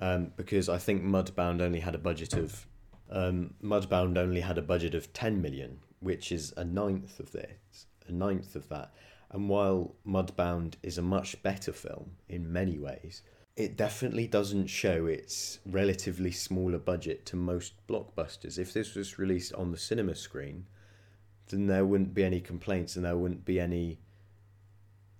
um, 0.00 0.32
because 0.36 0.68
I 0.68 0.78
think 0.78 1.02
Mudbound 1.02 1.60
only 1.60 1.80
had 1.80 1.94
a 1.94 1.98
budget 1.98 2.34
of 2.34 2.66
um, 3.10 3.54
Mudbound 3.62 4.16
only 4.16 4.40
had 4.40 4.58
a 4.58 4.62
budget 4.62 4.94
of 4.94 5.12
10 5.12 5.42
million, 5.42 5.78
which 6.00 6.32
is 6.32 6.52
a 6.56 6.64
ninth 6.64 7.20
of 7.20 7.32
this, 7.32 7.86
a 8.06 8.12
ninth 8.12 8.54
of 8.54 8.68
that. 8.68 8.92
And 9.30 9.48
while 9.48 9.94
Mudbound 10.06 10.74
is 10.82 10.98
a 10.98 11.02
much 11.02 11.42
better 11.42 11.72
film 11.72 12.12
in 12.28 12.52
many 12.52 12.78
ways, 12.78 13.22
it 13.56 13.76
definitely 13.76 14.26
doesn't 14.26 14.68
show 14.68 15.06
its 15.06 15.58
relatively 15.66 16.32
smaller 16.32 16.78
budget 16.78 17.26
to 17.26 17.36
most 17.36 17.74
blockbusters. 17.86 18.58
If 18.58 18.72
this 18.72 18.94
was 18.94 19.18
released 19.18 19.52
on 19.54 19.70
the 19.70 19.78
cinema 19.78 20.14
screen, 20.14 20.66
then 21.48 21.66
there 21.66 21.84
wouldn't 21.84 22.14
be 22.14 22.24
any 22.24 22.40
complaints 22.40 22.96
and 22.96 23.04
there 23.04 23.16
wouldn't 23.16 23.44
be 23.44 23.60
any 23.60 23.98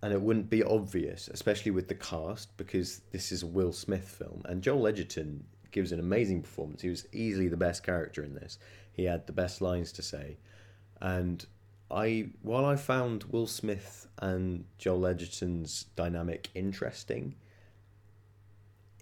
and 0.03 0.15
it 0.15 0.23
wouldn't 0.23 0.49
be 0.49 0.63
obvious, 0.63 1.29
especially 1.29 1.73
with 1.73 1.89
the 1.89 1.95
cast, 1.95 2.57
because 2.57 3.03
this 3.13 3.31
is 3.31 3.43
a 3.43 3.47
Will 3.47 3.73
Smith 3.73 4.09
film. 4.09 4.41
And 4.47 4.63
Joel 4.63 4.87
Edgerton 4.87 5.45
gives 5.71 5.93
an 5.93 6.01
amazing 6.01 6.43
performance. 6.43 6.83
He 6.83 6.89
was 6.89 7.07
easily 7.13 7.49
the 7.49 7.57
best 7.57 7.83
character 7.83 8.23
in 8.23 8.35
this. 8.35 8.59
He 8.93 9.05
had 9.05 9.27
the 9.27 9.33
best 9.33 9.61
lines 9.61 9.93
to 9.93 10.03
say. 10.03 10.37
And 11.01 11.45
I 11.91 12.31
while 12.43 12.65
I 12.65 12.77
found 12.77 13.25
Will 13.25 13.47
Smith 13.47 14.07
and 14.19 14.65
Joel 14.79 15.07
Edgerton's 15.07 15.87
dynamic 15.97 16.49
interesting, 16.55 17.35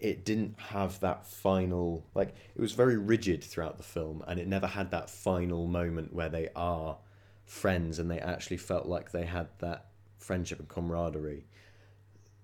it 0.00 0.24
didn't 0.24 0.58
have 0.58 1.00
that 1.00 1.26
final 1.26 2.04
like 2.14 2.34
it 2.54 2.60
was 2.60 2.72
very 2.72 2.96
rigid 2.96 3.42
throughout 3.42 3.76
the 3.76 3.82
film 3.82 4.22
and 4.26 4.38
it 4.38 4.46
never 4.46 4.66
had 4.66 4.90
that 4.90 5.10
final 5.10 5.66
moment 5.66 6.12
where 6.12 6.28
they 6.28 6.48
are 6.54 6.96
friends 7.44 7.98
and 7.98 8.10
they 8.10 8.20
actually 8.20 8.56
felt 8.56 8.86
like 8.86 9.10
they 9.10 9.24
had 9.24 9.48
that 9.58 9.86
friendship 10.18 10.58
and 10.58 10.68
camaraderie 10.68 11.44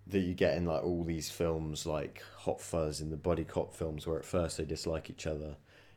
that 0.07 0.21
you 0.21 0.35
get 0.35 0.57
in 0.57 0.67
like 0.67 0.85
all 0.85 1.03
these 1.03 1.31
films 1.31 1.87
like 1.87 2.23
Hot 2.39 2.61
Fuzz 2.61 3.01
and 3.01 3.11
the 3.11 3.17
buddy 3.17 3.45
cop 3.45 3.75
films 3.75 4.07
where 4.07 4.19
at 4.19 4.25
first 4.25 4.59
they 4.59 4.65
dislike 4.65 5.09
each 5.09 5.27
other 5.27 5.57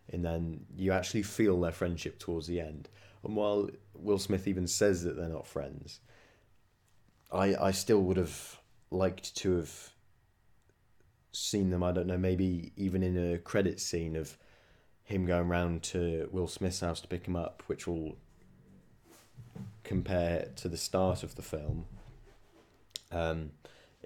and 0.09 0.23
then 0.23 0.65
you 0.75 0.91
actually 0.91 1.23
feel 1.23 1.59
their 1.59 1.71
friendship 1.71 2.17
towards 2.19 2.47
the 2.47 2.61
end. 2.61 2.89
And 3.23 3.35
while 3.35 3.69
Will 3.93 4.19
Smith 4.19 4.47
even 4.47 4.67
says 4.67 5.03
that 5.03 5.17
they're 5.17 5.27
not 5.27 5.47
friends, 5.47 5.99
I 7.31 7.55
I 7.55 7.71
still 7.71 8.01
would 8.03 8.17
have 8.17 8.59
liked 8.89 9.35
to 9.37 9.57
have 9.57 9.91
seen 11.31 11.69
them, 11.69 11.83
I 11.83 11.91
don't 11.91 12.07
know, 12.07 12.17
maybe 12.17 12.71
even 12.77 13.03
in 13.03 13.33
a 13.33 13.37
credit 13.37 13.79
scene 13.79 14.15
of 14.15 14.37
him 15.03 15.25
going 15.25 15.47
round 15.47 15.83
to 15.83 16.29
Will 16.31 16.47
Smith's 16.47 16.79
house 16.79 17.01
to 17.01 17.07
pick 17.07 17.27
him 17.27 17.35
up, 17.35 17.63
which 17.67 17.85
will 17.85 18.17
compare 19.83 20.49
to 20.57 20.67
the 20.67 20.77
start 20.77 21.23
of 21.23 21.35
the 21.35 21.41
film. 21.41 21.85
Um, 23.11 23.51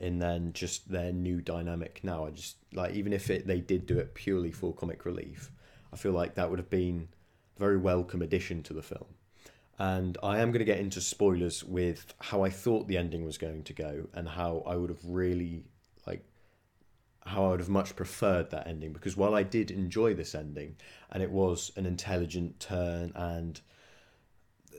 and 0.02 0.22
then 0.22 0.52
just 0.53 0.90
their 0.90 1.14
new 1.14 1.41
dynamic 1.41 2.02
now. 2.03 2.26
I 2.26 2.32
just 2.32 2.57
like 2.73 2.94
even 2.94 3.14
if 3.14 3.30
it 3.30 3.48
they 3.48 3.61
did 3.61 3.86
do 3.86 3.98
it 3.99 4.14
purely 4.14 4.52
for 4.52 4.73
comic 4.73 5.06
relief, 5.06 5.52
I 5.94 5.95
feel 5.95 6.11
like 6.11 6.36
that 6.36 6.49
would 6.49 6.60
have 6.60 6.69
been 6.69 7.07
a 7.56 7.60
very 7.60 7.78
welcome 7.78 8.22
addition 8.22 8.64
to 8.64 8.73
the 8.73 8.82
film. 8.82 9.06
And 9.78 10.18
I 10.22 10.40
am 10.40 10.52
going 10.52 10.60
to 10.60 10.65
get 10.65 10.80
into 10.80 11.02
spoilers 11.02 11.64
with 11.64 12.14
how 12.19 12.44
I 12.44 12.49
thought 12.49 12.88
the 12.88 12.98
ending 12.98 13.26
was 13.26 13.38
going 13.38 13.64
to 13.64 13.73
go 13.73 14.07
and 14.14 14.28
how 14.28 14.64
I 14.68 14.76
would 14.76 14.90
have 14.90 15.03
really 15.06 15.64
like 16.06 16.23
how 17.26 17.45
I 17.45 17.49
would 17.52 17.60
have 17.60 17.69
much 17.69 17.95
preferred 17.95 18.49
that 18.49 18.68
ending 18.68 18.94
because 18.94 19.15
while 19.15 19.36
I 19.36 19.44
did 19.44 19.72
enjoy 19.72 20.15
this 20.15 20.36
ending 20.36 20.76
and 21.11 21.22
it 21.22 21.32
was 21.32 21.72
an 21.76 21.86
intelligent 21.86 22.60
turn 22.60 23.11
and 23.15 23.61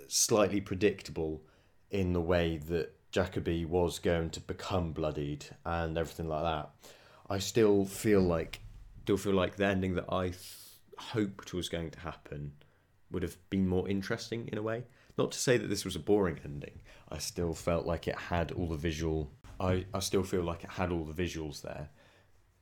slightly 0.09 0.61
predictable, 0.61 1.43
in 1.93 2.15
the 2.15 2.21
way 2.21 2.57
that 2.57 2.91
Jakoby 3.13 3.67
was 3.67 3.99
going 3.99 4.31
to 4.31 4.41
become 4.41 4.93
bloodied 4.93 5.45
and 5.65 5.99
everything 5.99 6.29
like 6.29 6.43
that. 6.43 6.71
I 7.29 7.39
still 7.39 7.85
feel 7.85 8.23
like, 8.23 8.61
still 9.03 9.19
feel 9.19 9.35
like 9.35 9.57
the 9.57 9.67
ending 9.67 9.95
that 9.95 10.11
I 10.11 10.29
th- 10.29 10.39
hoped 10.99 11.53
was 11.53 11.69
going 11.69 11.91
to 11.91 12.01
happen 12.01 12.53
would 13.11 13.23
have 13.23 13.37
been 13.51 13.69
more 13.69 13.87
interesting 13.87 14.49
in 14.51 14.57
a 14.57 14.63
way. 14.63 14.85
Not 15.19 15.33
to 15.33 15.39
say 15.39 15.59
that 15.59 15.69
this 15.69 15.85
was 15.85 15.95
a 15.95 16.01
boring 16.01 16.41
ending. 16.43 16.81
I 17.11 17.19
still 17.19 17.53
felt 17.53 17.87
like 17.87 18.09
it 18.09 18.17
had 18.17 18.51
all 18.51 18.67
the 18.67 18.77
visual. 18.77 19.31
I, 19.61 19.85
I 19.93 20.01
still 20.01 20.23
feel 20.23 20.43
like 20.43 20.65
it 20.65 20.71
had 20.71 20.91
all 20.91 21.05
the 21.05 21.23
visuals 21.23 21.61
there 21.61 21.91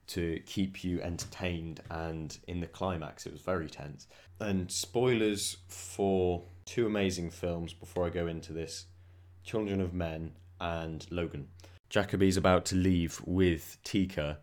to 0.08 0.40
keep 0.44 0.82
you 0.82 1.00
entertained 1.00 1.80
and 1.88 2.36
in 2.48 2.58
the 2.58 2.66
climax 2.66 3.24
it 3.26 3.32
was 3.32 3.42
very 3.42 3.68
tense. 3.68 4.08
And 4.40 4.68
spoilers 4.68 5.58
for 5.68 6.42
two 6.64 6.86
amazing 6.86 7.30
films 7.30 7.72
before 7.72 8.04
I 8.04 8.10
go 8.10 8.26
into 8.26 8.52
this 8.52 8.86
Children 9.42 9.80
of 9.80 9.94
Men 9.94 10.32
and 10.60 11.06
Logan. 11.10 11.48
Jakoby's 11.90 12.36
about 12.36 12.64
to 12.66 12.76
leave 12.76 13.20
with 13.24 13.78
Tikka, 13.82 14.38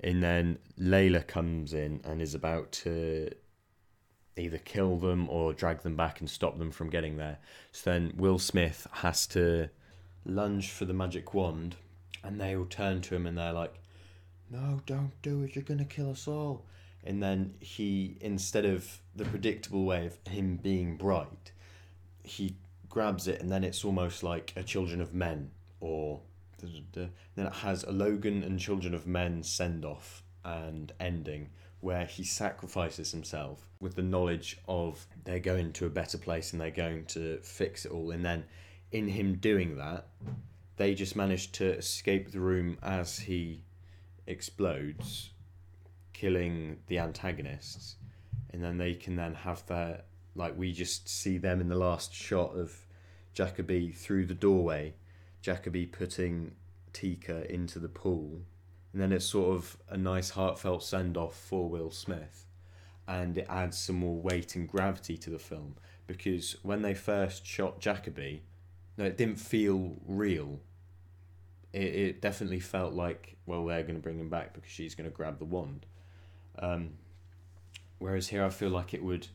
and 0.00 0.22
then 0.22 0.58
Leilah 0.78 1.26
comes 1.26 1.72
in 1.72 2.00
and 2.04 2.22
is 2.22 2.34
about 2.34 2.70
to 2.72 3.30
either 4.36 4.58
kill 4.58 4.96
them 4.96 5.28
or 5.28 5.52
drag 5.52 5.82
them 5.82 5.96
back 5.96 6.20
and 6.20 6.30
stop 6.30 6.58
them 6.58 6.70
from 6.70 6.90
getting 6.90 7.16
there. 7.16 7.38
So 7.72 7.90
then 7.90 8.12
Will 8.16 8.38
Smith 8.38 8.86
has 8.92 9.26
to 9.28 9.68
lunge 10.24 10.70
for 10.70 10.84
the 10.84 10.94
magic 10.94 11.34
wand, 11.34 11.76
and 12.22 12.40
they 12.40 12.56
all 12.56 12.64
turn 12.66 13.00
to 13.02 13.14
him 13.14 13.26
and 13.26 13.36
they're 13.36 13.52
like, 13.52 13.74
No, 14.50 14.80
don't 14.86 15.12
do 15.22 15.42
it, 15.42 15.56
you're 15.56 15.64
gonna 15.64 15.84
kill 15.84 16.10
us 16.10 16.28
all. 16.28 16.66
And 17.04 17.20
then 17.20 17.54
he, 17.58 18.16
instead 18.20 18.64
of 18.64 19.00
the 19.16 19.24
predictable 19.24 19.84
way 19.84 20.06
of 20.06 20.18
him 20.28 20.56
being 20.56 20.96
bright, 20.96 21.50
he 22.22 22.56
grabs 22.88 23.26
it 23.26 23.40
and 23.40 23.50
then 23.50 23.64
it's 23.64 23.84
almost 23.84 24.22
like 24.22 24.52
a 24.54 24.62
Children 24.62 25.00
of 25.00 25.12
Men 25.12 25.50
or 25.82 26.20
then 26.92 27.20
it 27.36 27.52
has 27.52 27.82
a 27.82 27.90
Logan 27.90 28.44
and 28.44 28.58
Children 28.58 28.94
of 28.94 29.04
Men 29.04 29.42
send 29.42 29.84
off 29.84 30.22
and 30.44 30.92
ending 31.00 31.50
where 31.80 32.06
he 32.06 32.22
sacrifices 32.22 33.10
himself 33.10 33.66
with 33.80 33.96
the 33.96 34.02
knowledge 34.02 34.60
of 34.68 35.04
they're 35.24 35.40
going 35.40 35.72
to 35.72 35.86
a 35.86 35.90
better 35.90 36.16
place 36.16 36.52
and 36.52 36.60
they're 36.60 36.70
going 36.70 37.04
to 37.06 37.38
fix 37.42 37.84
it 37.84 37.90
all. 37.90 38.12
And 38.12 38.24
then 38.24 38.44
in 38.92 39.08
him 39.08 39.34
doing 39.34 39.76
that, 39.78 40.06
they 40.76 40.94
just 40.94 41.16
manage 41.16 41.50
to 41.52 41.76
escape 41.76 42.30
the 42.30 42.38
room 42.38 42.78
as 42.80 43.18
he 43.18 43.64
explodes, 44.28 45.30
killing 46.12 46.78
the 46.86 47.00
antagonists. 47.00 47.96
And 48.50 48.62
then 48.62 48.78
they 48.78 48.94
can 48.94 49.16
then 49.16 49.34
have 49.34 49.66
their, 49.66 50.02
like, 50.36 50.56
we 50.56 50.72
just 50.72 51.08
see 51.08 51.38
them 51.38 51.60
in 51.60 51.68
the 51.68 51.74
last 51.74 52.14
shot 52.14 52.56
of 52.56 52.86
Jakoby 53.34 53.90
through 53.90 54.26
the 54.26 54.34
doorway, 54.34 54.94
Jakoby 55.42 55.86
putting 55.86 56.52
Tikka 56.92 57.52
into 57.52 57.78
the 57.78 57.88
pool 57.88 58.42
and 58.92 59.00
then 59.00 59.12
it's 59.12 59.24
sort 59.24 59.56
of 59.56 59.76
a 59.88 59.96
nice 59.96 60.30
heartfelt 60.30 60.82
send 60.82 61.16
off 61.16 61.34
for 61.34 61.68
Will 61.68 61.90
Smith, 61.90 62.46
and 63.08 63.38
it 63.38 63.46
adds 63.48 63.78
some 63.78 63.96
more 63.96 64.16
weight 64.16 64.54
and 64.54 64.68
gravity 64.68 65.16
to 65.16 65.30
the 65.30 65.38
film 65.38 65.76
because 66.06 66.56
when 66.62 66.82
they 66.82 66.94
first 66.94 67.46
shot 67.46 67.80
Jakoby, 67.80 68.42
no, 68.98 69.04
it 69.04 69.16
didn't 69.16 69.40
feel 69.40 69.96
real. 70.06 70.60
It, 71.72 71.94
it 71.94 72.22
definitely 72.22 72.60
felt 72.60 72.92
like 72.92 73.36
well 73.46 73.64
they're 73.64 73.82
going 73.82 73.94
to 73.94 74.02
bring 74.02 74.20
him 74.20 74.28
back 74.28 74.52
because 74.52 74.70
she's 74.70 74.94
going 74.94 75.10
to 75.10 75.16
grab 75.16 75.38
the 75.38 75.46
wand. 75.46 75.86
Um, 76.58 76.90
whereas 77.98 78.28
here 78.28 78.44
I 78.44 78.50
feel 78.50 78.70
like 78.70 78.92
it 78.92 79.02
would. 79.02 79.28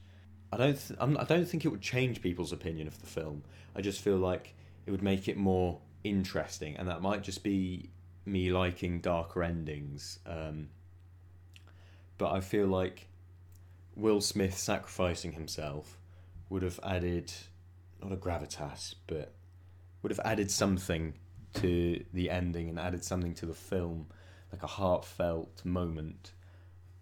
I 0.54 0.58
don't. 0.58 0.78
Th- 0.78 1.00
I 1.00 1.24
don't 1.24 1.48
think 1.48 1.66
it 1.66 1.70
would 1.70 1.82
change 1.82 2.22
people's 2.22 2.54
opinion 2.54 2.88
of 2.88 3.02
the 3.02 3.08
film. 3.08 3.44
I 3.76 3.82
just 3.82 4.02
feel 4.02 4.18
like 4.18 4.54
it 4.86 4.92
would 4.92 5.02
make 5.02 5.28
it 5.28 5.36
more 5.36 5.80
interesting, 6.04 6.76
and 6.78 6.88
that 6.88 7.02
might 7.02 7.24
just 7.24 7.44
be 7.44 7.90
me 8.26 8.52
liking 8.52 9.00
darker 9.00 9.44
endings. 9.44 10.20
Um, 10.26 10.70
but 12.18 12.32
I 12.32 12.42
feel 12.42 12.68
like 12.68 13.08
Will 13.96 14.22
Smith 14.22 14.58
sacrificing 14.58 15.34
himself 15.34 15.98
would 16.50 16.64
have 16.64 16.80
added 16.84 17.32
not 18.02 18.12
a 18.12 18.16
gravitas, 18.16 18.96
but 19.08 19.34
would 20.02 20.12
have 20.12 20.26
added 20.26 20.52
something 20.52 21.14
to 21.56 22.04
the 22.14 22.30
ending 22.30 22.70
and 22.70 22.80
added 22.80 23.04
something 23.04 23.34
to 23.36 23.46
the 23.46 23.54
film, 23.54 24.08
like 24.52 24.64
a 24.64 24.68
heartfelt 24.68 25.64
moment, 25.66 26.32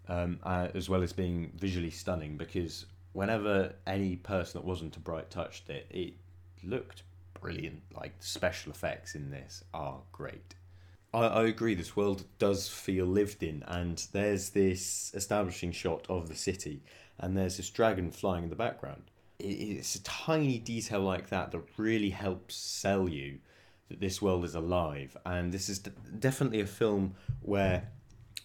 um, 0.08 0.38
uh, 0.42 0.68
as 0.74 0.88
well 0.88 1.02
as 1.02 1.12
being 1.12 1.52
visually 1.56 1.90
stunning. 1.90 2.36
Because 2.36 2.86
whenever 3.12 3.74
any 3.86 4.16
person 4.16 4.60
that 4.60 4.66
wasn't 4.66 4.96
a 4.96 5.00
bright 5.00 5.30
touched 5.30 5.68
it, 5.68 5.86
it 5.90 6.14
looked 6.62 7.02
brilliant. 7.46 7.82
Like 7.94 8.14
special 8.20 8.72
effects 8.72 9.14
in 9.14 9.30
this 9.30 9.62
are 9.72 10.00
great. 10.12 10.54
I, 11.14 11.26
I 11.26 11.44
agree. 11.44 11.74
This 11.74 11.96
world 11.96 12.24
does 12.38 12.68
feel 12.68 13.06
lived 13.06 13.42
in, 13.42 13.62
and 13.66 14.04
there's 14.12 14.50
this 14.50 15.12
establishing 15.14 15.72
shot 15.72 16.06
of 16.08 16.28
the 16.28 16.34
city, 16.34 16.82
and 17.18 17.36
there's 17.36 17.56
this 17.56 17.70
dragon 17.70 18.10
flying 18.10 18.44
in 18.44 18.50
the 18.50 18.56
background. 18.56 19.04
It, 19.38 19.44
it's 19.44 19.94
a 19.94 20.02
tiny 20.02 20.58
detail 20.58 21.00
like 21.00 21.28
that 21.30 21.52
that 21.52 21.62
really 21.76 22.10
helps 22.10 22.56
sell 22.56 23.08
you 23.08 23.38
that 23.88 24.00
this 24.00 24.20
world 24.20 24.44
is 24.44 24.56
alive, 24.56 25.16
and 25.24 25.52
this 25.52 25.68
is 25.68 25.78
d- 25.78 25.92
definitely 26.18 26.60
a 26.60 26.66
film 26.66 27.14
where 27.42 27.88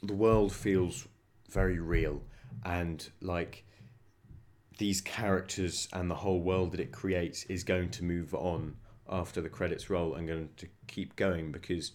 the 0.04 0.14
world 0.14 0.54
feels 0.54 1.08
very 1.50 1.80
real, 1.80 2.22
and 2.64 3.10
like 3.22 3.66
these 4.78 5.02
characters 5.02 5.88
and 5.94 6.10
the 6.10 6.16
whole 6.16 6.42
world 6.42 6.72
that 6.72 6.80
it 6.80 6.92
creates 6.92 7.44
is 7.46 7.64
going 7.64 7.90
to 7.90 8.04
move 8.04 8.34
on 8.34 8.76
after 9.12 9.42
the 9.42 9.50
credits 9.50 9.90
roll 9.90 10.16
and 10.16 10.28
going 10.28 10.50
to 10.58 10.68
keep 10.88 11.16
going 11.16 11.52
because 11.52 11.92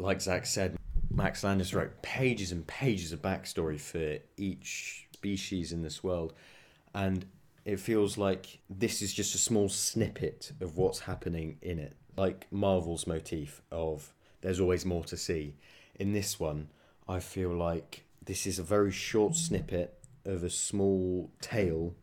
like 0.00 0.20
Zach 0.20 0.46
said, 0.46 0.76
Max 1.10 1.44
Landis 1.44 1.74
wrote 1.74 2.02
pages 2.02 2.52
and 2.52 2.66
pages 2.66 3.12
of 3.12 3.22
backstory 3.22 3.78
for 3.78 4.18
each 4.36 5.06
species 5.12 5.72
in 5.72 5.82
this 5.82 6.02
world, 6.02 6.32
and 6.94 7.26
it 7.64 7.78
feels 7.78 8.16
like 8.16 8.58
this 8.68 9.02
is 9.02 9.12
just 9.12 9.34
a 9.34 9.38
small 9.38 9.68
snippet 9.68 10.52
of 10.60 10.76
what's 10.76 11.00
happening 11.00 11.58
in 11.60 11.78
it. 11.78 11.94
Like 12.16 12.46
Marvel's 12.50 13.06
motif 13.06 13.62
of 13.70 14.12
there's 14.40 14.60
always 14.60 14.86
more 14.86 15.04
to 15.04 15.16
see. 15.16 15.56
In 15.96 16.12
this 16.12 16.40
one, 16.40 16.68
I 17.08 17.20
feel 17.20 17.50
like 17.50 18.04
this 18.24 18.46
is 18.46 18.58
a 18.58 18.62
very 18.62 18.92
short 18.92 19.34
snippet 19.36 19.98
of 20.24 20.42
a 20.42 20.50
small 20.50 21.30
tale, 21.40 21.94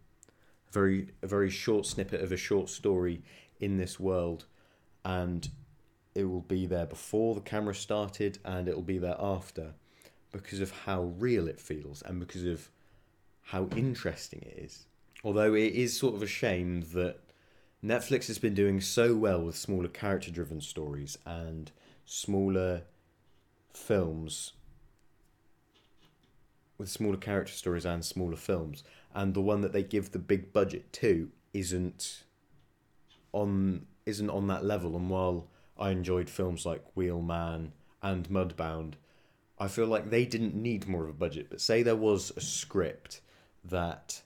very 0.71 1.09
a 1.21 1.27
very 1.27 1.49
short 1.49 1.85
snippet 1.85 2.21
of 2.21 2.31
a 2.31 2.37
short 2.37 2.69
story 2.69 3.23
in 3.59 3.77
this 3.77 3.99
world, 3.99 4.45
and 5.03 5.49
it 6.17 6.25
will 6.25 6.41
be 6.41 6.65
there 6.65 6.87
before 6.87 7.35
the 7.35 7.41
camera 7.41 7.75
started 7.75 8.39
and 8.43 8.67
it 8.67 8.73
will 8.73 8.81
be 8.81 8.97
there 8.97 9.15
after 9.19 9.73
because 10.31 10.59
of 10.59 10.71
how 10.71 11.03
real 11.03 11.47
it 11.47 11.61
feels 11.61 12.01
and 12.01 12.19
because 12.19 12.43
of 12.43 12.71
how 13.43 13.69
interesting 13.75 14.41
it 14.41 14.57
is. 14.57 14.87
Although 15.23 15.53
it 15.53 15.73
is 15.73 15.95
sort 15.95 16.15
of 16.15 16.23
a 16.23 16.27
shame 16.27 16.81
that 16.93 17.19
Netflix 17.85 18.25
has 18.27 18.39
been 18.39 18.55
doing 18.55 18.81
so 18.81 19.15
well 19.15 19.43
with 19.43 19.55
smaller 19.55 19.87
character 19.87 20.31
driven 20.31 20.59
stories 20.59 21.19
and 21.23 21.71
smaller 22.03 22.81
films 23.73 24.53
with 26.79 26.89
smaller 26.89 27.17
character 27.17 27.53
stories 27.53 27.85
and 27.85 28.03
smaller 28.03 28.35
films 28.35 28.83
and 29.13 29.35
the 29.35 29.41
one 29.41 29.61
that 29.61 29.71
they 29.71 29.83
give 29.83 30.11
the 30.11 30.19
big 30.19 30.51
budget 30.51 30.91
to 30.93 31.29
isn't 31.53 32.23
on 33.33 33.85
isn't 34.05 34.29
on 34.29 34.47
that 34.47 34.63
level 34.63 34.95
and 34.95 35.09
while 35.09 35.47
I 35.77 35.91
enjoyed 35.91 36.29
films 36.29 36.65
like 36.65 36.83
Wheelman 36.95 37.71
and 38.01 38.29
Mudbound. 38.29 38.93
I 39.59 39.67
feel 39.67 39.87
like 39.87 40.09
they 40.09 40.25
didn't 40.25 40.55
need 40.55 40.87
more 40.87 41.03
of 41.03 41.09
a 41.09 41.13
budget, 41.13 41.47
but 41.49 41.61
say 41.61 41.83
there 41.83 41.95
was 41.95 42.31
a 42.35 42.41
script 42.41 43.21
that 43.63 44.21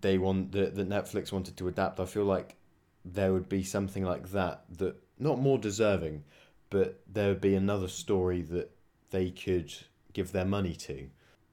they 0.00 0.18
want 0.18 0.52
that, 0.52 0.74
that 0.74 0.88
Netflix 0.88 1.32
wanted 1.32 1.56
to 1.56 1.68
adapt, 1.68 2.00
I 2.00 2.04
feel 2.04 2.24
like 2.24 2.56
there 3.04 3.32
would 3.32 3.48
be 3.48 3.62
something 3.62 4.04
like 4.04 4.30
that 4.30 4.64
that 4.78 4.96
not 5.18 5.38
more 5.38 5.58
deserving, 5.58 6.24
but 6.70 7.00
there 7.10 7.28
would 7.28 7.40
be 7.40 7.54
another 7.54 7.88
story 7.88 8.42
that 8.42 8.70
they 9.10 9.30
could 9.30 9.72
give 10.12 10.32
their 10.32 10.44
money 10.44 10.74
to. 10.74 11.08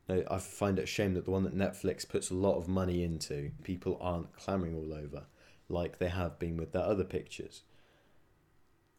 I 0.10 0.40
find 0.40 0.80
it 0.80 0.84
a 0.84 0.88
shame 0.88 1.14
that 1.14 1.26
the 1.26 1.32
one 1.32 1.44
that 1.44 1.56
Netflix 1.56 2.08
puts 2.08 2.32
a 2.32 2.36
lot 2.36 2.58
of 2.58 2.68
money 2.68 3.04
into, 3.04 3.52
people 3.64 3.98
aren't 4.02 4.36
clamoring 4.36 4.76
all 4.76 4.94
over 4.94 5.26
like 5.70 6.00
they 6.00 6.10
have 6.10 6.40
been 6.40 6.58
with 6.58 6.72
their 6.72 6.84
other 6.84 7.04
pictures 7.04 7.62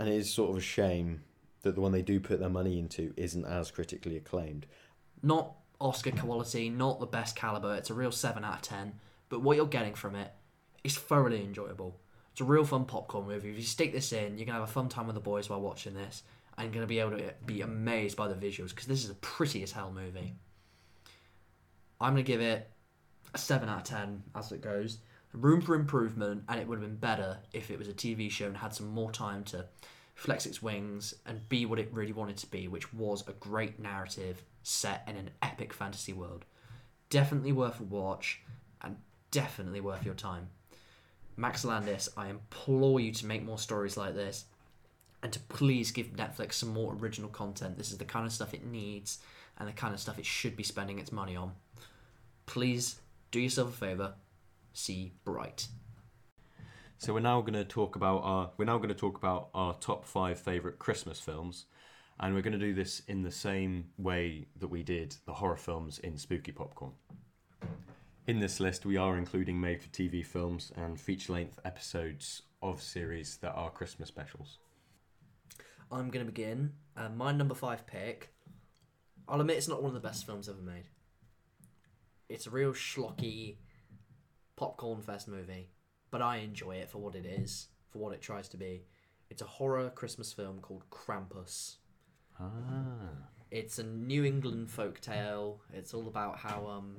and 0.01 0.09
it 0.09 0.15
is 0.15 0.33
sort 0.33 0.51
of 0.51 0.57
a 0.57 0.63
shame 0.63 1.23
that 1.61 1.75
the 1.75 1.81
one 1.81 1.93
they 1.93 2.01
do 2.01 2.19
put 2.19 2.41
their 2.41 2.49
money 2.49 2.79
into 2.79 3.13
isn't 3.19 3.45
as 3.45 3.71
critically 3.71 4.17
acclaimed. 4.17 4.65
Not 5.23 5.53
Oscar 5.79 6.11
quality, 6.11 6.71
not 6.71 7.01
the 7.01 7.07
best 7.07 7.37
caliber. 7.37 7.75
It's 7.75 7.91
a 7.91 7.95
real 7.95 8.11
seven 8.11 8.43
out 8.43 8.55
of 8.55 8.63
ten. 8.63 8.95
But 9.29 9.43
what 9.43 9.59
you're 9.59 9.67
getting 9.67 9.95
from 9.95 10.17
it 10.17 10.33
is 10.83 10.97
thoroughly 10.97 11.45
enjoyable. 11.45 12.01
It's 12.33 12.41
a 12.41 12.45
real 12.45 12.65
fun 12.65 12.87
popcorn 12.87 13.27
movie. 13.27 13.51
If 13.51 13.57
you 13.57 13.63
stick 13.63 13.93
this 13.93 14.11
in, 14.15 14.39
you're 14.39 14.47
gonna 14.47 14.61
have 14.61 14.69
a 14.69 14.73
fun 14.73 14.89
time 14.89 15.07
with 15.07 15.15
the 15.15 15.21
boys 15.21 15.51
while 15.51 15.61
watching 15.61 15.93
this, 15.93 16.23
and 16.57 16.65
you're 16.65 16.75
gonna 16.75 16.87
be 16.87 16.99
able 16.99 17.19
to 17.19 17.35
be 17.45 17.61
amazed 17.61 18.17
by 18.17 18.27
the 18.27 18.35
visuals 18.35 18.71
because 18.71 18.87
this 18.87 19.05
is 19.05 19.11
a 19.11 19.15
pretty 19.17 19.63
as 19.63 19.73
hell 19.73 19.93
movie. 19.93 20.35
I'm 22.01 22.15
gonna 22.15 22.23
give 22.23 22.41
it 22.41 22.71
a 23.35 23.39
seven 23.39 23.69
out 23.69 23.79
of 23.79 23.85
ten 23.85 24.23
as 24.35 24.51
it 24.51 24.63
goes. 24.63 24.99
Room 25.33 25.61
for 25.61 25.75
improvement, 25.75 26.45
and 26.49 26.61
it 26.61 26.67
would 26.67 26.81
have 26.81 26.89
been 26.89 26.97
better 26.97 27.39
if 27.53 27.71
it 27.71 27.79
was 27.79 27.89
a 27.89 27.93
TV 27.93 28.31
show 28.31 28.47
and 28.47 28.57
had 28.57 28.75
some 28.75 28.89
more 28.89 29.11
time 29.11 29.45
to 29.45 29.67
flex 30.15 30.45
its 30.45 30.63
wings 30.63 31.15
and 31.25 31.49
be 31.49 31.65
what 31.65 31.79
it 31.79 31.93
really 31.93 32.13
wanted 32.13 32.37
to 32.39 32.47
be, 32.47 32.69
which 32.69 32.93
was 32.93 33.27
a 33.27 33.33
great 33.33 33.79
narrative 33.79 34.43
set 34.63 35.03
in 35.09 35.17
an 35.17 35.31
epic 35.43 35.73
fantasy 35.73 36.13
world. 36.13 36.45
Definitely 37.09 37.53
worth 37.53 37.81
a 37.81 37.85
watch, 37.85 38.41
and 38.83 38.97
definitely 39.31 39.81
worth 39.81 40.05
your 40.05 40.15
time. 40.15 40.49
Max 41.37 41.65
Landis, 41.65 42.09
I 42.17 42.29
implore 42.29 43.01
you 43.01 43.13
to 43.13 43.27
make 43.27 43.43
more 43.43 43.59
stories 43.59 43.97
like 43.97 44.15
this 44.15 44.45
and 45.23 45.33
to 45.33 45.41
please 45.41 45.91
give 45.91 46.09
Netflix 46.09 46.55
some 46.55 46.71
more 46.71 46.95
original 46.95 47.31
content. 47.31 47.79
This 47.79 47.91
is 47.91 47.99
the 47.99 48.05
kind 48.05 48.27
of 48.27 48.33
stuff 48.33 48.55
it 48.55 48.65
needs 48.65 49.19
and 49.59 49.69
the 49.69 49.73
kind 49.73 49.95
of 49.95 50.01
stuff 50.01 50.19
it 50.19 50.27
should 50.27 50.57
be 50.57 50.63
spending 50.63 50.99
its 50.99 51.13
money 51.13 51.37
on. 51.37 51.53
Please 52.47 53.01
do 53.31 53.41
yourself 53.41 53.71
a 53.71 53.73
favor, 53.73 54.15
see 54.73 55.15
Bright. 55.25 55.69
So 56.99 57.15
we're 57.15 57.21
now 57.21 57.41
going 57.41 57.55
to 57.55 57.65
talk 57.65 57.97
about 57.97 58.19
our 58.25 58.51
we're 58.59 58.67
now 58.67 58.77
going 58.77 58.91
to 58.91 58.95
talk 58.95 59.17
about 59.17 59.49
our 59.55 59.75
top 59.75 60.05
five 60.05 60.39
favorite 60.39 60.79
Christmas 60.79 61.19
films, 61.19 61.65
and 62.19 62.35
we're 62.35 62.43
going 62.43 62.59
to 62.59 62.59
do 62.59 62.75
this 62.75 63.01
in 63.09 63.23
the 63.23 63.31
same 63.31 63.87
way 63.97 64.47
that 64.59 64.69
we 64.69 64.83
did 64.83 65.17
the 65.25 65.33
horror 65.33 65.57
films 65.57 65.99
in 66.01 66.19
Spooky 66.19 66.53
Popcorn. 66.53 66.93
In 68.27 68.39
this 68.39 68.61
list, 68.61 68.85
we 68.85 68.97
are 68.97 69.17
including 69.17 69.61
made-for-TV 69.61 70.25
films 70.25 70.73
and 70.77 71.01
feature-length 71.01 71.59
episodes 71.65 72.43
of 72.63 72.83
series 72.83 73.39
that 73.39 73.53
are 73.53 73.71
Christmas 73.71 74.09
specials. 74.09 74.59
I'm 75.91 76.11
going 76.11 76.25
to 76.25 76.31
begin. 76.31 76.75
Uh, 76.97 77.09
my 77.09 77.33
number 77.33 77.55
five 77.55 77.87
pick, 77.87 78.33
I'll 79.27 79.41
admit 79.41 79.57
it's 79.57 79.69
not 79.69 79.83
one 79.83 79.97
of 79.97 80.01
the 80.01 80.07
best 80.07 80.27
films 80.27 80.49
ever 80.49 80.61
made. 80.61 80.85
It's 82.29 82.47
a 82.47 82.51
real 82.51 82.73
schlocky 82.73 83.57
popcorn 84.61 85.01
fest 85.01 85.27
movie, 85.27 85.71
but 86.11 86.21
I 86.21 86.37
enjoy 86.37 86.73
it 86.77 86.91
for 86.91 86.99
what 86.99 87.15
it 87.15 87.25
is, 87.25 87.69
for 87.89 87.99
what 87.99 88.13
it 88.13 88.21
tries 88.21 88.47
to 88.51 88.59
be. 88.59 88.85
It's 89.31 89.41
a 89.41 89.47
horror 89.47 89.89
Christmas 89.89 90.35
film 90.35 90.59
called 90.61 90.85
Krampus. 90.91 91.77
Ah. 92.39 93.09
It's 93.51 93.79
a 93.79 93.83
New 93.83 94.23
England 94.23 94.71
folk 94.71 95.01
tale. 95.01 95.63
It's 95.73 95.95
all 95.95 96.07
about 96.07 96.37
how 96.37 96.67
um, 96.67 96.99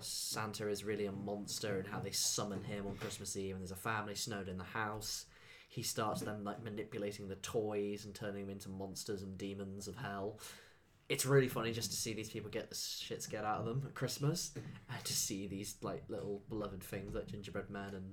Santa 0.00 0.68
is 0.68 0.82
really 0.82 1.06
a 1.06 1.12
monster 1.12 1.78
and 1.78 1.86
how 1.86 2.00
they 2.00 2.10
summon 2.10 2.64
him 2.64 2.84
on 2.88 2.96
Christmas 2.96 3.36
Eve, 3.36 3.54
and 3.54 3.62
there's 3.62 3.70
a 3.70 3.76
family 3.76 4.16
snowed 4.16 4.48
in 4.48 4.58
the 4.58 4.64
house. 4.64 5.26
He 5.68 5.84
starts 5.84 6.22
them 6.22 6.42
like 6.42 6.64
manipulating 6.64 7.28
the 7.28 7.36
toys 7.36 8.04
and 8.04 8.12
turning 8.12 8.46
them 8.46 8.50
into 8.50 8.70
monsters 8.70 9.22
and 9.22 9.38
demons 9.38 9.86
of 9.86 9.94
hell. 9.94 10.40
It's 11.08 11.24
really 11.24 11.48
funny 11.48 11.72
just 11.72 11.90
to 11.92 11.96
see 11.96 12.14
these 12.14 12.30
people 12.30 12.50
get 12.50 12.68
the 12.68 12.74
shit 12.74 13.22
scared 13.22 13.44
out 13.44 13.60
of 13.60 13.66
them 13.66 13.82
at 13.86 13.94
Christmas, 13.94 14.52
and 14.56 15.04
to 15.04 15.12
see 15.12 15.46
these 15.46 15.76
like 15.82 16.04
little 16.08 16.42
beloved 16.48 16.82
things 16.82 17.14
like 17.14 17.28
gingerbread 17.28 17.70
men 17.70 17.94
and 17.94 18.12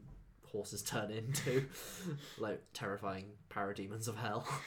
horses 0.51 0.83
turn 0.83 1.09
into 1.09 1.65
like 2.37 2.61
terrifying 2.73 3.25
parademons 3.49 4.07
of 4.07 4.15
hell. 4.17 4.47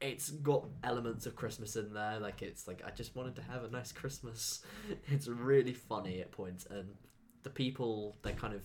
it's 0.00 0.30
got 0.30 0.66
elements 0.82 1.26
of 1.26 1.36
Christmas 1.36 1.76
in 1.76 1.92
there. 1.92 2.18
Like 2.18 2.42
it's 2.42 2.66
like 2.66 2.82
I 2.86 2.90
just 2.90 3.14
wanted 3.14 3.36
to 3.36 3.42
have 3.42 3.64
a 3.64 3.70
nice 3.70 3.92
Christmas. 3.92 4.62
It's 5.08 5.28
really 5.28 5.74
funny 5.74 6.20
at 6.20 6.32
points, 6.32 6.66
and 6.66 6.94
the 7.42 7.50
people 7.50 8.16
they 8.22 8.32
kind 8.32 8.54
of 8.54 8.62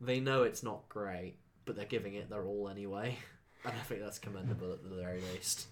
they 0.00 0.20
know 0.20 0.42
it's 0.42 0.62
not 0.62 0.88
great, 0.88 1.36
but 1.64 1.76
they're 1.76 1.84
giving 1.84 2.14
it 2.14 2.30
their 2.30 2.44
all 2.44 2.68
anyway. 2.68 3.18
And 3.64 3.72
I 3.72 3.82
think 3.84 4.00
that's 4.00 4.18
commendable 4.18 4.72
at 4.72 4.82
the 4.82 4.96
very 4.96 5.22
least. 5.32 5.68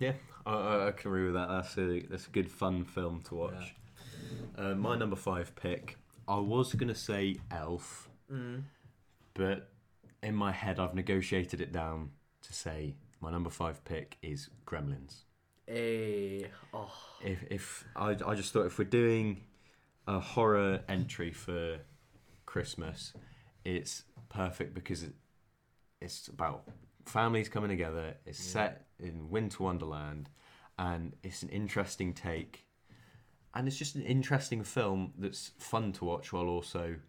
Yeah, 0.00 0.14
I, 0.46 0.52
I, 0.54 0.86
I 0.88 0.90
can 0.92 1.10
agree 1.10 1.24
with 1.26 1.34
that. 1.34 1.48
That's 1.48 1.78
a 1.78 2.00
that's 2.10 2.26
a 2.26 2.30
good 2.30 2.50
fun 2.50 2.84
film 2.84 3.22
to 3.28 3.34
watch. 3.36 3.74
Uh, 4.58 4.74
my 4.74 4.96
number 4.96 5.14
five 5.16 5.54
pick, 5.54 5.96
I 6.26 6.38
was 6.38 6.74
gonna 6.74 6.94
say 6.94 7.36
Elf, 7.50 8.08
Mm. 8.32 8.62
but 9.34 9.70
in 10.22 10.34
my 10.34 10.52
head 10.52 10.78
I've 10.78 10.94
negotiated 10.94 11.60
it 11.60 11.72
down 11.72 12.10
to 12.42 12.52
say 12.52 12.94
my 13.20 13.30
number 13.30 13.50
five 13.50 13.84
pick 13.84 14.16
is 14.22 14.48
Gremlins. 14.66 15.24
Hey, 15.66 16.46
oh, 16.72 16.92
If 17.22 17.44
if 17.50 17.84
I 17.96 18.16
I 18.26 18.34
just 18.34 18.52
thought 18.52 18.66
if 18.66 18.78
we're 18.78 18.84
doing 19.02 19.42
a 20.06 20.18
horror 20.18 20.80
entry 20.88 21.32
for 21.32 21.78
Christmas, 22.46 23.12
it's 23.64 24.04
perfect 24.28 24.74
because 24.74 25.02
it, 25.02 25.12
it's 26.00 26.28
about 26.28 26.64
families 27.10 27.48
coming 27.48 27.68
together. 27.68 28.16
It's 28.24 28.38
Yeah. 28.38 28.52
set 28.52 28.88
in 28.98 29.30
Winter 29.30 29.62
Wonderland, 29.64 30.30
and 30.78 31.16
it's 31.22 31.42
an 31.42 31.50
interesting 31.50 32.14
take, 32.14 32.66
and 33.54 33.68
it's 33.68 33.76
just 33.76 33.96
an 33.96 34.02
interesting 34.02 34.62
film 34.64 35.12
that's 35.18 35.48
fun 35.58 35.92
to 35.92 36.04
watch 36.04 36.32
while 36.32 36.46
also 36.48 37.00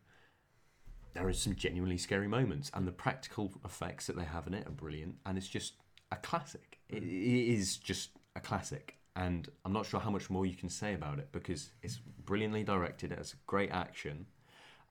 there 1.13 1.27
are 1.27 1.33
some 1.33 1.55
genuinely 1.55 1.97
scary 1.97 2.27
moments, 2.27 2.71
and 2.73 2.87
the 2.87 2.91
practical 2.91 3.59
effects 3.65 4.07
that 4.07 4.15
they 4.15 4.23
have 4.23 4.47
in 4.47 4.53
it 4.53 4.67
are 4.67 4.71
brilliant, 4.71 5.17
and 5.25 5.37
it's 5.37 5.47
just 5.47 5.73
a 6.11 6.15
classic. 6.15 6.79
It, 6.89 7.03
mm. 7.03 7.07
it 7.07 7.53
is 7.53 7.77
just 7.77 8.11
a 8.35 8.39
classic, 8.39 8.97
and 9.15 9.49
I'm 9.65 9.73
not 9.73 9.85
sure 9.85 9.99
how 9.99 10.09
much 10.09 10.29
more 10.29 10.45
you 10.45 10.55
can 10.55 10.69
say 10.69 10.93
about 10.93 11.19
it 11.19 11.31
because 11.31 11.71
it's 11.81 11.97
brilliantly 11.97 12.63
directed. 12.63 13.11
It 13.11 13.17
has 13.17 13.35
great 13.45 13.71
action, 13.71 14.25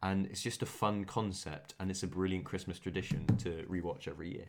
and 0.03 0.27
it's 0.27 0.43
just 0.43 0.62
a 0.62 0.66
fun 0.66 1.05
concept, 1.05 1.74
and 1.81 1.91
it's 1.91 2.03
a 2.03 2.07
brilliant 2.07 2.45
Christmas 2.45 2.78
tradition 2.78 3.27
to 3.39 3.65
rewatch 3.69 4.07
every 4.07 4.31
year. 4.32 4.49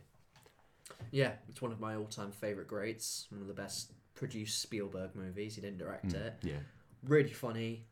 Yeah, 1.10 1.32
it's 1.48 1.60
one 1.62 1.72
of 1.72 1.80
my 1.80 1.94
all-time 1.96 2.30
favorite 2.32 2.68
greats. 2.68 3.26
One 3.30 3.40
of 3.40 3.46
the 3.48 3.54
best 3.54 3.92
produced 4.14 4.60
Spielberg 4.60 5.14
movies. 5.14 5.54
He 5.54 5.60
didn't 5.60 5.78
direct 5.78 6.08
Mm, 6.08 6.26
it. 6.26 6.34
Yeah, 6.42 6.58
really 7.06 7.32
funny, 7.32 7.86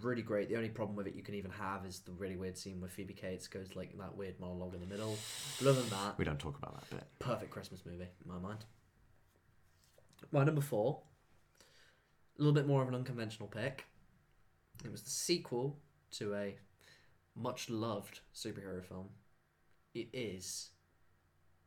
really 0.00 0.22
great. 0.22 0.48
The 0.48 0.56
only 0.56 0.68
problem 0.70 0.96
with 0.96 1.06
it 1.06 1.14
you 1.14 1.22
can 1.22 1.34
even 1.34 1.50
have 1.50 1.84
is 1.84 2.00
the 2.00 2.12
really 2.12 2.36
weird 2.36 2.56
scene 2.56 2.80
where 2.80 2.90
Phoebe 2.90 3.14
Cates 3.14 3.46
goes 3.48 3.74
like 3.76 3.96
that 3.98 4.16
weird 4.16 4.38
monologue 4.40 4.74
in 4.74 4.80
the 4.80 4.86
middle. 4.86 5.16
But 5.58 5.68
other 5.68 5.80
than 5.80 5.90
that, 5.90 6.18
we 6.18 6.24
don't 6.24 6.38
talk 6.38 6.56
about 6.58 6.80
that 6.80 6.90
bit. 6.90 7.04
perfect 7.18 7.50
Christmas 7.50 7.84
movie 7.84 8.08
in 8.24 8.30
my 8.32 8.38
mind. 8.38 8.64
My 10.30 10.44
number 10.44 10.60
four, 10.62 11.00
a 12.38 12.42
little 12.42 12.54
bit 12.54 12.66
more 12.66 12.80
of 12.82 12.88
an 12.88 12.94
unconventional 12.94 13.48
pick. 13.48 13.84
It 14.84 14.90
was 14.90 15.02
the 15.02 15.10
sequel 15.10 15.78
to 16.12 16.34
a 16.34 16.56
much 17.36 17.68
loved 17.68 18.20
superhero 18.34 18.82
film. 18.84 19.08
It 19.94 20.08
is 20.12 20.70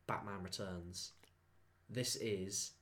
Batman 0.06 0.42
Returns. 0.42 1.12
This 1.88 2.16
is 2.16 2.72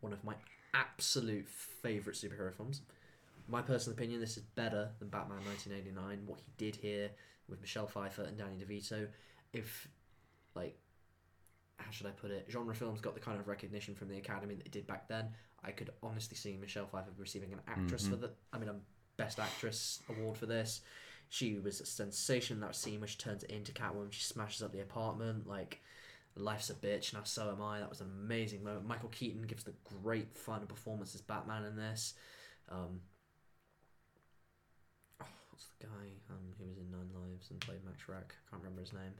one 0.00 0.12
of 0.12 0.22
my 0.24 0.34
absolute 0.74 1.48
favourite 1.48 2.16
superhero 2.16 2.54
films. 2.54 2.82
My 3.48 3.62
personal 3.62 3.96
opinion, 3.96 4.20
this 4.20 4.36
is 4.36 4.42
better 4.42 4.90
than 4.98 5.08
Batman 5.08 5.38
1989. 5.44 6.26
What 6.26 6.40
he 6.40 6.52
did 6.56 6.76
here 6.76 7.10
with 7.48 7.60
Michelle 7.60 7.86
Pfeiffer 7.86 8.22
and 8.22 8.36
Danny 8.36 8.56
DeVito, 8.56 9.08
if 9.52 9.88
like 10.54 10.78
how 11.78 11.90
should 11.90 12.06
I 12.06 12.10
put 12.10 12.30
it? 12.30 12.46
Genre 12.50 12.74
films 12.74 13.00
got 13.00 13.14
the 13.14 13.20
kind 13.20 13.38
of 13.40 13.46
recognition 13.48 13.94
from 13.94 14.08
the 14.08 14.18
Academy 14.18 14.54
that 14.56 14.66
it 14.66 14.72
did 14.72 14.86
back 14.86 15.08
then. 15.08 15.28
I 15.64 15.70
could 15.70 15.90
honestly 16.02 16.36
see 16.36 16.56
Michelle 16.56 16.86
Pfeiffer 16.86 17.10
receiving 17.16 17.52
an 17.52 17.60
actress 17.68 18.06
for 18.06 18.16
Mhm. 18.16 18.20
the. 18.22 18.34
I 18.52 18.58
mean, 18.58 18.68
a 18.68 18.80
Best 19.16 19.38
Actress 19.40 20.02
award 20.08 20.36
for 20.36 20.46
this. 20.46 20.80
She 21.28 21.58
was 21.58 21.80
a 21.80 21.86
sensation. 21.86 22.56
in 22.58 22.60
That 22.60 22.76
scene 22.76 23.00
where 23.00 23.08
she 23.08 23.16
turns 23.18 23.42
into 23.44 23.72
Catwoman, 23.72 24.12
she 24.12 24.22
smashes 24.22 24.62
up 24.62 24.72
the 24.72 24.80
apartment. 24.80 25.46
Like, 25.46 25.80
life's 26.38 26.70
a 26.70 26.74
bitch. 26.74 27.12
Now 27.12 27.24
so 27.24 27.50
am 27.50 27.62
I. 27.62 27.80
That 27.80 27.88
was 27.90 28.00
an 28.00 28.10
amazing 28.22 28.64
moment. 28.64 28.86
Michael 28.86 29.08
Keaton 29.10 29.42
gives 29.42 29.64
the 29.64 29.74
great 30.02 30.36
final 30.36 30.66
performance 30.66 31.14
as 31.14 31.20
Batman 31.20 31.64
in 31.64 31.76
this. 31.76 32.14
Um, 32.70 33.00
oh, 35.22 35.26
what's 35.50 35.66
the 35.78 35.86
guy 35.86 36.06
um, 36.30 36.54
who 36.58 36.68
was 36.68 36.78
in 36.78 36.90
Nine 36.90 37.10
Lives 37.14 37.50
and 37.50 37.60
played 37.60 37.84
Max 37.84 37.98
Shreck? 38.02 38.32
I 38.32 38.50
can't 38.50 38.62
remember 38.62 38.80
his 38.80 38.92
name. 38.92 39.14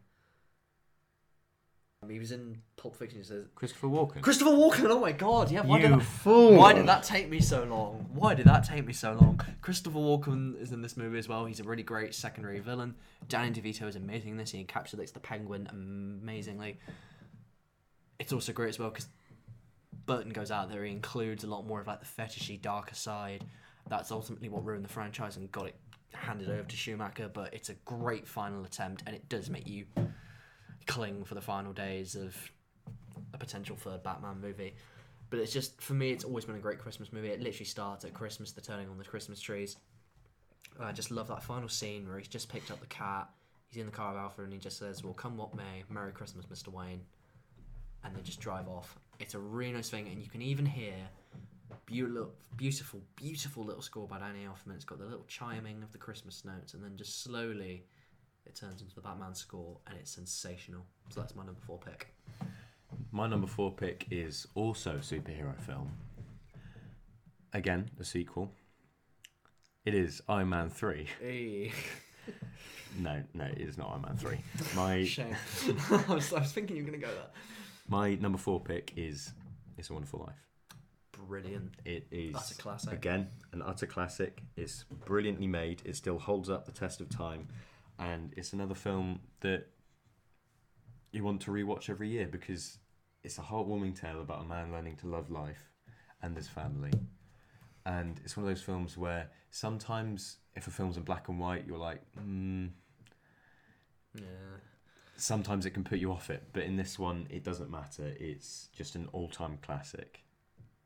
He 2.06 2.18
was 2.18 2.30
in 2.30 2.62
Pulp 2.76 2.96
Fiction. 2.96 3.18
He 3.18 3.24
says 3.24 3.46
Christopher 3.56 3.88
Walken. 3.88 4.22
Christopher 4.22 4.50
Walken. 4.50 4.88
Oh 4.88 5.00
my 5.00 5.10
god! 5.10 5.50
Yeah, 5.50 5.62
why 5.62 5.78
you 5.78 5.88
did 5.88 5.92
I, 5.92 6.00
fool! 6.00 6.54
why 6.54 6.72
did 6.72 6.86
that 6.86 7.02
take 7.02 7.28
me 7.28 7.40
so 7.40 7.64
long? 7.64 8.06
Why 8.14 8.34
did 8.34 8.46
that 8.46 8.64
take 8.64 8.86
me 8.86 8.92
so 8.92 9.14
long? 9.14 9.40
Christopher 9.60 9.98
Walken 9.98 10.60
is 10.60 10.70
in 10.70 10.80
this 10.80 10.96
movie 10.96 11.18
as 11.18 11.28
well. 11.28 11.44
He's 11.44 11.58
a 11.58 11.64
really 11.64 11.82
great 11.82 12.14
secondary 12.14 12.60
villain. 12.60 12.94
Danny 13.28 13.50
DeVito 13.50 13.88
is 13.88 13.96
amazing 13.96 14.32
in 14.32 14.36
this. 14.36 14.52
He 14.52 14.64
encapsulates 14.64 15.12
the 15.12 15.18
Penguin 15.18 15.66
amazingly. 15.70 16.78
It's 18.20 18.32
also 18.32 18.52
great 18.52 18.70
as 18.70 18.78
well 18.78 18.90
because 18.90 19.08
Burton 20.06 20.32
goes 20.32 20.52
out 20.52 20.70
there. 20.70 20.84
He 20.84 20.92
includes 20.92 21.42
a 21.42 21.48
lot 21.48 21.66
more 21.66 21.80
of 21.80 21.88
like 21.88 22.00
the 22.00 22.06
fetishy, 22.06 22.60
darker 22.62 22.94
side. 22.94 23.44
That's 23.88 24.12
ultimately 24.12 24.48
what 24.48 24.64
ruined 24.64 24.84
the 24.84 24.88
franchise 24.88 25.36
and 25.36 25.50
got 25.50 25.66
it 25.66 25.76
handed 26.14 26.48
over 26.48 26.62
to 26.62 26.76
Schumacher. 26.76 27.28
But 27.28 27.52
it's 27.54 27.70
a 27.70 27.74
great 27.84 28.26
final 28.26 28.64
attempt, 28.64 29.02
and 29.06 29.16
it 29.16 29.28
does 29.28 29.50
make 29.50 29.66
you 29.66 29.86
cling 30.86 31.24
for 31.24 31.34
the 31.34 31.40
final 31.40 31.72
days 31.72 32.14
of 32.14 32.36
a 33.34 33.38
potential 33.38 33.76
third 33.76 34.02
Batman 34.02 34.40
movie. 34.40 34.74
But 35.30 35.40
it's 35.40 35.52
just 35.52 35.80
for 35.80 35.92
me, 35.92 36.10
it's 36.10 36.24
always 36.24 36.44
been 36.44 36.56
a 36.56 36.60
great 36.60 36.78
Christmas 36.78 37.12
movie. 37.12 37.28
It 37.28 37.40
literally 37.40 37.66
starts 37.66 38.04
at 38.04 38.14
Christmas, 38.14 38.52
the 38.52 38.60
turning 38.60 38.88
on 38.88 38.98
the 38.98 39.04
Christmas 39.04 39.40
trees. 39.40 39.76
And 40.76 40.86
I 40.86 40.92
just 40.92 41.10
love 41.10 41.28
that 41.28 41.42
final 41.42 41.68
scene 41.68 42.08
where 42.08 42.18
he's 42.18 42.28
just 42.28 42.48
picked 42.48 42.70
up 42.70 42.80
the 42.80 42.86
cat. 42.86 43.28
He's 43.68 43.80
in 43.80 43.86
the 43.86 43.92
car 43.92 44.12
with 44.12 44.20
Alfred, 44.20 44.46
and 44.46 44.54
he 44.54 44.58
just 44.58 44.78
says, 44.78 45.04
"Well, 45.04 45.12
come 45.12 45.36
what 45.36 45.54
may, 45.54 45.84
Merry 45.90 46.12
Christmas, 46.12 46.46
Mr. 46.46 46.68
Wayne," 46.68 47.04
and 48.02 48.16
they 48.16 48.22
just 48.22 48.40
drive 48.40 48.68
off. 48.68 48.98
It's 49.18 49.34
a 49.34 49.38
really 49.38 49.72
nice 49.72 49.90
thing, 49.90 50.08
and 50.08 50.22
you 50.22 50.30
can 50.30 50.40
even 50.40 50.64
hear 50.64 51.10
beautiful, 51.84 52.32
beautiful, 52.56 53.02
beautiful 53.16 53.64
little 53.64 53.82
score 53.82 54.06
by 54.06 54.18
Danny 54.18 54.44
Elfman. 54.44 54.74
It's 54.74 54.84
got 54.84 54.98
the 54.98 55.04
little 55.04 55.26
chiming 55.26 55.82
of 55.82 55.92
the 55.92 55.98
Christmas 55.98 56.44
notes, 56.44 56.72
and 56.72 56.82
then 56.82 56.96
just 56.96 57.22
slowly 57.22 57.84
it 58.48 58.54
turns 58.56 58.80
into 58.80 58.94
the 58.94 59.00
Batman 59.00 59.34
score, 59.34 59.78
and 59.86 59.96
it's 59.98 60.10
sensational. 60.10 60.84
So 61.10 61.20
that's 61.20 61.34
my 61.36 61.44
number 61.44 61.60
four 61.66 61.78
pick. 61.78 62.08
My 63.12 63.26
number 63.26 63.46
four 63.46 63.72
pick 63.72 64.06
is 64.10 64.46
also 64.54 64.92
a 64.92 64.98
superhero 64.98 65.58
film. 65.60 65.90
Again, 67.52 67.90
a 68.00 68.04
sequel. 68.04 68.52
It 69.84 69.94
is 69.94 70.20
Iron 70.28 70.50
Man 70.50 70.70
3. 70.70 71.06
Hey. 71.20 71.72
No, 72.98 73.22
no, 73.32 73.44
it 73.44 73.58
is 73.60 73.78
not 73.78 73.90
Iron 73.92 74.02
Man 74.02 74.16
3. 74.16 74.38
My 74.74 75.04
Shame. 75.06 75.36
I, 76.08 76.14
was, 76.14 76.32
I 76.32 76.40
was 76.40 76.52
thinking 76.52 76.76
you 76.76 76.82
were 76.82 76.88
going 76.90 77.00
to 77.00 77.06
go 77.06 77.12
there. 77.12 77.26
my 77.86 78.14
number 78.16 78.38
four 78.38 78.60
pick 78.60 78.92
is 78.96 79.32
It's 79.76 79.88
a 79.90 79.92
Wonderful 79.92 80.20
Life. 80.26 80.48
Brilliant. 81.28 81.74
It 81.84 82.06
is 82.10 82.32
That's 82.32 82.52
a 82.52 82.54
classic. 82.56 82.92
Again, 82.92 83.28
an 83.52 83.62
utter 83.62 83.86
classic. 83.86 84.42
It's 84.56 84.84
brilliantly 85.04 85.46
made. 85.46 85.82
It 85.84 85.96
still 85.96 86.18
holds 86.18 86.50
up 86.50 86.64
the 86.66 86.72
test 86.72 87.00
of 87.00 87.08
time, 87.08 87.48
and 87.98 88.32
it's 88.36 88.52
another 88.52 88.74
film 88.74 89.20
that 89.40 89.66
you 91.12 91.24
want 91.24 91.40
to 91.42 91.50
rewatch 91.50 91.88
every 91.88 92.08
year 92.08 92.26
because 92.26 92.78
it's 93.22 93.38
a 93.38 93.42
heartwarming 93.42 93.98
tale 93.98 94.20
about 94.20 94.42
a 94.42 94.46
man 94.46 94.72
learning 94.72 94.96
to 94.96 95.06
love 95.06 95.30
life 95.30 95.70
and 96.22 96.36
his 96.36 96.48
family. 96.48 96.92
And 97.86 98.20
it's 98.24 98.36
one 98.36 98.44
of 98.44 98.50
those 98.50 98.62
films 98.62 98.98
where 98.98 99.30
sometimes, 99.50 100.36
if 100.54 100.66
a 100.66 100.70
film's 100.70 100.96
in 100.96 101.02
black 101.02 101.28
and 101.28 101.38
white, 101.38 101.64
you're 101.66 101.78
like, 101.78 102.02
hmm. 102.14 102.66
Yeah. 104.14 104.22
Sometimes 105.16 105.66
it 105.66 105.70
can 105.70 105.84
put 105.84 105.98
you 105.98 106.12
off 106.12 106.30
it, 106.30 106.44
but 106.52 106.62
in 106.62 106.76
this 106.76 106.98
one, 106.98 107.26
it 107.30 107.42
doesn't 107.42 107.70
matter. 107.70 108.14
It's 108.20 108.68
just 108.76 108.94
an 108.94 109.08
all-time 109.12 109.58
classic, 109.62 110.20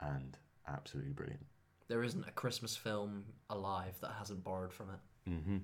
and 0.01 0.39
absolutely 0.67 1.13
brilliant. 1.13 1.45
There 1.89 2.03
isn't 2.03 2.27
a 2.27 2.31
Christmas 2.31 2.77
film 2.77 3.25
alive 3.51 3.97
that 4.01 4.13
hasn't 4.19 4.43
borrowed 4.43 4.73
from 4.73 4.91
it. 4.91 5.31
hmm 5.31 5.59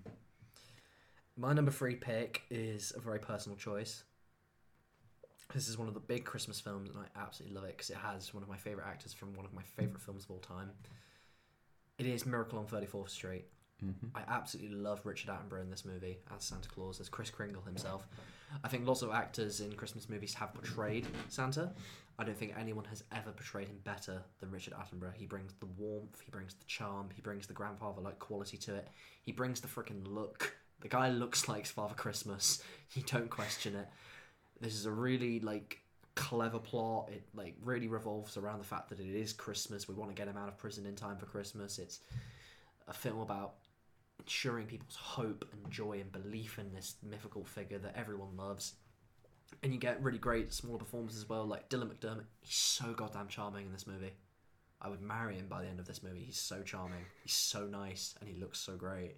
My 1.40 1.52
number 1.52 1.70
three 1.70 1.94
pick 1.94 2.42
is 2.50 2.92
a 2.96 3.00
very 3.00 3.20
personal 3.20 3.56
choice. 3.56 4.02
This 5.54 5.68
is 5.68 5.78
one 5.78 5.86
of 5.86 5.94
the 5.94 6.00
big 6.00 6.24
Christmas 6.24 6.60
films, 6.60 6.90
and 6.90 6.98
I 6.98 7.20
absolutely 7.20 7.54
love 7.54 7.64
it 7.64 7.76
because 7.76 7.90
it 7.90 7.96
has 7.96 8.34
one 8.34 8.42
of 8.42 8.48
my 8.48 8.56
favorite 8.56 8.86
actors 8.88 9.12
from 9.14 9.34
one 9.34 9.46
of 9.46 9.54
my 9.54 9.62
favorite 9.62 10.02
films 10.02 10.24
of 10.24 10.32
all 10.32 10.40
time. 10.40 10.70
It 11.96 12.06
is 12.06 12.26
Miracle 12.26 12.58
on 12.58 12.66
34th 12.66 13.10
Street. 13.10 13.44
hmm 13.80 13.92
I 14.16 14.22
absolutely 14.28 14.76
love 14.76 15.00
Richard 15.04 15.30
Attenborough 15.30 15.62
in 15.62 15.70
this 15.70 15.84
movie 15.84 16.18
as 16.34 16.42
Santa 16.42 16.68
Claus, 16.68 17.00
as 17.00 17.08
Kris 17.08 17.30
Kringle 17.30 17.62
himself. 17.62 18.08
I 18.64 18.68
think 18.68 18.84
lots 18.84 19.02
of 19.02 19.10
actors 19.12 19.60
in 19.60 19.72
Christmas 19.74 20.08
movies 20.08 20.34
have 20.34 20.52
portrayed 20.54 21.06
Santa. 21.28 21.70
I 22.18 22.24
don't 22.24 22.36
think 22.36 22.54
anyone 22.58 22.84
has 22.86 23.04
ever 23.12 23.30
portrayed 23.30 23.68
him 23.68 23.78
better 23.84 24.22
than 24.40 24.50
Richard 24.50 24.74
Attenborough. 24.74 25.14
He 25.14 25.26
brings 25.26 25.52
the 25.60 25.66
warmth, 25.66 26.20
he 26.20 26.32
brings 26.32 26.54
the 26.54 26.64
charm, 26.66 27.10
he 27.14 27.22
brings 27.22 27.46
the 27.46 27.52
grandfather 27.52 28.00
like 28.00 28.18
quality 28.18 28.56
to 28.56 28.74
it. 28.74 28.88
He 29.22 29.30
brings 29.30 29.60
the 29.60 29.68
freaking 29.68 30.04
look. 30.04 30.56
The 30.80 30.88
guy 30.88 31.10
looks 31.10 31.48
like 31.48 31.66
Father 31.66 31.94
Christmas. 31.94 32.62
You 32.94 33.02
don't 33.02 33.30
question 33.30 33.74
it. 33.74 33.88
This 34.60 34.74
is 34.74 34.86
a 34.86 34.90
really 34.90 35.40
like 35.40 35.80
clever 36.14 36.58
plot. 36.58 37.10
It 37.12 37.22
like 37.34 37.56
really 37.62 37.88
revolves 37.88 38.36
around 38.36 38.58
the 38.58 38.64
fact 38.64 38.88
that 38.90 39.00
it 39.00 39.14
is 39.14 39.32
Christmas. 39.32 39.88
We 39.88 39.94
want 39.94 40.10
to 40.10 40.14
get 40.14 40.28
him 40.28 40.36
out 40.36 40.48
of 40.48 40.56
prison 40.56 40.86
in 40.86 40.94
time 40.94 41.16
for 41.16 41.26
Christmas. 41.26 41.78
It's 41.78 42.00
a 42.86 42.92
film 42.92 43.20
about 43.20 43.54
ensuring 44.20 44.66
people's 44.66 44.96
hope 44.96 45.44
and 45.52 45.70
joy 45.70 46.00
and 46.00 46.10
belief 46.10 46.58
in 46.58 46.72
this 46.72 46.96
mythical 47.08 47.44
figure 47.44 47.78
that 47.78 47.96
everyone 47.96 48.36
loves. 48.36 48.74
And 49.62 49.72
you 49.72 49.78
get 49.78 50.02
really 50.02 50.18
great 50.18 50.52
smaller 50.52 50.78
performances 50.78 51.22
as 51.22 51.28
well, 51.28 51.46
like 51.46 51.68
Dylan 51.68 51.90
McDermott. 51.90 52.24
He's 52.40 52.56
so 52.56 52.92
goddamn 52.92 53.28
charming 53.28 53.66
in 53.66 53.72
this 53.72 53.86
movie. 53.86 54.12
I 54.80 54.88
would 54.88 55.00
marry 55.00 55.36
him 55.36 55.46
by 55.48 55.62
the 55.62 55.68
end 55.68 55.80
of 55.80 55.86
this 55.86 56.02
movie. 56.02 56.22
He's 56.24 56.38
so 56.38 56.62
charming. 56.62 57.04
He's 57.22 57.34
so 57.34 57.66
nice, 57.66 58.14
and 58.20 58.28
he 58.28 58.36
looks 58.36 58.60
so 58.60 58.76
great. 58.76 59.16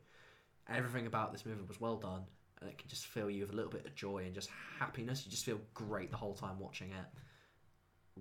Everything 0.69 1.07
about 1.07 1.33
this 1.33 1.45
movie 1.47 1.63
was 1.67 1.81
well 1.81 1.97
done, 1.97 2.23
and 2.61 2.71
it 2.71 2.79
can 2.79 2.89
just 2.89 3.07
fill 3.07 3.29
you 3.31 3.43
with 3.43 3.53
a 3.53 3.57
little 3.57 3.71
bit 3.71 3.85
of 3.87 3.95
joy 3.95 4.19
and 4.25 4.35
just 4.35 4.51
happiness. 4.79 5.25
You 5.25 5.31
just 5.31 5.45
feel 5.45 5.61
great 5.75 6.11
the 6.11 6.17
whole 6.17 6.35
time 6.35 6.59
watching 6.59 6.91
it. 6.91 7.07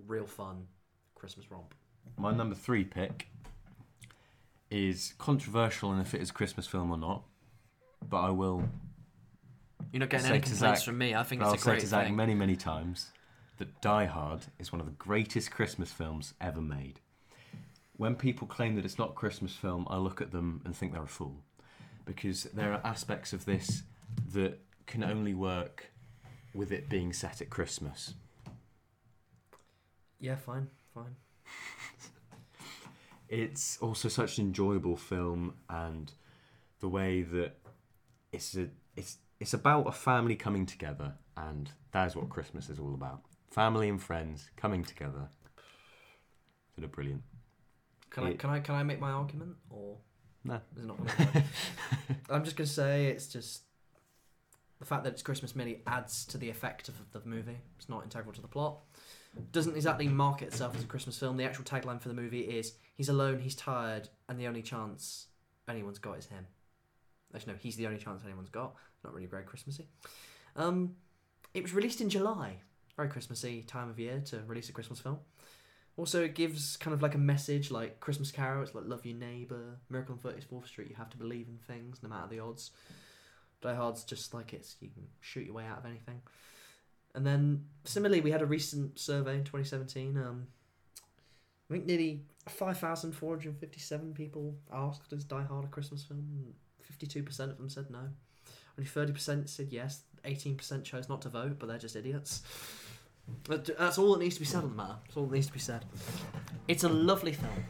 Real 0.07 0.26
fun 0.26 0.66
Christmas 1.16 1.52
romp. 1.52 1.74
My 2.18 2.34
number 2.34 2.56
three 2.56 2.84
pick 2.84 3.28
is 4.72 5.14
controversial 5.18 5.91
in 5.94 5.99
if 5.99 6.14
it 6.14 6.22
is 6.22 6.30
a 6.30 6.34
Christmas 6.34 6.66
film 6.68 6.91
or 6.91 6.98
not, 6.98 7.24
but 8.07 8.22
I 8.22 8.30
will 8.30 8.64
You're 9.91 9.99
not 10.02 10.10
getting 10.10 10.28
any 10.28 10.40
complaints 10.40 10.60
Zach- 10.80 10.86
from 10.86 10.98
me. 10.98 11.14
I 11.16 11.24
think 11.24 11.41
I'll 11.41 11.53
it's 11.53 11.61
a 11.61 11.66
say 11.66 11.72
great 11.72 11.80
to 11.82 11.88
Zach 11.88 12.06
thing. 12.07 12.16
many, 12.16 12.34
many 12.36 12.56
times 12.56 13.11
that 13.57 13.82
Die 13.82 14.06
Hard 14.06 14.45
is 14.57 14.72
one 14.72 14.80
of 14.80 14.86
the 14.86 14.94
greatest 14.94 15.52
Christmas 15.52 15.91
films 15.91 16.34
ever 16.40 16.61
made. 16.61 16.99
When 17.98 18.16
people 18.16 18.48
claim 18.48 18.76
that 18.76 18.86
it's 18.86 18.98
not 18.98 19.10
a 19.10 19.14
Christmas 19.14 19.53
film, 19.53 19.86
I 19.90 19.98
look 19.98 20.22
at 20.22 20.32
them 20.32 20.61
and 20.64 20.76
think 20.76 20.94
they're 20.94 21.03
a 21.03 21.07
fool. 21.07 21.44
Because 22.10 22.44
there 22.45 22.73
are 22.73 22.81
aspects 22.84 23.34
of 23.34 23.45
this 23.45 23.84
that 24.34 24.60
can 24.88 25.03
only 25.03 25.36
work 25.36 25.91
with 26.56 26.72
it 26.72 26.90
being 26.90 27.14
set 27.14 27.40
at 27.40 27.52
Christmas. 27.52 28.15
Yeah, 30.19 30.36
fine, 30.36 30.68
fine. 30.94 31.15
It's 33.31 33.77
also 33.80 34.10
such 34.10 34.40
an 34.40 34.45
enjoyable 34.45 34.98
film, 34.98 35.53
and 35.69 36.11
the 36.80 36.90
way 36.90 37.22
that 37.22 37.60
it's 38.31 38.57
a 38.57 38.69
it's 38.95 39.18
it's 39.40 39.53
about 39.53 39.86
a 39.86 39.91
family 39.91 40.36
coming 40.36 40.65
together, 40.65 41.14
and 41.38 41.69
that 41.91 42.07
is 42.07 42.15
what 42.15 42.30
Christmas 42.30 42.72
is 42.72 42.80
all 42.80 42.95
about. 42.95 43.22
Family 43.52 43.88
and 43.88 44.02
friends 44.02 44.49
coming 44.57 44.84
together. 44.84 45.30
That 46.76 46.86
are 46.86 46.88
brilliant. 46.88 47.22
Can 48.10 48.23
I 48.23 48.34
can 48.34 48.49
I 48.49 48.60
can 48.61 48.73
I 48.73 48.81
make 48.81 48.99
my 48.99 49.11
argument 49.11 49.57
or 49.69 49.98
No. 50.44 50.61
not? 50.78 50.98
I'm 52.30 52.44
just 52.44 52.56
gonna 52.56 52.68
say 52.68 53.07
it's 53.07 53.28
just 53.28 53.64
the 54.80 54.86
fact 54.86 55.03
that 55.03 55.14
it's 55.14 55.22
Christmas 55.22 55.56
merely 55.56 55.82
adds 55.86 56.26
to 56.26 56.38
the 56.38 56.49
effect 56.49 56.88
of 56.88 56.95
the 57.11 57.22
movie. 57.26 57.57
It's 57.78 57.90
not 57.90 58.03
integral 58.03 58.34
to 58.34 58.41
the 58.41 58.48
plot. 58.48 58.80
Doesn't 59.52 59.76
exactly 59.76 60.07
market 60.07 60.48
itself 60.48 60.76
as 60.76 60.84
a 60.84 60.88
Christmas 60.88 61.20
film. 61.20 61.38
The 61.38 61.44
actual 61.44 61.66
tagline 61.66 62.02
for 62.02 62.07
the 62.07 62.16
movie 62.16 62.41
is 62.41 62.74
"He's 62.95 63.10
alone, 63.10 63.40
he's 63.40 63.56
tired, 63.56 64.10
and 64.28 64.40
the 64.40 64.48
only 64.48 64.61
chance 64.61 65.28
anyone's 65.68 65.99
got 65.99 66.18
is 66.18 66.26
him." 66.28 66.48
Actually, 67.36 67.53
no, 67.53 67.60
he's 67.61 67.76
the 67.76 67.86
only 67.86 67.99
chance 67.99 68.24
anyone's 68.26 68.49
got. 68.49 68.74
Not 69.03 69.14
really 69.14 69.28
very 69.28 69.44
Christmassy. 69.44 69.88
Um, 70.56 70.95
it 71.53 71.61
was 71.61 71.74
released 71.74 72.02
in 72.02 72.10
July. 72.10 72.57
Very 72.95 73.10
Christmassy 73.10 73.64
time 73.64 73.90
of 73.90 73.99
year 73.99 74.22
to 74.26 74.41
release 74.48 74.70
a 74.70 74.74
Christmas 74.74 74.99
film. 74.99 75.20
Also, 76.00 76.24
it 76.24 76.34
gives 76.34 76.78
kind 76.78 76.94
of 76.94 77.02
like 77.02 77.14
a 77.14 77.18
message 77.18 77.72
like 77.72 78.00
Christmas 78.00 78.32
Carol, 78.32 78.64
it's 78.64 78.74
like 78.74 78.86
love 78.88 79.06
your 79.06 79.18
neighbour, 79.18 79.80
Miracle 79.90 80.18
on 80.24 80.32
34th 80.32 80.68
Street, 80.68 80.90
you 80.90 80.96
have 80.96 81.10
to 81.10 81.18
believe 81.18 81.48
in 81.50 81.58
things 81.68 82.00
no 82.02 82.08
matter 82.08 82.26
the 82.30 82.40
odds. 82.40 82.72
Die 83.60 83.76
Hard's 83.76 84.06
just 84.06 84.34
like 84.34 84.54
it's, 84.54 84.78
you 84.80 84.88
can 84.88 85.04
shoot 85.20 85.46
your 85.46 85.56
way 85.56 85.66
out 85.66 85.80
of 85.80 85.86
anything. 85.86 86.22
And 87.14 87.28
then, 87.28 87.66
similarly, 87.84 88.22
we 88.22 88.32
had 88.32 88.42
a 88.42 88.46
recent 88.46 88.98
survey 88.98 89.34
in 89.34 89.44
2017. 89.44 90.18
Um, 90.18 90.48
I 91.70 91.74
think 91.74 91.86
nearly 91.86 92.22
5,457 92.48 94.14
people 94.14 94.56
asked, 94.72 95.12
is 95.12 95.26
Die 95.26 95.44
Hard 95.44 95.66
a 95.66 95.68
Christmas 95.68 96.04
film? 96.04 96.54
52% 96.90 97.28
of 97.42 97.58
them 97.58 97.68
said 97.68 97.88
no. 97.90 98.08
Only 98.78 98.90
30% 98.90 99.50
said 99.50 99.68
yes. 99.70 100.04
18% 100.24 100.86
chose 100.86 101.10
not 101.10 101.22
to 101.24 101.30
vote, 101.30 101.58
but 101.60 101.68
they're 101.68 101.78
just 101.78 101.98
idiots. 101.98 102.42
But 103.44 103.70
That's 103.78 103.98
all 103.98 104.14
that 104.14 104.20
needs 104.20 104.36
to 104.36 104.42
be 104.42 104.46
said 104.46 104.64
on 104.64 104.70
the 104.72 104.76
matter. 104.76 104.96
That's 105.06 105.18
all 105.18 105.26
that 105.26 105.34
needs 105.34 105.48
to 105.48 105.54
be 105.54 105.60
said. 105.60 105.86
It's 106.68 106.84
a 106.84 106.90
lovely 106.90 107.34
film. 107.34 107.64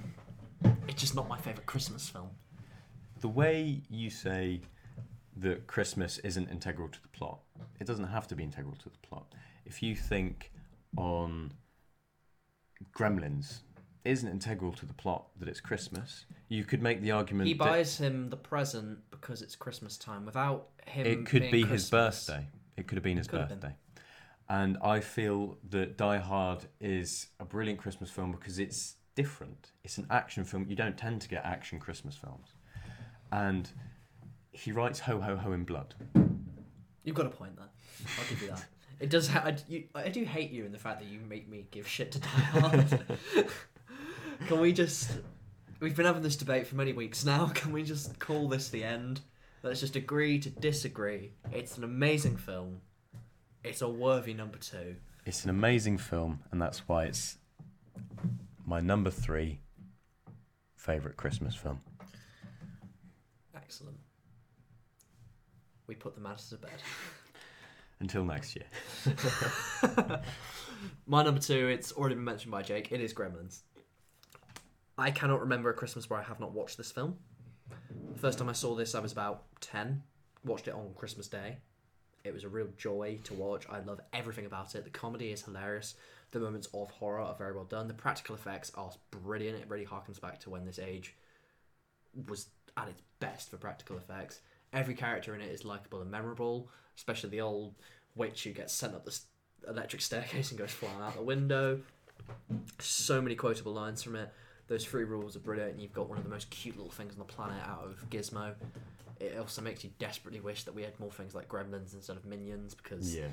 It's 0.88 1.00
just 1.02 1.16
not 1.16 1.28
my 1.30 1.38
favourite 1.38 1.66
Christmas 1.66 2.10
film. 2.10 2.30
The 3.22 3.30
way 3.30 3.82
you 3.90 4.10
say 4.10 4.62
that 5.38 5.68
Christmas 5.68 6.18
isn't 6.20 6.50
integral 6.50 6.90
to 6.90 7.02
the 7.02 7.08
plot, 7.10 7.40
it 7.80 7.88
doesn't 7.88 8.08
have 8.08 8.28
to 8.28 8.36
be 8.36 8.44
integral 8.44 8.76
to 8.76 8.90
the 8.90 8.98
plot. 9.08 9.34
If 9.66 9.82
you 9.84 9.96
think 9.96 10.52
on 10.98 11.54
Gremlins, 12.96 13.60
it 14.06 14.12
isn't 14.12 14.30
integral 14.30 14.72
to 14.74 14.86
the 14.86 14.94
plot 14.94 15.28
that 15.40 15.48
it's 15.48 15.60
Christmas. 15.62 16.26
You 16.48 16.64
could 16.64 16.82
make 16.82 17.02
the 17.02 17.12
argument 17.12 17.48
He 17.48 17.54
that 17.54 17.60
buys 17.60 17.98
him 17.98 18.30
the 18.30 18.38
present 18.38 19.00
because 19.12 19.42
it's 19.42 19.56
Christmas 19.56 19.98
time. 19.98 20.26
Without 20.26 20.70
him, 20.86 21.06
it 21.06 21.26
could 21.26 21.42
being 21.42 21.52
be 21.52 21.60
his 21.62 21.90
Christmas- 21.90 22.26
birthday. 22.26 22.48
It 22.78 22.88
could 22.88 22.96
have 22.96 23.04
been 23.04 23.18
his 23.18 23.28
Could 23.28 23.42
have 23.42 23.50
been. 23.50 23.60
birthday. 23.60 23.76
And 24.50 24.78
I 24.82 25.00
feel 25.00 25.58
that 25.70 25.98
Die 25.98 26.18
Hard 26.18 26.66
is 26.80 27.28
a 27.40 27.46
brilliant 27.46 27.80
Christmas 27.80 28.10
film 28.10 28.32
because 28.32 28.58
it's 28.58 28.96
different. 29.16 29.72
It's 29.84 29.98
an 30.00 30.08
action 30.10 30.44
film. 30.44 30.66
You 30.68 30.76
don't 30.76 30.98
tend 30.98 31.22
to 31.22 31.30
get 31.30 31.46
action 31.46 31.80
Christmas 31.80 32.16
films. 32.16 32.48
And 33.32 33.70
he 34.52 34.72
writes 34.72 35.00
Ho 35.02 35.20
Ho 35.20 35.36
Ho 35.36 35.52
in 35.52 35.66
blood. 35.66 35.94
You've 37.04 37.16
got 37.16 37.28
a 37.28 37.30
point 37.30 37.56
there. 37.58 37.70
I'll 38.18 38.30
give 38.30 38.42
you 38.42 38.48
that. 38.50 38.66
It 39.00 39.10
does. 39.10 39.30
Ha- 39.30 39.44
I, 39.46 39.56
you, 39.70 39.86
I 39.96 40.10
do 40.10 40.26
hate 40.26 40.52
you 40.52 40.66
in 40.66 40.74
the 40.74 40.78
fact 40.78 41.00
that 41.00 41.08
you 41.08 41.22
make 41.22 41.48
me 41.48 41.68
give 41.72 41.88
shit 41.88 42.12
to 42.12 42.20
Die 42.20 42.28
Hard. 42.28 43.06
Can 44.48 44.60
we 44.60 44.74
just? 44.74 45.12
We've 45.80 45.96
been 45.96 46.06
having 46.06 46.22
this 46.22 46.36
debate 46.36 46.68
for 46.68 46.76
many 46.76 46.92
weeks 46.92 47.24
now. 47.24 47.48
Can 47.56 47.72
we 47.72 47.84
just 47.84 48.20
call 48.20 48.50
this 48.50 48.68
the 48.68 48.84
end? 48.84 49.22
Let's 49.64 49.80
just 49.80 49.96
agree 49.96 50.38
to 50.40 50.50
disagree. 50.50 51.32
It's 51.50 51.78
an 51.78 51.86
amazing 51.86 52.36
film. 52.36 52.82
It's 53.64 53.82
a 53.82 53.90
worthy 53.90 54.34
number 54.34 54.58
two. 54.58 54.96
It's 55.26 55.44
an 55.44 55.50
amazing 55.50 55.98
film, 55.98 56.40
and 56.52 56.62
that's 56.62 56.88
why 56.88 57.06
it's 57.06 57.38
my 58.66 58.80
number 58.80 59.10
three 59.10 59.60
favourite 60.76 61.18
Christmas 61.18 61.56
film. 61.56 61.82
Excellent. 63.56 63.98
We 65.88 65.96
put 65.96 66.16
the 66.16 66.22
matter 66.22 66.44
to 66.50 66.58
bed. 66.58 66.72
Until 68.00 68.24
next 68.24 68.56
year. 68.56 68.66
My 71.06 71.24
number 71.24 71.42
two, 71.42 71.68
it's 71.68 71.92
already 71.92 72.16
been 72.16 72.24
mentioned 72.24 72.52
by 72.52 72.62
Jake. 72.62 72.92
It 72.92 73.02
is 73.02 73.14
Gremlins. 73.14 73.64
I 74.98 75.12
cannot 75.12 75.42
remember 75.42 75.70
a 75.70 75.74
Christmas 75.74 76.10
where 76.10 76.20
I 76.20 76.24
have 76.24 76.40
not 76.40 76.54
watched 76.54 76.78
this 76.78 76.92
film. 76.92 77.18
The 78.14 78.20
first 78.20 78.38
time 78.38 78.48
I 78.48 78.54
saw 78.54 78.76
this, 78.76 78.96
I 78.96 79.00
was 79.00 79.12
about 79.12 79.44
10. 79.62 80.02
Watched 80.46 80.68
it 80.70 80.74
on 80.74 80.94
Christmas 80.96 81.28
Day. 81.28 81.58
It 82.24 82.34
was 82.34 82.44
a 82.44 82.50
real 82.50 82.68
joy 82.78 83.20
to 83.24 83.34
watch. 83.34 83.66
I 83.70 83.80
love 83.80 84.02
everything 84.14 84.46
about 84.46 84.76
it. 84.76 84.84
The 84.84 84.90
comedy 84.90 85.32
is 85.32 85.42
hilarious. 85.42 85.96
The 86.32 86.40
moments 86.40 86.68
of 86.74 86.92
horror 86.92 87.22
are 87.22 87.36
very 87.36 87.54
well 87.54 87.64
done. 87.64 87.88
The 87.88 87.94
practical 87.94 88.36
effects 88.36 88.72
are 88.76 88.92
brilliant. 89.12 89.60
It 89.60 89.70
really 89.70 89.86
harkens 89.86 90.22
back 90.22 90.40
to 90.42 90.50
when 90.50 90.66
this 90.66 90.80
age 90.80 91.16
was 92.28 92.48
at 92.78 92.90
its 92.90 93.02
best 93.20 93.50
for 93.50 93.58
practical 93.58 93.98
effects. 93.98 94.42
Every 94.74 94.94
character 94.94 95.34
in 95.34 95.42
it 95.42 95.52
is 95.52 95.66
likable 95.66 96.02
and 96.02 96.12
memorable, 96.12 96.70
especially 96.96 97.30
the 97.30 97.42
old 97.42 97.74
witch 98.16 98.44
who 98.44 98.52
gets 98.52 98.74
sent 98.74 98.94
up 98.94 99.06
the 99.06 99.18
electric 99.68 100.02
staircase 100.02 100.52
and 100.52 100.60
goes 100.60 100.72
flying 100.72 101.02
out 101.02 101.16
the 101.16 101.22
window. 101.22 101.82
So 102.80 103.22
many 103.22 103.36
quotable 103.36 103.74
lines 103.74 104.04
from 104.04 104.16
it. 104.16 104.32
Those 104.68 104.86
three 104.86 105.04
rules 105.04 105.36
are 105.36 105.40
brilliant, 105.40 105.74
and 105.74 105.82
you've 105.82 105.94
got 105.94 106.08
one 106.08 106.20
of 106.20 106.24
the 106.24 106.30
most 106.30 106.52
cute 106.52 106.78
little 106.78 106.92
things 106.92 107.14
on 107.14 107.20
the 107.20 107.26
planet 107.26 107.58
out 107.66 107.86
of 107.86 108.08
Gizmo. 108.12 108.54
It 109.20 109.38
also 109.38 109.62
makes 109.62 109.84
you 109.84 109.92
desperately 110.00 110.40
wish 110.40 110.64
that 110.64 110.74
we 110.74 110.84
had 110.84 111.00
more 111.00 111.12
things 111.12 111.36
like 111.36 111.50
Gremlins 111.50 111.94
instead 111.94 112.16
of 112.18 112.26
Minions 112.26 112.74
because 112.74 113.16
Yeah. 113.16 113.30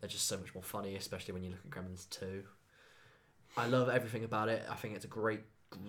they're 0.00 0.08
just 0.08 0.26
so 0.28 0.38
much 0.38 0.54
more 0.54 0.62
funny, 0.62 0.94
especially 0.96 1.34
when 1.34 1.42
you 1.42 1.50
look 1.50 1.60
at 1.64 1.70
Gremlins 1.70 2.08
2. 2.10 2.44
I 3.56 3.66
love 3.66 3.88
everything 3.88 4.24
about 4.24 4.48
it. 4.48 4.64
I 4.68 4.74
think 4.74 4.94
it's 4.94 5.04
a 5.04 5.08
great, 5.08 5.40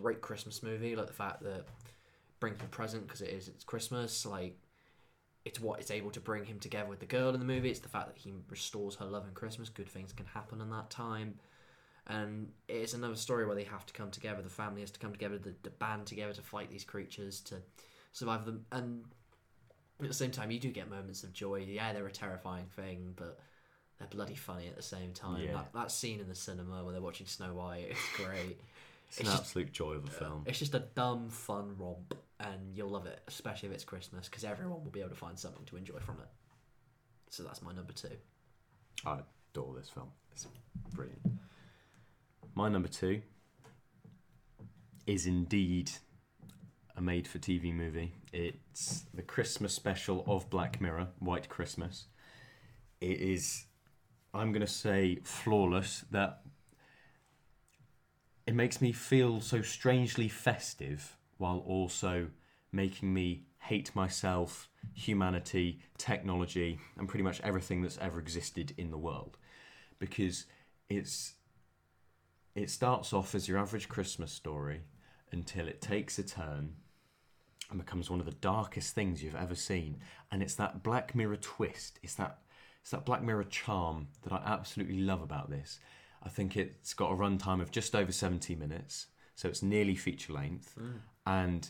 great 0.01 0.21
Christmas 0.21 0.61
movie. 0.63 0.95
Like 0.95 1.07
the 1.07 1.13
fact 1.13 1.43
that 1.43 1.65
brings 2.39 2.59
him 2.59 2.65
a 2.65 2.69
present 2.69 3.07
because 3.07 3.21
it 3.21 3.29
is 3.29 3.47
it's 3.47 3.63
Christmas. 3.63 4.25
Like 4.25 4.57
it's 5.45 5.59
what 5.59 5.79
it's 5.79 5.91
able 5.91 6.11
to 6.11 6.19
bring 6.19 6.45
him 6.45 6.59
together 6.59 6.89
with 6.89 6.99
the 6.99 7.05
girl 7.05 7.33
in 7.33 7.39
the 7.39 7.45
movie. 7.45 7.69
It's 7.69 7.79
the 7.79 7.89
fact 7.89 8.07
that 8.07 8.17
he 8.17 8.33
restores 8.49 8.95
her 8.95 9.05
love 9.05 9.27
in 9.27 9.33
Christmas. 9.33 9.69
Good 9.69 9.89
things 9.89 10.11
can 10.13 10.25
happen 10.25 10.61
in 10.61 10.69
that 10.71 10.89
time. 10.89 11.35
And 12.07 12.51
it's 12.67 12.93
another 12.93 13.15
story 13.15 13.45
where 13.45 13.55
they 13.55 13.63
have 13.63 13.85
to 13.87 13.93
come 13.93 14.11
together. 14.11 14.41
The 14.41 14.49
family 14.49 14.81
has 14.81 14.91
to 14.91 14.99
come 14.99 15.11
together, 15.11 15.39
the, 15.39 15.55
the 15.63 15.71
band 15.71 16.05
together 16.05 16.33
to 16.33 16.41
fight 16.41 16.69
these 16.69 16.83
creatures 16.83 17.41
to 17.41 17.55
survive 18.11 18.45
them. 18.45 18.65
And 18.71 19.05
at 20.01 20.07
the 20.07 20.13
same 20.13 20.31
time, 20.31 20.51
you 20.51 20.59
do 20.59 20.71
get 20.71 20.89
moments 20.89 21.23
of 21.23 21.33
joy. 21.33 21.65
Yeah, 21.67 21.93
they're 21.93 22.05
a 22.05 22.11
terrifying 22.11 22.65
thing, 22.75 23.13
but 23.15 23.39
they're 23.97 24.07
bloody 24.07 24.35
funny 24.35 24.67
at 24.67 24.75
the 24.75 24.81
same 24.81 25.13
time. 25.13 25.41
Yeah. 25.41 25.53
That, 25.53 25.73
that 25.73 25.91
scene 25.91 26.19
in 26.19 26.27
the 26.27 26.35
cinema 26.35 26.83
where 26.83 26.91
they're 26.91 27.01
watching 27.01 27.27
Snow 27.27 27.53
White, 27.53 27.87
it's 27.91 27.99
great. 28.17 28.59
It's 29.07 29.19
an 29.19 29.25
just- 29.25 29.37
absolute 29.37 29.71
joy 29.71 29.93
of 29.93 30.05
a 30.05 30.07
uh, 30.07 30.11
film. 30.11 30.43
It's 30.45 30.59
just 30.59 30.75
a 30.75 30.79
dumb, 30.95 31.29
fun 31.29 31.75
romp, 31.77 32.15
and 32.39 32.75
you'll 32.75 32.89
love 32.89 33.05
it, 33.05 33.21
especially 33.27 33.69
if 33.69 33.75
it's 33.75 33.85
Christmas, 33.85 34.27
because 34.27 34.43
everyone 34.43 34.83
will 34.83 34.91
be 34.91 34.99
able 34.99 35.11
to 35.11 35.15
find 35.15 35.39
something 35.39 35.63
to 35.65 35.77
enjoy 35.77 35.99
from 35.99 36.15
it. 36.19 36.27
So 37.29 37.43
that's 37.43 37.61
my 37.61 37.73
number 37.73 37.93
two. 37.93 38.09
I 39.05 39.19
adore 39.53 39.75
this 39.75 39.89
film. 39.89 40.07
It's 40.31 40.47
brilliant. 40.93 41.21
My 42.53 42.69
number 42.69 42.87
two 42.87 43.21
is 45.05 45.25
indeed 45.25 45.91
a 46.97 47.01
made 47.01 47.27
for 47.27 47.39
TV 47.39 47.73
movie. 47.73 48.13
It's 48.31 49.05
the 49.13 49.21
Christmas 49.21 49.73
special 49.73 50.23
of 50.27 50.49
Black 50.49 50.79
Mirror, 50.79 51.07
White 51.19 51.49
Christmas. 51.49 52.05
It 53.01 53.19
is, 53.19 53.65
I'm 54.33 54.51
going 54.51 54.65
to 54.65 54.71
say, 54.71 55.19
flawless. 55.23 56.05
That 56.11 56.41
it 58.47 58.55
makes 58.55 58.81
me 58.81 58.91
feel 58.91 59.41
so 59.41 59.61
strangely 59.61 60.29
festive 60.29 61.17
while 61.37 61.59
also 61.59 62.27
making 62.71 63.13
me 63.13 63.43
hate 63.59 63.93
myself, 63.95 64.69
humanity, 64.93 65.79
technology, 65.97 66.79
and 66.97 67.09
pretty 67.09 67.23
much 67.23 67.41
everything 67.41 67.81
that's 67.81 67.97
ever 67.97 68.19
existed 68.19 68.73
in 68.77 68.91
the 68.91 68.97
world. 68.97 69.37
Because 69.99 70.45
it's 70.89 71.33
it 72.53 72.69
starts 72.69 73.11
off 73.11 73.35
as 73.35 73.49
your 73.49 73.57
average 73.57 73.89
Christmas 73.89 74.31
story 74.31 74.81
until 75.31 75.67
it 75.67 75.81
takes 75.81 76.17
a 76.17 76.23
turn 76.23 76.75
and 77.69 77.79
becomes 77.79 78.09
one 78.09 78.19
of 78.19 78.25
the 78.25 78.31
darkest 78.33 78.93
things 78.93 79.23
you've 79.23 79.35
ever 79.35 79.55
seen. 79.55 79.97
And 80.31 80.41
it's 80.41 80.55
that 80.55 80.83
Black 80.83 81.15
Mirror 81.15 81.37
twist. 81.37 81.99
It's 82.03 82.15
that 82.15 82.39
it's 82.81 82.91
that 82.91 83.05
Black 83.05 83.23
Mirror 83.23 83.45
charm 83.45 84.09
that 84.23 84.31
I 84.31 84.41
absolutely 84.45 84.99
love 84.99 85.23
about 85.23 85.49
this. 85.49 85.79
I 86.21 86.29
think 86.29 86.55
it's 86.55 86.93
got 86.93 87.11
a 87.11 87.15
runtime 87.15 87.61
of 87.61 87.71
just 87.71 87.95
over 87.95 88.11
70 88.11 88.55
minutes, 88.55 89.07
so 89.33 89.47
it's 89.47 89.63
nearly 89.63 89.95
feature 89.95 90.33
length, 90.33 90.73
hmm. 90.77 90.97
and 91.25 91.69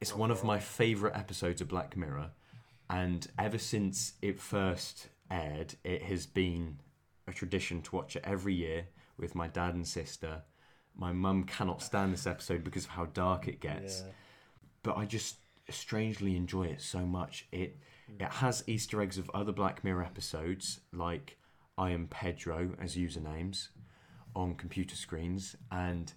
it's 0.00 0.14
one 0.14 0.30
of 0.30 0.44
my 0.44 0.58
favourite 0.58 1.16
episodes 1.16 1.60
of 1.60 1.68
Black 1.68 1.96
Mirror. 1.96 2.30
And 2.88 3.26
ever 3.38 3.58
since 3.58 4.14
it 4.22 4.38
first 4.38 5.08
aired, 5.30 5.74
it 5.84 6.02
has 6.04 6.24
been 6.24 6.78
a 7.26 7.32
tradition 7.32 7.82
to 7.82 7.96
watch 7.96 8.16
it 8.16 8.24
every 8.24 8.54
year 8.54 8.86
with 9.18 9.34
my 9.34 9.48
dad 9.48 9.74
and 9.74 9.86
sister. 9.86 10.42
My 10.94 11.12
mum 11.12 11.44
cannot 11.44 11.82
stand 11.82 12.12
this 12.12 12.26
episode 12.26 12.64
because 12.64 12.84
of 12.84 12.90
how 12.90 13.06
dark 13.06 13.48
it 13.48 13.60
gets 13.60 14.04
but 14.86 14.96
I 14.96 15.04
just 15.04 15.38
strangely 15.68 16.36
enjoy 16.36 16.66
it 16.66 16.80
so 16.80 17.00
much. 17.00 17.46
It 17.50 17.76
hmm. 18.06 18.22
it 18.22 18.30
has 18.34 18.62
Easter 18.68 19.02
eggs 19.02 19.18
of 19.18 19.28
other 19.34 19.52
Black 19.52 19.82
Mirror 19.82 20.04
episodes, 20.04 20.80
like 20.92 21.36
I 21.76 21.90
am 21.90 22.06
Pedro 22.06 22.70
as 22.80 22.94
usernames 22.94 23.68
on 24.34 24.54
computer 24.54 24.94
screens, 24.94 25.56
and 25.72 26.12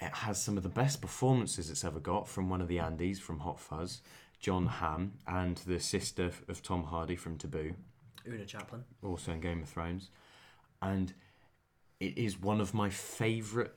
it 0.00 0.14
has 0.14 0.40
some 0.40 0.56
of 0.56 0.62
the 0.62 0.68
best 0.68 1.00
performances 1.00 1.70
it's 1.70 1.84
ever 1.84 1.98
got 1.98 2.28
from 2.28 2.48
one 2.48 2.60
of 2.60 2.68
the 2.68 2.78
Andes 2.78 3.18
from 3.18 3.40
Hot 3.40 3.58
Fuzz, 3.58 4.00
Jon 4.38 4.66
Hamm, 4.66 5.14
and 5.26 5.56
the 5.66 5.80
sister 5.80 6.30
of 6.48 6.62
Tom 6.62 6.84
Hardy 6.84 7.16
from 7.16 7.36
Taboo 7.36 7.74
Oona 8.28 8.46
Chaplin. 8.46 8.84
also 9.02 9.32
in 9.32 9.40
Game 9.40 9.62
of 9.62 9.68
Thrones, 9.68 10.10
and 10.80 11.14
it 11.98 12.16
is 12.16 12.40
one 12.40 12.60
of 12.60 12.72
my 12.72 12.90
favourite 12.90 13.72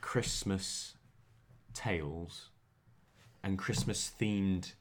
Christmas 0.00 0.94
tales 1.72 2.48
and 3.42 3.58
Christmas 3.58 4.10
themed 4.20 4.72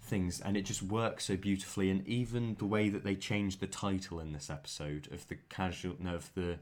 things, 0.00 0.40
and 0.40 0.56
it 0.56 0.62
just 0.62 0.82
works 0.82 1.26
so 1.26 1.36
beautifully. 1.36 1.90
And 1.90 2.06
even 2.06 2.56
the 2.58 2.66
way 2.66 2.88
that 2.88 3.04
they 3.04 3.14
changed 3.14 3.60
the 3.60 3.66
title 3.66 4.20
in 4.20 4.32
this 4.32 4.50
episode 4.50 5.08
of 5.12 5.28
the 5.28 5.36
casual, 5.48 5.96
no, 5.98 6.14
of 6.16 6.32
the 6.34 6.58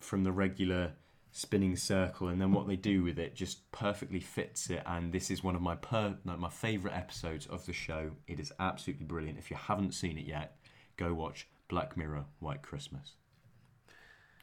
from 0.00 0.24
the 0.24 0.32
regular 0.32 0.92
spinning 1.32 1.76
circle, 1.76 2.28
and 2.28 2.40
then 2.40 2.52
what 2.52 2.66
they 2.66 2.76
do 2.76 3.02
with 3.02 3.18
it 3.18 3.34
just 3.34 3.70
perfectly 3.70 4.20
fits 4.20 4.70
it. 4.70 4.82
And 4.86 5.12
this 5.12 5.30
is 5.30 5.44
one 5.44 5.54
of 5.54 5.62
my 5.62 5.76
per 5.76 6.16
no, 6.24 6.36
my 6.36 6.50
favourite 6.50 6.96
episodes 6.96 7.46
of 7.46 7.66
the 7.66 7.72
show. 7.72 8.12
It 8.26 8.40
is 8.40 8.52
absolutely 8.58 9.06
brilliant. 9.06 9.38
If 9.38 9.50
you 9.50 9.56
haven't 9.56 9.94
seen 9.94 10.18
it 10.18 10.26
yet, 10.26 10.56
go 10.96 11.14
watch 11.14 11.48
Black 11.68 11.96
Mirror 11.96 12.24
White 12.40 12.62
Christmas. 12.62 13.14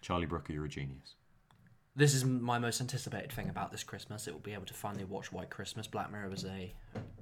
Charlie 0.01 0.25
Brooker, 0.25 0.53
you're 0.53 0.65
a 0.65 0.69
genius. 0.69 1.15
This 1.97 2.13
is 2.13 2.23
my 2.23 2.59
most 2.59 2.79
anticipated 2.79 3.31
thing 3.31 3.49
about 3.49 3.71
this 3.71 3.83
Christmas. 3.83 4.27
It 4.27 4.31
will 4.31 4.39
be 4.39 4.53
able 4.53 4.67
to 4.67 4.73
finally 4.75 5.03
watch 5.03 5.31
White 5.31 5.49
Christmas. 5.49 5.87
Black 5.87 6.11
Mirror 6.11 6.29
was 6.29 6.45
a 6.45 6.71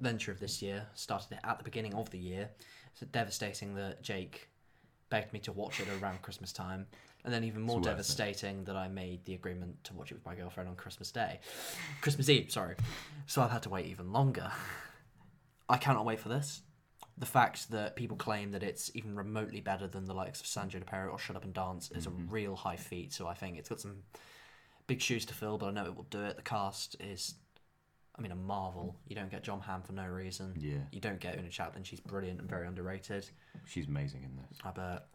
venture 0.00 0.30
of 0.30 0.38
this 0.38 0.60
year. 0.60 0.86
Started 0.92 1.32
it 1.32 1.38
at 1.44 1.56
the 1.56 1.64
beginning 1.64 1.94
of 1.94 2.10
the 2.10 2.18
year. 2.18 2.50
It's 2.92 3.00
devastating 3.10 3.74
that 3.76 4.02
Jake 4.02 4.50
begged 5.08 5.32
me 5.32 5.38
to 5.40 5.52
watch 5.52 5.80
it 5.80 5.88
around 6.02 6.20
Christmas 6.20 6.52
time, 6.52 6.86
and 7.24 7.32
then 7.32 7.42
even 7.42 7.62
more 7.62 7.76
worth 7.76 7.86
it. 7.86 7.88
devastating 7.88 8.64
that 8.64 8.76
I 8.76 8.86
made 8.86 9.24
the 9.24 9.32
agreement 9.32 9.82
to 9.84 9.94
watch 9.94 10.10
it 10.10 10.14
with 10.14 10.26
my 10.26 10.34
girlfriend 10.34 10.68
on 10.68 10.76
Christmas 10.76 11.10
Day, 11.10 11.40
Christmas 12.02 12.28
Eve. 12.28 12.52
Sorry, 12.52 12.74
so 13.24 13.40
I've 13.40 13.52
had 13.52 13.62
to 13.62 13.70
wait 13.70 13.86
even 13.86 14.12
longer. 14.12 14.52
I 15.70 15.78
cannot 15.78 16.04
wait 16.04 16.20
for 16.20 16.28
this. 16.28 16.60
The 17.16 17.24
fact 17.24 17.70
that 17.70 17.96
people 17.96 18.18
claim 18.18 18.50
that 18.50 18.62
it's 18.62 18.90
even 18.94 19.16
remotely 19.16 19.62
better 19.62 19.86
than 19.86 20.04
the 20.04 20.12
likes 20.12 20.40
of 20.42 20.46
San 20.46 20.68
Junipero 20.68 21.08
or 21.08 21.18
Shut 21.18 21.34
Up 21.34 21.44
and 21.44 21.54
Dance 21.54 21.90
is 21.92 22.04
a 22.04 22.10
mm-hmm. 22.10 22.28
real 22.28 22.56
high 22.56 22.76
feat. 22.76 23.14
So 23.14 23.26
I 23.26 23.32
think 23.32 23.56
it's 23.56 23.70
got 23.70 23.80
some 23.80 24.02
big 24.86 25.00
shoes 25.00 25.24
to 25.26 25.34
fill, 25.34 25.58
but 25.58 25.66
I 25.66 25.70
know 25.72 25.84
it 25.84 25.96
will 25.96 26.06
do 26.10 26.22
it. 26.24 26.36
The 26.36 26.42
cast 26.42 26.96
is, 27.00 27.34
I 28.18 28.22
mean, 28.22 28.32
a 28.32 28.36
marvel. 28.36 28.96
You 29.08 29.16
don't 29.16 29.30
get 29.30 29.42
Jon 29.42 29.60
Hamm 29.60 29.82
for 29.82 29.92
no 29.92 30.06
reason. 30.06 30.54
Yeah. 30.58 30.78
You 30.92 31.00
don't 31.00 31.20
get 31.20 31.38
Oona 31.38 31.48
Chaplin. 31.48 31.84
She's 31.84 32.00
brilliant 32.00 32.40
and 32.40 32.48
very 32.48 32.66
underrated. 32.66 33.28
She's 33.64 33.86
amazing 33.88 34.24
in 34.24 34.36
this. 34.36 34.58
I 34.64 34.70
bet. 34.70 35.06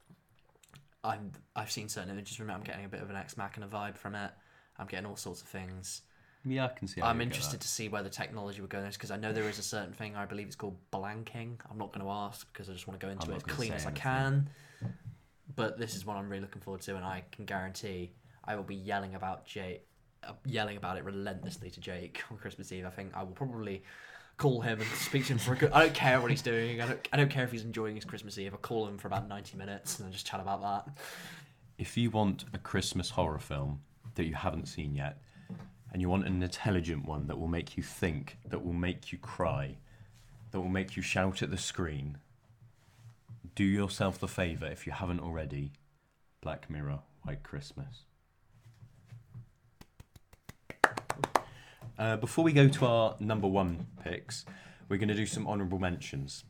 I'm. 1.03 1.31
I've 1.55 1.71
seen 1.71 1.89
certain 1.89 2.09
images 2.09 2.35
from 2.35 2.49
it. 2.49 2.53
I'm 2.53 2.63
getting 2.63 2.85
a 2.85 2.89
bit 2.89 3.01
of 3.01 3.09
an 3.09 3.15
Ex 3.15 3.37
Machina 3.37 3.67
vibe 3.67 3.97
from 3.97 4.15
it. 4.15 4.31
I'm 4.77 4.87
getting 4.87 5.05
all 5.05 5.15
sorts 5.15 5.41
of 5.41 5.47
things. 5.47 6.01
Yeah, 6.43 6.65
I 6.65 6.69
can 6.69 6.87
see. 6.87 7.01
I'm 7.01 7.21
interested 7.21 7.61
to 7.61 7.67
see 7.67 7.87
where 7.87 8.01
the 8.01 8.09
technology 8.09 8.61
would 8.61 8.69
go 8.69 8.81
next 8.81 8.97
because 8.97 9.11
I 9.11 9.17
know 9.17 9.31
there 9.31 9.47
is 9.47 9.59
a 9.59 9.63
certain 9.63 9.93
thing. 9.93 10.15
I 10.15 10.25
believe 10.25 10.47
it's 10.47 10.55
called 10.55 10.77
blanking. 10.91 11.57
I'm 11.69 11.77
not 11.77 11.93
going 11.93 12.03
to 12.03 12.11
ask 12.11 12.51
because 12.51 12.67
I 12.67 12.73
just 12.73 12.87
want 12.87 12.99
to 12.99 13.05
go 13.05 13.11
into 13.11 13.27
I'm 13.27 13.33
it 13.33 13.37
as 13.37 13.43
clean 13.43 13.73
as 13.73 13.85
I 13.85 13.91
can. 13.91 14.49
But 15.55 15.77
this 15.77 15.95
is 15.95 16.05
what 16.05 16.17
I'm 16.17 16.29
really 16.29 16.41
looking 16.41 16.61
forward 16.61 16.81
to, 16.81 16.95
and 16.95 17.05
I 17.05 17.23
can 17.31 17.45
guarantee 17.45 18.11
I 18.43 18.55
will 18.55 18.63
be 18.63 18.75
yelling 18.75 19.15
about 19.15 19.45
Jake, 19.45 19.85
uh, 20.23 20.33
yelling 20.45 20.77
about 20.77 20.97
it 20.97 21.03
relentlessly 21.03 21.69
to 21.69 21.79
Jake 21.79 22.23
on 22.31 22.37
Christmas 22.37 22.71
Eve. 22.71 22.85
I 22.85 22.89
think 22.89 23.11
I 23.15 23.23
will 23.23 23.31
probably 23.33 23.83
call 24.37 24.61
him 24.61 24.79
and 24.81 24.89
speak 24.91 25.25
to 25.27 25.33
him 25.33 25.39
for 25.39 25.53
a 25.53 25.55
good. 25.55 25.71
I 25.71 25.81
don't 25.81 25.93
care 25.93 26.19
what 26.19 26.31
he's 26.31 26.41
doing. 26.41 26.81
I 26.81 26.87
don't. 26.87 27.07
I 27.13 27.17
don't 27.17 27.29
care 27.29 27.43
if 27.43 27.51
he's 27.51 27.63
enjoying 27.63 27.95
his 27.95 28.05
Christmas 28.05 28.37
Eve. 28.37 28.53
I'll 28.53 28.59
call 28.59 28.87
him 28.87 28.97
for 28.97 29.07
about 29.07 29.27
90 29.27 29.57
minutes 29.57 29.99
and 29.99 30.11
just 30.11 30.25
chat 30.25 30.39
about 30.39 30.61
that. 30.61 30.97
If 31.77 31.97
you 31.97 32.09
want 32.09 32.45
a 32.53 32.57
Christmas 32.57 33.11
horror 33.11 33.39
film 33.39 33.81
that 34.15 34.25
you 34.25 34.35
haven't 34.35 34.67
seen 34.67 34.95
yet, 34.95 35.21
and 35.91 36.01
you 36.01 36.09
want 36.09 36.25
an 36.25 36.41
intelligent 36.41 37.05
one 37.05 37.27
that 37.27 37.37
will 37.37 37.47
make 37.47 37.77
you 37.77 37.83
think, 37.83 38.37
that 38.47 38.63
will 38.63 38.73
make 38.73 39.11
you 39.11 39.17
cry, 39.17 39.77
that 40.51 40.59
will 40.59 40.69
make 40.69 40.95
you 40.95 41.01
shout 41.01 41.41
at 41.41 41.51
the 41.51 41.57
screen, 41.57 42.17
do 43.55 43.63
yourself 43.63 44.19
the 44.19 44.27
favour, 44.27 44.67
if 44.67 44.85
you 44.85 44.93
haven't 44.93 45.19
already, 45.19 45.73
Black 46.41 46.69
Mirror 46.69 46.99
White 47.23 47.43
Christmas. 47.43 48.05
Uh, 52.01 52.17
before 52.17 52.43
we 52.43 52.51
go 52.51 52.67
to 52.67 52.83
our 52.83 53.15
number 53.19 53.47
one 53.47 53.85
picks, 54.03 54.43
we're 54.89 54.97
going 54.97 55.07
to 55.07 55.13
do 55.13 55.27
some 55.27 55.47
honourable 55.47 55.77
mentions 55.77 56.45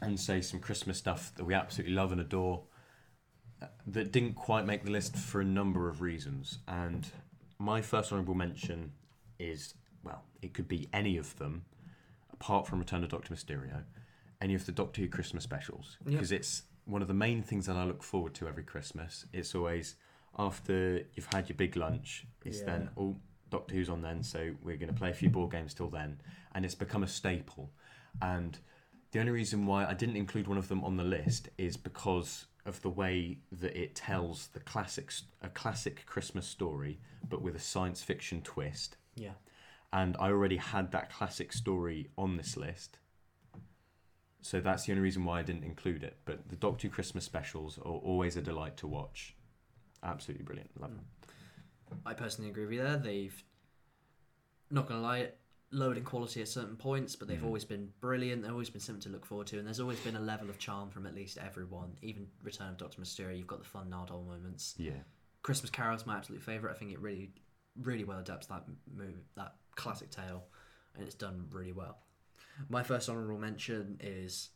and 0.00 0.18
say 0.18 0.40
some 0.40 0.60
Christmas 0.60 0.96
stuff 0.96 1.32
that 1.34 1.44
we 1.44 1.54
absolutely 1.54 1.92
love 1.92 2.12
and 2.12 2.20
adore 2.20 2.62
uh, 3.60 3.66
that 3.88 4.12
didn't 4.12 4.34
quite 4.34 4.64
make 4.64 4.84
the 4.84 4.90
list 4.92 5.16
for 5.16 5.40
a 5.40 5.44
number 5.44 5.88
of 5.88 6.00
reasons. 6.00 6.60
And 6.68 7.10
my 7.58 7.82
first 7.82 8.12
honourable 8.12 8.34
mention 8.36 8.92
is 9.40 9.74
well, 10.04 10.22
it 10.40 10.54
could 10.54 10.68
be 10.68 10.88
any 10.92 11.16
of 11.16 11.36
them, 11.38 11.64
apart 12.32 12.68
from 12.68 12.78
Return 12.78 13.02
of 13.02 13.10
Doctor 13.10 13.34
Mysterio, 13.34 13.82
any 14.40 14.54
of 14.54 14.66
the 14.66 14.72
Doctor 14.72 15.02
Who 15.02 15.08
Christmas 15.08 15.42
specials, 15.42 15.96
Yep. 16.04 16.12
because 16.12 16.30
it's 16.30 16.62
one 16.84 17.02
of 17.02 17.08
the 17.08 17.14
main 17.14 17.42
things 17.42 17.66
that 17.66 17.74
I 17.74 17.82
look 17.82 18.04
forward 18.04 18.34
to 18.34 18.46
every 18.46 18.62
Christmas. 18.62 19.26
It's 19.32 19.52
always 19.52 19.96
after 20.38 21.02
you've 21.14 21.28
had 21.34 21.48
your 21.48 21.56
big 21.56 21.74
lunch. 21.74 22.24
It's 22.44 22.60
Yeah. 22.60 22.66
then 22.66 22.90
oh 22.96 23.16
Doctor 23.50 23.74
Who's 23.74 23.88
on 23.88 24.02
then, 24.02 24.22
so 24.22 24.52
we're 24.62 24.76
going 24.76 24.92
to 24.92 24.98
play 24.98 25.10
a 25.10 25.14
few 25.14 25.28
board 25.28 25.50
games 25.52 25.74
till 25.74 25.88
then, 25.88 26.20
and 26.54 26.64
it's 26.64 26.74
become 26.74 27.02
a 27.02 27.08
staple. 27.08 27.70
And 28.22 28.58
the 29.12 29.20
only 29.20 29.32
reason 29.32 29.66
why 29.66 29.86
I 29.86 29.94
didn't 29.94 30.16
include 30.16 30.46
one 30.46 30.58
of 30.58 30.68
them 30.68 30.84
on 30.84 30.96
the 30.96 31.04
list 31.04 31.48
is 31.58 31.76
because 31.76 32.46
of 32.66 32.80
the 32.82 32.90
way 32.90 33.38
that 33.50 33.76
it 33.76 33.94
tells 33.94 34.48
the 34.48 34.60
classic 34.60 35.12
a 35.42 35.48
classic 35.48 36.04
Christmas 36.06 36.46
story, 36.46 37.00
but 37.28 37.42
with 37.42 37.56
a 37.56 37.60
science 37.60 38.02
fiction 38.02 38.42
twist. 38.42 38.96
Yeah. 39.16 39.32
And 39.92 40.16
I 40.20 40.28
already 40.28 40.56
had 40.56 40.92
that 40.92 41.12
classic 41.12 41.52
story 41.52 42.10
on 42.16 42.36
this 42.36 42.56
list, 42.56 42.98
so 44.42 44.60
that's 44.60 44.84
the 44.84 44.92
only 44.92 45.02
reason 45.02 45.24
why 45.24 45.40
I 45.40 45.42
didn't 45.42 45.64
include 45.64 46.02
it. 46.02 46.16
But 46.24 46.48
the 46.48 46.56
Doctor 46.56 46.88
Who 46.88 46.94
Christmas 46.94 47.24
specials 47.24 47.78
are 47.78 47.82
always 47.82 48.36
a 48.36 48.42
delight 48.42 48.76
to 48.78 48.86
watch. 48.86 49.34
Absolutely 50.02 50.44
brilliant. 50.44 50.70
Love 50.80 50.90
hmm. 50.90 50.96
them. 50.96 51.06
I 52.06 52.14
personally 52.14 52.50
agree 52.50 52.64
with 52.64 52.74
you 52.74 52.82
there. 52.82 52.96
They've, 52.96 53.44
not 54.70 54.86
gonna 54.88 55.00
lie, 55.00 55.30
lowered 55.72 55.96
in 55.98 56.04
quality 56.04 56.40
at 56.42 56.48
certain 56.48 56.76
points, 56.76 57.14
but 57.16 57.28
they've 57.28 57.40
Mm. 57.40 57.44
always 57.46 57.64
been 57.64 57.92
brilliant. 58.00 58.42
They've 58.42 58.50
always 58.52 58.70
been 58.70 58.80
something 58.80 59.02
to 59.02 59.08
look 59.08 59.24
forward 59.24 59.46
to, 59.48 59.58
and 59.58 59.66
there's 59.66 59.80
always 59.80 60.00
been 60.00 60.16
a 60.16 60.20
level 60.20 60.50
of 60.50 60.58
charm 60.58 60.90
from 60.90 61.06
at 61.06 61.14
least 61.14 61.38
everyone. 61.38 61.96
Even 62.02 62.28
Return 62.42 62.68
of 62.70 62.76
Doctor 62.76 63.00
Mysterio, 63.00 63.36
you've 63.36 63.46
got 63.46 63.58
the 63.60 63.64
fun 63.68 63.88
Nardole 63.90 64.26
moments. 64.26 64.74
Yeah. 64.78 65.02
Christmas 65.42 65.70
Carol's 65.70 66.06
my 66.06 66.16
absolute 66.16 66.42
favorite. 66.42 66.72
I 66.72 66.74
think 66.74 66.92
it 66.92 67.00
really, 67.00 67.32
really 67.76 68.04
well 68.04 68.18
adapts 68.18 68.46
that 68.48 68.64
movie, 68.92 69.24
that 69.36 69.56
classic 69.76 70.10
tale, 70.10 70.44
and 70.94 71.04
it's 71.04 71.14
done 71.14 71.46
really 71.50 71.72
well. 71.72 71.98
My 72.68 72.82
first 72.82 73.08
honourable 73.08 73.38
mention 73.38 73.96
is 74.00 74.50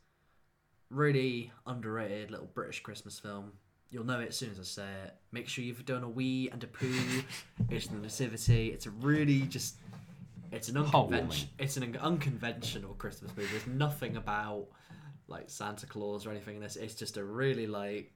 really 0.91 1.53
underrated 1.67 2.31
little 2.31 2.47
British 2.47 2.81
Christmas 2.83 3.19
film. 3.19 3.53
You'll 3.95 4.05
know 4.05 4.19
it 4.19 4.31
as 4.31 4.37
soon 4.37 4.51
as 4.51 4.59
I 4.59 4.65
say 4.65 4.89
it. 5.05 5.15
Make 5.31 5.47
sure 5.49 5.63
you've 5.63 5.85
done 5.87 6.03
a 6.03 6.09
wee 6.09 6.49
and 6.51 6.65
a 6.65 6.67
poo. 6.67 7.23
it's 7.71 7.87
the 7.87 7.97
Nativity. 7.97 8.73
It's 8.73 8.87
a 8.87 8.91
really 8.91 9.43
just. 9.43 9.77
It's 10.51 10.69
an 10.69 10.79
unconventional. 10.79 11.49
It's 11.61 11.77
an 11.77 11.97
unconventional 12.01 12.95
Christmas 12.95 13.31
movie. 13.37 13.51
There's 13.53 13.69
nothing 13.69 14.17
about 14.17 14.67
like 15.29 15.49
Santa 15.49 15.87
Claus 15.87 16.27
or 16.27 16.33
anything 16.33 16.57
in 16.57 16.63
this. 16.63 16.75
It's 16.75 16.97
just 16.97 17.19
a 17.19 17.25
really 17.25 17.69
like 17.69 18.13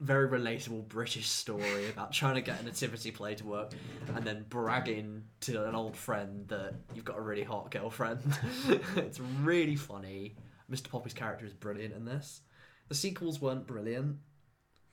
very 0.00 0.28
relatable 0.28 0.88
British 0.88 1.28
story 1.28 1.88
about 1.88 2.10
trying 2.10 2.34
to 2.34 2.40
get 2.40 2.60
a 2.60 2.64
nativity 2.64 3.12
play 3.12 3.36
to 3.36 3.46
work 3.46 3.72
and 4.16 4.24
then 4.24 4.44
bragging 4.48 5.22
to 5.42 5.64
an 5.68 5.76
old 5.76 5.96
friend 5.96 6.48
that 6.48 6.74
you've 6.96 7.04
got 7.04 7.16
a 7.16 7.20
really 7.20 7.44
hot 7.44 7.70
girlfriend. 7.70 8.20
it's 8.96 9.20
really 9.20 9.76
funny. 9.76 10.34
Mr. 10.68 10.88
Poppy's 10.88 11.14
character 11.14 11.46
is 11.46 11.52
brilliant 11.52 11.94
in 11.94 12.04
this. 12.04 12.40
The 12.88 12.96
sequels 12.96 13.40
weren't 13.40 13.66
brilliant, 13.66 14.16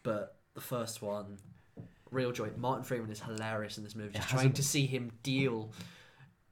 but 0.03 0.37
the 0.53 0.61
first 0.61 1.01
one, 1.01 1.37
real 2.11 2.31
joy. 2.31 2.49
Martin 2.57 2.83
Freeman 2.83 3.11
is 3.11 3.19
hilarious 3.19 3.77
in 3.77 3.83
this 3.83 3.95
movie. 3.95 4.13
Just 4.15 4.29
trying 4.29 4.53
to 4.53 4.63
see 4.63 4.85
him 4.85 5.11
deal 5.23 5.71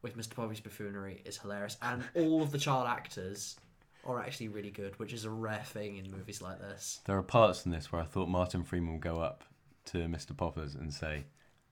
with 0.02 0.18
Mr. 0.18 0.36
Poppy's 0.36 0.60
buffoonery 0.60 1.22
is 1.26 1.38
hilarious, 1.38 1.78
and 1.82 2.03
all 2.15 2.41
of 2.41 2.52
the 2.52 2.57
child 2.60 2.88
actors 2.88 3.57
are 4.06 4.19
actually 4.22 4.48
really 4.48 4.72
good, 4.72 4.98
which 4.99 5.11
is 5.11 5.26
a 5.26 5.30
rare 5.30 5.64
thing 5.65 5.98
in 5.98 6.10
movies 6.11 6.41
like 6.41 6.60
this. 6.60 7.02
There 7.06 7.18
are 7.18 7.24
parts 7.24 7.65
in 7.65 7.72
this 7.72 7.91
where 7.91 8.02
I 8.02 8.06
thought 8.06 8.30
Martin 8.30 8.64
Freeman 8.64 8.94
would 8.94 9.02
go 9.02 9.19
up 9.19 9.44
to 9.86 9.98
Mr. 9.99 10.36
Poppers 10.36 10.76
and 10.76 10.94
say, 10.94 11.26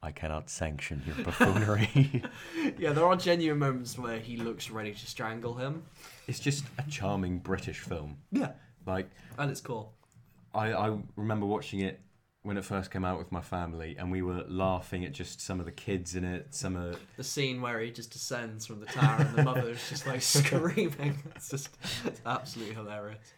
I 0.03 0.11
cannot 0.11 0.49
sanction 0.49 1.01
your 1.05 1.23
buffoonery. 1.23 2.23
Yeah, 2.77 2.91
there 2.91 3.05
are 3.05 3.15
genuine 3.15 3.59
moments 3.59 3.97
where 3.97 4.19
he 4.19 4.37
looks 4.37 4.69
ready 4.69 4.93
to 4.93 5.07
strangle 5.07 5.53
him. 5.55 5.83
it's 6.27 6.39
just 6.39 6.65
a 6.77 6.83
charming 6.89 7.39
British 7.39 7.79
film. 7.79 8.17
Yeah, 8.31 8.51
Like, 8.85 9.09
and 9.37 9.49
it's 9.49 9.61
cool. 9.61 9.93
I, 10.55 10.73
I 10.73 10.97
remember 11.15 11.45
watching 11.45 11.81
it 11.81 11.99
when 12.43 12.57
it 12.57 12.63
first 12.63 12.91
came 12.91 13.03
out 13.03 13.17
with 13.17 13.31
my 13.31 13.41
family, 13.41 13.95
and 13.97 14.11
we 14.11 14.21
were 14.21 14.45
laughing 14.47 15.03
at 15.03 15.11
just 15.11 15.41
some 15.41 15.59
of 15.59 15.65
the 15.65 15.71
kids 15.71 16.15
in 16.15 16.23
it, 16.23 16.53
some 16.53 16.75
of 16.75 16.99
The 17.17 17.23
scene 17.23 17.59
where 17.59 17.79
he 17.79 17.89
just 17.89 18.11
descends 18.11 18.67
from 18.67 18.79
the 18.79 18.85
tower 18.85 19.17
and 19.19 19.35
the 19.35 19.43
mother 19.43 19.69
is 19.69 19.89
just 19.89 20.05
like 20.05 20.21
screaming. 20.21 21.17
It's 21.35 21.49
just 21.49 21.69
it's 22.05 22.21
absolutely 22.25 22.75
hilarious. 22.75 23.33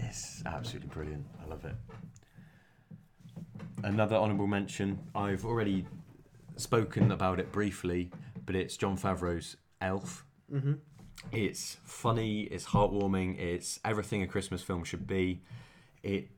It's 0.00 0.42
absolutely 0.44 0.88
brilliant. 0.88 1.24
I 1.44 1.48
love 1.48 1.64
it. 1.64 1.76
Another 3.84 4.16
honourable 4.16 4.48
mention. 4.48 4.98
I've 5.14 5.44
already 5.44 5.86
spoken 6.56 7.12
about 7.12 7.38
it 7.38 7.52
briefly, 7.52 8.10
but 8.44 8.56
it's 8.56 8.76
Jon 8.76 8.96
Favreau's 8.98 9.56
Elf. 9.80 10.26
Mm-hmm. 10.52 10.74
It's 11.30 11.76
funny. 11.84 12.42
It's 12.42 12.66
heartwarming. 12.66 13.38
It's 13.38 13.78
everything 13.84 14.22
a 14.22 14.26
Christmas 14.26 14.60
film 14.60 14.82
should 14.82 15.06
be. 15.06 15.42
It 16.02 16.28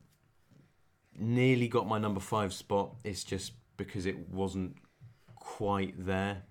nearly 1.18 1.68
got 1.68 1.86
my 1.86 1.98
number 1.98 2.20
five 2.20 2.52
spot. 2.52 2.94
It's 3.04 3.24
just 3.24 3.52
because 3.76 4.06
it 4.06 4.28
wasn't 4.30 4.76
quite 5.36 5.94
there 6.04 6.42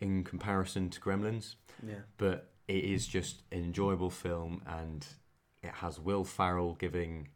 in 0.00 0.22
comparison 0.24 0.90
to 0.90 1.00
Gremlins 1.00 1.54
Yeah. 1.86 2.00
but 2.18 2.50
it 2.68 2.84
is 2.84 3.06
just 3.06 3.42
an 3.50 3.60
enjoyable 3.64 4.10
film 4.10 4.60
and 4.66 5.06
it 5.62 5.70
has 5.70 5.98
Will 5.98 6.22
Ferrell 6.24 6.74
giving 6.74 7.28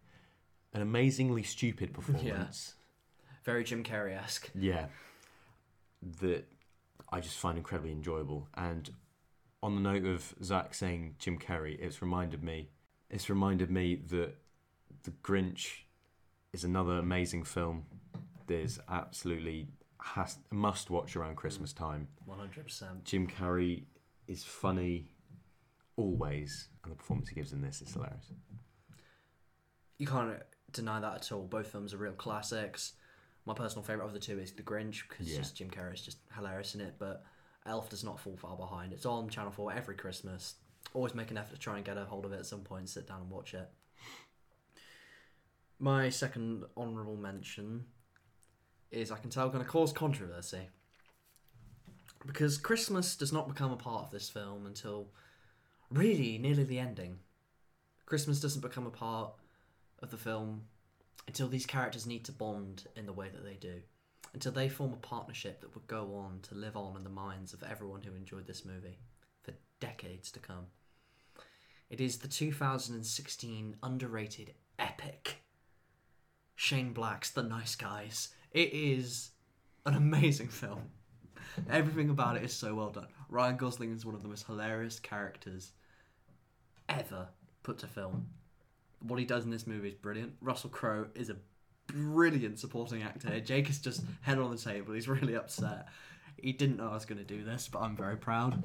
an 0.74 0.82
amazingly 0.82 1.42
stupid 1.42 1.94
performance. 1.94 2.74
Yeah. 2.74 3.32
Very 3.44 3.64
Jim 3.64 3.82
Carrey 3.82 4.14
esque. 4.16 4.50
Yeah. 4.54 4.86
That 6.20 6.46
I 7.10 7.20
just 7.20 7.38
find 7.38 7.56
incredibly 7.56 7.92
enjoyable. 7.92 8.46
And 8.54 8.90
on 9.62 9.74
the 9.74 9.80
note 9.80 10.04
of 10.04 10.34
Zack 10.42 10.74
saying 10.74 11.14
Jim 11.18 11.38
Carrey, 11.38 11.78
it's 11.80 12.02
reminded 12.02 12.42
me 12.44 12.68
it's 13.08 13.28
reminded 13.30 13.70
me 13.70 13.96
that 14.10 14.34
The 15.02 15.10
Grinch 15.22 15.84
is 16.52 16.64
another 16.64 16.98
amazing 16.98 17.44
film. 17.44 17.84
There's 18.46 18.78
absolutely 18.88 19.68
has 20.02 20.38
must 20.50 20.90
watch 20.90 21.14
around 21.16 21.36
Christmas 21.36 21.72
time. 21.72 22.08
One 22.24 22.38
hundred 22.38 22.64
percent. 22.64 23.04
Jim 23.04 23.26
Carrey 23.26 23.84
is 24.26 24.42
funny 24.44 25.08
always, 25.96 26.68
and 26.82 26.92
the 26.92 26.96
performance 26.96 27.28
he 27.28 27.34
gives 27.34 27.52
in 27.52 27.60
this 27.62 27.82
is 27.82 27.92
hilarious. 27.92 28.32
You 29.98 30.06
can't 30.06 30.42
deny 30.72 31.00
that 31.00 31.14
at 31.16 31.32
all. 31.32 31.46
Both 31.46 31.68
films 31.68 31.92
are 31.92 31.98
real 31.98 32.12
classics. 32.12 32.92
My 33.46 33.54
personal 33.54 33.82
favorite 33.82 34.06
of 34.06 34.12
the 34.12 34.18
two 34.18 34.38
is 34.38 34.52
The 34.52 34.62
Grinch 34.62 35.08
because 35.08 35.30
Yeah. 35.30 35.38
just 35.38 35.56
Jim 35.56 35.70
Carrey 35.70 35.94
is 35.94 36.02
just 36.02 36.18
hilarious 36.34 36.74
in 36.74 36.80
it. 36.80 36.94
But 36.98 37.24
Elf 37.66 37.90
does 37.90 38.04
not 38.04 38.18
fall 38.20 38.36
far 38.36 38.56
behind. 38.56 38.92
It's 38.92 39.06
on 39.06 39.28
Channel 39.28 39.52
Four 39.52 39.72
every 39.72 39.94
Christmas. 39.96 40.54
Always 40.94 41.14
make 41.14 41.30
an 41.30 41.36
effort 41.38 41.54
to 41.54 41.60
try 41.60 41.76
and 41.76 41.84
get 41.84 41.98
a 41.98 42.04
hold 42.04 42.24
of 42.24 42.32
it 42.32 42.38
at 42.38 42.46
some 42.46 42.62
point. 42.62 42.88
Sit 42.88 43.06
down 43.06 43.20
and 43.22 43.30
watch 43.30 43.52
it. 43.54 43.68
My 45.82 46.10
second 46.10 46.64
honourable 46.76 47.16
mention 47.16 47.86
is 48.90 49.10
I 49.10 49.16
can 49.16 49.30
tell 49.30 49.48
going 49.48 49.64
to 49.64 49.70
cause 49.70 49.94
controversy 49.94 50.68
because 52.26 52.58
Christmas 52.58 53.16
does 53.16 53.32
not 53.32 53.48
become 53.48 53.72
a 53.72 53.76
part 53.76 54.04
of 54.04 54.10
this 54.10 54.28
film 54.28 54.66
until 54.66 55.08
really 55.90 56.36
nearly 56.36 56.64
the 56.64 56.78
ending. 56.78 57.20
Christmas 58.04 58.40
doesn't 58.40 58.60
become 58.60 58.86
a 58.86 58.90
part 58.90 59.32
of 60.00 60.10
the 60.10 60.18
film 60.18 60.64
until 61.26 61.48
these 61.48 61.64
characters 61.64 62.04
need 62.04 62.26
to 62.26 62.32
bond 62.32 62.84
in 62.94 63.06
the 63.06 63.12
way 63.14 63.30
that 63.30 63.42
they 63.42 63.54
do. 63.54 63.80
Until 64.34 64.52
they 64.52 64.68
form 64.68 64.92
a 64.92 64.96
partnership 64.96 65.62
that 65.62 65.74
would 65.74 65.86
go 65.86 66.14
on 66.14 66.40
to 66.42 66.54
live 66.54 66.76
on 66.76 66.94
in 66.94 67.04
the 67.04 67.10
minds 67.10 67.54
of 67.54 67.62
everyone 67.62 68.02
who 68.02 68.14
enjoyed 68.14 68.46
this 68.46 68.66
movie 68.66 68.98
for 69.42 69.54
decades 69.80 70.30
to 70.32 70.40
come. 70.40 70.66
It 71.88 72.02
is 72.02 72.18
the 72.18 72.28
2016 72.28 73.76
underrated 73.82 74.52
epic 74.78 75.38
Shane 76.60 76.92
Black's 76.92 77.30
The 77.30 77.42
Nice 77.42 77.74
Guys. 77.74 78.28
It 78.52 78.74
is 78.74 79.30
an 79.86 79.94
amazing 79.94 80.48
film. 80.50 80.90
Everything 81.70 82.10
about 82.10 82.36
it 82.36 82.42
is 82.42 82.52
so 82.52 82.74
well 82.74 82.90
done. 82.90 83.06
Ryan 83.30 83.56
Gosling 83.56 83.94
is 83.94 84.04
one 84.04 84.14
of 84.14 84.20
the 84.20 84.28
most 84.28 84.46
hilarious 84.46 85.00
characters 85.00 85.72
ever 86.86 87.28
put 87.62 87.78
to 87.78 87.86
film. 87.86 88.26
What 89.00 89.18
he 89.18 89.24
does 89.24 89.44
in 89.44 89.50
this 89.50 89.66
movie 89.66 89.88
is 89.88 89.94
brilliant. 89.94 90.34
Russell 90.42 90.68
Crowe 90.68 91.06
is 91.14 91.30
a 91.30 91.36
brilliant 91.86 92.58
supporting 92.58 93.02
actor. 93.02 93.40
Jake 93.40 93.70
is 93.70 93.78
just 93.78 94.02
head 94.20 94.38
on 94.38 94.50
the 94.50 94.58
table. 94.58 94.92
He's 94.92 95.08
really 95.08 95.36
upset. 95.36 95.88
He 96.36 96.52
didn't 96.52 96.76
know 96.76 96.90
I 96.90 96.94
was 96.94 97.06
going 97.06 97.16
to 97.16 97.24
do 97.24 97.42
this, 97.42 97.68
but 97.72 97.80
I'm 97.80 97.96
very 97.96 98.18
proud. 98.18 98.62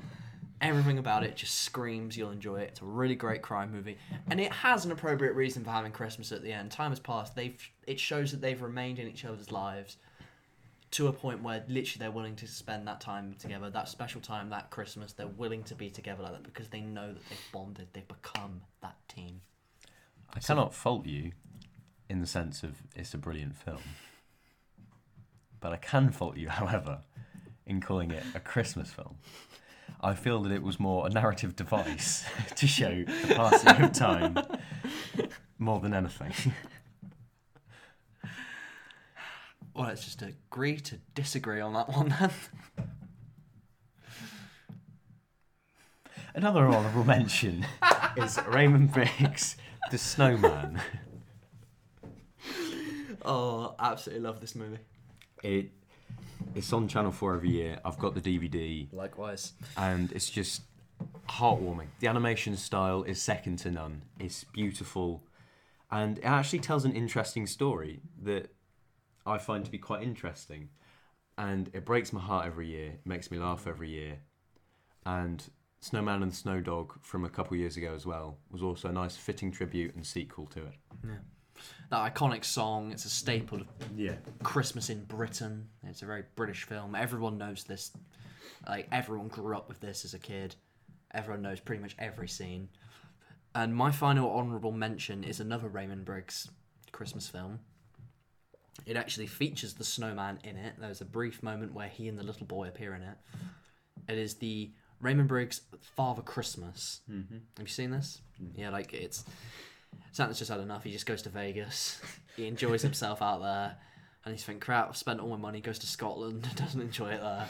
Everything 0.61 0.97
about 0.97 1.23
it 1.23 1.35
just 1.35 1.61
screams 1.61 2.15
you'll 2.15 2.31
enjoy 2.31 2.61
it. 2.61 2.69
It's 2.69 2.81
a 2.81 2.85
really 2.85 3.15
great 3.15 3.41
crime 3.41 3.71
movie, 3.71 3.97
and 4.29 4.39
it 4.39 4.51
has 4.51 4.85
an 4.85 4.91
appropriate 4.91 5.33
reason 5.33 5.63
for 5.63 5.71
having 5.71 5.91
Christmas 5.91 6.31
at 6.31 6.43
the 6.43 6.51
end. 6.51 6.71
Time 6.71 6.91
has 6.91 6.99
passed. 6.99 7.35
They've 7.35 7.59
it 7.85 7.99
shows 7.99 8.31
that 8.31 8.41
they've 8.41 8.61
remained 8.61 8.99
in 8.99 9.07
each 9.07 9.25
other's 9.25 9.51
lives 9.51 9.97
to 10.91 11.07
a 11.07 11.11
point 11.11 11.43
where 11.43 11.61
literally 11.67 11.99
they're 11.99 12.11
willing 12.11 12.37
to 12.37 12.47
spend 12.47 12.87
that 12.87 13.01
time 13.01 13.35
together, 13.37 13.69
that 13.69 13.89
special 13.89 14.21
time, 14.21 14.49
that 14.49 14.69
Christmas. 14.69 15.11
They're 15.11 15.27
willing 15.27 15.63
to 15.63 15.75
be 15.75 15.89
together 15.89 16.23
like 16.23 16.31
that 16.31 16.43
because 16.43 16.69
they 16.69 16.79
know 16.79 17.07
that 17.07 17.29
they've 17.29 17.51
bonded. 17.51 17.87
They've 17.91 18.07
become 18.07 18.61
that 18.81 18.95
team. 19.09 19.41
I 20.33 20.39
cannot 20.39 20.73
fault 20.73 21.05
you 21.05 21.31
in 22.09 22.21
the 22.21 22.27
sense 22.27 22.63
of 22.63 22.75
it's 22.95 23.13
a 23.13 23.17
brilliant 23.17 23.57
film. 23.57 23.81
But 25.59 25.73
I 25.73 25.77
can 25.77 26.11
fault 26.11 26.37
you, 26.37 26.49
however, 26.49 26.99
in 27.65 27.81
calling 27.81 28.11
it 28.11 28.23
a 28.33 28.39
Christmas 28.39 28.89
film. 28.89 29.17
I 30.05 30.13
feel 30.13 30.43
that 30.43 30.51
it 30.51 30.61
was 30.61 30.79
more 30.79 31.07
a 31.07 31.09
narrative 31.09 31.55
device 31.55 32.23
to 32.57 32.67
show 32.67 33.03
the 33.05 33.33
passing 33.33 33.83
of 33.83 33.91
time 33.91 34.37
more 35.57 35.79
than 35.79 35.93
anything. 35.93 36.31
Well, 39.73 39.87
let's 39.87 40.05
just 40.05 40.21
agree 40.21 40.77
to 40.77 40.95
disagree 41.15 41.59
on 41.59 41.73
that 41.73 41.89
one 41.89 42.07
then. 42.17 42.31
Another 46.33 46.65
honourable 46.65 47.03
mention 47.03 47.65
is 48.15 48.39
Raymond 48.47 48.93
Briggs, 48.93 49.57
The 49.91 49.97
Snowman. 49.97 50.79
Oh, 53.25 53.75
absolutely 53.77 54.23
love 54.23 54.39
this 54.39 54.55
movie. 54.55 54.79
It 55.43 55.71
it's 56.53 56.71
on 56.73 56.87
Channel 56.87 57.11
4 57.11 57.35
every 57.35 57.49
year. 57.49 57.79
I've 57.83 57.97
got 57.97 58.15
the 58.15 58.21
DVD 58.21 58.87
Likewise. 58.93 59.53
and 59.77 60.11
it's 60.11 60.29
just 60.29 60.61
heartwarming. 61.29 61.87
The 61.99 62.07
animation 62.07 62.55
style 62.57 63.03
is 63.03 63.21
second 63.21 63.57
to 63.59 63.71
none. 63.71 64.03
It's 64.19 64.43
beautiful 64.45 65.23
and 65.91 66.17
it 66.17 66.25
actually 66.25 66.59
tells 66.59 66.85
an 66.85 66.93
interesting 66.93 67.47
story 67.47 68.01
that 68.23 68.51
I 69.25 69.37
find 69.37 69.63
to 69.65 69.71
be 69.71 69.77
quite 69.77 70.03
interesting. 70.03 70.69
And 71.37 71.69
it 71.73 71.85
breaks 71.85 72.13
my 72.13 72.21
heart 72.21 72.45
every 72.45 72.67
year, 72.67 72.91
it 72.91 73.01
makes 73.05 73.29
me 73.29 73.37
laugh 73.37 73.67
every 73.67 73.89
year. 73.89 74.19
And 75.05 75.43
Snowman 75.81 76.23
and 76.23 76.31
the 76.31 76.35
Snow 76.35 76.61
Dog 76.61 76.93
from 77.01 77.25
a 77.25 77.29
couple 77.29 77.57
years 77.57 77.77
ago 77.77 77.93
as 77.93 78.05
well 78.05 78.37
was 78.49 78.63
also 78.63 78.89
a 78.89 78.91
nice 78.91 79.15
fitting 79.15 79.51
tribute 79.51 79.95
and 79.95 80.05
sequel 80.05 80.47
to 80.47 80.59
it. 80.59 80.75
Yeah. 81.03 81.17
That 81.89 82.13
iconic 82.15 82.43
song, 82.45 82.91
it's 82.91 83.05
a 83.05 83.09
staple 83.09 83.61
of 83.61 83.67
Yeah. 83.95 84.15
Christmas 84.43 84.89
in 84.89 85.03
Britain. 85.05 85.69
It's 85.83 86.01
a 86.01 86.05
very 86.05 86.23
British 86.35 86.63
film. 86.63 86.95
Everyone 86.95 87.37
knows 87.37 87.63
this. 87.63 87.91
Like 88.67 88.87
everyone 88.91 89.27
grew 89.27 89.55
up 89.55 89.67
with 89.69 89.79
this 89.79 90.05
as 90.05 90.13
a 90.13 90.19
kid. 90.19 90.55
Everyone 91.13 91.41
knows 91.41 91.59
pretty 91.59 91.81
much 91.81 91.95
every 91.99 92.27
scene. 92.27 92.69
And 93.53 93.73
my 93.75 93.91
final 93.91 94.29
honourable 94.35 94.71
mention 94.71 95.23
is 95.23 95.39
another 95.39 95.67
Raymond 95.69 96.03
Briggs 96.05 96.49
Christmas 96.91 97.27
film. 97.29 97.59
It 98.85 98.97
actually 98.97 99.27
features 99.27 99.75
the 99.75 99.85
snowman 99.85 100.39
in 100.43 100.57
it. 100.57 100.73
There's 100.77 100.99
a 101.01 101.05
brief 101.05 101.41
moment 101.41 101.73
where 101.73 101.87
he 101.87 102.07
and 102.09 102.19
the 102.19 102.23
little 102.23 102.45
boy 102.45 102.67
appear 102.67 102.93
in 102.93 103.01
it. 103.03 103.17
It 104.09 104.17
is 104.17 104.35
the 104.35 104.71
Raymond 104.99 105.29
Briggs 105.29 105.61
Father 105.95 106.21
Christmas. 106.21 107.01
Mm-hmm. 107.09 107.35
Have 107.57 107.67
you 107.67 107.71
seen 107.73 107.91
this? 107.91 108.21
Yeah, 108.55 108.69
like 108.71 108.93
it's 108.93 109.23
Santa's 110.11 110.39
just 110.39 110.51
had 110.51 110.59
enough. 110.59 110.83
He 110.83 110.91
just 110.91 111.05
goes 111.05 111.21
to 111.23 111.29
Vegas. 111.29 112.01
He 112.35 112.47
enjoys 112.47 112.81
himself 112.81 113.21
out 113.21 113.41
there, 113.41 113.77
and 114.23 114.33
he's 114.33 114.43
thinking, 114.43 114.59
"Crap, 114.59 114.89
I've 114.89 114.97
spent 114.97 115.19
all 115.19 115.29
my 115.29 115.37
money." 115.37 115.61
Goes 115.61 115.79
to 115.79 115.87
Scotland, 115.87 116.47
doesn't 116.55 116.81
enjoy 116.81 117.11
it 117.11 117.21
there. 117.21 117.47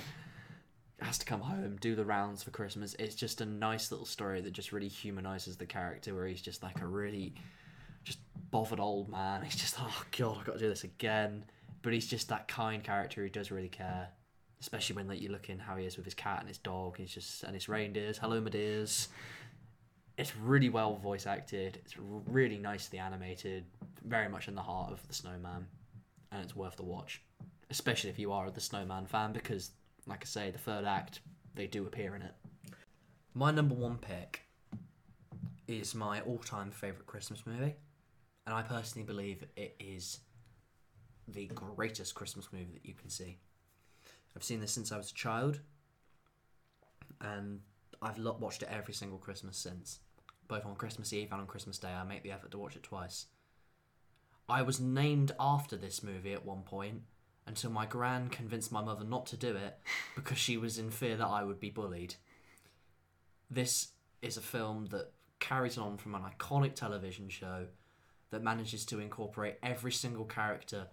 Has 1.02 1.18
to 1.18 1.26
come 1.26 1.42
home, 1.42 1.78
do 1.80 1.96
the 1.96 2.06
rounds 2.06 2.44
for 2.44 2.52
Christmas. 2.52 2.96
It's 2.98 3.16
just 3.16 3.42
a 3.42 3.46
nice 3.46 3.92
little 3.92 4.06
story 4.06 4.42
that 4.42 4.54
just 4.54 4.72
really 4.72 4.88
humanizes 4.88 5.58
the 5.58 5.66
character, 5.66 6.16
where 6.16 6.28
he's 6.28 6.42
just 6.42 6.64
like 6.64 6.82
a 6.82 6.88
really 6.88 7.36
just 8.04 8.20
bothered 8.52 8.80
old 8.80 9.10
man. 9.10 9.44
He's 9.44 9.56
just, 9.56 9.76
oh 9.80 10.04
god, 10.18 10.38
I've 10.40 10.46
got 10.46 10.54
to 10.54 10.60
do 10.60 10.70
this 10.70 10.84
again. 10.84 11.44
But 11.82 11.94
he's 11.94 12.08
just 12.08 12.30
that 12.30 12.48
kind 12.48 12.84
character 12.84 13.22
who 13.22 13.30
does 13.30 13.52
really 13.52 13.70
care, 13.70 14.08
especially 14.62 14.96
when 14.96 15.08
like 15.08 15.22
you 15.22 15.30
look 15.30 15.50
in 15.50 15.60
how 15.60 15.76
he 15.76 15.86
is 15.86 15.98
with 15.98 16.06
his 16.06 16.16
cat 16.16 16.40
and 16.40 16.48
his 16.48 16.58
dog. 16.58 16.98
He's 16.98 17.14
just 17.14 17.44
and 17.44 17.54
his 17.54 17.68
reindeers. 17.70 18.18
Hello, 18.18 18.40
my 18.40 18.50
dears 18.50 19.10
it's 20.18 20.36
really 20.36 20.70
well 20.70 20.96
voice 20.96 21.28
acted. 21.28 21.80
It's 21.84 21.96
really 21.98 22.58
nicely 22.58 23.00
animated. 23.00 23.66
Very 24.04 24.30
much 24.30 24.48
in 24.48 24.56
the 24.56 24.62
heart 24.62 24.92
of 24.92 25.06
the 25.08 25.14
Snowman, 25.14 25.68
and 26.32 26.44
it's 26.44 26.56
worth 26.56 26.76
the 26.78 26.84
watch, 26.84 27.22
especially 27.70 28.10
if 28.10 28.20
you 28.20 28.32
are 28.32 28.50
the 28.50 28.62
Snowman 28.62 29.08
fan, 29.08 29.34
because, 29.34 29.72
like 30.06 30.24
I 30.24 30.26
say, 30.26 30.52
the 30.52 30.58
third 30.58 30.86
act 30.86 31.22
they 31.56 31.68
do 31.68 31.88
appear 31.88 32.16
in 32.16 32.22
it. 32.22 32.34
My 33.34 33.52
number 33.52 33.76
one 33.76 33.98
pick 33.98 34.42
is 35.68 35.96
my 35.96 36.22
all-time 36.22 36.70
favorite 36.72 37.08
Christmas 37.08 37.46
movie, 37.46 37.76
and 38.46 38.56
I 38.56 38.62
personally 38.62 39.06
believe 39.06 39.44
it 39.58 39.76
is 39.80 40.20
the 41.28 41.48
greatest 41.48 42.14
Christmas 42.14 42.50
movie 42.54 42.74
that 42.74 42.86
you 42.86 42.94
can 42.94 43.10
see. 43.10 43.40
I've 44.36 44.44
seen 44.44 44.62
this 44.62 44.72
since 44.72 44.92
I 44.92 44.98
was 44.98 45.10
a 45.10 45.16
child, 45.16 45.60
and 47.20 47.62
I've 48.02 48.18
lo- 48.18 48.38
watched 48.40 48.64
it 48.64 48.70
every 48.72 48.94
single 48.94 49.18
Christmas 49.18 49.58
since. 49.58 50.00
Both 50.48 50.66
on 50.66 50.76
Christmas 50.76 51.12
Eve 51.14 51.32
and 51.32 51.42
on 51.42 51.48
Christmas 51.48 51.78
Day, 51.78 51.90
I 51.90 52.04
make 52.04 52.24
the 52.24 52.32
effort 52.32 52.52
to 52.52 52.58
watch 52.58 52.76
it 52.76 52.84
twice. 52.84 53.28
I 54.48 54.62
was 54.62 54.80
named 54.80 55.32
after 55.40 55.76
this 55.76 56.04
movie 56.04 56.34
at 56.34 56.46
one 56.46 56.62
point 56.62 57.02
until 57.48 57.72
my 57.72 57.86
gran 57.86 58.30
convinced 58.30 58.72
my 58.72 58.82
mother 58.82 59.04
not 59.04 59.26
to 59.28 59.38
do 59.38 59.56
it 59.56 59.80
because 60.16 60.38
she 60.38 60.58
was 60.58 60.78
in 60.78 60.92
fear 60.92 61.16
that 61.18 61.28
I 61.28 61.44
would 61.44 61.60
be 61.60 61.70
bullied. 61.70 62.16
This 63.50 63.90
is 64.22 64.38
a 64.38 64.42
film 64.42 64.88
that 64.88 65.12
carries 65.40 65.78
on 65.78 65.98
from 65.98 66.16
an 66.16 66.22
iconic 66.22 66.76
television 66.76 67.30
show 67.30 67.66
that 68.32 68.44
manages 68.44 68.86
to 68.86 69.00
incorporate 69.00 69.58
every 69.62 69.92
single 69.92 70.26
character 70.26 70.88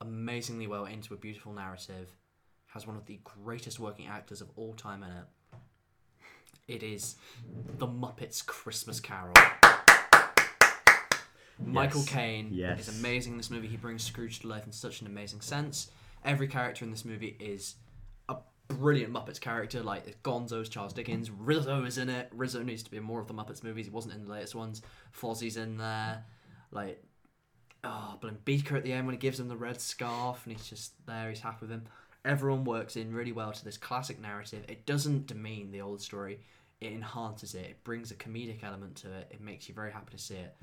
amazingly 0.00 0.66
well 0.66 0.84
into 0.84 1.14
a 1.14 1.16
beautiful 1.16 1.52
narrative, 1.52 2.16
has 2.68 2.86
one 2.86 2.96
of 2.96 3.06
the 3.06 3.20
greatest 3.24 3.80
working 3.80 4.06
actors 4.06 4.40
of 4.40 4.50
all 4.56 4.74
time 4.74 5.02
in 5.02 5.10
it. 5.10 5.24
It 6.68 6.82
is 6.82 7.14
The 7.78 7.86
Muppets 7.86 8.44
Christmas 8.44 8.98
Carol. 9.00 9.34
Michael. 11.64 12.02
Caine 12.04 12.48
Yes. 12.52 12.88
is 12.88 12.98
amazing 13.00 13.32
in 13.32 13.36
this 13.38 13.50
movie. 13.50 13.68
He 13.68 13.76
brings 13.76 14.02
Scrooge 14.02 14.40
to 14.40 14.48
life 14.48 14.66
in 14.66 14.72
such 14.72 15.00
an 15.00 15.06
amazing 15.06 15.40
sense. 15.40 15.90
Every 16.24 16.48
character 16.48 16.84
in 16.84 16.90
this 16.90 17.04
movie 17.04 17.36
is 17.40 17.76
a 18.28 18.36
brilliant 18.68 19.12
Muppets 19.12 19.40
character. 19.40 19.82
Like 19.82 20.22
Gonzo's 20.22 20.68
Charles 20.68 20.92
Dickens, 20.92 21.30
Rizzo 21.30 21.84
is 21.84 21.98
in 21.98 22.08
it. 22.10 22.28
Rizzo 22.32 22.62
needs 22.62 22.82
to 22.82 22.90
be 22.90 22.96
in 22.96 23.04
more 23.04 23.20
of 23.20 23.28
the 23.28 23.34
Muppets 23.34 23.62
movies. 23.62 23.86
He 23.86 23.90
wasn't 23.92 24.14
in 24.14 24.24
the 24.24 24.30
latest 24.32 24.54
ones. 24.54 24.82
Fozzie's 25.12 25.56
in 25.56 25.76
there. 25.78 26.24
Like, 26.72 27.02
oh, 27.84 28.18
but 28.20 28.44
Beaker 28.44 28.76
at 28.76 28.82
the 28.82 28.92
end 28.92 29.06
when 29.06 29.14
he 29.14 29.18
gives 29.20 29.38
him 29.40 29.48
the 29.48 29.56
red 29.56 29.80
scarf 29.80 30.42
and 30.44 30.54
he's 30.56 30.66
just 30.68 30.92
there. 31.06 31.28
He's 31.30 31.40
happy 31.40 31.58
with 31.62 31.70
him. 31.70 31.84
Everyone 32.26 32.64
works 32.64 32.96
in 32.96 33.14
really 33.14 33.32
well 33.32 33.52
to 33.52 33.64
this 33.64 33.78
classic 33.78 34.20
narrative. 34.20 34.64
It 34.68 34.84
doesn't 34.84 35.28
demean 35.28 35.70
the 35.70 35.80
old 35.80 36.02
story. 36.02 36.40
It 36.80 36.92
enhances 36.92 37.54
it. 37.54 37.64
It 37.64 37.84
brings 37.84 38.10
a 38.10 38.16
comedic 38.16 38.64
element 38.64 38.96
to 38.96 39.12
it. 39.12 39.28
It 39.30 39.40
makes 39.40 39.68
you 39.68 39.74
very 39.74 39.92
happy 39.92 40.10
to 40.10 40.22
see 40.22 40.34
it. 40.34 40.56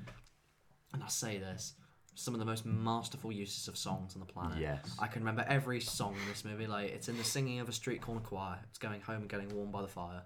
And 0.92 1.02
I 1.02 1.08
say 1.08 1.38
this, 1.38 1.72
some 2.14 2.34
of 2.34 2.40
the 2.40 2.46
most 2.46 2.64
masterful 2.64 3.32
uses 3.32 3.66
of 3.66 3.76
songs 3.76 4.14
on 4.14 4.20
the 4.20 4.26
planet. 4.26 4.58
Yes. 4.58 4.96
I 5.00 5.06
can 5.06 5.22
remember 5.22 5.44
every 5.48 5.80
song 5.80 6.14
in 6.22 6.28
this 6.28 6.44
movie. 6.44 6.66
Like 6.66 6.90
it's 6.90 7.08
in 7.08 7.16
the 7.16 7.24
singing 7.24 7.60
of 7.60 7.68
a 7.68 7.72
street 7.72 8.00
corner 8.00 8.20
choir. 8.20 8.58
It's 8.68 8.78
going 8.78 9.00
home 9.00 9.22
and 9.22 9.28
getting 9.28 9.48
warm 9.48 9.70
by 9.70 9.82
the 9.82 9.88
fire. 9.88 10.22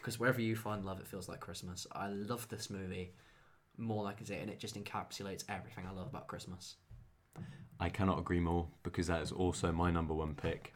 Because 0.00 0.18
wherever 0.18 0.40
you 0.40 0.56
find 0.56 0.86
love, 0.86 1.00
it 1.00 1.06
feels 1.08 1.28
like 1.28 1.40
Christmas. 1.40 1.86
I 1.92 2.08
love 2.08 2.48
this 2.48 2.70
movie 2.70 3.12
more 3.76 4.02
like 4.02 4.20
it's 4.20 4.28
say, 4.28 4.40
and 4.40 4.50
it 4.50 4.58
just 4.58 4.82
encapsulates 4.82 5.44
everything 5.48 5.86
I 5.88 5.92
love 5.92 6.06
about 6.08 6.26
Christmas. 6.26 6.76
I 7.80 7.88
cannot 7.88 8.18
agree 8.18 8.40
more 8.40 8.66
because 8.82 9.06
that 9.06 9.22
is 9.22 9.30
also 9.32 9.70
my 9.72 9.90
number 9.90 10.14
one 10.14 10.34
pick. 10.34 10.74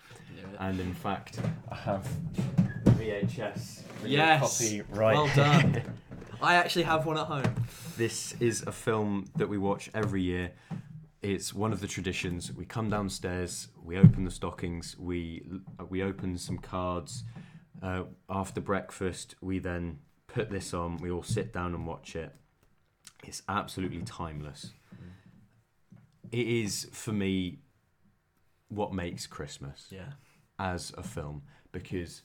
And 0.61 0.79
in 0.81 0.95
fact, 0.95 1.41
I 1.71 1.75
have 1.75 2.07
VHS 2.85 3.83
video 4.03 4.19
Yes. 4.19 4.59
copy 4.59 4.83
right 4.91 5.15
Well 5.15 5.27
here. 5.27 5.45
done. 5.45 5.83
I 6.43 6.55
actually 6.57 6.83
have 6.85 7.07
one 7.07 7.19
at 7.19 7.27
home. 7.27 7.55
This 7.97 8.35
is 8.41 8.63
a 8.63 8.73
film 8.73 9.31
that 9.37 9.49
we 9.49 9.59
watch 9.59 9.91
every 9.95 10.23
year. 10.23 10.53
It's 11.23 11.55
one 11.55 11.73
of 11.73 11.81
the 11.81 11.87
traditions. 11.87 12.53
We 12.53 12.65
come 12.65 12.91
downstairs, 12.91 13.69
we 13.83 13.97
open 13.97 14.25
the 14.25 14.31
stockings, 14.31 14.97
we 14.99 15.47
we 15.89 16.03
open 16.03 16.37
some 16.39 16.59
cards. 16.59 17.25
Uh, 17.81 18.05
after 18.31 18.61
breakfast, 18.61 19.35
we 19.41 19.59
then 19.59 19.99
put 20.29 20.51
this 20.51 20.73
on. 20.75 20.97
We 20.99 21.11
all 21.11 21.23
sit 21.23 21.53
down 21.53 21.75
and 21.75 21.87
watch 21.87 22.15
it. 22.17 22.33
It's 23.25 23.43
absolutely 23.49 24.01
timeless. 24.03 24.73
It 26.33 26.47
is 26.49 26.89
for 26.93 27.13
me 27.13 27.59
what 28.69 28.93
makes 28.95 29.27
Christmas 29.27 29.89
Yeah. 29.91 30.13
as 30.59 30.93
a 30.97 31.03
film 31.03 31.43
because 31.73 32.23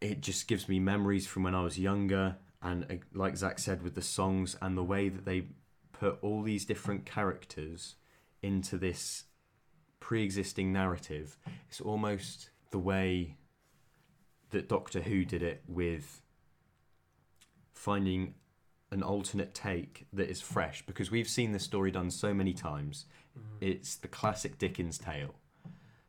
it 0.00 0.20
just 0.20 0.46
gives 0.46 0.68
me 0.68 0.78
memories 0.78 1.26
from 1.26 1.42
when 1.44 1.54
I 1.54 1.62
was 1.62 1.78
younger 1.78 2.36
and 2.60 2.84
uh, 2.90 2.96
like 3.14 3.36
Zack 3.36 3.58
said 3.58 3.82
with 3.82 3.94
the 3.94 4.02
songs 4.02 4.56
and 4.60 4.76
the 4.76 4.84
way 4.84 5.08
that 5.08 5.24
they 5.24 5.48
put 5.92 6.18
all 6.22 6.42
these 6.42 6.64
different 6.64 7.06
characters 7.06 7.94
into 8.42 8.76
this 8.76 9.24
pre-existing 10.00 10.72
narrative. 10.72 11.38
It's 11.68 11.80
almost 11.80 12.50
the 12.72 12.78
way 12.78 13.36
that 14.50 14.68
Doctor 14.68 15.00
Who 15.00 15.24
did 15.24 15.42
it 15.42 15.62
with 15.66 16.20
finding 17.72 18.34
an 18.92 19.02
alternate 19.02 19.54
take 19.54 20.06
that 20.12 20.28
is 20.30 20.40
fresh 20.40 20.84
because 20.86 21.10
we've 21.10 21.28
seen 21.28 21.50
this 21.50 21.64
story 21.64 21.90
done 21.90 22.10
so 22.10 22.32
many 22.32 22.52
times. 22.52 23.06
Mm-hmm. 23.36 23.56
It's 23.72 23.96
the 23.96 24.06
classic 24.08 24.58
Dickens 24.58 24.98
tale. 24.98 25.34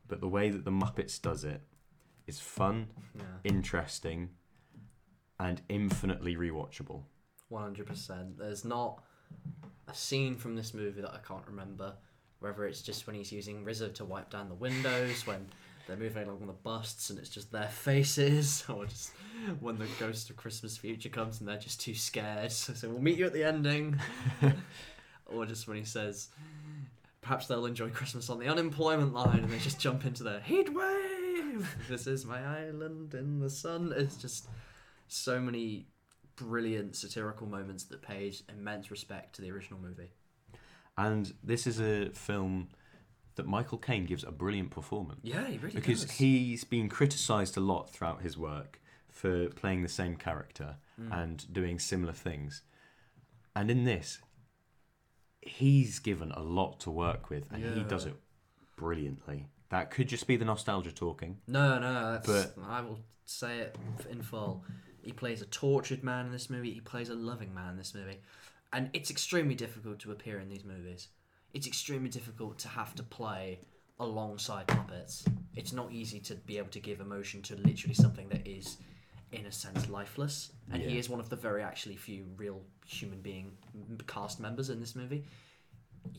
But 0.06 0.20
the 0.20 0.28
way 0.28 0.50
that 0.50 0.64
the 0.64 0.70
Muppets 0.70 1.20
does 1.20 1.44
it 1.44 1.62
is 2.26 2.38
fun, 2.38 2.88
Yeah. 3.16 3.22
interesting, 3.42 4.28
and 5.40 5.60
infinitely 5.68 6.36
rewatchable. 6.36 7.02
One 7.48 7.62
hundred 7.62 7.86
percent. 7.86 8.38
There's 8.38 8.64
not 8.64 9.02
a 9.88 9.94
scene 9.94 10.36
from 10.36 10.54
this 10.54 10.74
movie 10.74 11.00
that 11.00 11.12
I 11.14 11.18
can't 11.26 11.46
remember. 11.46 11.94
Whether 12.40 12.66
it's 12.66 12.82
just 12.82 13.06
when 13.06 13.16
he's 13.16 13.32
using 13.32 13.64
Rizzo 13.64 13.88
to 13.88 14.04
wipe 14.04 14.28
down 14.30 14.48
the 14.50 14.54
windows, 14.54 15.26
when 15.26 15.46
they're 15.86 15.96
moving 15.96 16.24
along 16.24 16.40
on 16.40 16.46
the 16.46 16.52
busts 16.52 17.10
and 17.10 17.18
it's 17.18 17.28
just 17.28 17.52
their 17.52 17.68
faces, 17.68 18.64
or 18.68 18.86
just 18.86 19.12
when 19.60 19.78
the 19.78 19.88
ghost 19.98 20.30
of 20.30 20.36
Christmas 20.36 20.76
future 20.76 21.08
comes 21.08 21.40
and 21.40 21.48
they're 21.48 21.58
just 21.58 21.80
too 21.80 21.94
scared. 21.94 22.52
So, 22.52 22.74
so 22.74 22.88
we'll 22.88 23.02
meet 23.02 23.18
you 23.18 23.26
at 23.26 23.32
the 23.32 23.44
ending. 23.44 23.98
or 25.26 25.46
just 25.46 25.68
when 25.68 25.76
he 25.76 25.84
says, 25.84 26.28
perhaps 27.20 27.46
they'll 27.46 27.66
enjoy 27.66 27.90
Christmas 27.90 28.30
on 28.30 28.38
the 28.38 28.46
unemployment 28.46 29.12
line 29.12 29.40
and 29.40 29.50
they 29.50 29.58
just 29.58 29.80
jump 29.80 30.04
into 30.04 30.22
the 30.22 30.40
heat 30.40 30.72
wave. 30.72 31.76
This 31.88 32.06
is 32.06 32.24
my 32.24 32.42
island 32.42 33.14
in 33.14 33.40
the 33.40 33.50
sun. 33.50 33.92
It's 33.96 34.16
just 34.16 34.48
so 35.08 35.40
many 35.40 35.86
brilliant 36.36 36.96
satirical 36.96 37.46
moments 37.46 37.84
that 37.84 38.02
pays 38.02 38.42
immense 38.48 38.90
respect 38.90 39.36
to 39.36 39.42
the 39.42 39.50
original 39.50 39.78
movie. 39.80 40.10
And 40.96 41.32
this 41.42 41.66
is 41.66 41.80
a 41.80 42.10
film 42.10 42.68
that 43.36 43.46
Michael 43.46 43.78
Caine 43.78 44.04
gives 44.06 44.22
a 44.24 44.30
brilliant 44.32 44.70
performance. 44.70 45.20
Yeah, 45.22 45.46
he 45.48 45.58
really 45.58 45.74
because 45.74 46.02
does. 46.02 46.10
he's 46.12 46.64
been 46.64 46.88
criticised 46.88 47.56
a 47.56 47.60
lot 47.60 47.90
throughout 47.90 48.22
his 48.22 48.38
work 48.38 48.80
for 49.10 49.48
playing 49.50 49.82
the 49.82 49.88
same 49.88 50.16
character 50.16 50.76
Mm. 51.00 51.22
and 51.22 51.52
doing 51.52 51.80
similar 51.80 52.12
things. 52.12 52.62
And 53.56 53.68
in 53.68 53.82
this, 53.82 54.20
he's 55.40 55.98
given 55.98 56.30
a 56.32 56.40
lot 56.42 56.78
to 56.80 56.90
work 56.90 57.30
with 57.30 57.50
and 57.52 57.64
he 57.76 57.82
does 57.82 58.06
it 58.06 58.14
brilliantly. 58.76 59.48
That 59.70 59.90
could 59.90 60.08
just 60.08 60.26
be 60.26 60.36
the 60.36 60.44
nostalgia 60.44 60.92
talking. 60.92 61.38
No, 61.48 61.78
no, 61.80 62.12
that's, 62.12 62.26
But- 62.26 62.54
I 62.64 62.80
will 62.80 63.00
say 63.24 63.58
it 63.58 63.76
in 64.08 64.22
full. 64.22 64.64
He 65.02 65.12
plays 65.12 65.42
a 65.42 65.46
tortured 65.46 66.02
man 66.04 66.26
in 66.26 66.32
this 66.32 66.48
movie. 66.48 66.72
He 66.72 66.80
plays 66.80 67.08
a 67.08 67.14
loving 67.14 67.52
man 67.52 67.70
in 67.72 67.76
this 67.76 67.94
movie, 67.94 68.20
and 68.72 68.88
it's 68.92 69.10
extremely 69.10 69.54
difficult 69.54 69.98
to 70.00 70.12
appear 70.12 70.38
in 70.38 70.48
these 70.48 70.64
movies. 70.64 71.08
It's 71.54 71.68
extremely 71.68 72.10
difficult 72.10 72.58
to 72.58 72.68
have 72.68 72.94
to 72.96 73.02
play 73.04 73.60
alongside 74.00 74.66
puppets. 74.66 75.24
It's 75.54 75.72
not 75.72 75.92
easy 75.92 76.18
to 76.20 76.34
be 76.34 76.58
able 76.58 76.70
to 76.70 76.80
give 76.80 77.00
emotion 77.00 77.42
to 77.42 77.54
literally 77.54 77.94
something 77.94 78.28
that 78.30 78.46
is, 78.46 78.76
in 79.30 79.46
a 79.46 79.52
sense, 79.52 79.88
lifeless. 79.88 80.50
And 80.72 80.82
he 80.82 80.98
is 80.98 81.08
one 81.08 81.20
of 81.20 81.30
the 81.30 81.36
very 81.36 81.62
actually 81.62 81.96
few 81.96 82.26
real 82.36 82.60
human 82.84 83.20
being 83.20 83.52
cast 84.08 84.40
members 84.40 84.68
in 84.68 84.80
this 84.80 84.96
movie. 84.96 85.24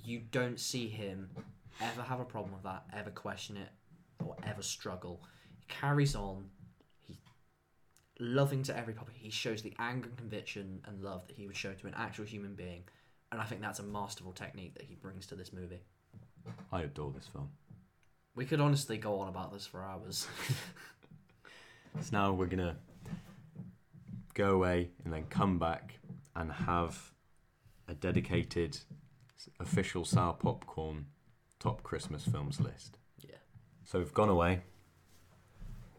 You 0.03 0.21
don't 0.31 0.59
see 0.59 0.87
him 0.87 1.29
ever 1.81 2.01
have 2.01 2.21
a 2.21 2.25
problem 2.25 2.53
with 2.53 2.63
that, 2.63 2.85
ever 2.93 3.09
question 3.09 3.57
it, 3.57 3.69
or 4.23 4.37
ever 4.43 4.61
struggle. 4.61 5.21
He 5.59 5.65
carries 5.67 6.15
on. 6.15 6.45
He's 7.01 7.17
loving 8.19 8.63
to 8.63 8.77
every 8.77 8.93
puppet. 8.93 9.15
He 9.17 9.29
shows 9.29 9.61
the 9.61 9.73
anger 9.79 10.07
and 10.07 10.17
conviction 10.17 10.79
and 10.85 11.03
love 11.03 11.27
that 11.27 11.35
he 11.35 11.45
would 11.45 11.57
show 11.57 11.73
to 11.73 11.87
an 11.87 11.93
actual 11.97 12.23
human 12.23 12.55
being. 12.55 12.83
And 13.35 13.41
I 13.41 13.45
think 13.47 13.59
that's 13.59 13.79
a 13.79 13.83
masterful 13.83 14.31
technique 14.31 14.75
that 14.75 14.83
he 14.83 14.95
brings 14.95 15.27
to 15.27 15.35
this 15.35 15.51
movie. 15.51 15.81
I 16.71 16.83
adore 16.83 17.11
this 17.11 17.27
film. 17.27 17.49
We 18.33 18.45
could 18.45 18.61
honestly 18.61 18.97
go 18.97 19.19
on 19.19 19.27
about 19.27 19.51
this 19.51 19.67
for 19.67 19.83
hours. 19.83 20.25
So 21.99 22.09
now 22.13 22.31
we're 22.31 22.45
gonna 22.45 22.77
go 24.33 24.51
away 24.51 24.91
and 25.03 25.13
then 25.13 25.25
come 25.29 25.59
back 25.59 25.99
and 26.33 26.49
have 26.49 27.11
a 27.89 27.93
dedicated 27.93 28.77
official 29.59 30.05
sour 30.05 30.33
popcorn 30.33 31.07
top 31.59 31.83
Christmas 31.83 32.23
films 32.23 32.61
list. 32.61 32.99
yeah. 33.19 33.35
So 33.83 33.99
we've 33.99 34.13
gone 34.13 34.29
away. 34.29 34.61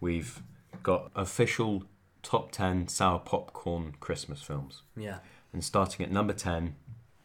We've 0.00 0.42
got 0.82 1.10
official 1.14 1.84
top 2.22 2.50
10 2.52 2.88
sour 2.88 3.18
popcorn 3.18 3.94
Christmas 4.00 4.40
films. 4.42 4.82
Yeah. 4.96 5.18
And 5.52 5.62
starting 5.62 6.04
at 6.04 6.12
number 6.12 6.32
10, 6.32 6.76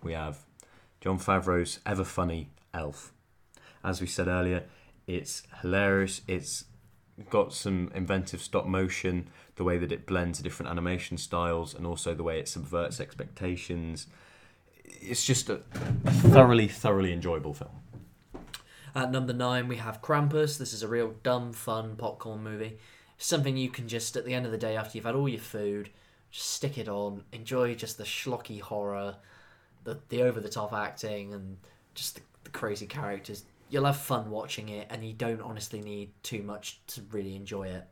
we 0.04 0.14
have 0.14 0.46
Jon 1.00 1.20
Favreau's 1.20 1.80
ever 1.86 2.04
funny 2.04 2.50
Elf. 2.74 3.12
As 3.84 4.02
we 4.02 4.08
said 4.08 4.28
earlier, 4.28 4.66
it's 5.08 5.44
hilarious. 5.62 6.22
It's 6.28 6.66
got 7.30 7.54
some 7.54 7.92
inventive 7.94 8.42
stop 8.42 8.66
motion, 8.66 9.28
the 9.56 9.64
way 9.64 9.78
that 9.78 9.92
it 9.92 10.06
blends 10.06 10.40
different 10.40 10.70
animation 10.70 11.18
styles, 11.18 11.74
and 11.74 11.86
also 11.86 12.14
the 12.14 12.24
way 12.24 12.40
it 12.40 12.48
subverts 12.48 13.00
expectations. 13.00 14.08
It's 14.84 15.26
just 15.26 15.50
a, 15.50 15.62
thoroughly, 16.06 16.68
thoroughly 16.68 17.14
enjoyable 17.14 17.54
film. 17.54 17.72
At 18.94 19.12
number 19.12 19.34
nine, 19.34 19.68
we 19.68 19.78
have 19.78 20.02
Krampus. 20.02 20.58
This 20.58 20.74
is 20.74 20.84
a 20.84 20.88
real 20.88 21.16
dumb, 21.24 21.54
fun 21.54 21.96
popcorn 21.96 22.44
movie. 22.44 22.78
Something 23.18 23.56
you 23.56 23.70
can 23.70 23.88
just, 23.88 24.18
at 24.18 24.26
the 24.26 24.34
end 24.34 24.46
of 24.46 24.52
the 24.52 24.58
day, 24.58 24.76
after 24.76 24.98
you've 24.98 25.06
had 25.06 25.16
all 25.16 25.30
your 25.30 25.40
food, 25.40 25.90
just 26.30 26.50
stick 26.50 26.78
it 26.78 26.90
on, 26.90 27.24
enjoy 27.32 27.74
just 27.76 27.98
the 27.98 28.04
schlocky 28.04 28.60
horror, 28.60 29.18
the, 29.84 30.00
the 30.10 30.24
over 30.24 30.40
the 30.40 30.50
top 30.50 30.74
acting, 30.74 31.34
and 31.34 31.58
just 31.96 32.16
the, 32.16 32.22
the 32.44 32.50
crazy 32.50 32.86
characters. 32.86 33.44
You'll 33.70 33.86
have 33.86 33.98
fun 33.98 34.30
watching 34.30 34.70
it, 34.70 34.88
and 34.90 35.06
you 35.06 35.14
don't 35.14 35.42
honestly 35.42 35.82
need 35.82 36.12
too 36.24 36.44
much 36.44 36.82
to 36.88 37.02
really 37.12 37.36
enjoy 37.36 37.68
it. 37.68 37.86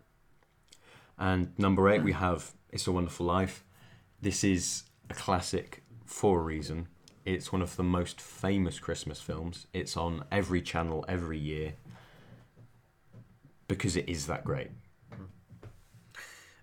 And 1.18 1.58
number 1.58 1.90
eight, 1.90 2.04
we 2.04 2.14
have 2.14 2.52
It's 2.72 2.88
a 2.88 2.92
Wonderful 2.92 3.26
Life. 3.26 3.64
This 4.22 4.44
is 4.44 4.84
a 5.10 5.14
classic 5.14 5.84
for 6.06 6.40
a 6.40 6.44
reason. 6.44 6.88
It's 7.26 7.52
one 7.52 7.62
of 7.62 7.76
the 7.76 7.84
most 7.84 8.20
famous 8.20 8.80
Christmas 8.80 9.22
films. 9.22 9.68
It's 9.74 9.96
on 9.96 10.24
every 10.32 10.62
channel 10.62 11.06
every 11.08 11.38
year 11.38 11.74
because 13.68 13.96
it 13.96 14.10
is 14.10 14.28
that 14.28 14.44
great. 14.44 14.72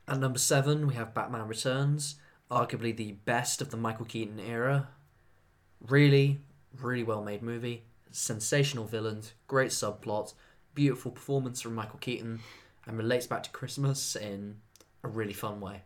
At 0.09 0.19
number 0.19 0.39
seven, 0.39 0.87
we 0.87 0.95
have 0.95 1.15
Batman 1.15 1.49
Returns, 1.49 2.17
arguably 2.51 2.97
the 2.97 3.13
best 3.13 3.61
of 3.61 3.71
the 3.71 3.77
Michael 3.77 4.07
Keaton 4.07 4.39
era. 4.39 4.89
Really, 5.89 6.41
really 6.81 7.03
well 7.03 7.23
made 7.23 7.43
movie. 7.43 7.85
Sensational 8.11 8.85
villains, 8.87 9.33
great 9.47 9.71
subplot, 9.71 10.33
beautiful 10.75 11.11
performance 11.11 11.61
from 11.61 11.75
Michael 11.75 11.99
Keaton, 11.99 12.41
and 12.87 12.97
relates 12.97 13.27
back 13.27 13.43
to 13.45 13.51
Christmas 13.51 14.17
in 14.17 14.57
a 15.05 15.09
really 15.09 15.33
fun 15.33 15.61
way. 15.61 15.83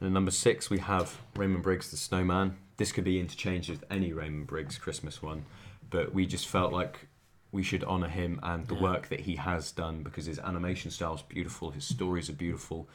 And 0.00 0.14
number 0.14 0.30
six, 0.30 0.70
we 0.70 0.78
have 0.78 1.18
Raymond 1.34 1.64
Briggs' 1.64 1.90
The 1.90 1.96
Snowman. 1.96 2.56
This 2.76 2.92
could 2.92 3.04
be 3.04 3.18
interchanged 3.18 3.68
with 3.68 3.84
any 3.90 4.12
Raymond 4.12 4.46
Briggs 4.46 4.78
Christmas 4.78 5.20
one, 5.20 5.44
but 5.90 6.14
we 6.14 6.24
just 6.24 6.46
felt 6.46 6.72
like 6.72 7.08
we 7.50 7.62
should 7.64 7.82
honour 7.82 8.08
him 8.08 8.38
and 8.42 8.68
the 8.68 8.74
Yeah. 8.74 8.82
work 8.82 9.08
that 9.08 9.20
he 9.20 9.36
has 9.36 9.72
done 9.72 10.02
because 10.04 10.26
his 10.26 10.38
animation 10.38 10.90
style 10.92 11.14
is 11.14 11.22
beautiful, 11.22 11.72
his 11.72 11.84
stories 11.84 12.30
are 12.30 12.34
beautiful, 12.34 12.88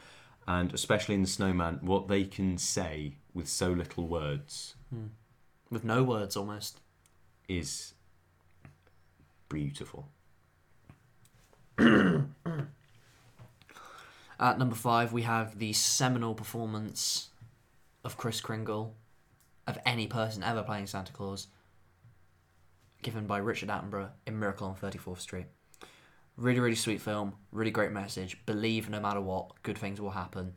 and 0.46 0.74
especially 0.74 1.14
in 1.14 1.22
The 1.22 1.28
Snowman, 1.28 1.78
what 1.82 2.08
they 2.08 2.24
can 2.24 2.58
say 2.58 3.14
with 3.32 3.48
so 3.48 3.72
little 3.72 4.06
words 4.06 4.74
hmm. 4.90 5.06
With 5.70 5.84
no 5.84 6.04
words 6.04 6.36
almost. 6.36 6.80
is 7.48 7.94
beautiful. 9.48 10.08
At 11.78 12.26
number 14.58 14.76
five, 14.76 15.12
we 15.12 15.22
have 15.22 15.58
the 15.58 15.72
seminal 15.72 16.34
performance 16.34 17.30
of 18.04 18.16
Kris 18.16 18.40
Kringle, 18.40 18.94
of 19.66 19.78
any 19.86 20.06
person 20.06 20.42
ever 20.42 20.62
playing 20.62 20.86
Santa 20.86 21.12
Claus, 21.12 21.48
given 23.02 23.26
by 23.26 23.38
Richard 23.38 23.70
Attenborough 23.70 24.10
in 24.26 24.38
Miracle 24.38 24.68
on 24.68 24.76
34th 24.76 25.20
Street. 25.20 25.46
Really, 26.36 26.58
really 26.58 26.74
sweet 26.74 27.00
film, 27.00 27.34
really 27.52 27.70
great 27.70 27.92
message. 27.92 28.44
Believe 28.44 28.90
no 28.90 29.00
matter 29.00 29.20
what, 29.20 29.62
good 29.62 29.78
things 29.78 30.00
will 30.00 30.10
happen. 30.10 30.54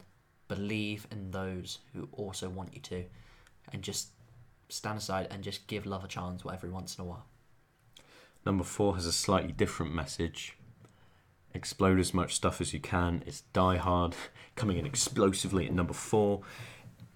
Believe 0.47 1.05
in 1.11 1.31
those 1.31 1.79
who 1.93 2.09
also 2.11 2.49
want 2.49 2.73
you 2.73 2.81
to. 2.81 3.05
And 3.71 3.83
just 3.83 4.09
stand 4.69 4.97
aside 4.97 5.27
and 5.29 5.43
just 5.43 5.67
give 5.67 5.85
love 5.85 6.03
a 6.03 6.07
chance 6.07 6.43
every 6.51 6.69
once 6.69 6.97
in 6.97 7.03
a 7.03 7.05
while. 7.05 7.25
Number 8.45 8.63
four 8.63 8.95
has 8.95 9.05
a 9.05 9.11
slightly 9.11 9.51
different 9.51 9.93
message. 9.93 10.57
Explode 11.53 11.99
as 11.99 12.13
much 12.13 12.35
stuff 12.35 12.61
as 12.61 12.73
you 12.73 12.79
can. 12.79 13.23
It's 13.25 13.41
Die 13.53 13.77
Hard, 13.77 14.15
coming 14.55 14.77
in 14.77 14.85
explosively 14.85 15.67
at 15.67 15.73
number 15.73 15.93
four. 15.93 16.41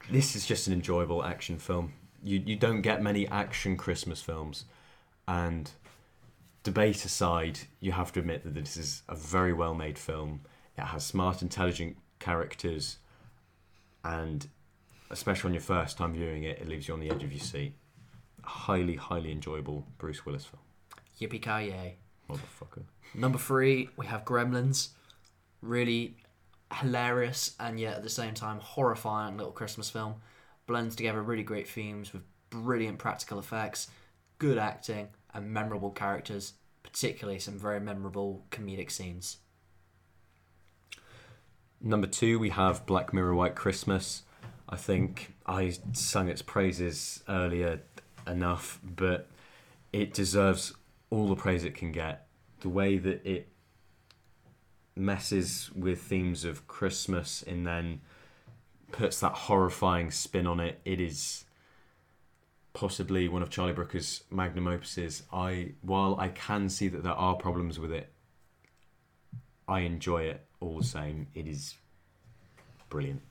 This 0.10 0.36
is 0.36 0.46
just 0.46 0.68
an 0.68 0.74
enjoyable 0.74 1.24
action 1.24 1.58
film. 1.58 1.94
You 2.24 2.42
you 2.46 2.56
don't 2.56 2.82
get 2.82 3.02
many 3.02 3.28
action 3.28 3.78
Christmas 3.78 4.22
films, 4.22 4.66
and 5.28 5.72
debate 6.64 7.06
aside, 7.06 7.60
you 7.80 7.92
have 7.92 8.12
to 8.14 8.20
admit 8.20 8.44
that 8.44 8.54
this 8.54 8.78
is 8.78 9.04
a 9.08 9.16
very 9.16 9.54
well 9.54 9.74
made 9.74 9.98
film. 9.98 10.42
It 10.78 10.84
has 10.86 11.06
smart, 11.06 11.42
intelligent 11.42 11.98
characters, 12.20 12.98
and 14.04 14.48
especially 15.10 15.50
on 15.50 15.54
your 15.54 15.62
first 15.62 15.98
time 15.98 16.14
viewing 16.14 16.44
it, 16.44 16.60
it 16.60 16.68
leaves 16.68 16.88
you 16.88 16.94
on 16.94 17.00
the 17.00 17.10
edge 17.10 17.24
of 17.24 17.32
your 17.32 17.42
seat. 17.42 17.74
Highly, 18.44 18.96
highly 18.96 19.32
enjoyable 19.32 19.86
Bruce 19.98 20.26
Willis 20.26 20.46
film. 20.46 20.62
Yippee 21.20 21.42
ki 21.42 21.70
yay! 21.70 21.96
Motherfucker. 22.30 22.84
Number 23.14 23.38
three, 23.38 23.90
we 23.98 24.06
have 24.08 24.24
Gremlins. 24.26 24.90
Really 25.62 26.16
hilarious 26.74 27.56
and 27.60 27.80
yet 27.80 27.98
at 27.98 28.04
the 28.04 28.10
same 28.10 28.34
time 28.34 28.60
horrifying 28.60 29.38
little 29.38 29.52
Christmas 29.52 29.90
film. 29.90 30.16
Blends 30.66 30.96
together 30.96 31.22
really 31.22 31.44
great 31.44 31.68
themes 31.68 32.14
with 32.14 32.24
brilliant 32.50 32.98
practical 32.98 33.38
effects, 33.40 33.90
good 34.40 34.58
acting, 34.58 35.10
and 35.34 35.52
memorable 35.52 35.91
characters, 35.91 36.53
particularly 36.84 37.40
some 37.40 37.58
very 37.58 37.80
memorable 37.80 38.45
comedic 38.52 38.91
scenes. 38.91 39.38
Number 41.80 42.08
two, 42.08 42.38
we 42.38 42.49
have 42.49 42.86
Black 42.86 43.14
Mirror 43.14 43.36
White 43.36 43.56
Christmas. 43.56 44.24
I 44.70 44.76
think 44.76 45.34
I 45.45 45.74
sung 45.94 46.30
its 46.30 46.41
praises 46.41 47.24
earlier 47.28 47.82
enough, 48.28 48.80
but 48.84 49.28
it 49.91 50.14
deserves 50.14 50.74
all 51.10 51.28
the 51.28 51.36
praise 51.36 51.64
it 51.66 51.76
can 51.76 51.91
get. 51.91 52.28
The 52.62 52.70
way 52.70 52.98
that 52.98 53.26
it 53.26 53.48
messes 54.95 55.72
with 55.76 56.02
themes 56.02 56.45
of 56.45 56.68
Christmas 56.68 57.44
and 57.44 57.66
then 57.66 58.02
puts 58.91 59.20
that 59.22 59.34
horrifying 59.34 60.12
spin 60.12 60.45
on 60.45 60.60
it, 60.60 60.80
it 60.86 60.99
is 60.99 61.45
possibly 62.73 63.27
one 63.27 63.41
of 63.41 63.49
Charlie 63.49 63.73
Brooker's 63.73 64.23
magnum 64.30 64.65
opuses. 64.65 65.23
I 65.31 65.73
while 65.81 66.15
I 66.19 66.30
can 66.30 66.69
see 66.69 66.88
that 66.88 67.03
there 67.03 67.14
are 67.14 67.35
problems 67.35 67.80
with 67.80 67.91
it, 67.91 68.11
I 69.68 69.81
enjoy 69.81 70.23
it 70.23 70.45
all 70.60 70.77
the 70.77 70.85
same. 70.85 71.27
It 71.34 71.48
is 71.48 71.76
brilliant. 72.89 73.22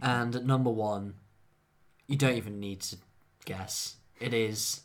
And 0.00 0.34
at 0.36 0.44
number 0.44 0.70
one, 0.70 1.14
you 2.06 2.16
don't 2.16 2.36
even 2.36 2.60
need 2.60 2.80
to 2.82 2.96
guess. 3.44 3.96
It 4.20 4.32
is 4.32 4.82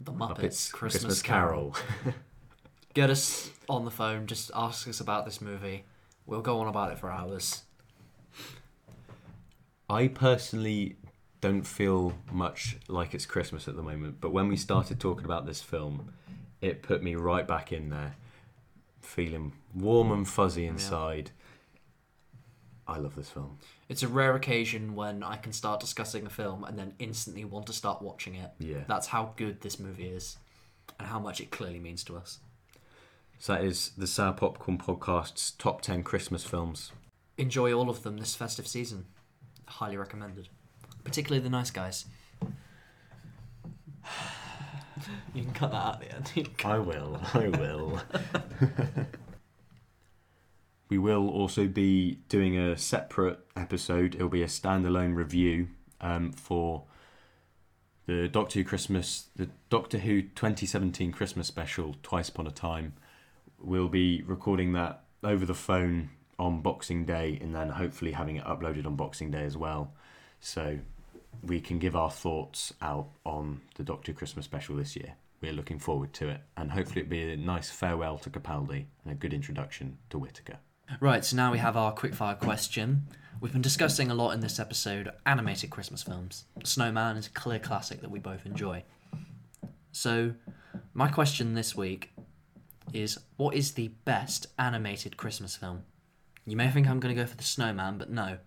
The 0.00 0.12
Muppets, 0.12 0.38
Muppets 0.38 0.72
Christmas, 0.72 1.22
Carol. 1.22 1.74
Get 2.94 3.10
us 3.10 3.50
on 3.68 3.84
the 3.84 3.90
phone, 3.90 4.26
just 4.26 4.50
ask 4.54 4.88
us 4.88 5.00
about 5.00 5.24
this 5.24 5.40
movie. 5.40 5.84
We'll 6.24 6.40
go 6.40 6.60
on 6.60 6.68
about 6.68 6.92
it 6.92 6.98
for 6.98 7.10
hours. 7.10 7.62
I 9.88 10.08
personally 10.08 10.96
don't 11.46 11.62
feel 11.62 12.12
much 12.32 12.76
like 12.88 13.14
it's 13.14 13.24
Christmas 13.24 13.68
at 13.68 13.76
the 13.76 13.82
moment, 13.82 14.20
but 14.20 14.32
when 14.32 14.48
we 14.48 14.56
started 14.56 14.98
talking 14.98 15.24
about 15.24 15.46
this 15.46 15.62
film, 15.62 16.12
it 16.60 16.82
put 16.82 17.04
me 17.04 17.14
right 17.14 17.46
back 17.46 17.72
in 17.72 17.88
there, 17.90 18.16
feeling 19.00 19.52
warm 19.72 20.10
and 20.10 20.26
fuzzy 20.26 20.66
inside. 20.66 21.30
I 22.88 22.98
love 22.98 23.14
this 23.14 23.30
film. 23.30 23.58
It's 23.88 24.02
a 24.02 24.08
rare 24.08 24.34
occasion 24.34 24.96
when 24.96 25.22
I 25.22 25.36
can 25.36 25.52
start 25.52 25.78
discussing 25.78 26.26
a 26.26 26.30
film 26.30 26.64
and 26.64 26.76
then 26.76 26.94
instantly 26.98 27.44
want 27.44 27.66
to 27.66 27.72
start 27.72 28.02
watching 28.02 28.34
it. 28.34 28.50
Yeah. 28.58 28.82
That's 28.88 29.06
how 29.06 29.32
good 29.36 29.60
this 29.60 29.78
movie 29.78 30.08
is 30.08 30.38
and 30.98 31.06
how 31.06 31.20
much 31.20 31.40
it 31.40 31.52
clearly 31.52 31.78
means 31.78 32.02
to 32.04 32.16
us. 32.16 32.40
So 33.38 33.52
that 33.52 33.64
is 33.64 33.92
the 33.96 34.08
Sour 34.08 34.32
Popcorn 34.32 34.78
Podcast's 34.78 35.52
top 35.52 35.80
10 35.80 36.02
Christmas 36.02 36.42
films. 36.42 36.90
Enjoy 37.38 37.72
all 37.72 37.88
of 37.88 38.02
them 38.02 38.16
this 38.16 38.34
festive 38.34 38.66
season. 38.66 39.06
Highly 39.68 39.96
recommended. 39.96 40.48
Particularly 41.06 41.42
the 41.42 41.50
nice 41.50 41.70
guys. 41.70 42.04
You 45.34 45.42
can 45.42 45.52
cut 45.52 45.70
that 45.70 45.76
out 45.76 46.02
at 46.02 46.24
the 46.26 46.40
end. 46.40 46.50
I 46.64 46.78
will. 46.78 47.20
I 47.32 47.48
will. 47.48 48.00
we 50.88 50.98
will 50.98 51.28
also 51.28 51.68
be 51.68 52.18
doing 52.28 52.58
a 52.58 52.76
separate 52.76 53.38
episode. 53.56 54.16
It'll 54.16 54.28
be 54.28 54.42
a 54.42 54.46
standalone 54.46 55.14
review 55.14 55.68
um, 56.00 56.32
for 56.32 56.84
the 58.06 58.28
Doctor 58.28 58.60
Who 58.60 58.64
Christmas, 58.64 59.26
the 59.36 59.48
Doctor 59.70 59.98
Who 59.98 60.22
2017 60.22 61.12
Christmas 61.12 61.46
special, 61.46 61.94
Twice 62.02 62.28
Upon 62.28 62.46
a 62.46 62.50
Time. 62.50 62.94
We'll 63.60 63.88
be 63.88 64.22
recording 64.22 64.72
that 64.72 65.04
over 65.22 65.46
the 65.46 65.54
phone 65.54 66.10
on 66.38 66.62
Boxing 66.62 67.04
Day 67.04 67.38
and 67.40 67.54
then 67.54 67.70
hopefully 67.70 68.12
having 68.12 68.36
it 68.36 68.44
uploaded 68.44 68.86
on 68.86 68.96
Boxing 68.96 69.30
Day 69.30 69.44
as 69.44 69.56
well. 69.56 69.92
So 70.40 70.78
we 71.42 71.60
can 71.60 71.78
give 71.78 71.96
our 71.96 72.10
thoughts 72.10 72.72
out 72.80 73.08
on 73.24 73.60
the 73.76 73.84
Doctor 73.84 74.12
Christmas 74.12 74.44
special 74.44 74.76
this 74.76 74.96
year. 74.96 75.14
We're 75.40 75.52
looking 75.52 75.78
forward 75.78 76.12
to 76.14 76.28
it, 76.28 76.40
and 76.56 76.70
hopefully 76.70 77.02
it'll 77.02 77.10
be 77.10 77.32
a 77.32 77.36
nice 77.36 77.70
farewell 77.70 78.18
to 78.18 78.30
Capaldi 78.30 78.86
and 79.04 79.12
a 79.12 79.14
good 79.14 79.34
introduction 79.34 79.98
to 80.10 80.18
Whittaker. 80.18 80.58
Right, 81.00 81.24
so 81.24 81.36
now 81.36 81.52
we 81.52 81.58
have 81.58 81.76
our 81.76 81.92
quickfire 81.92 82.38
question. 82.38 83.08
We've 83.40 83.52
been 83.52 83.62
discussing 83.62 84.10
a 84.10 84.14
lot 84.14 84.30
in 84.30 84.40
this 84.40 84.58
episode 84.58 85.10
animated 85.26 85.70
Christmas 85.70 86.02
films. 86.02 86.44
Snowman 86.64 87.16
is 87.16 87.26
a 87.26 87.30
clear 87.30 87.58
classic 87.58 88.00
that 88.00 88.10
we 88.10 88.18
both 88.18 88.46
enjoy. 88.46 88.82
So, 89.92 90.34
my 90.94 91.08
question 91.08 91.54
this 91.54 91.76
week 91.76 92.12
is 92.92 93.18
what 93.36 93.54
is 93.54 93.72
the 93.72 93.88
best 94.04 94.46
animated 94.58 95.16
Christmas 95.16 95.56
film? 95.56 95.82
You 96.46 96.56
may 96.56 96.70
think 96.70 96.88
I'm 96.88 97.00
going 97.00 97.14
to 97.14 97.20
go 97.20 97.26
for 97.26 97.36
The 97.36 97.42
Snowman, 97.42 97.98
but 97.98 98.08
no. 98.08 98.38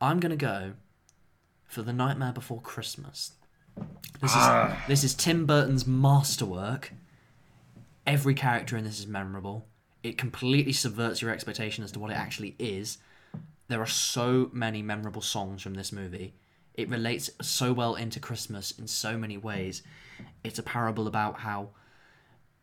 I'm 0.00 0.20
going 0.20 0.30
to 0.30 0.36
go 0.36 0.72
for 1.72 1.80
The 1.80 1.92
Nightmare 1.92 2.32
Before 2.32 2.60
Christmas. 2.60 3.32
This 4.20 4.30
is 4.30 4.36
ah. 4.36 4.84
this 4.86 5.02
is 5.02 5.14
Tim 5.14 5.46
Burton's 5.46 5.86
masterwork. 5.86 6.92
Every 8.06 8.34
character 8.34 8.76
in 8.76 8.84
this 8.84 9.00
is 9.00 9.06
memorable. 9.06 9.66
It 10.02 10.18
completely 10.18 10.74
subverts 10.74 11.22
your 11.22 11.30
expectation 11.30 11.82
as 11.82 11.90
to 11.92 11.98
what 11.98 12.10
it 12.10 12.16
actually 12.18 12.56
is. 12.58 12.98
There 13.68 13.80
are 13.80 13.86
so 13.86 14.50
many 14.52 14.82
memorable 14.82 15.22
songs 15.22 15.62
from 15.62 15.72
this 15.72 15.92
movie. 15.92 16.34
It 16.74 16.90
relates 16.90 17.30
so 17.40 17.72
well 17.72 17.94
into 17.94 18.20
Christmas 18.20 18.72
in 18.72 18.86
so 18.86 19.16
many 19.16 19.38
ways. 19.38 19.82
It's 20.44 20.58
a 20.58 20.62
parable 20.62 21.06
about 21.06 21.38
how 21.38 21.70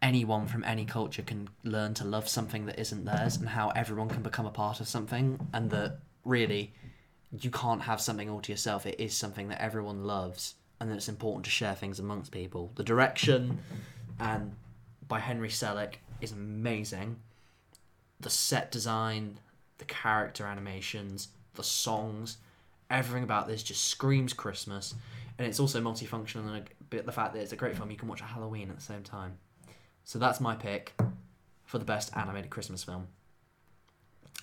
anyone 0.03 0.45
from 0.45 0.63
any 0.65 0.85
culture 0.85 1.23
can 1.23 1.49
learn 1.63 1.95
to 1.95 2.03
love 2.05 2.29
something 2.29 2.67
that 2.67 2.77
isn't 2.77 3.05
theirs 3.05 3.37
and 3.37 3.49
how 3.49 3.69
everyone 3.69 4.09
can 4.09 4.21
become 4.21 4.45
a 4.45 4.51
part 4.51 4.79
of 4.79 4.87
something 4.87 5.47
and 5.51 5.71
that 5.71 5.97
really 6.23 6.73
you 7.37 7.51
can't 7.51 7.83
have 7.83 8.01
something 8.01 8.29
all 8.29 8.41
to 8.41 8.51
yourself. 8.51 8.85
It 8.85 8.99
is 8.99 9.15
something 9.15 9.49
that 9.49 9.61
everyone 9.61 10.05
loves 10.05 10.55
and 10.79 10.89
that 10.89 10.95
it's 10.95 11.09
important 11.09 11.45
to 11.45 11.51
share 11.51 11.75
things 11.75 11.99
amongst 11.99 12.31
people. 12.31 12.71
The 12.75 12.83
direction 12.83 13.59
and 14.19 14.55
by 15.07 15.19
Henry 15.19 15.49
Selick 15.49 15.95
is 16.21 16.31
amazing. 16.31 17.17
The 18.19 18.29
set 18.29 18.71
design, 18.71 19.39
the 19.77 19.85
character 19.85 20.45
animations, 20.45 21.29
the 21.55 21.63
songs, 21.63 22.37
everything 22.89 23.23
about 23.23 23.47
this 23.47 23.63
just 23.63 23.85
screams 23.85 24.33
Christmas. 24.33 24.95
And 25.37 25.47
it's 25.47 25.59
also 25.59 25.81
multifunctional 25.81 26.47
and 26.47 26.65
bit 26.89 27.05
the 27.05 27.11
fact 27.11 27.33
that 27.33 27.41
it's 27.41 27.53
a 27.53 27.57
great 27.57 27.77
film 27.77 27.91
you 27.91 27.97
can 27.97 28.07
watch 28.07 28.21
at 28.21 28.27
Halloween 28.29 28.69
at 28.69 28.75
the 28.75 28.81
same 28.81 29.03
time. 29.03 29.37
So 30.03 30.17
that's 30.19 30.41
my 30.41 30.55
pick 30.55 30.93
for 31.65 31.77
the 31.77 31.85
best 31.85 32.15
animated 32.15 32.49
Christmas 32.49 32.83
film. 32.83 33.07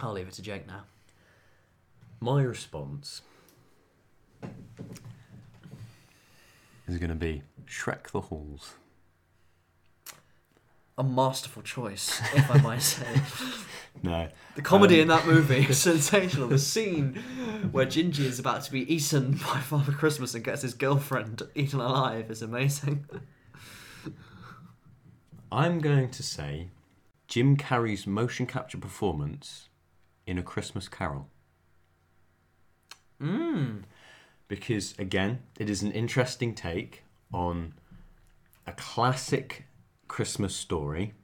I'll 0.01 0.13
leave 0.13 0.29
it 0.29 0.35
to 0.35 0.43
Jake 0.43 0.67
now. 0.67 0.85
My 2.21 2.43
response 2.43 3.23
is 6.89 6.99
going 6.99 7.11
to 7.11 7.15
be 7.15 7.43
Shrek 7.67 8.11
the 8.11 8.23
Halls. 8.23 8.75
A 10.99 11.05
masterful 11.05 11.63
choice, 11.63 12.21
if 12.35 12.51
I 12.51 12.59
might 12.59 12.83
say. 12.83 13.07
No, 14.03 14.29
The 14.55 14.61
comedy 14.61 14.97
Um, 14.97 15.01
in 15.01 15.09
that 15.09 15.27
movie 15.27 15.67
is 15.71 15.79
sensational. 15.81 16.49
The 16.49 16.59
scene 16.59 17.15
where 17.73 17.87
Gingy 17.87 18.21
is 18.27 18.39
about 18.39 18.63
to 18.65 18.71
be 18.71 18.81
eaten 18.95 19.33
by 19.53 19.61
Father 19.61 19.91
Christmas 19.91 20.35
and 20.35 20.45
gets 20.45 20.61
his 20.61 20.75
girlfriend 20.75 21.41
eaten 21.55 21.81
alive 21.81 22.31
is 22.31 22.43
amazing. 22.43 23.07
I'm 25.51 25.81
going 25.81 26.11
to 26.11 26.23
say 26.23 26.69
Jim 27.27 27.57
Carrey's 27.57 28.07
motion 28.07 28.45
capture 28.45 28.77
performance 28.77 29.71
in 30.27 30.37
A 30.37 30.43
Christmas 30.43 30.89
Carol. 30.89 31.31
Mmm. 33.21 33.83
because 34.49 34.95
again, 34.99 35.41
it 35.59 35.71
is 35.71 35.83
an 35.83 35.93
interesting 35.93 36.55
take 36.55 37.03
on 37.33 37.75
a 38.67 38.73
classic 38.73 39.65
Christmas 40.09 40.55
story 40.55 41.15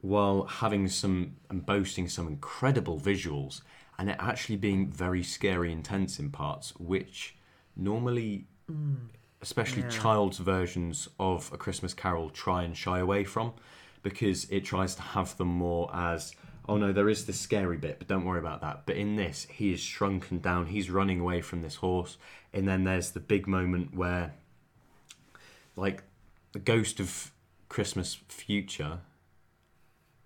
while 0.00 0.44
having 0.44 0.88
some 0.88 1.36
and 1.48 1.64
boasting 1.64 2.08
some 2.08 2.26
incredible 2.26 2.98
visuals 2.98 3.62
and 3.98 4.08
it 4.08 4.16
actually 4.18 4.56
being 4.56 4.90
very 4.90 5.22
scary 5.22 5.70
intense 5.70 6.18
in 6.18 6.30
parts 6.30 6.72
which 6.78 7.36
normally 7.76 8.46
mm. 8.70 8.96
especially 9.42 9.82
child's 9.90 10.38
versions 10.38 11.08
of 11.18 11.50
a 11.52 11.58
christmas 11.58 11.92
carol 11.92 12.30
try 12.30 12.62
and 12.62 12.76
shy 12.76 12.98
away 12.98 13.24
from 13.24 13.52
because 14.02 14.44
it 14.48 14.64
tries 14.64 14.94
to 14.94 15.02
have 15.02 15.36
them 15.36 15.48
more 15.48 15.90
as 15.94 16.34
oh 16.70 16.76
no 16.76 16.92
there 16.92 17.08
is 17.08 17.26
this 17.26 17.38
scary 17.38 17.76
bit 17.76 17.98
but 17.98 18.06
don't 18.08 18.24
worry 18.24 18.38
about 18.38 18.60
that 18.60 18.86
but 18.86 18.96
in 18.96 19.16
this 19.16 19.46
he 19.50 19.72
is 19.72 19.80
shrunken 19.80 20.38
down 20.38 20.66
he's 20.66 20.88
running 20.88 21.18
away 21.18 21.40
from 21.40 21.62
this 21.62 21.74
horse 21.76 22.16
and 22.52 22.66
then 22.68 22.84
there's 22.84 23.10
the 23.10 23.20
big 23.20 23.46
moment 23.48 23.92
where 23.94 24.32
like 25.74 26.04
the 26.52 26.60
ghost 26.60 27.00
of 27.00 27.32
christmas 27.68 28.14
future 28.28 29.00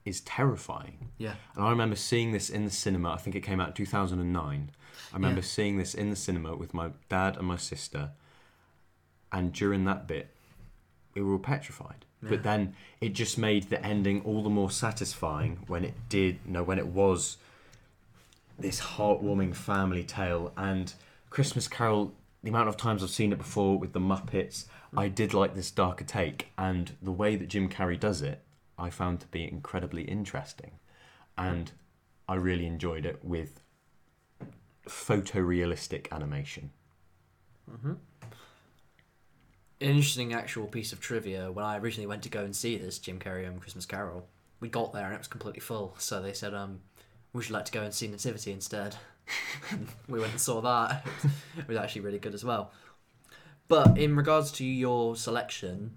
is 0.05 0.21
terrifying. 0.21 1.09
Yeah. 1.17 1.35
And 1.57 1.65
I 1.65 1.71
remember 1.71 1.97
seeing 1.97 2.33
this 2.33 2.51
in 2.51 2.67
the 2.67 2.71
cinema. 2.71 3.13
I 3.13 3.17
think 3.17 3.35
it 3.35 3.41
came 3.41 3.59
out 3.59 3.69
in 3.69 3.75
2009. 3.75 4.71
I 5.13 5.17
remember 5.17 5.41
Yeah. 5.41 5.47
seeing 5.47 5.79
this 5.79 5.95
in 5.95 6.11
the 6.11 6.17
cinema 6.17 6.55
with 6.57 6.75
my 6.75 6.91
dad 7.09 7.39
and 7.39 7.47
my 7.47 7.57
sister. 7.57 8.11
And 9.33 9.51
during 9.51 9.87
that 9.87 10.07
bit, 10.07 10.34
we 11.15 11.23
were 11.23 11.33
all 11.33 11.39
petrified. 11.39 12.05
Yeah. 12.23 12.31
But 12.31 12.43
then 12.43 12.75
it 13.01 13.11
just 13.11 13.39
made 13.39 13.71
the 13.71 13.85
ending 13.85 14.23
all 14.23 14.43
the 14.43 14.51
more 14.51 14.71
satisfying 14.71 15.59
when 15.67 15.85
it 15.85 15.95
did, 16.09 16.47
know, 16.47 16.63
when 16.63 16.79
it 16.79 16.87
was 16.87 17.37
this 18.59 18.81
heartwarming 18.81 19.55
family 19.55 20.05
tale. 20.05 20.53
And 20.57 20.93
Christmas 21.31 21.69
Carol, 21.69 22.15
the 22.43 22.51
amount 22.51 22.69
of 22.69 22.77
times 22.77 23.03
I've 23.03 23.11
seen 23.11 23.33
it 23.33 23.39
before 23.39 23.79
with 23.79 23.93
the 23.93 24.01
Muppets, 24.01 24.67
I 24.97 25.09
did 25.09 25.35
like 25.35 25.55
this 25.55 25.71
darker 25.71 26.05
take. 26.05 26.49
And 26.57 26.93
the 27.03 27.13
way 27.13 27.37
that 27.37 27.49
Jim 27.49 27.69
Carrey 27.69 27.99
does 27.99 28.23
it, 28.23 28.41
I 28.79 28.91
found 28.91 29.21
to 29.21 29.27
be 29.29 29.45
incredibly 29.45 30.03
interesting. 30.03 30.73
And 31.37 31.73
I 32.29 32.37
really 32.37 32.67
enjoyed 32.67 33.05
it 33.05 33.25
with 33.25 33.61
photorealistic 34.89 36.11
animation. 36.13 36.71
Mm-hmm. 37.71 37.95
An 39.81 39.89
interesting 39.89 40.33
actual 40.33 40.67
piece 40.67 40.93
of 40.93 41.01
trivia 41.01 41.51
when 41.51 41.65
I 41.65 41.79
originally 41.79 42.07
went 42.07 42.23
to 42.23 42.29
go 42.29 42.45
and 42.45 42.55
see 42.55 42.77
this 42.77 42.99
Jim 42.99 43.19
Carrey 43.19 43.47
um, 43.49 43.59
Christmas 43.59 43.87
Carol, 43.87 44.27
we 44.61 44.69
got 44.69 44.93
there 44.93 45.07
and 45.07 45.15
it 45.15 45.19
was 45.19 45.27
completely 45.27 45.61
full. 45.61 45.95
So 45.99 46.23
they 46.23 46.33
said, 46.33 46.55
um, 46.55 46.81
would 47.33 47.49
you 47.49 47.55
like 47.55 47.65
to 47.67 47.73
go 47.73 47.83
and 47.83 47.93
see 47.93 48.07
Nativity 48.07 48.53
instead? 48.53 48.97
And 49.71 49.89
we 50.09 50.21
went 50.21 50.33
and 50.33 50.41
saw 50.41 50.61
that. 50.61 51.07
it 51.59 51.69
was 51.69 51.77
actually 51.77 52.03
really 52.03 52.19
good 52.19 52.35
as 52.35 52.45
well. 52.45 52.73
But 53.69 53.99
in 53.99 54.17
regards 54.17 54.53
to 54.53 54.65
your 54.65 55.17
selection, 55.17 55.97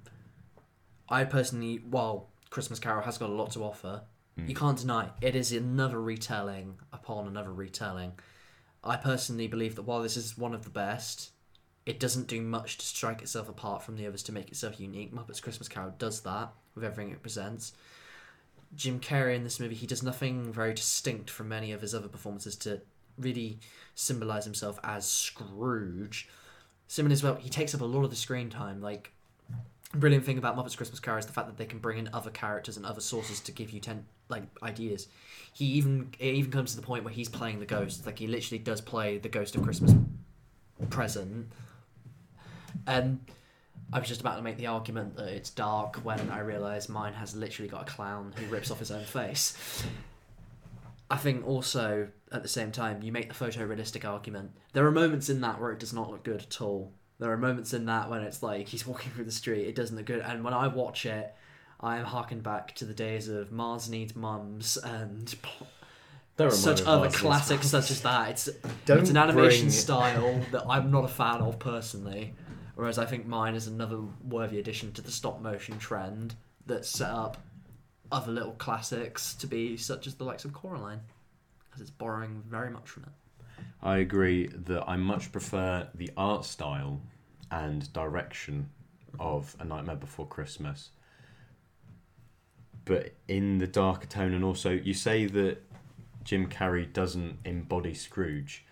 I 1.10 1.26
personally, 1.26 1.78
while 1.78 2.30
Christmas 2.50 2.80
Carol 2.80 3.04
has 3.04 3.18
got 3.18 3.30
a 3.30 3.34
lot 3.34 3.52
to 3.52 3.64
offer, 3.64 4.04
you 4.46 4.54
can't 4.54 4.78
deny 4.78 5.10
it 5.20 5.36
is 5.36 5.52
another 5.52 6.00
retelling 6.00 6.78
upon 6.94 7.28
another 7.28 7.52
retelling. 7.52 8.14
I 8.84 8.96
personally 8.96 9.48
believe 9.48 9.76
that 9.76 9.82
while 9.82 10.04
this 10.04 10.16
is 10.16 10.38
one 10.38 10.54
of 10.54 10.64
the 10.64 10.70
best, 10.70 11.32
it 11.88 12.02
doesn't 12.02 12.28
do 12.28 12.42
much 12.42 12.78
to 12.78 12.86
strike 12.86 13.22
itself 13.22 13.48
apart 13.48 13.82
from 13.82 13.96
the 13.96 14.06
others 14.06 14.22
to 14.24 14.34
make 14.34 14.50
itself 14.50 14.78
unique. 14.78 15.16
Muppets 15.16 15.42
Christmas 15.42 15.70
Carol 15.70 15.94
does 15.98 16.20
that 16.22 16.50
with 16.76 16.84
everything 16.84 17.14
it 17.14 17.22
presents. 17.22 17.72
Jim 18.76 19.00
Carrey 19.00 19.38
in 19.38 19.46
this 19.46 19.58
movie, 19.58 19.74
he 19.74 19.88
does 19.88 20.04
nothing 20.04 20.52
very 20.52 20.74
distinct 20.74 21.30
from 21.30 21.48
many 21.48 21.72
of 21.72 21.80
his 21.80 21.96
other 21.96 22.10
performances 22.10 22.58
to 22.58 22.82
really 23.18 23.60
symbolize 23.96 24.44
himself 24.44 24.78
as 24.84 25.08
Scrooge. 25.08 26.28
Simon 26.90 27.14
as 27.14 27.24
well, 27.24 27.36
he 27.36 27.50
takes 27.50 27.74
up 27.74 27.80
a 27.80 27.86
lot 27.86 28.04
of 28.04 28.10
the 28.10 28.18
screen 28.18 28.50
time. 28.50 28.82
Like, 28.82 29.14
brilliant 29.94 30.26
thing 30.26 30.38
about 30.38 30.58
Muppets 30.58 30.76
Christmas 30.76 31.00
Carol 31.00 31.20
is 31.20 31.26
the 31.26 31.32
fact 31.32 31.48
that 31.48 31.58
they 31.58 31.66
can 31.66 31.80
bring 31.80 32.00
in 32.00 32.10
other 32.12 32.30
characters 32.30 32.76
and 32.76 32.86
other 32.86 33.02
sources 33.02 33.40
to 33.40 33.54
give 33.54 33.72
you 33.72 33.80
ten 33.80 34.06
like 34.28 34.44
ideas. 34.62 35.08
He 35.54 35.64
even 35.66 36.14
it 36.20 36.34
even 36.34 36.52
comes 36.52 36.72
to 36.72 36.76
the 36.76 36.86
point 36.86 37.06
where 37.06 37.14
he's 37.14 37.30
playing 37.30 37.62
the 37.62 37.66
ghost. 37.66 38.06
Like 38.06 38.20
he 38.20 38.28
literally 38.28 38.60
does 38.60 38.82
play 38.82 39.18
the 39.20 39.30
ghost 39.30 39.56
of 39.56 39.64
Christmas 39.64 39.94
present. 40.90 41.48
And 42.86 43.20
I 43.92 44.00
was 44.00 44.08
just 44.08 44.22
about 44.22 44.36
to 44.36 44.42
make 44.42 44.58
the 44.58 44.68
argument 44.68 45.16
that 45.16 45.28
it's 45.30 45.50
dark 45.50 45.98
when 45.98 46.30
I 46.30 46.40
realised 46.40 46.90
mine 46.90 47.14
has 47.14 47.36
literally 47.36 47.70
got 47.70 47.84
a 47.84 47.92
clown 47.92 48.34
who 48.36 48.46
rips 48.48 48.70
off 48.70 48.80
his 48.80 48.92
own 48.92 49.06
face. 49.06 49.84
I 51.10 51.16
think 51.16 51.48
also 51.48 52.10
at 52.32 52.44
the 52.44 52.50
same 52.50 52.72
time 52.72 53.02
you 53.02 53.12
make 53.14 53.30
the 53.30 53.46
photorealistic 53.46 54.04
argument. 54.04 54.52
There 54.74 54.86
are 54.86 54.92
moments 54.92 55.30
in 55.30 55.40
that 55.42 55.62
where 55.62 55.72
it 55.72 55.80
does 55.80 55.94
not 55.94 56.10
look 56.12 56.24
good 56.24 56.42
at 56.42 56.62
all. 56.62 56.92
There 57.20 57.32
are 57.32 57.38
moments 57.38 57.74
in 57.74 57.86
that 57.86 58.10
when 58.10 58.22
it's 58.24 58.44
like 58.44 58.68
he's 58.68 58.86
walking 58.86 59.12
through 59.12 59.24
the 59.26 59.32
street, 59.32 59.68
it 59.68 59.76
doesn't 59.76 59.96
look 59.96 60.06
good. 60.06 60.20
And 60.20 60.44
when 60.44 60.54
I 60.54 60.68
watch 60.68 61.06
it, 61.06 61.34
I 61.80 61.98
am 61.98 62.06
harking 62.06 62.42
back 62.42 62.76
to 62.76 62.86
the 62.86 62.94
days 62.94 63.30
of 63.30 63.52
Mars 63.52 63.90
Needs 63.90 64.16
Mums 64.16 64.78
and 64.78 65.34
such 66.50 66.80
remind 66.80 66.80
me 66.80 66.82
of 66.82 66.88
other 66.88 67.10
classics 67.10 67.68
such 67.68 67.90
as 67.92 68.02
that. 68.02 68.30
It's 68.32 68.50
Don't 68.86 69.00
it's 69.00 69.10
an 69.10 69.18
animation 69.18 69.68
bring- 69.68 69.72
style 69.72 70.42
that 70.52 70.66
I'm 70.68 70.92
not 70.92 71.06
a 71.06 71.08
fan 71.08 71.42
of 71.42 71.58
personally. 71.60 72.34
Whereas 72.78 73.00
I 73.00 73.06
think 73.06 73.26
mine 73.26 73.56
is 73.56 73.66
another 73.66 74.02
worthy 74.24 74.60
addition 74.60 74.92
to 74.94 75.02
the 75.02 75.10
stop 75.10 75.42
motion 75.42 75.80
trend 75.80 76.36
that 76.68 76.86
set 76.86 77.10
up 77.10 77.38
other 78.12 78.32
little 78.32 78.52
classics 78.52 79.34
to 79.34 79.48
be 79.48 79.78
such 79.78 80.06
as 80.06 80.14
the 80.14 80.24
likes 80.24 80.46
of 80.46 80.54
Coraline, 80.54 81.00
as 81.74 81.82
it's 81.82 81.90
borrowing 81.90 82.44
very 82.48 82.70
much 82.70 82.88
from 82.88 83.06
it. 83.06 83.64
I 83.82 83.98
agree 83.98 84.46
that 84.50 84.88
I 84.88 84.96
much 84.96 85.32
prefer 85.32 85.88
the 85.96 86.12
art 86.16 86.46
style 86.46 87.02
and 87.50 87.92
direction 87.94 88.70
of 89.20 89.56
A 89.60 89.66
Nightmare 89.66 89.96
Before 89.96 90.28
Christmas. 90.28 90.92
But 92.86 93.14
in 93.28 93.58
the 93.58 93.66
darker 93.66 94.06
tone, 94.06 94.36
and 94.36 94.44
also, 94.44 94.70
you 94.70 94.94
say 94.94 95.26
that 95.26 95.64
Jim 96.24 96.48
Carrey 96.48 96.94
doesn't 96.94 97.40
embody 97.44 97.96
Scrooge. 97.96 98.67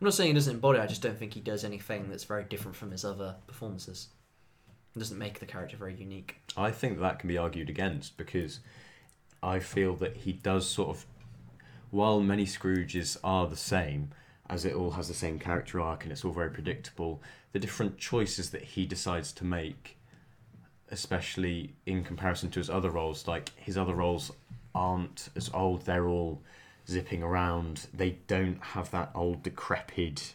I'm 0.00 0.06
not 0.06 0.14
saying 0.14 0.28
he 0.28 0.34
doesn't 0.34 0.54
embody. 0.54 0.78
I 0.78 0.86
just 0.86 1.02
don't 1.02 1.18
think 1.18 1.34
he 1.34 1.40
does 1.40 1.62
anything 1.62 2.08
that's 2.08 2.24
very 2.24 2.44
different 2.44 2.74
from 2.74 2.90
his 2.90 3.04
other 3.04 3.36
performances. 3.46 4.08
It 4.96 4.98
doesn't 4.98 5.18
make 5.18 5.40
the 5.40 5.46
character 5.46 5.76
very 5.76 5.94
unique. 5.94 6.36
I 6.56 6.70
think 6.70 6.98
that 7.00 7.18
can 7.18 7.28
be 7.28 7.36
argued 7.36 7.68
against 7.68 8.16
because 8.16 8.60
I 9.42 9.58
feel 9.58 9.94
that 9.96 10.16
he 10.16 10.32
does 10.32 10.66
sort 10.66 10.88
of, 10.88 11.06
while 11.90 12.20
many 12.20 12.46
Scrooges 12.46 13.18
are 13.22 13.46
the 13.46 13.56
same, 13.56 14.10
as 14.48 14.64
it 14.64 14.74
all 14.74 14.92
has 14.92 15.06
the 15.06 15.14
same 15.14 15.38
character 15.38 15.80
arc 15.80 16.04
and 16.04 16.12
it's 16.12 16.24
all 16.24 16.32
very 16.32 16.50
predictable, 16.50 17.22
the 17.52 17.58
different 17.58 17.98
choices 17.98 18.50
that 18.50 18.62
he 18.62 18.86
decides 18.86 19.32
to 19.32 19.44
make, 19.44 19.98
especially 20.90 21.74
in 21.84 22.04
comparison 22.04 22.50
to 22.50 22.58
his 22.58 22.70
other 22.70 22.90
roles, 22.90 23.28
like 23.28 23.50
his 23.56 23.76
other 23.76 23.94
roles 23.94 24.32
aren't 24.74 25.28
as 25.36 25.50
old, 25.52 25.84
they're 25.84 26.08
all 26.08 26.42
zipping 26.90 27.22
around, 27.22 27.86
they 27.94 28.18
don't 28.26 28.62
have 28.62 28.90
that 28.90 29.10
old 29.14 29.42
decrepit 29.42 30.34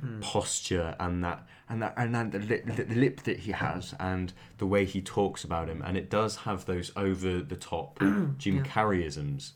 hmm. 0.00 0.20
posture 0.20 0.96
and 0.98 1.22
that 1.24 1.46
and 1.68 1.82
that 1.82 1.94
and 1.96 2.14
that 2.14 2.32
the 2.32 2.38
lip, 2.38 2.66
the 2.66 2.94
lip 2.94 3.22
that 3.22 3.40
he 3.40 3.52
has 3.52 3.94
and 3.98 4.32
the 4.58 4.66
way 4.66 4.84
he 4.84 5.00
talks 5.00 5.44
about 5.44 5.68
him 5.68 5.82
and 5.84 5.96
it 5.96 6.10
does 6.10 6.36
have 6.36 6.66
those 6.66 6.92
over 6.96 7.40
the 7.40 7.56
top 7.56 7.98
Jim 8.38 8.38
Yeah. 8.56 8.62
Carreyisms 8.62 9.52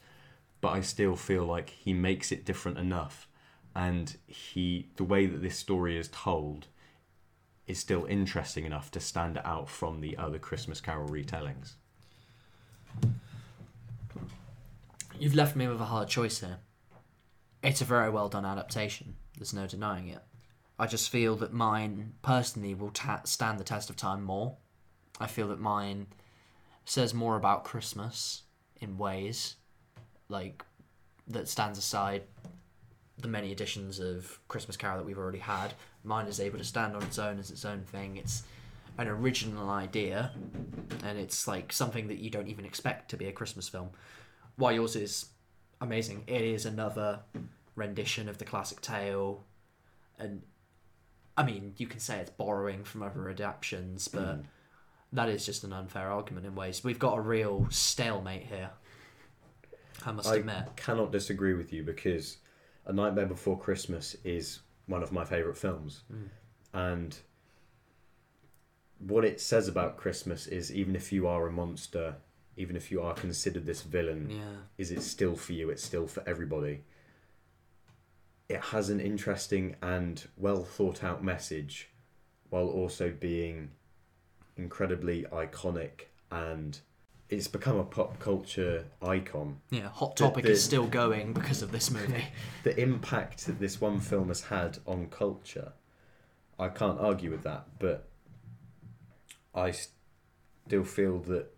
but 0.61 0.69
I 0.69 0.81
still 0.81 1.17
feel 1.17 1.45
like 1.45 1.71
he 1.71 1.93
makes 1.93 2.33
it 2.33 2.45
different 2.45 2.79
enough 2.79 3.29
and 3.75 4.17
he 4.27 4.89
the 4.97 5.05
way 5.05 5.27
that 5.27 5.43
this 5.43 5.57
story 5.57 5.99
is 5.99 6.09
told 6.09 6.69
is 7.67 7.79
still 7.79 8.07
interesting 8.07 8.65
enough 8.65 8.91
to 8.93 9.01
stand 9.01 9.41
out 9.45 9.69
from 9.69 10.01
the 10.01 10.17
other 10.17 10.39
Christmas 10.39 10.81
Carol 10.81 11.09
retellings. 11.09 11.75
You've 15.19 15.35
left 15.35 15.57
me 15.57 15.67
with 15.67 15.81
a 15.81 15.87
hard 15.87 16.09
choice 16.09 16.41
here. 16.41 16.59
It's 17.63 17.81
a 17.81 17.87
very 17.87 18.11
well 18.11 18.29
done 18.29 18.45
adaptation. 18.45 19.17
There's 19.39 19.55
no 19.55 19.67
denying 19.67 20.09
it. 20.09 20.21
I 20.79 20.87
just 20.87 21.09
feel 21.09 21.37
that 21.37 21.55
mine 21.55 22.13
personally 22.21 22.75
will 22.75 22.91
ta- 22.91 23.23
stand 23.25 23.59
the 23.59 23.65
test 23.65 23.89
of 23.89 23.97
time 23.97 24.23
more. 24.23 24.57
I 25.19 25.27
feel 25.27 25.49
that 25.49 25.59
mine 25.59 26.09
says 26.85 27.15
more 27.15 27.37
about 27.37 27.65
Christmas 27.65 28.43
in 28.83 28.99
ways 28.99 29.57
like 30.29 30.63
that 31.29 31.49
stands 31.49 31.79
aside 31.79 32.25
the 33.19 33.29
many 33.29 33.51
editions 33.51 33.99
of 33.99 34.39
Christmas 34.49 34.77
Carol 34.77 34.99
that 34.99 35.07
we've 35.07 35.19
already 35.19 35.39
had. 35.39 35.73
Mine 36.05 36.27
is 36.27 36.41
able 36.41 36.59
to 36.59 36.65
stand 36.65 36.95
on 36.95 37.03
its 37.03 37.19
own 37.19 37.39
as 37.39 37.51
its 37.51 37.65
own 37.65 37.85
thing. 37.85 38.19
It's 38.19 38.43
an 38.99 39.09
original 39.09 39.71
idea, 39.71 40.33
and 41.03 41.19
it's 41.19 41.49
like 41.49 41.73
something 41.73 42.09
that 42.09 42.19
you 42.19 42.29
don't 42.29 42.49
even 42.49 42.67
expect 42.67 43.11
to 43.11 43.17
be 43.17 43.27
a 43.27 43.33
Christmas 43.33 43.67
film. 43.67 43.89
While 44.57 44.73
yours 44.73 44.97
is 44.97 45.27
amazing, 45.81 46.25
it 46.27 46.43
is 46.43 46.67
another 46.67 47.21
rendition 47.75 48.29
of 48.29 48.39
the 48.39 48.45
classic 48.45 48.81
tale, 48.81 49.45
and 50.19 50.43
I 51.37 51.45
mean, 51.45 51.75
you 51.77 51.87
can 51.87 52.01
say 52.01 52.19
it's 52.19 52.31
borrowing 52.31 52.85
from 52.85 53.03
other 53.03 53.29
adaptations, 53.29 54.09
but 54.09 54.41
mm. 54.41 54.45
that 55.13 55.29
is 55.29 55.45
just 55.45 55.65
an 55.65 55.73
unfair 55.73 56.11
argument 56.11 56.47
in 56.47 56.55
ways. 56.55 56.83
We've 56.83 56.99
got 56.99 57.19
a 57.19 57.21
real 57.21 57.67
stalemate 57.71 58.47
here. 58.47 58.71
I 60.05 60.13
must 60.13 60.29
I 60.29 60.37
admit. 60.37 60.77
cannot 60.77 61.13
disagree 61.13 61.55
with 61.55 61.73
you 61.73 61.83
because 61.83 62.39
A 62.87 62.93
Nightmare 62.93 63.27
Before 63.27 63.59
Christmas 63.59 64.17
is 64.25 64.61
one 64.87 65.03
of 65.03 65.13
my 65.13 65.25
favourite 65.25 65.59
films. 65.59 66.05
Mm. 66.13 66.29
And 66.73 67.17
what 68.99 69.25
it 69.25 69.41
says 69.41 69.69
about 69.69 69.97
Christmas 69.97 70.47
is 70.47 70.73
even 70.73 70.97
if 70.97 71.13
you 71.13 71.27
are 71.27 71.47
a 71.47 71.53
monster, 71.53 72.17
even 72.57 72.77
if 72.77 72.91
you 72.91 73.03
are 73.03 73.15
considered 73.15 73.67
this 73.67 73.83
villain, 73.83 74.31
Yeah. 74.31 74.57
is 74.79 74.91
it 74.91 75.03
still 75.03 75.37
for 75.37 75.53
you? 75.53 75.71
It's 75.71 75.83
still 75.85 76.07
for 76.07 76.23
everybody. 76.27 76.85
It 78.49 78.61
has 78.61 78.91
an 78.91 79.01
interesting 79.01 79.77
and 79.83 80.25
well 80.37 80.65
thought 80.65 81.03
out 81.03 81.23
message 81.23 81.91
while 82.49 82.69
also 82.69 83.11
being 83.11 83.71
incredibly 84.57 85.25
iconic 85.25 86.07
and 86.31 86.79
it's 87.29 87.49
become 87.49 87.77
a 87.77 87.85
pop 87.85 88.19
culture 88.21 88.85
icon. 89.03 89.61
Yeah, 89.71 89.89
Hot 89.89 90.15
The- 90.17 90.25
Topic 90.25 90.45
the- 90.45 90.53
is 90.53 90.65
still 90.65 90.87
going 90.87 91.33
because 91.33 91.61
of 91.61 91.73
this 91.73 91.91
movie. 91.91 92.25
The 92.63 92.79
impact 92.81 93.47
that 93.47 93.59
this 93.59 93.81
one 93.81 93.99
film 94.01 94.29
has 94.29 94.43
had 94.43 94.79
on 94.87 95.09
culture, 95.09 95.73
I 96.59 96.69
can't 96.69 96.99
argue 97.01 97.31
with 97.33 97.43
that, 97.43 97.67
but 97.81 98.09
I 99.55 99.73
still 99.73 100.85
feel 100.85 101.19
that 101.21 101.53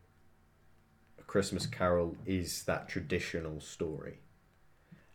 Christmas 1.29 1.67
Carol 1.67 2.17
is 2.25 2.65
that 2.65 2.89
traditional 2.89 3.61
story, 3.61 4.21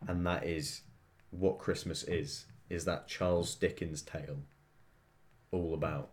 and 0.08 0.26
that 0.28 0.46
is 0.46 0.82
what 1.32 1.58
Christmas 1.58 2.04
is. 2.04 2.46
Is 2.70 2.86
that 2.86 3.08
Charles 3.08 3.56
Dickens 3.56 4.04
tale 4.04 4.38
all 5.52 5.74
about 5.74 6.12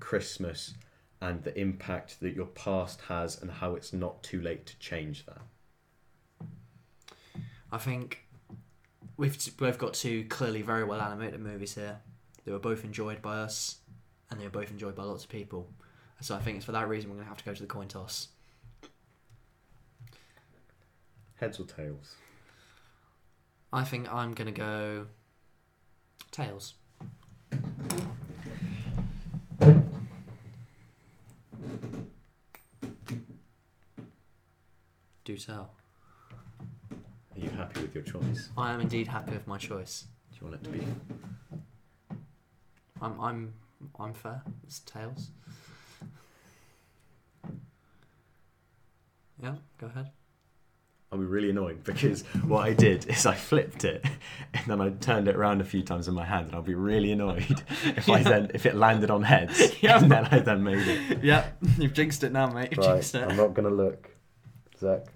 Christmas 0.00 0.74
and 1.20 1.44
the 1.44 1.58
impact 1.58 2.20
that 2.20 2.34
your 2.34 2.46
past 2.46 3.02
has, 3.02 3.40
and 3.40 3.50
how 3.50 3.76
it's 3.76 3.92
not 3.92 4.22
too 4.24 4.40
late 4.40 4.66
to 4.66 4.78
change 4.78 5.24
that. 5.26 5.40
I 7.70 7.78
think 7.78 8.26
we've 9.16 9.38
both 9.56 9.78
got 9.78 9.94
two 9.94 10.24
clearly 10.24 10.62
very 10.62 10.82
well 10.82 11.00
animated 11.00 11.40
movies 11.40 11.76
here. 11.76 12.00
They 12.44 12.50
were 12.50 12.58
both 12.58 12.84
enjoyed 12.84 13.22
by 13.22 13.36
us, 13.38 13.76
and 14.28 14.40
they 14.40 14.44
were 14.44 14.50
both 14.50 14.72
enjoyed 14.72 14.96
by 14.96 15.04
lots 15.04 15.22
of 15.22 15.30
people. 15.30 15.70
So 16.20 16.34
I 16.34 16.40
think 16.40 16.56
it's 16.56 16.66
for 16.66 16.72
that 16.72 16.88
reason 16.88 17.10
we're 17.10 17.16
going 17.16 17.26
to 17.26 17.30
have 17.30 17.38
to 17.38 17.44
go 17.44 17.54
to 17.54 17.62
the 17.62 17.68
coin 17.68 17.86
toss. 17.86 18.28
Heads 21.36 21.60
or 21.60 21.66
tails? 21.66 22.14
I 23.72 23.84
think 23.84 24.12
I'm 24.12 24.32
going 24.32 24.46
to 24.46 24.58
go 24.58 25.06
tails. 26.30 26.74
Do 35.24 35.36
tell. 35.36 35.72
Are 36.90 37.38
you 37.38 37.50
happy 37.50 37.82
with 37.82 37.94
your 37.94 38.04
choice? 38.04 38.48
I 38.56 38.72
am 38.72 38.80
indeed 38.80 39.08
happy 39.08 39.32
with 39.32 39.46
my 39.46 39.58
choice. 39.58 40.06
Do 40.30 40.38
you 40.40 40.50
want 40.50 40.62
it 40.62 40.64
to 40.64 40.70
be? 40.70 40.86
I'm 43.02 43.20
I'm 43.20 43.52
I'm 43.98 44.14
fair. 44.14 44.42
It's 44.64 44.78
tails. 44.80 45.30
Yeah, 49.42 49.56
go 49.78 49.88
ahead. 49.88 50.10
I'll 51.16 51.22
be 51.22 51.26
really 51.26 51.48
annoyed 51.48 51.82
because 51.82 52.22
what 52.46 52.66
I 52.66 52.74
did 52.74 53.06
is 53.06 53.24
I 53.24 53.34
flipped 53.34 53.84
it 53.84 54.04
and 54.54 54.66
then 54.66 54.82
I 54.82 54.90
turned 54.90 55.28
it 55.28 55.34
around 55.34 55.62
a 55.62 55.64
few 55.64 55.82
times 55.82 56.08
in 56.08 56.14
my 56.14 56.26
hand 56.26 56.48
and 56.48 56.54
I'll 56.54 56.60
be 56.60 56.74
really 56.74 57.10
annoyed 57.10 57.62
if 57.84 58.06
I 58.10 58.22
then 58.22 58.50
if 58.52 58.66
it 58.66 58.74
landed 58.74 59.10
on 59.10 59.22
heads 59.22 59.72
Yeah. 59.80 59.98
and 59.98 60.12
then 60.12 60.26
I 60.30 60.40
then 60.40 60.62
made 60.62 60.86
it. 60.86 61.24
Yeah, 61.24 61.46
you've 61.78 61.94
jinxed 61.94 62.22
it 62.22 62.32
now, 62.32 62.48
mate. 62.48 62.72
You've 62.72 62.84
jinxed 62.84 63.14
it. 63.14 63.22
I'm 63.26 63.36
not 63.36 63.54
gonna 63.54 63.70
look. 63.70 64.10
Zack, 64.78 65.06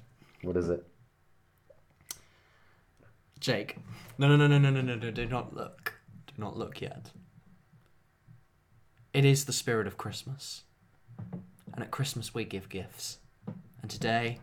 what 0.40 0.56
is 0.56 0.70
it? 0.70 0.86
Jake. 3.38 3.76
No, 4.16 4.26
no, 4.26 4.36
no, 4.36 4.46
no, 4.46 4.58
no, 4.58 4.70
no, 4.70 4.80
no, 4.80 4.94
no. 4.94 5.10
Do 5.10 5.26
not 5.26 5.54
look. 5.54 6.00
Do 6.26 6.32
not 6.38 6.56
look 6.56 6.80
yet. 6.80 7.10
It 9.12 9.26
is 9.26 9.44
the 9.44 9.52
spirit 9.52 9.86
of 9.86 9.98
Christmas. 9.98 10.62
And 11.74 11.82
at 11.82 11.90
Christmas 11.90 12.32
we 12.32 12.44
give 12.44 12.70
gifts. 12.70 13.18
And 13.82 13.90
today 13.90 14.38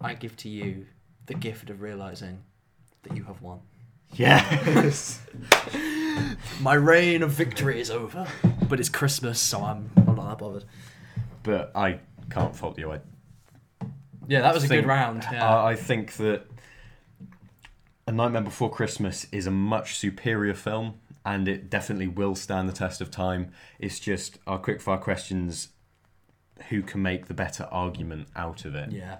I 0.00 0.14
give 0.14 0.36
to 0.38 0.48
you 0.48 0.86
the 1.26 1.34
gift 1.34 1.70
of 1.70 1.82
realizing 1.82 2.42
that 3.02 3.16
you 3.16 3.24
have 3.24 3.42
won. 3.42 3.60
Yes. 4.14 5.20
My 6.60 6.74
reign 6.74 7.22
of 7.22 7.30
victory 7.30 7.80
is 7.80 7.90
over. 7.90 8.26
But 8.68 8.80
it's 8.80 8.88
Christmas, 8.88 9.40
so 9.40 9.62
I'm, 9.62 9.90
I'm 9.96 10.16
not 10.16 10.28
that 10.28 10.38
bothered. 10.38 10.64
but 11.42 11.72
I 11.74 12.00
can't 12.30 12.54
fault 12.54 12.78
you. 12.78 12.92
I 12.92 13.00
Yeah, 14.28 14.40
that 14.42 14.54
was 14.54 14.64
a 14.64 14.68
good 14.68 14.86
round. 14.86 15.26
Yeah. 15.30 15.48
I 15.48 15.72
I 15.72 15.76
think 15.76 16.14
that 16.14 16.46
A 18.06 18.12
Nightmare 18.12 18.42
Before 18.42 18.70
Christmas 18.70 19.26
is 19.32 19.46
a 19.46 19.50
much 19.50 19.96
superior 19.98 20.54
film, 20.54 20.94
and 21.24 21.48
it 21.48 21.68
definitely 21.68 22.08
will 22.08 22.34
stand 22.34 22.68
the 22.68 22.72
test 22.72 23.00
of 23.00 23.10
time. 23.10 23.52
It's 23.78 23.98
just 24.00 24.38
our 24.46 24.60
quickfire 24.60 25.00
questions: 25.00 25.68
who 26.68 26.82
can 26.82 27.02
make 27.02 27.26
the 27.26 27.34
better 27.34 27.64
argument 27.70 28.28
out 28.36 28.64
of 28.64 28.74
it? 28.74 28.92
yeah. 28.92 29.18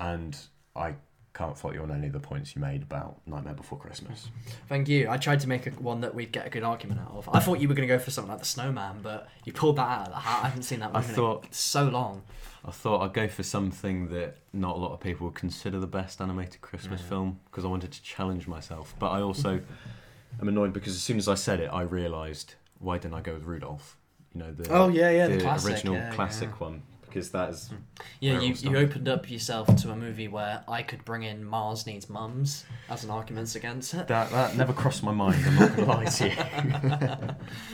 And 0.00 0.36
I 0.76 0.94
can't 1.34 1.56
fault 1.56 1.74
you 1.74 1.82
on 1.82 1.90
any 1.92 2.08
of 2.08 2.12
the 2.12 2.20
points 2.20 2.54
you 2.56 2.60
made 2.60 2.82
about 2.82 3.20
Nightmare 3.26 3.54
Before 3.54 3.78
Christmas. 3.78 4.28
Thank 4.68 4.88
you. 4.88 5.08
I 5.08 5.16
tried 5.18 5.40
to 5.40 5.48
make 5.48 5.66
a, 5.66 5.70
one 5.70 6.00
that 6.00 6.14
we'd 6.14 6.32
get 6.32 6.46
a 6.46 6.50
good 6.50 6.62
argument 6.64 7.00
out 7.00 7.12
of. 7.14 7.28
I 7.32 7.38
thought 7.40 7.60
you 7.60 7.68
were 7.68 7.74
going 7.74 7.86
to 7.86 7.94
go 7.94 7.98
for 8.00 8.10
something 8.10 8.30
like 8.30 8.40
The 8.40 8.46
Snowman, 8.46 9.00
but 9.02 9.28
you 9.44 9.52
pulled 9.52 9.76
that 9.76 9.88
out 9.88 10.06
of 10.08 10.12
the 10.14 10.18
hat. 10.20 10.40
I 10.44 10.48
haven't 10.48 10.62
seen 10.64 10.80
that 10.80 10.90
I 10.94 11.00
movie 11.00 11.20
in 11.46 11.52
so 11.52 11.84
long. 11.88 12.22
I 12.64 12.70
thought 12.72 13.02
I'd 13.02 13.12
go 13.14 13.28
for 13.28 13.44
something 13.44 14.08
that 14.08 14.36
not 14.52 14.76
a 14.76 14.78
lot 14.78 14.92
of 14.92 15.00
people 15.00 15.26
would 15.28 15.36
consider 15.36 15.78
the 15.78 15.86
best 15.86 16.20
animated 16.20 16.60
Christmas 16.60 17.00
Yeah. 17.02 17.08
film 17.08 17.40
because 17.50 17.64
I 17.64 17.68
wanted 17.68 17.92
to 17.92 18.02
challenge 18.02 18.48
myself. 18.48 18.94
But 18.98 19.10
I 19.10 19.20
also 19.20 19.60
am 20.40 20.48
annoyed 20.48 20.72
because 20.72 20.94
as 20.94 21.02
soon 21.02 21.18
as 21.18 21.28
I 21.28 21.34
said 21.34 21.60
it, 21.60 21.68
I 21.72 21.82
realised 21.82 22.54
why 22.80 22.98
didn't 22.98 23.14
I 23.14 23.20
go 23.20 23.34
with 23.34 23.44
Rudolph? 23.44 23.96
You 24.34 24.40
know 24.40 24.52
the 24.52 24.70
Oh, 24.72 24.88
yeah, 24.88 25.10
yeah, 25.10 25.28
the 25.28 25.36
the 25.36 25.40
classic, 25.42 25.70
original 25.72 25.94
yeah, 25.94 26.10
classic 26.12 26.48
yeah. 26.50 26.56
one 26.56 26.82
because 27.18 27.30
that 27.32 27.50
is 27.50 27.68
hmm. 27.68 27.76
Yeah, 28.20 28.40
you, 28.40 28.54
you 28.54 28.76
opened 28.76 29.08
up 29.08 29.30
yourself 29.30 29.74
to 29.82 29.90
a 29.90 29.96
movie 29.96 30.28
where 30.28 30.62
I 30.68 30.82
could 30.82 31.04
bring 31.04 31.24
in 31.24 31.44
Mars 31.44 31.86
Needs 31.86 32.08
Mums 32.08 32.64
as 32.88 33.04
an 33.04 33.10
argument 33.10 33.54
against 33.54 33.94
it. 33.94 34.08
that 34.08 34.30
that 34.30 34.56
never 34.56 34.72
crossed 34.72 35.02
my 35.02 35.12
mind. 35.12 35.42
I'm 35.46 35.56
not 35.56 35.76
gonna 35.76 35.88
lie 35.88 36.04
to 36.04 36.28
you. 36.28 37.34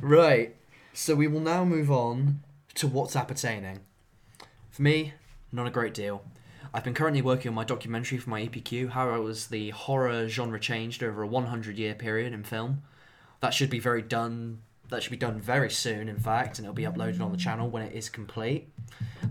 Right. 0.00 0.56
So 0.92 1.14
we 1.14 1.28
will 1.28 1.40
now 1.40 1.64
move 1.64 1.90
on 1.90 2.40
to 2.74 2.88
what's 2.88 3.14
appertaining. 3.14 3.80
For 4.70 4.82
me, 4.82 5.14
not 5.52 5.66
a 5.66 5.70
great 5.70 5.94
deal. 5.94 6.24
I've 6.74 6.84
been 6.84 6.94
currently 6.94 7.22
working 7.22 7.50
on 7.50 7.54
my 7.54 7.64
documentary 7.64 8.18
for 8.18 8.30
my 8.30 8.46
EPQ, 8.46 8.90
how 8.90 9.20
was 9.20 9.46
the 9.46 9.70
horror 9.70 10.26
genre 10.28 10.58
changed 10.58 11.02
over 11.02 11.22
a 11.22 11.26
100 11.26 11.78
year 11.78 11.94
period 11.94 12.32
in 12.32 12.42
film. 12.42 12.82
That 13.40 13.54
should 13.54 13.70
be 13.70 13.78
very 13.78 14.02
done. 14.02 14.62
That 14.92 15.02
should 15.02 15.10
be 15.10 15.16
done 15.16 15.40
very 15.40 15.70
soon, 15.70 16.06
in 16.06 16.18
fact, 16.18 16.58
and 16.58 16.66
it'll 16.66 16.74
be 16.74 16.82
uploaded 16.82 17.22
on 17.22 17.32
the 17.32 17.38
channel 17.38 17.70
when 17.70 17.82
it 17.82 17.94
is 17.94 18.10
complete. 18.10 18.68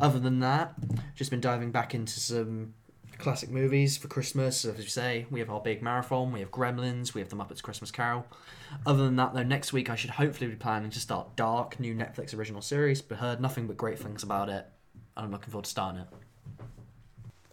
Other 0.01 0.17
than 0.17 0.39
that, 0.39 0.73
just 1.13 1.29
been 1.29 1.39
diving 1.39 1.69
back 1.71 1.93
into 1.93 2.19
some 2.19 2.73
classic 3.19 3.51
movies 3.51 3.95
for 3.95 4.07
Christmas. 4.07 4.65
As 4.65 4.79
you 4.79 4.89
say, 4.89 5.27
we 5.29 5.39
have 5.39 5.51
our 5.51 5.59
big 5.59 5.83
marathon. 5.83 6.31
We 6.31 6.39
have 6.39 6.49
Gremlins. 6.49 7.13
We 7.13 7.21
have 7.21 7.29
the 7.29 7.35
Muppets 7.35 7.61
Christmas 7.61 7.91
Carol. 7.91 8.25
Other 8.87 9.03
than 9.03 9.17
that, 9.17 9.35
though, 9.35 9.43
next 9.43 9.71
week 9.71 9.87
I 9.87 9.95
should 9.95 10.09
hopefully 10.09 10.49
be 10.49 10.55
planning 10.55 10.89
to 10.89 10.99
start 10.99 11.35
Dark, 11.35 11.79
new 11.79 11.93
Netflix 11.93 12.35
original 12.35 12.63
series. 12.63 13.03
But 13.03 13.19
heard 13.19 13.39
nothing 13.39 13.67
but 13.67 13.77
great 13.77 13.99
things 13.99 14.23
about 14.23 14.49
it, 14.49 14.65
and 15.15 15.25
I'm 15.27 15.31
looking 15.31 15.51
forward 15.51 15.65
to 15.65 15.69
starting 15.69 16.01
it. 16.01 16.07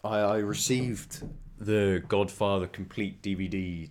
I, 0.03 0.17
I 0.17 0.37
received 0.37 1.23
the 1.59 2.03
Godfather 2.07 2.65
complete 2.65 3.21
DVD 3.21 3.87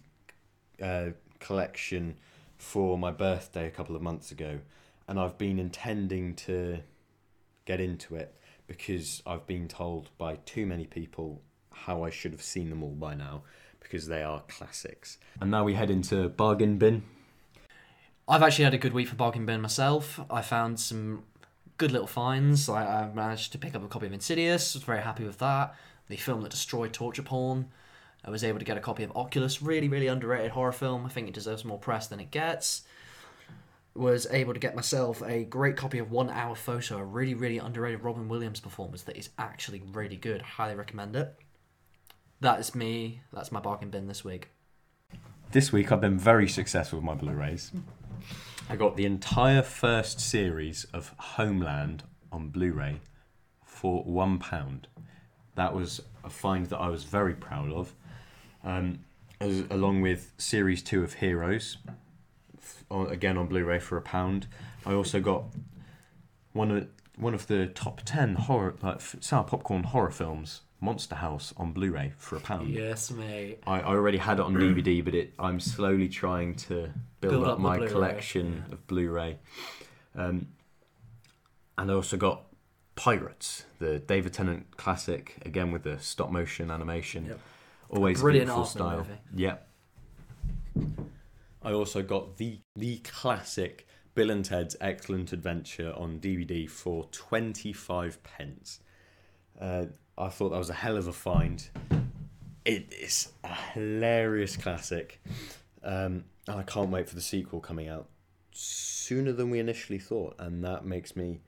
uh, 0.82 1.10
collection 1.38 2.16
for 2.58 2.98
my 2.98 3.10
birthday 3.10 3.66
a 3.66 3.70
couple 3.70 3.96
of 3.96 4.02
months 4.02 4.30
ago, 4.30 4.60
and 5.06 5.18
I've 5.18 5.38
been 5.38 5.58
intending 5.58 6.34
to 6.36 6.80
get 7.64 7.80
into 7.80 8.16
it 8.16 8.34
because 8.66 9.22
I've 9.26 9.46
been 9.46 9.68
told 9.68 10.10
by 10.18 10.36
too 10.44 10.66
many 10.66 10.84
people 10.84 11.40
how 11.72 12.02
I 12.02 12.10
should 12.10 12.32
have 12.32 12.42
seen 12.42 12.70
them 12.70 12.82
all 12.82 12.90
by 12.90 13.14
now 13.14 13.42
because 13.80 14.08
they 14.08 14.22
are 14.22 14.42
classics. 14.48 15.18
And 15.40 15.50
now 15.50 15.64
we 15.64 15.74
head 15.74 15.90
into 15.90 16.28
bargain 16.28 16.76
bin. 16.76 17.04
I've 18.28 18.42
actually 18.42 18.64
had 18.64 18.74
a 18.74 18.78
good 18.78 18.92
week 18.92 19.08
for 19.08 19.16
bargain 19.16 19.46
bin 19.46 19.62
myself. 19.62 20.20
I 20.30 20.42
found 20.42 20.78
some 20.78 21.22
good 21.78 21.92
little 21.92 22.06
finds. 22.06 22.68
I, 22.68 23.04
I 23.04 23.14
managed 23.14 23.52
to 23.52 23.58
pick 23.58 23.74
up 23.74 23.82
a 23.82 23.88
copy 23.88 24.06
of 24.06 24.12
Insidious. 24.12 24.74
Was 24.74 24.82
very 24.82 25.00
happy 25.00 25.24
with 25.24 25.38
that. 25.38 25.74
The 26.08 26.16
film 26.16 26.42
that 26.42 26.50
destroyed 26.50 26.92
torture 26.92 27.22
porn. 27.22 27.70
I 28.28 28.30
was 28.30 28.44
able 28.44 28.58
to 28.58 28.64
get 28.66 28.76
a 28.76 28.80
copy 28.80 29.04
of 29.04 29.16
Oculus. 29.16 29.62
Really, 29.62 29.88
really 29.88 30.06
underrated 30.06 30.50
horror 30.50 30.70
film. 30.70 31.06
I 31.06 31.08
think 31.08 31.28
it 31.28 31.34
deserves 31.34 31.64
more 31.64 31.78
press 31.78 32.08
than 32.08 32.20
it 32.20 32.30
gets. 32.30 32.82
Was 33.94 34.26
able 34.30 34.52
to 34.52 34.60
get 34.60 34.76
myself 34.76 35.22
a 35.22 35.44
great 35.44 35.78
copy 35.78 35.98
of 35.98 36.10
One 36.10 36.28
Hour 36.28 36.54
Photo, 36.54 36.98
a 36.98 37.04
really, 37.04 37.32
really 37.32 37.56
underrated 37.56 38.04
Robin 38.04 38.28
Williams 38.28 38.60
performance 38.60 39.00
that 39.04 39.16
is 39.16 39.30
actually 39.38 39.82
really 39.94 40.16
good. 40.16 40.42
Highly 40.42 40.74
recommend 40.74 41.16
it. 41.16 41.36
That 42.40 42.60
is 42.60 42.74
me. 42.74 43.22
That's 43.32 43.50
my 43.50 43.60
bargain 43.60 43.88
bin 43.88 44.08
this 44.08 44.26
week. 44.26 44.50
This 45.52 45.72
week 45.72 45.90
I've 45.90 46.02
been 46.02 46.18
very 46.18 46.48
successful 46.48 46.98
with 46.98 47.06
my 47.06 47.14
Blu-rays. 47.14 47.72
I 48.68 48.76
got 48.76 48.98
the 48.98 49.06
entire 49.06 49.62
first 49.62 50.20
series 50.20 50.84
of 50.92 51.14
Homeland 51.16 52.02
on 52.30 52.50
Blu-ray 52.50 53.00
for 53.64 54.02
one 54.04 54.38
pound. 54.38 54.86
That 55.54 55.74
was 55.74 56.02
a 56.22 56.28
find 56.28 56.66
that 56.66 56.78
I 56.78 56.88
was 56.90 57.04
very 57.04 57.32
proud 57.32 57.72
of. 57.72 57.94
Um, 58.64 59.00
as, 59.40 59.64
along 59.70 60.02
with 60.02 60.32
series 60.38 60.82
two 60.82 61.02
of 61.04 61.14
Heroes, 61.14 61.78
f- 62.56 62.84
on, 62.90 63.08
again 63.08 63.38
on 63.38 63.46
Blu-ray 63.46 63.78
for 63.78 63.96
a 63.96 64.02
pound. 64.02 64.46
I 64.84 64.94
also 64.94 65.20
got 65.20 65.44
one 66.52 66.70
of 66.70 66.88
one 67.16 67.34
of 67.34 67.46
the 67.46 67.66
top 67.66 68.00
ten 68.04 68.34
horror 68.34 68.74
like 68.82 68.96
f- 68.96 69.16
sour 69.20 69.44
popcorn 69.44 69.84
horror 69.84 70.10
films, 70.10 70.62
Monster 70.80 71.16
House, 71.16 71.54
on 71.56 71.72
Blu-ray 71.72 72.14
for 72.18 72.36
a 72.36 72.40
pound. 72.40 72.68
Yes, 72.68 73.10
mate. 73.10 73.60
I, 73.66 73.80
I 73.80 73.94
already 73.94 74.18
had 74.18 74.38
it 74.38 74.42
on 74.44 74.54
DVD, 74.54 75.04
but 75.04 75.14
it 75.14 75.34
I'm 75.38 75.60
slowly 75.60 76.08
trying 76.08 76.56
to 76.56 76.90
build, 77.20 77.32
Build 77.32 77.44
up, 77.44 77.52
up 77.54 77.58
my 77.60 77.76
Blu-ray, 77.76 77.92
collection 77.92 78.64
yeah. 78.66 78.72
of 78.74 78.86
Blu-ray. 78.88 79.38
Um, 80.16 80.48
and 81.76 81.90
I 81.90 81.94
also 81.94 82.16
got 82.16 82.42
Pirates, 82.96 83.64
the 83.78 84.00
David 84.00 84.32
Tennant 84.32 84.76
classic, 84.76 85.36
again 85.44 85.70
with 85.70 85.84
the 85.84 86.00
stop 86.00 86.32
motion 86.32 86.72
animation. 86.72 87.26
Yep. 87.26 87.40
Always 87.90 88.20
Brilliant 88.20 88.48
beautiful 88.48 88.64
Aardman 88.64 88.68
style. 88.68 88.96
movie. 88.98 89.20
Yep. 89.36 89.68
I 91.62 91.72
also 91.72 92.02
got 92.02 92.36
the 92.36 92.60
the 92.76 92.98
classic 92.98 93.86
Bill 94.14 94.30
and 94.30 94.44
Ted's 94.44 94.76
Excellent 94.80 95.32
Adventure 95.32 95.92
on 95.96 96.20
DVD 96.20 96.68
for 96.68 97.04
twenty 97.10 97.72
five 97.72 98.22
pence. 98.22 98.80
Uh, 99.60 99.86
I 100.16 100.28
thought 100.28 100.50
that 100.50 100.58
was 100.58 100.70
a 100.70 100.74
hell 100.74 100.96
of 100.96 101.06
a 101.08 101.12
find. 101.12 101.68
It 102.64 102.92
is 102.92 103.32
a 103.44 103.54
hilarious 103.54 104.56
classic, 104.56 105.20
um, 105.82 106.24
and 106.46 106.58
I 106.58 106.62
can't 106.62 106.90
wait 106.90 107.08
for 107.08 107.14
the 107.14 107.20
sequel 107.20 107.60
coming 107.60 107.88
out 107.88 108.08
sooner 108.52 109.32
than 109.32 109.48
we 109.50 109.58
initially 109.58 109.98
thought, 109.98 110.34
and 110.38 110.62
that 110.64 110.84
makes 110.84 111.16
me 111.16 111.40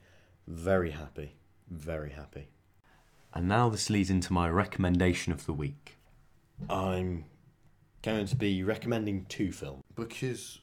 very 0.47 0.91
happy, 0.93 1.35
very 1.69 2.11
happy. 2.11 2.49
And 3.35 3.47
now 3.49 3.69
this 3.69 3.91
leads 3.91 4.11
into 4.11 4.33
my 4.33 4.49
recommendation 4.49 5.33
of 5.33 5.47
the 5.47 5.53
week. 5.53 5.99
I'm 6.69 7.25
going 8.03 8.27
to 8.27 8.37
be 8.37 8.63
recommending 8.63 9.27
two 9.27 9.53
films 9.53 9.83
because 9.95 10.59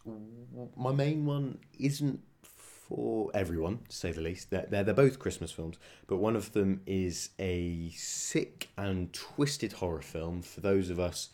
my 0.75 0.91
main 0.91 1.25
one 1.25 1.59
isn't 1.79 2.19
for 2.43 3.29
everyone, 3.33 3.79
to 3.89 3.95
say 3.95 4.11
the 4.11 4.21
least. 4.21 4.49
They're, 4.49 4.65
they're, 4.69 4.83
they're 4.83 4.93
both 4.93 5.19
Christmas 5.19 5.51
films, 5.51 5.77
but 6.07 6.17
one 6.17 6.35
of 6.35 6.53
them 6.53 6.81
is 6.85 7.31
a 7.37 7.89
sick 7.95 8.69
and 8.77 9.11
twisted 9.13 9.73
horror 9.73 10.01
film 10.01 10.41
for 10.41 10.61
those 10.61 10.89
of 10.89 10.99
us 10.99 11.29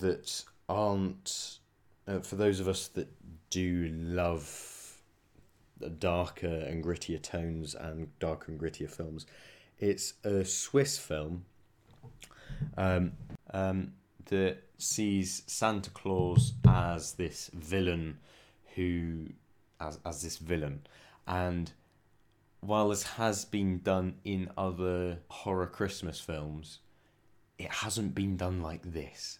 that 0.00 0.44
aren't, 0.68 1.58
uh, 2.08 2.20
for 2.20 2.36
those 2.36 2.60
of 2.60 2.68
us 2.68 2.88
that 2.88 3.08
do 3.50 3.90
love 3.92 5.02
the 5.78 5.90
darker 5.90 6.46
and 6.46 6.82
grittier 6.82 7.20
tones 7.20 7.74
and 7.74 8.18
darker 8.18 8.50
and 8.50 8.60
grittier 8.60 8.90
films. 8.90 9.26
It's 9.78 10.14
a 10.24 10.44
Swiss 10.44 10.96
film 10.96 11.44
um, 12.76 13.12
um, 13.54 13.92
that 14.26 14.58
sees 14.76 15.42
Santa 15.46 15.88
Claus 15.90 16.52
as 16.68 17.12
this 17.14 17.50
villain 17.54 18.18
who 18.74 19.28
as 19.80 19.98
as 20.04 20.22
this 20.22 20.36
villain 20.36 20.82
and 21.26 21.72
while 22.60 22.88
this 22.88 23.02
has 23.02 23.44
been 23.44 23.80
done 23.80 24.14
in 24.24 24.50
other 24.56 25.18
horror 25.28 25.66
Christmas 25.66 26.18
films, 26.18 26.78
it 27.58 27.70
hasn't 27.70 28.14
been 28.14 28.36
done 28.36 28.62
like 28.62 28.92
this. 28.92 29.38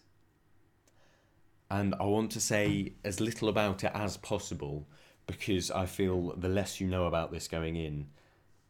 And 1.69 1.95
I 1.99 2.03
want 2.03 2.31
to 2.33 2.39
say 2.39 2.93
as 3.03 3.19
little 3.19 3.49
about 3.49 3.83
it 3.83 3.91
as 3.95 4.17
possible 4.17 4.87
because 5.25 5.71
I 5.71 5.87
feel 5.87 6.35
the 6.37 6.49
less 6.49 6.79
you 6.79 6.87
know 6.87 7.07
about 7.07 7.31
this 7.31 7.47
going 7.47 7.75
in, 7.75 8.07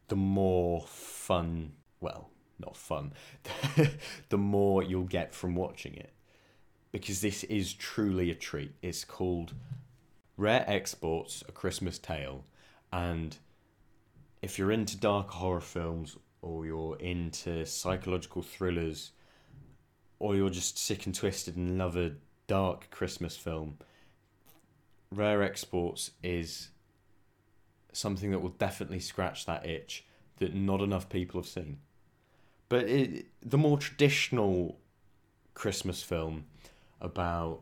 the 0.07 0.15
more 0.15 0.85
fun, 0.88 1.73
well, 1.99 2.30
not 2.60 2.77
fun, 2.77 3.14
the 4.30 4.38
more 4.38 4.84
you'll 4.84 5.03
get 5.03 5.34
from 5.34 5.56
watching 5.56 5.95
it. 5.95 6.11
Because 6.91 7.22
this 7.22 7.44
is 7.45 7.73
truly 7.73 8.32
a 8.32 8.36
treat. 8.36 8.73
It's 8.82 9.03
called 9.03 9.53
Rare 10.38 10.64
Exports 10.68 11.44
A 11.48 11.52
Christmas 11.52 11.99
Tale. 11.99 12.45
And 12.91 13.38
if 14.41 14.57
you're 14.57 14.72
into 14.72 14.95
dark 14.98 15.32
horror 15.32 15.61
films 15.61 16.18
or 16.41 16.65
you're 16.65 16.98
into 16.98 17.65
psychological 17.65 18.41
thrillers 18.41 19.11
or 20.19 20.36
you're 20.36 20.49
just 20.49 20.77
sick 20.77 21.06
and 21.06 21.14
twisted 21.14 21.57
and 21.57 21.77
love 21.77 21.98
a 21.98 22.14
dark 22.48 22.90
Christmas 22.91 23.36
film, 23.36 23.77
Rare 25.11 25.44
Exports 25.44 26.11
is 26.23 26.69
something 27.91 28.32
that 28.32 28.40
will 28.40 28.49
definitely 28.49 28.99
scratch 28.99 29.45
that 29.45 29.65
itch 29.65 30.06
that 30.38 30.53
not 30.53 30.82
enough 30.82 31.10
people 31.10 31.40
have 31.40 31.48
seen. 31.48 31.80
But 32.69 32.85
it, 32.85 33.27
the 33.41 33.57
more 33.57 33.77
traditional 33.77 34.79
Christmas 35.53 36.01
film 36.01 36.45
about 36.99 37.61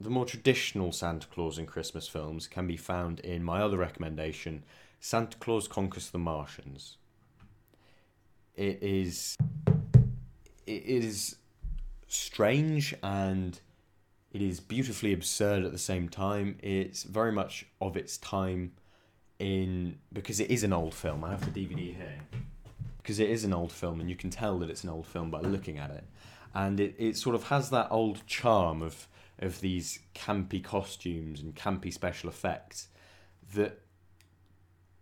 the 0.00 0.10
more 0.10 0.24
traditional 0.24 0.92
Santa 0.92 1.26
Claus 1.26 1.58
and 1.58 1.66
Christmas 1.66 2.06
films 2.06 2.46
can 2.46 2.66
be 2.66 2.76
found 2.76 3.20
in 3.20 3.42
my 3.42 3.60
other 3.60 3.76
recommendation, 3.76 4.62
Santa 5.00 5.36
Claus 5.38 5.66
Conquers 5.66 6.10
the 6.10 6.18
Martians. 6.18 6.96
It 8.54 8.78
is 8.82 9.36
it 10.66 10.82
is 10.84 11.36
strange 12.06 12.94
and 13.02 13.60
it 14.32 14.42
is 14.42 14.60
beautifully 14.60 15.12
absurd 15.12 15.64
at 15.64 15.72
the 15.72 15.78
same 15.78 16.08
time. 16.08 16.58
It's 16.62 17.02
very 17.02 17.32
much 17.32 17.66
of 17.80 17.96
its 17.96 18.18
time 18.18 18.72
in 19.38 19.98
because 20.12 20.40
it 20.40 20.50
is 20.50 20.62
an 20.64 20.72
old 20.72 20.94
film. 20.94 21.24
I 21.24 21.30
have 21.30 21.52
the 21.52 21.66
DVD 21.66 21.96
here. 21.96 22.20
Because 23.08 23.20
it 23.20 23.30
is 23.30 23.42
an 23.42 23.54
old 23.54 23.72
film 23.72 24.00
and 24.00 24.10
you 24.10 24.16
can 24.16 24.28
tell 24.28 24.58
that 24.58 24.68
it's 24.68 24.84
an 24.84 24.90
old 24.90 25.06
film 25.06 25.30
by 25.30 25.40
looking 25.40 25.78
at 25.78 25.90
it. 25.90 26.04
And 26.54 26.78
it, 26.78 26.94
it 26.98 27.16
sort 27.16 27.34
of 27.34 27.44
has 27.44 27.70
that 27.70 27.88
old 27.90 28.26
charm 28.26 28.82
of 28.82 29.08
of 29.38 29.62
these 29.62 30.00
campy 30.14 30.62
costumes 30.62 31.40
and 31.40 31.54
campy 31.54 31.90
special 31.90 32.28
effects 32.28 32.88
that 33.54 33.80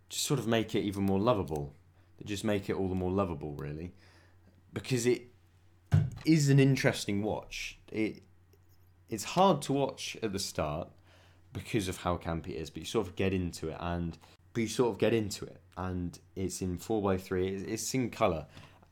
just 0.07 0.25
sort 0.25 0.39
of 0.39 0.47
make 0.47 0.73
it 0.73 0.83
even 0.83 1.03
more 1.03 1.19
lovable. 1.19 1.73
That 2.17 2.27
just 2.27 2.45
make 2.45 2.69
it 2.69 2.77
all 2.77 2.87
the 2.87 2.95
more 2.95 3.11
lovable, 3.11 3.55
really, 3.55 3.91
because 4.73 5.05
it 5.05 5.23
is 6.23 6.47
an 6.47 6.61
interesting 6.61 7.23
watch. 7.23 7.77
It 7.91 8.23
it's 9.09 9.25
hard 9.25 9.61
to 9.63 9.73
watch 9.73 10.15
at 10.23 10.31
the 10.31 10.39
start 10.39 10.87
because 11.51 11.89
of 11.89 11.97
how 11.97 12.15
campy 12.15 12.51
it 12.51 12.61
is, 12.61 12.69
but 12.69 12.83
you 12.83 12.85
sort 12.85 13.05
of 13.05 13.17
get 13.17 13.33
into 13.33 13.67
it, 13.67 13.77
and 13.81 14.17
but 14.57 14.63
you 14.63 14.67
sort 14.67 14.89
of 14.89 14.97
get 14.97 15.13
into 15.13 15.45
it, 15.45 15.61
and 15.77 16.17
it's 16.35 16.63
in 16.63 16.79
four 16.79 17.13
x 17.13 17.21
three. 17.21 17.47
It's 17.47 17.93
in 17.93 18.09
color, 18.09 18.47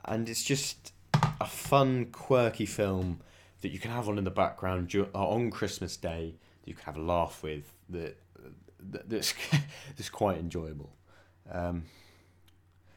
and 0.05 0.29
it's 0.29 0.43
just 0.43 0.93
a 1.41 1.47
fun, 1.47 2.05
quirky 2.11 2.67
film 2.67 3.21
that 3.61 3.69
you 3.69 3.79
can 3.79 3.89
have 3.89 4.07
on 4.07 4.19
in 4.19 4.25
the 4.25 4.29
background 4.29 4.93
uh, 4.95 5.07
on 5.13 5.49
Christmas 5.49 5.97
Day 5.97 6.35
that 6.61 6.69
you 6.69 6.75
can 6.75 6.83
have 6.83 6.97
a 6.97 7.01
laugh 7.01 7.41
with 7.41 7.73
that, 7.89 8.15
that's 8.79 9.33
that's 9.97 10.11
quite 10.11 10.37
enjoyable. 10.37 10.93
Um, 11.51 11.85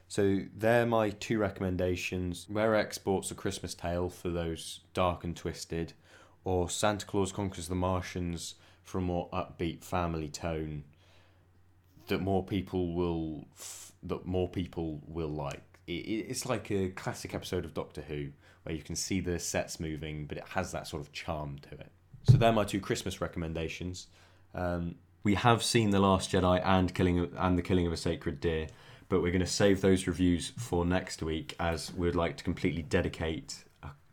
so 0.07 0.41
they're 0.55 0.85
my 0.85 1.09
two 1.09 1.39
recommendations: 1.39 2.47
Rare 2.51 2.75
Exports: 2.75 3.31
A 3.31 3.35
Christmas 3.35 3.73
Tale 3.73 4.11
for 4.11 4.29
those 4.29 4.81
dark 4.93 5.25
and 5.25 5.35
twisted, 5.35 5.95
or 6.45 6.69
Santa 6.69 7.07
Claus 7.07 7.33
Conquers 7.33 7.69
the 7.69 7.75
Martians 7.75 8.57
for 8.85 8.99
a 8.99 9.01
more 9.01 9.31
upbeat 9.33 9.83
family 9.83 10.29
tone 10.29 10.85
that 12.09 12.21
more 12.21 12.45
people 12.45 12.95
will 12.95 13.47
f- 13.57 13.93
that 14.03 14.27
more 14.27 14.49
people 14.49 15.01
will 15.07 15.29
like. 15.29 15.63
It, 15.87 15.93
it's 15.93 16.47
like 16.47 16.71
a 16.71 16.91
classic 16.91 17.35
episode 17.35 17.65
of 17.65 17.75
Doctor 17.75 18.03
Who 18.03 18.29
where 18.65 18.75
you 18.75 18.83
can 18.83 18.97
see 18.97 19.21
the 19.21 19.39
sets 19.39 19.81
moving, 19.81 20.27
but 20.27 20.39
it 20.39 20.45
has 20.51 20.73
that 20.73 20.87
sort 20.87 21.03
of 21.03 21.13
charm 21.13 21.59
to 21.71 21.75
it. 21.79 21.91
So 22.31 22.37
they're 22.37 22.53
my 22.53 22.65
two 22.65 22.81
Christmas 22.81 23.21
recommendations. 23.21 24.09
Um, 24.55 24.97
we 25.23 25.35
have 25.35 25.63
seen 25.63 25.91
The 25.91 26.01
Last 26.01 26.33
Jedi 26.33 26.61
and 26.65 26.95
Killing 26.95 27.31
and 27.37 27.57
the 27.57 27.63
Killing 27.63 27.87
of 27.87 27.93
a 27.93 27.97
Sacred 27.97 28.41
Deer, 28.41 28.67
but 29.09 29.23
we're 29.23 29.33
going 29.33 29.41
to 29.41 29.47
save 29.47 29.81
those 29.81 30.07
reviews 30.07 30.53
for 30.57 30.85
next 30.85 31.23
week 31.23 31.55
as 31.59 31.93
we'd 31.95 32.15
like 32.15 32.37
to 32.39 32.45
completely 32.45 32.83
dedicate 32.83 33.65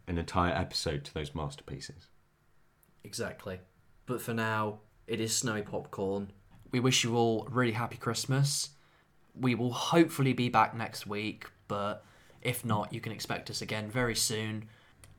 an 0.07 0.17
entire 0.17 0.53
episode 0.53 1.03
to 1.05 1.13
those 1.13 1.35
masterpieces. 1.35 2.07
Exactly. 3.03 3.59
But 4.05 4.21
for 4.21 4.33
now, 4.33 4.79
it 5.07 5.19
is 5.19 5.35
snowy 5.35 5.61
popcorn. 5.61 6.31
We 6.75 6.81
wish 6.81 7.05
you 7.05 7.15
all 7.15 7.47
a 7.47 7.51
really 7.51 7.71
happy 7.71 7.95
Christmas. 7.95 8.71
We 9.33 9.55
will 9.55 9.71
hopefully 9.71 10.33
be 10.33 10.49
back 10.49 10.75
next 10.75 11.07
week, 11.07 11.49
but 11.69 12.03
if 12.41 12.65
not, 12.65 12.91
you 12.91 12.99
can 12.99 13.13
expect 13.13 13.49
us 13.49 13.61
again 13.61 13.89
very 13.89 14.13
soon. 14.13 14.67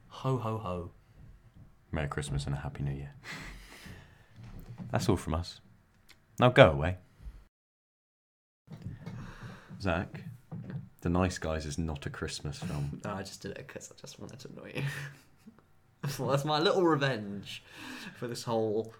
Ho 0.08 0.36
ho 0.36 0.58
ho. 0.58 0.90
Merry 1.90 2.08
Christmas 2.08 2.44
and 2.44 2.54
a 2.54 2.58
Happy 2.58 2.82
New 2.82 2.92
Year. 2.92 3.14
That's 4.90 5.08
all 5.08 5.16
from 5.16 5.32
us. 5.32 5.62
Now 6.38 6.50
go 6.50 6.72
away. 6.72 6.98
Zack, 9.80 10.24
The 11.00 11.08
Nice 11.08 11.38
Guys 11.38 11.64
is 11.64 11.78
not 11.78 12.04
a 12.04 12.10
Christmas 12.10 12.58
film. 12.58 13.00
No, 13.02 13.14
I 13.14 13.22
just 13.22 13.40
did 13.40 13.52
it 13.52 13.66
because 13.66 13.90
I 13.90 13.98
just 13.98 14.20
wanted 14.20 14.40
to 14.40 14.48
annoy 14.48 14.72
you. 14.74 14.82
well, 16.18 16.28
that's 16.32 16.44
my 16.44 16.58
little 16.58 16.82
revenge 16.84 17.62
for 18.18 18.28
this 18.28 18.42
whole 18.42 18.92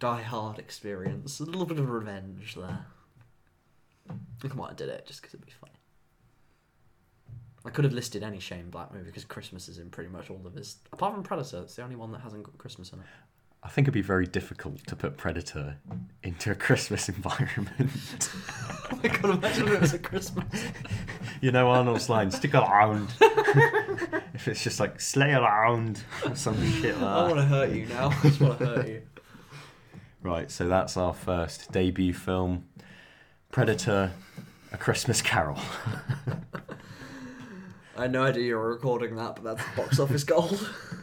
Die 0.00 0.22
Hard 0.22 0.58
experience. 0.58 1.40
A 1.40 1.44
little 1.44 1.66
bit 1.66 1.78
of 1.78 1.88
revenge 1.88 2.56
there. 2.56 2.86
Come 4.48 4.60
on, 4.60 4.70
I 4.70 4.74
did 4.74 4.88
it 4.88 5.06
just 5.06 5.20
because 5.20 5.34
it'd 5.34 5.46
be 5.46 5.52
funny. 5.52 5.74
I 7.66 7.70
could 7.70 7.84
have 7.84 7.92
listed 7.92 8.22
any 8.22 8.40
Shane 8.40 8.70
Black 8.70 8.92
movie 8.92 9.04
because 9.04 9.26
Christmas 9.26 9.68
is 9.68 9.76
in 9.78 9.90
pretty 9.90 10.08
much 10.08 10.30
all 10.30 10.40
of 10.46 10.54
his. 10.54 10.78
Apart 10.94 11.12
from 11.12 11.22
Predator, 11.22 11.60
it's 11.60 11.76
the 11.76 11.82
only 11.82 11.96
one 11.96 12.10
that 12.12 12.22
hasn't 12.22 12.42
got 12.42 12.56
Christmas 12.56 12.92
in 12.92 13.00
it. 13.00 13.04
I 13.62 13.68
think 13.68 13.84
it'd 13.84 13.92
be 13.92 14.00
very 14.00 14.26
difficult 14.26 14.86
to 14.86 14.96
put 14.96 15.18
Predator 15.18 15.76
into 16.22 16.50
a 16.50 16.54
Christmas 16.54 17.08
environment. 17.10 18.30
oh 18.90 19.00
my 19.02 19.08
god, 19.10 19.36
imagine 19.36 19.68
if 19.68 19.74
it 19.74 19.80
was 19.82 19.92
a 19.92 19.98
Christmas. 19.98 20.64
you 21.42 21.52
know 21.52 21.68
Arnold's 21.68 22.08
line, 22.08 22.30
stick 22.30 22.54
around. 22.54 23.08
if 24.32 24.48
it's 24.48 24.64
just 24.64 24.80
like, 24.80 24.98
slay 24.98 25.32
around, 25.32 26.02
some 26.32 26.56
shit 26.80 26.94
like 26.94 27.00
that. 27.00 27.06
I 27.06 27.22
want 27.24 27.36
to 27.36 27.44
hurt 27.44 27.70
you 27.70 27.84
now. 27.84 28.08
I 28.08 28.22
just 28.22 28.40
want 28.40 28.58
to 28.60 28.64
hurt 28.64 28.88
you. 28.88 29.02
Right, 30.22 30.50
so 30.50 30.68
that's 30.68 30.98
our 30.98 31.14
first 31.14 31.72
debut 31.72 32.12
film 32.12 32.66
Predator, 33.50 34.12
A 34.72 34.76
Christmas 34.76 35.22
Carol. 35.22 35.58
I 37.96 38.02
had 38.02 38.12
no 38.12 38.24
idea 38.24 38.44
you 38.44 38.56
were 38.56 38.70
recording 38.70 39.16
that, 39.16 39.36
but 39.36 39.44
that's 39.44 39.62
box 39.76 39.98
office 39.98 40.24
gold. 40.24 40.68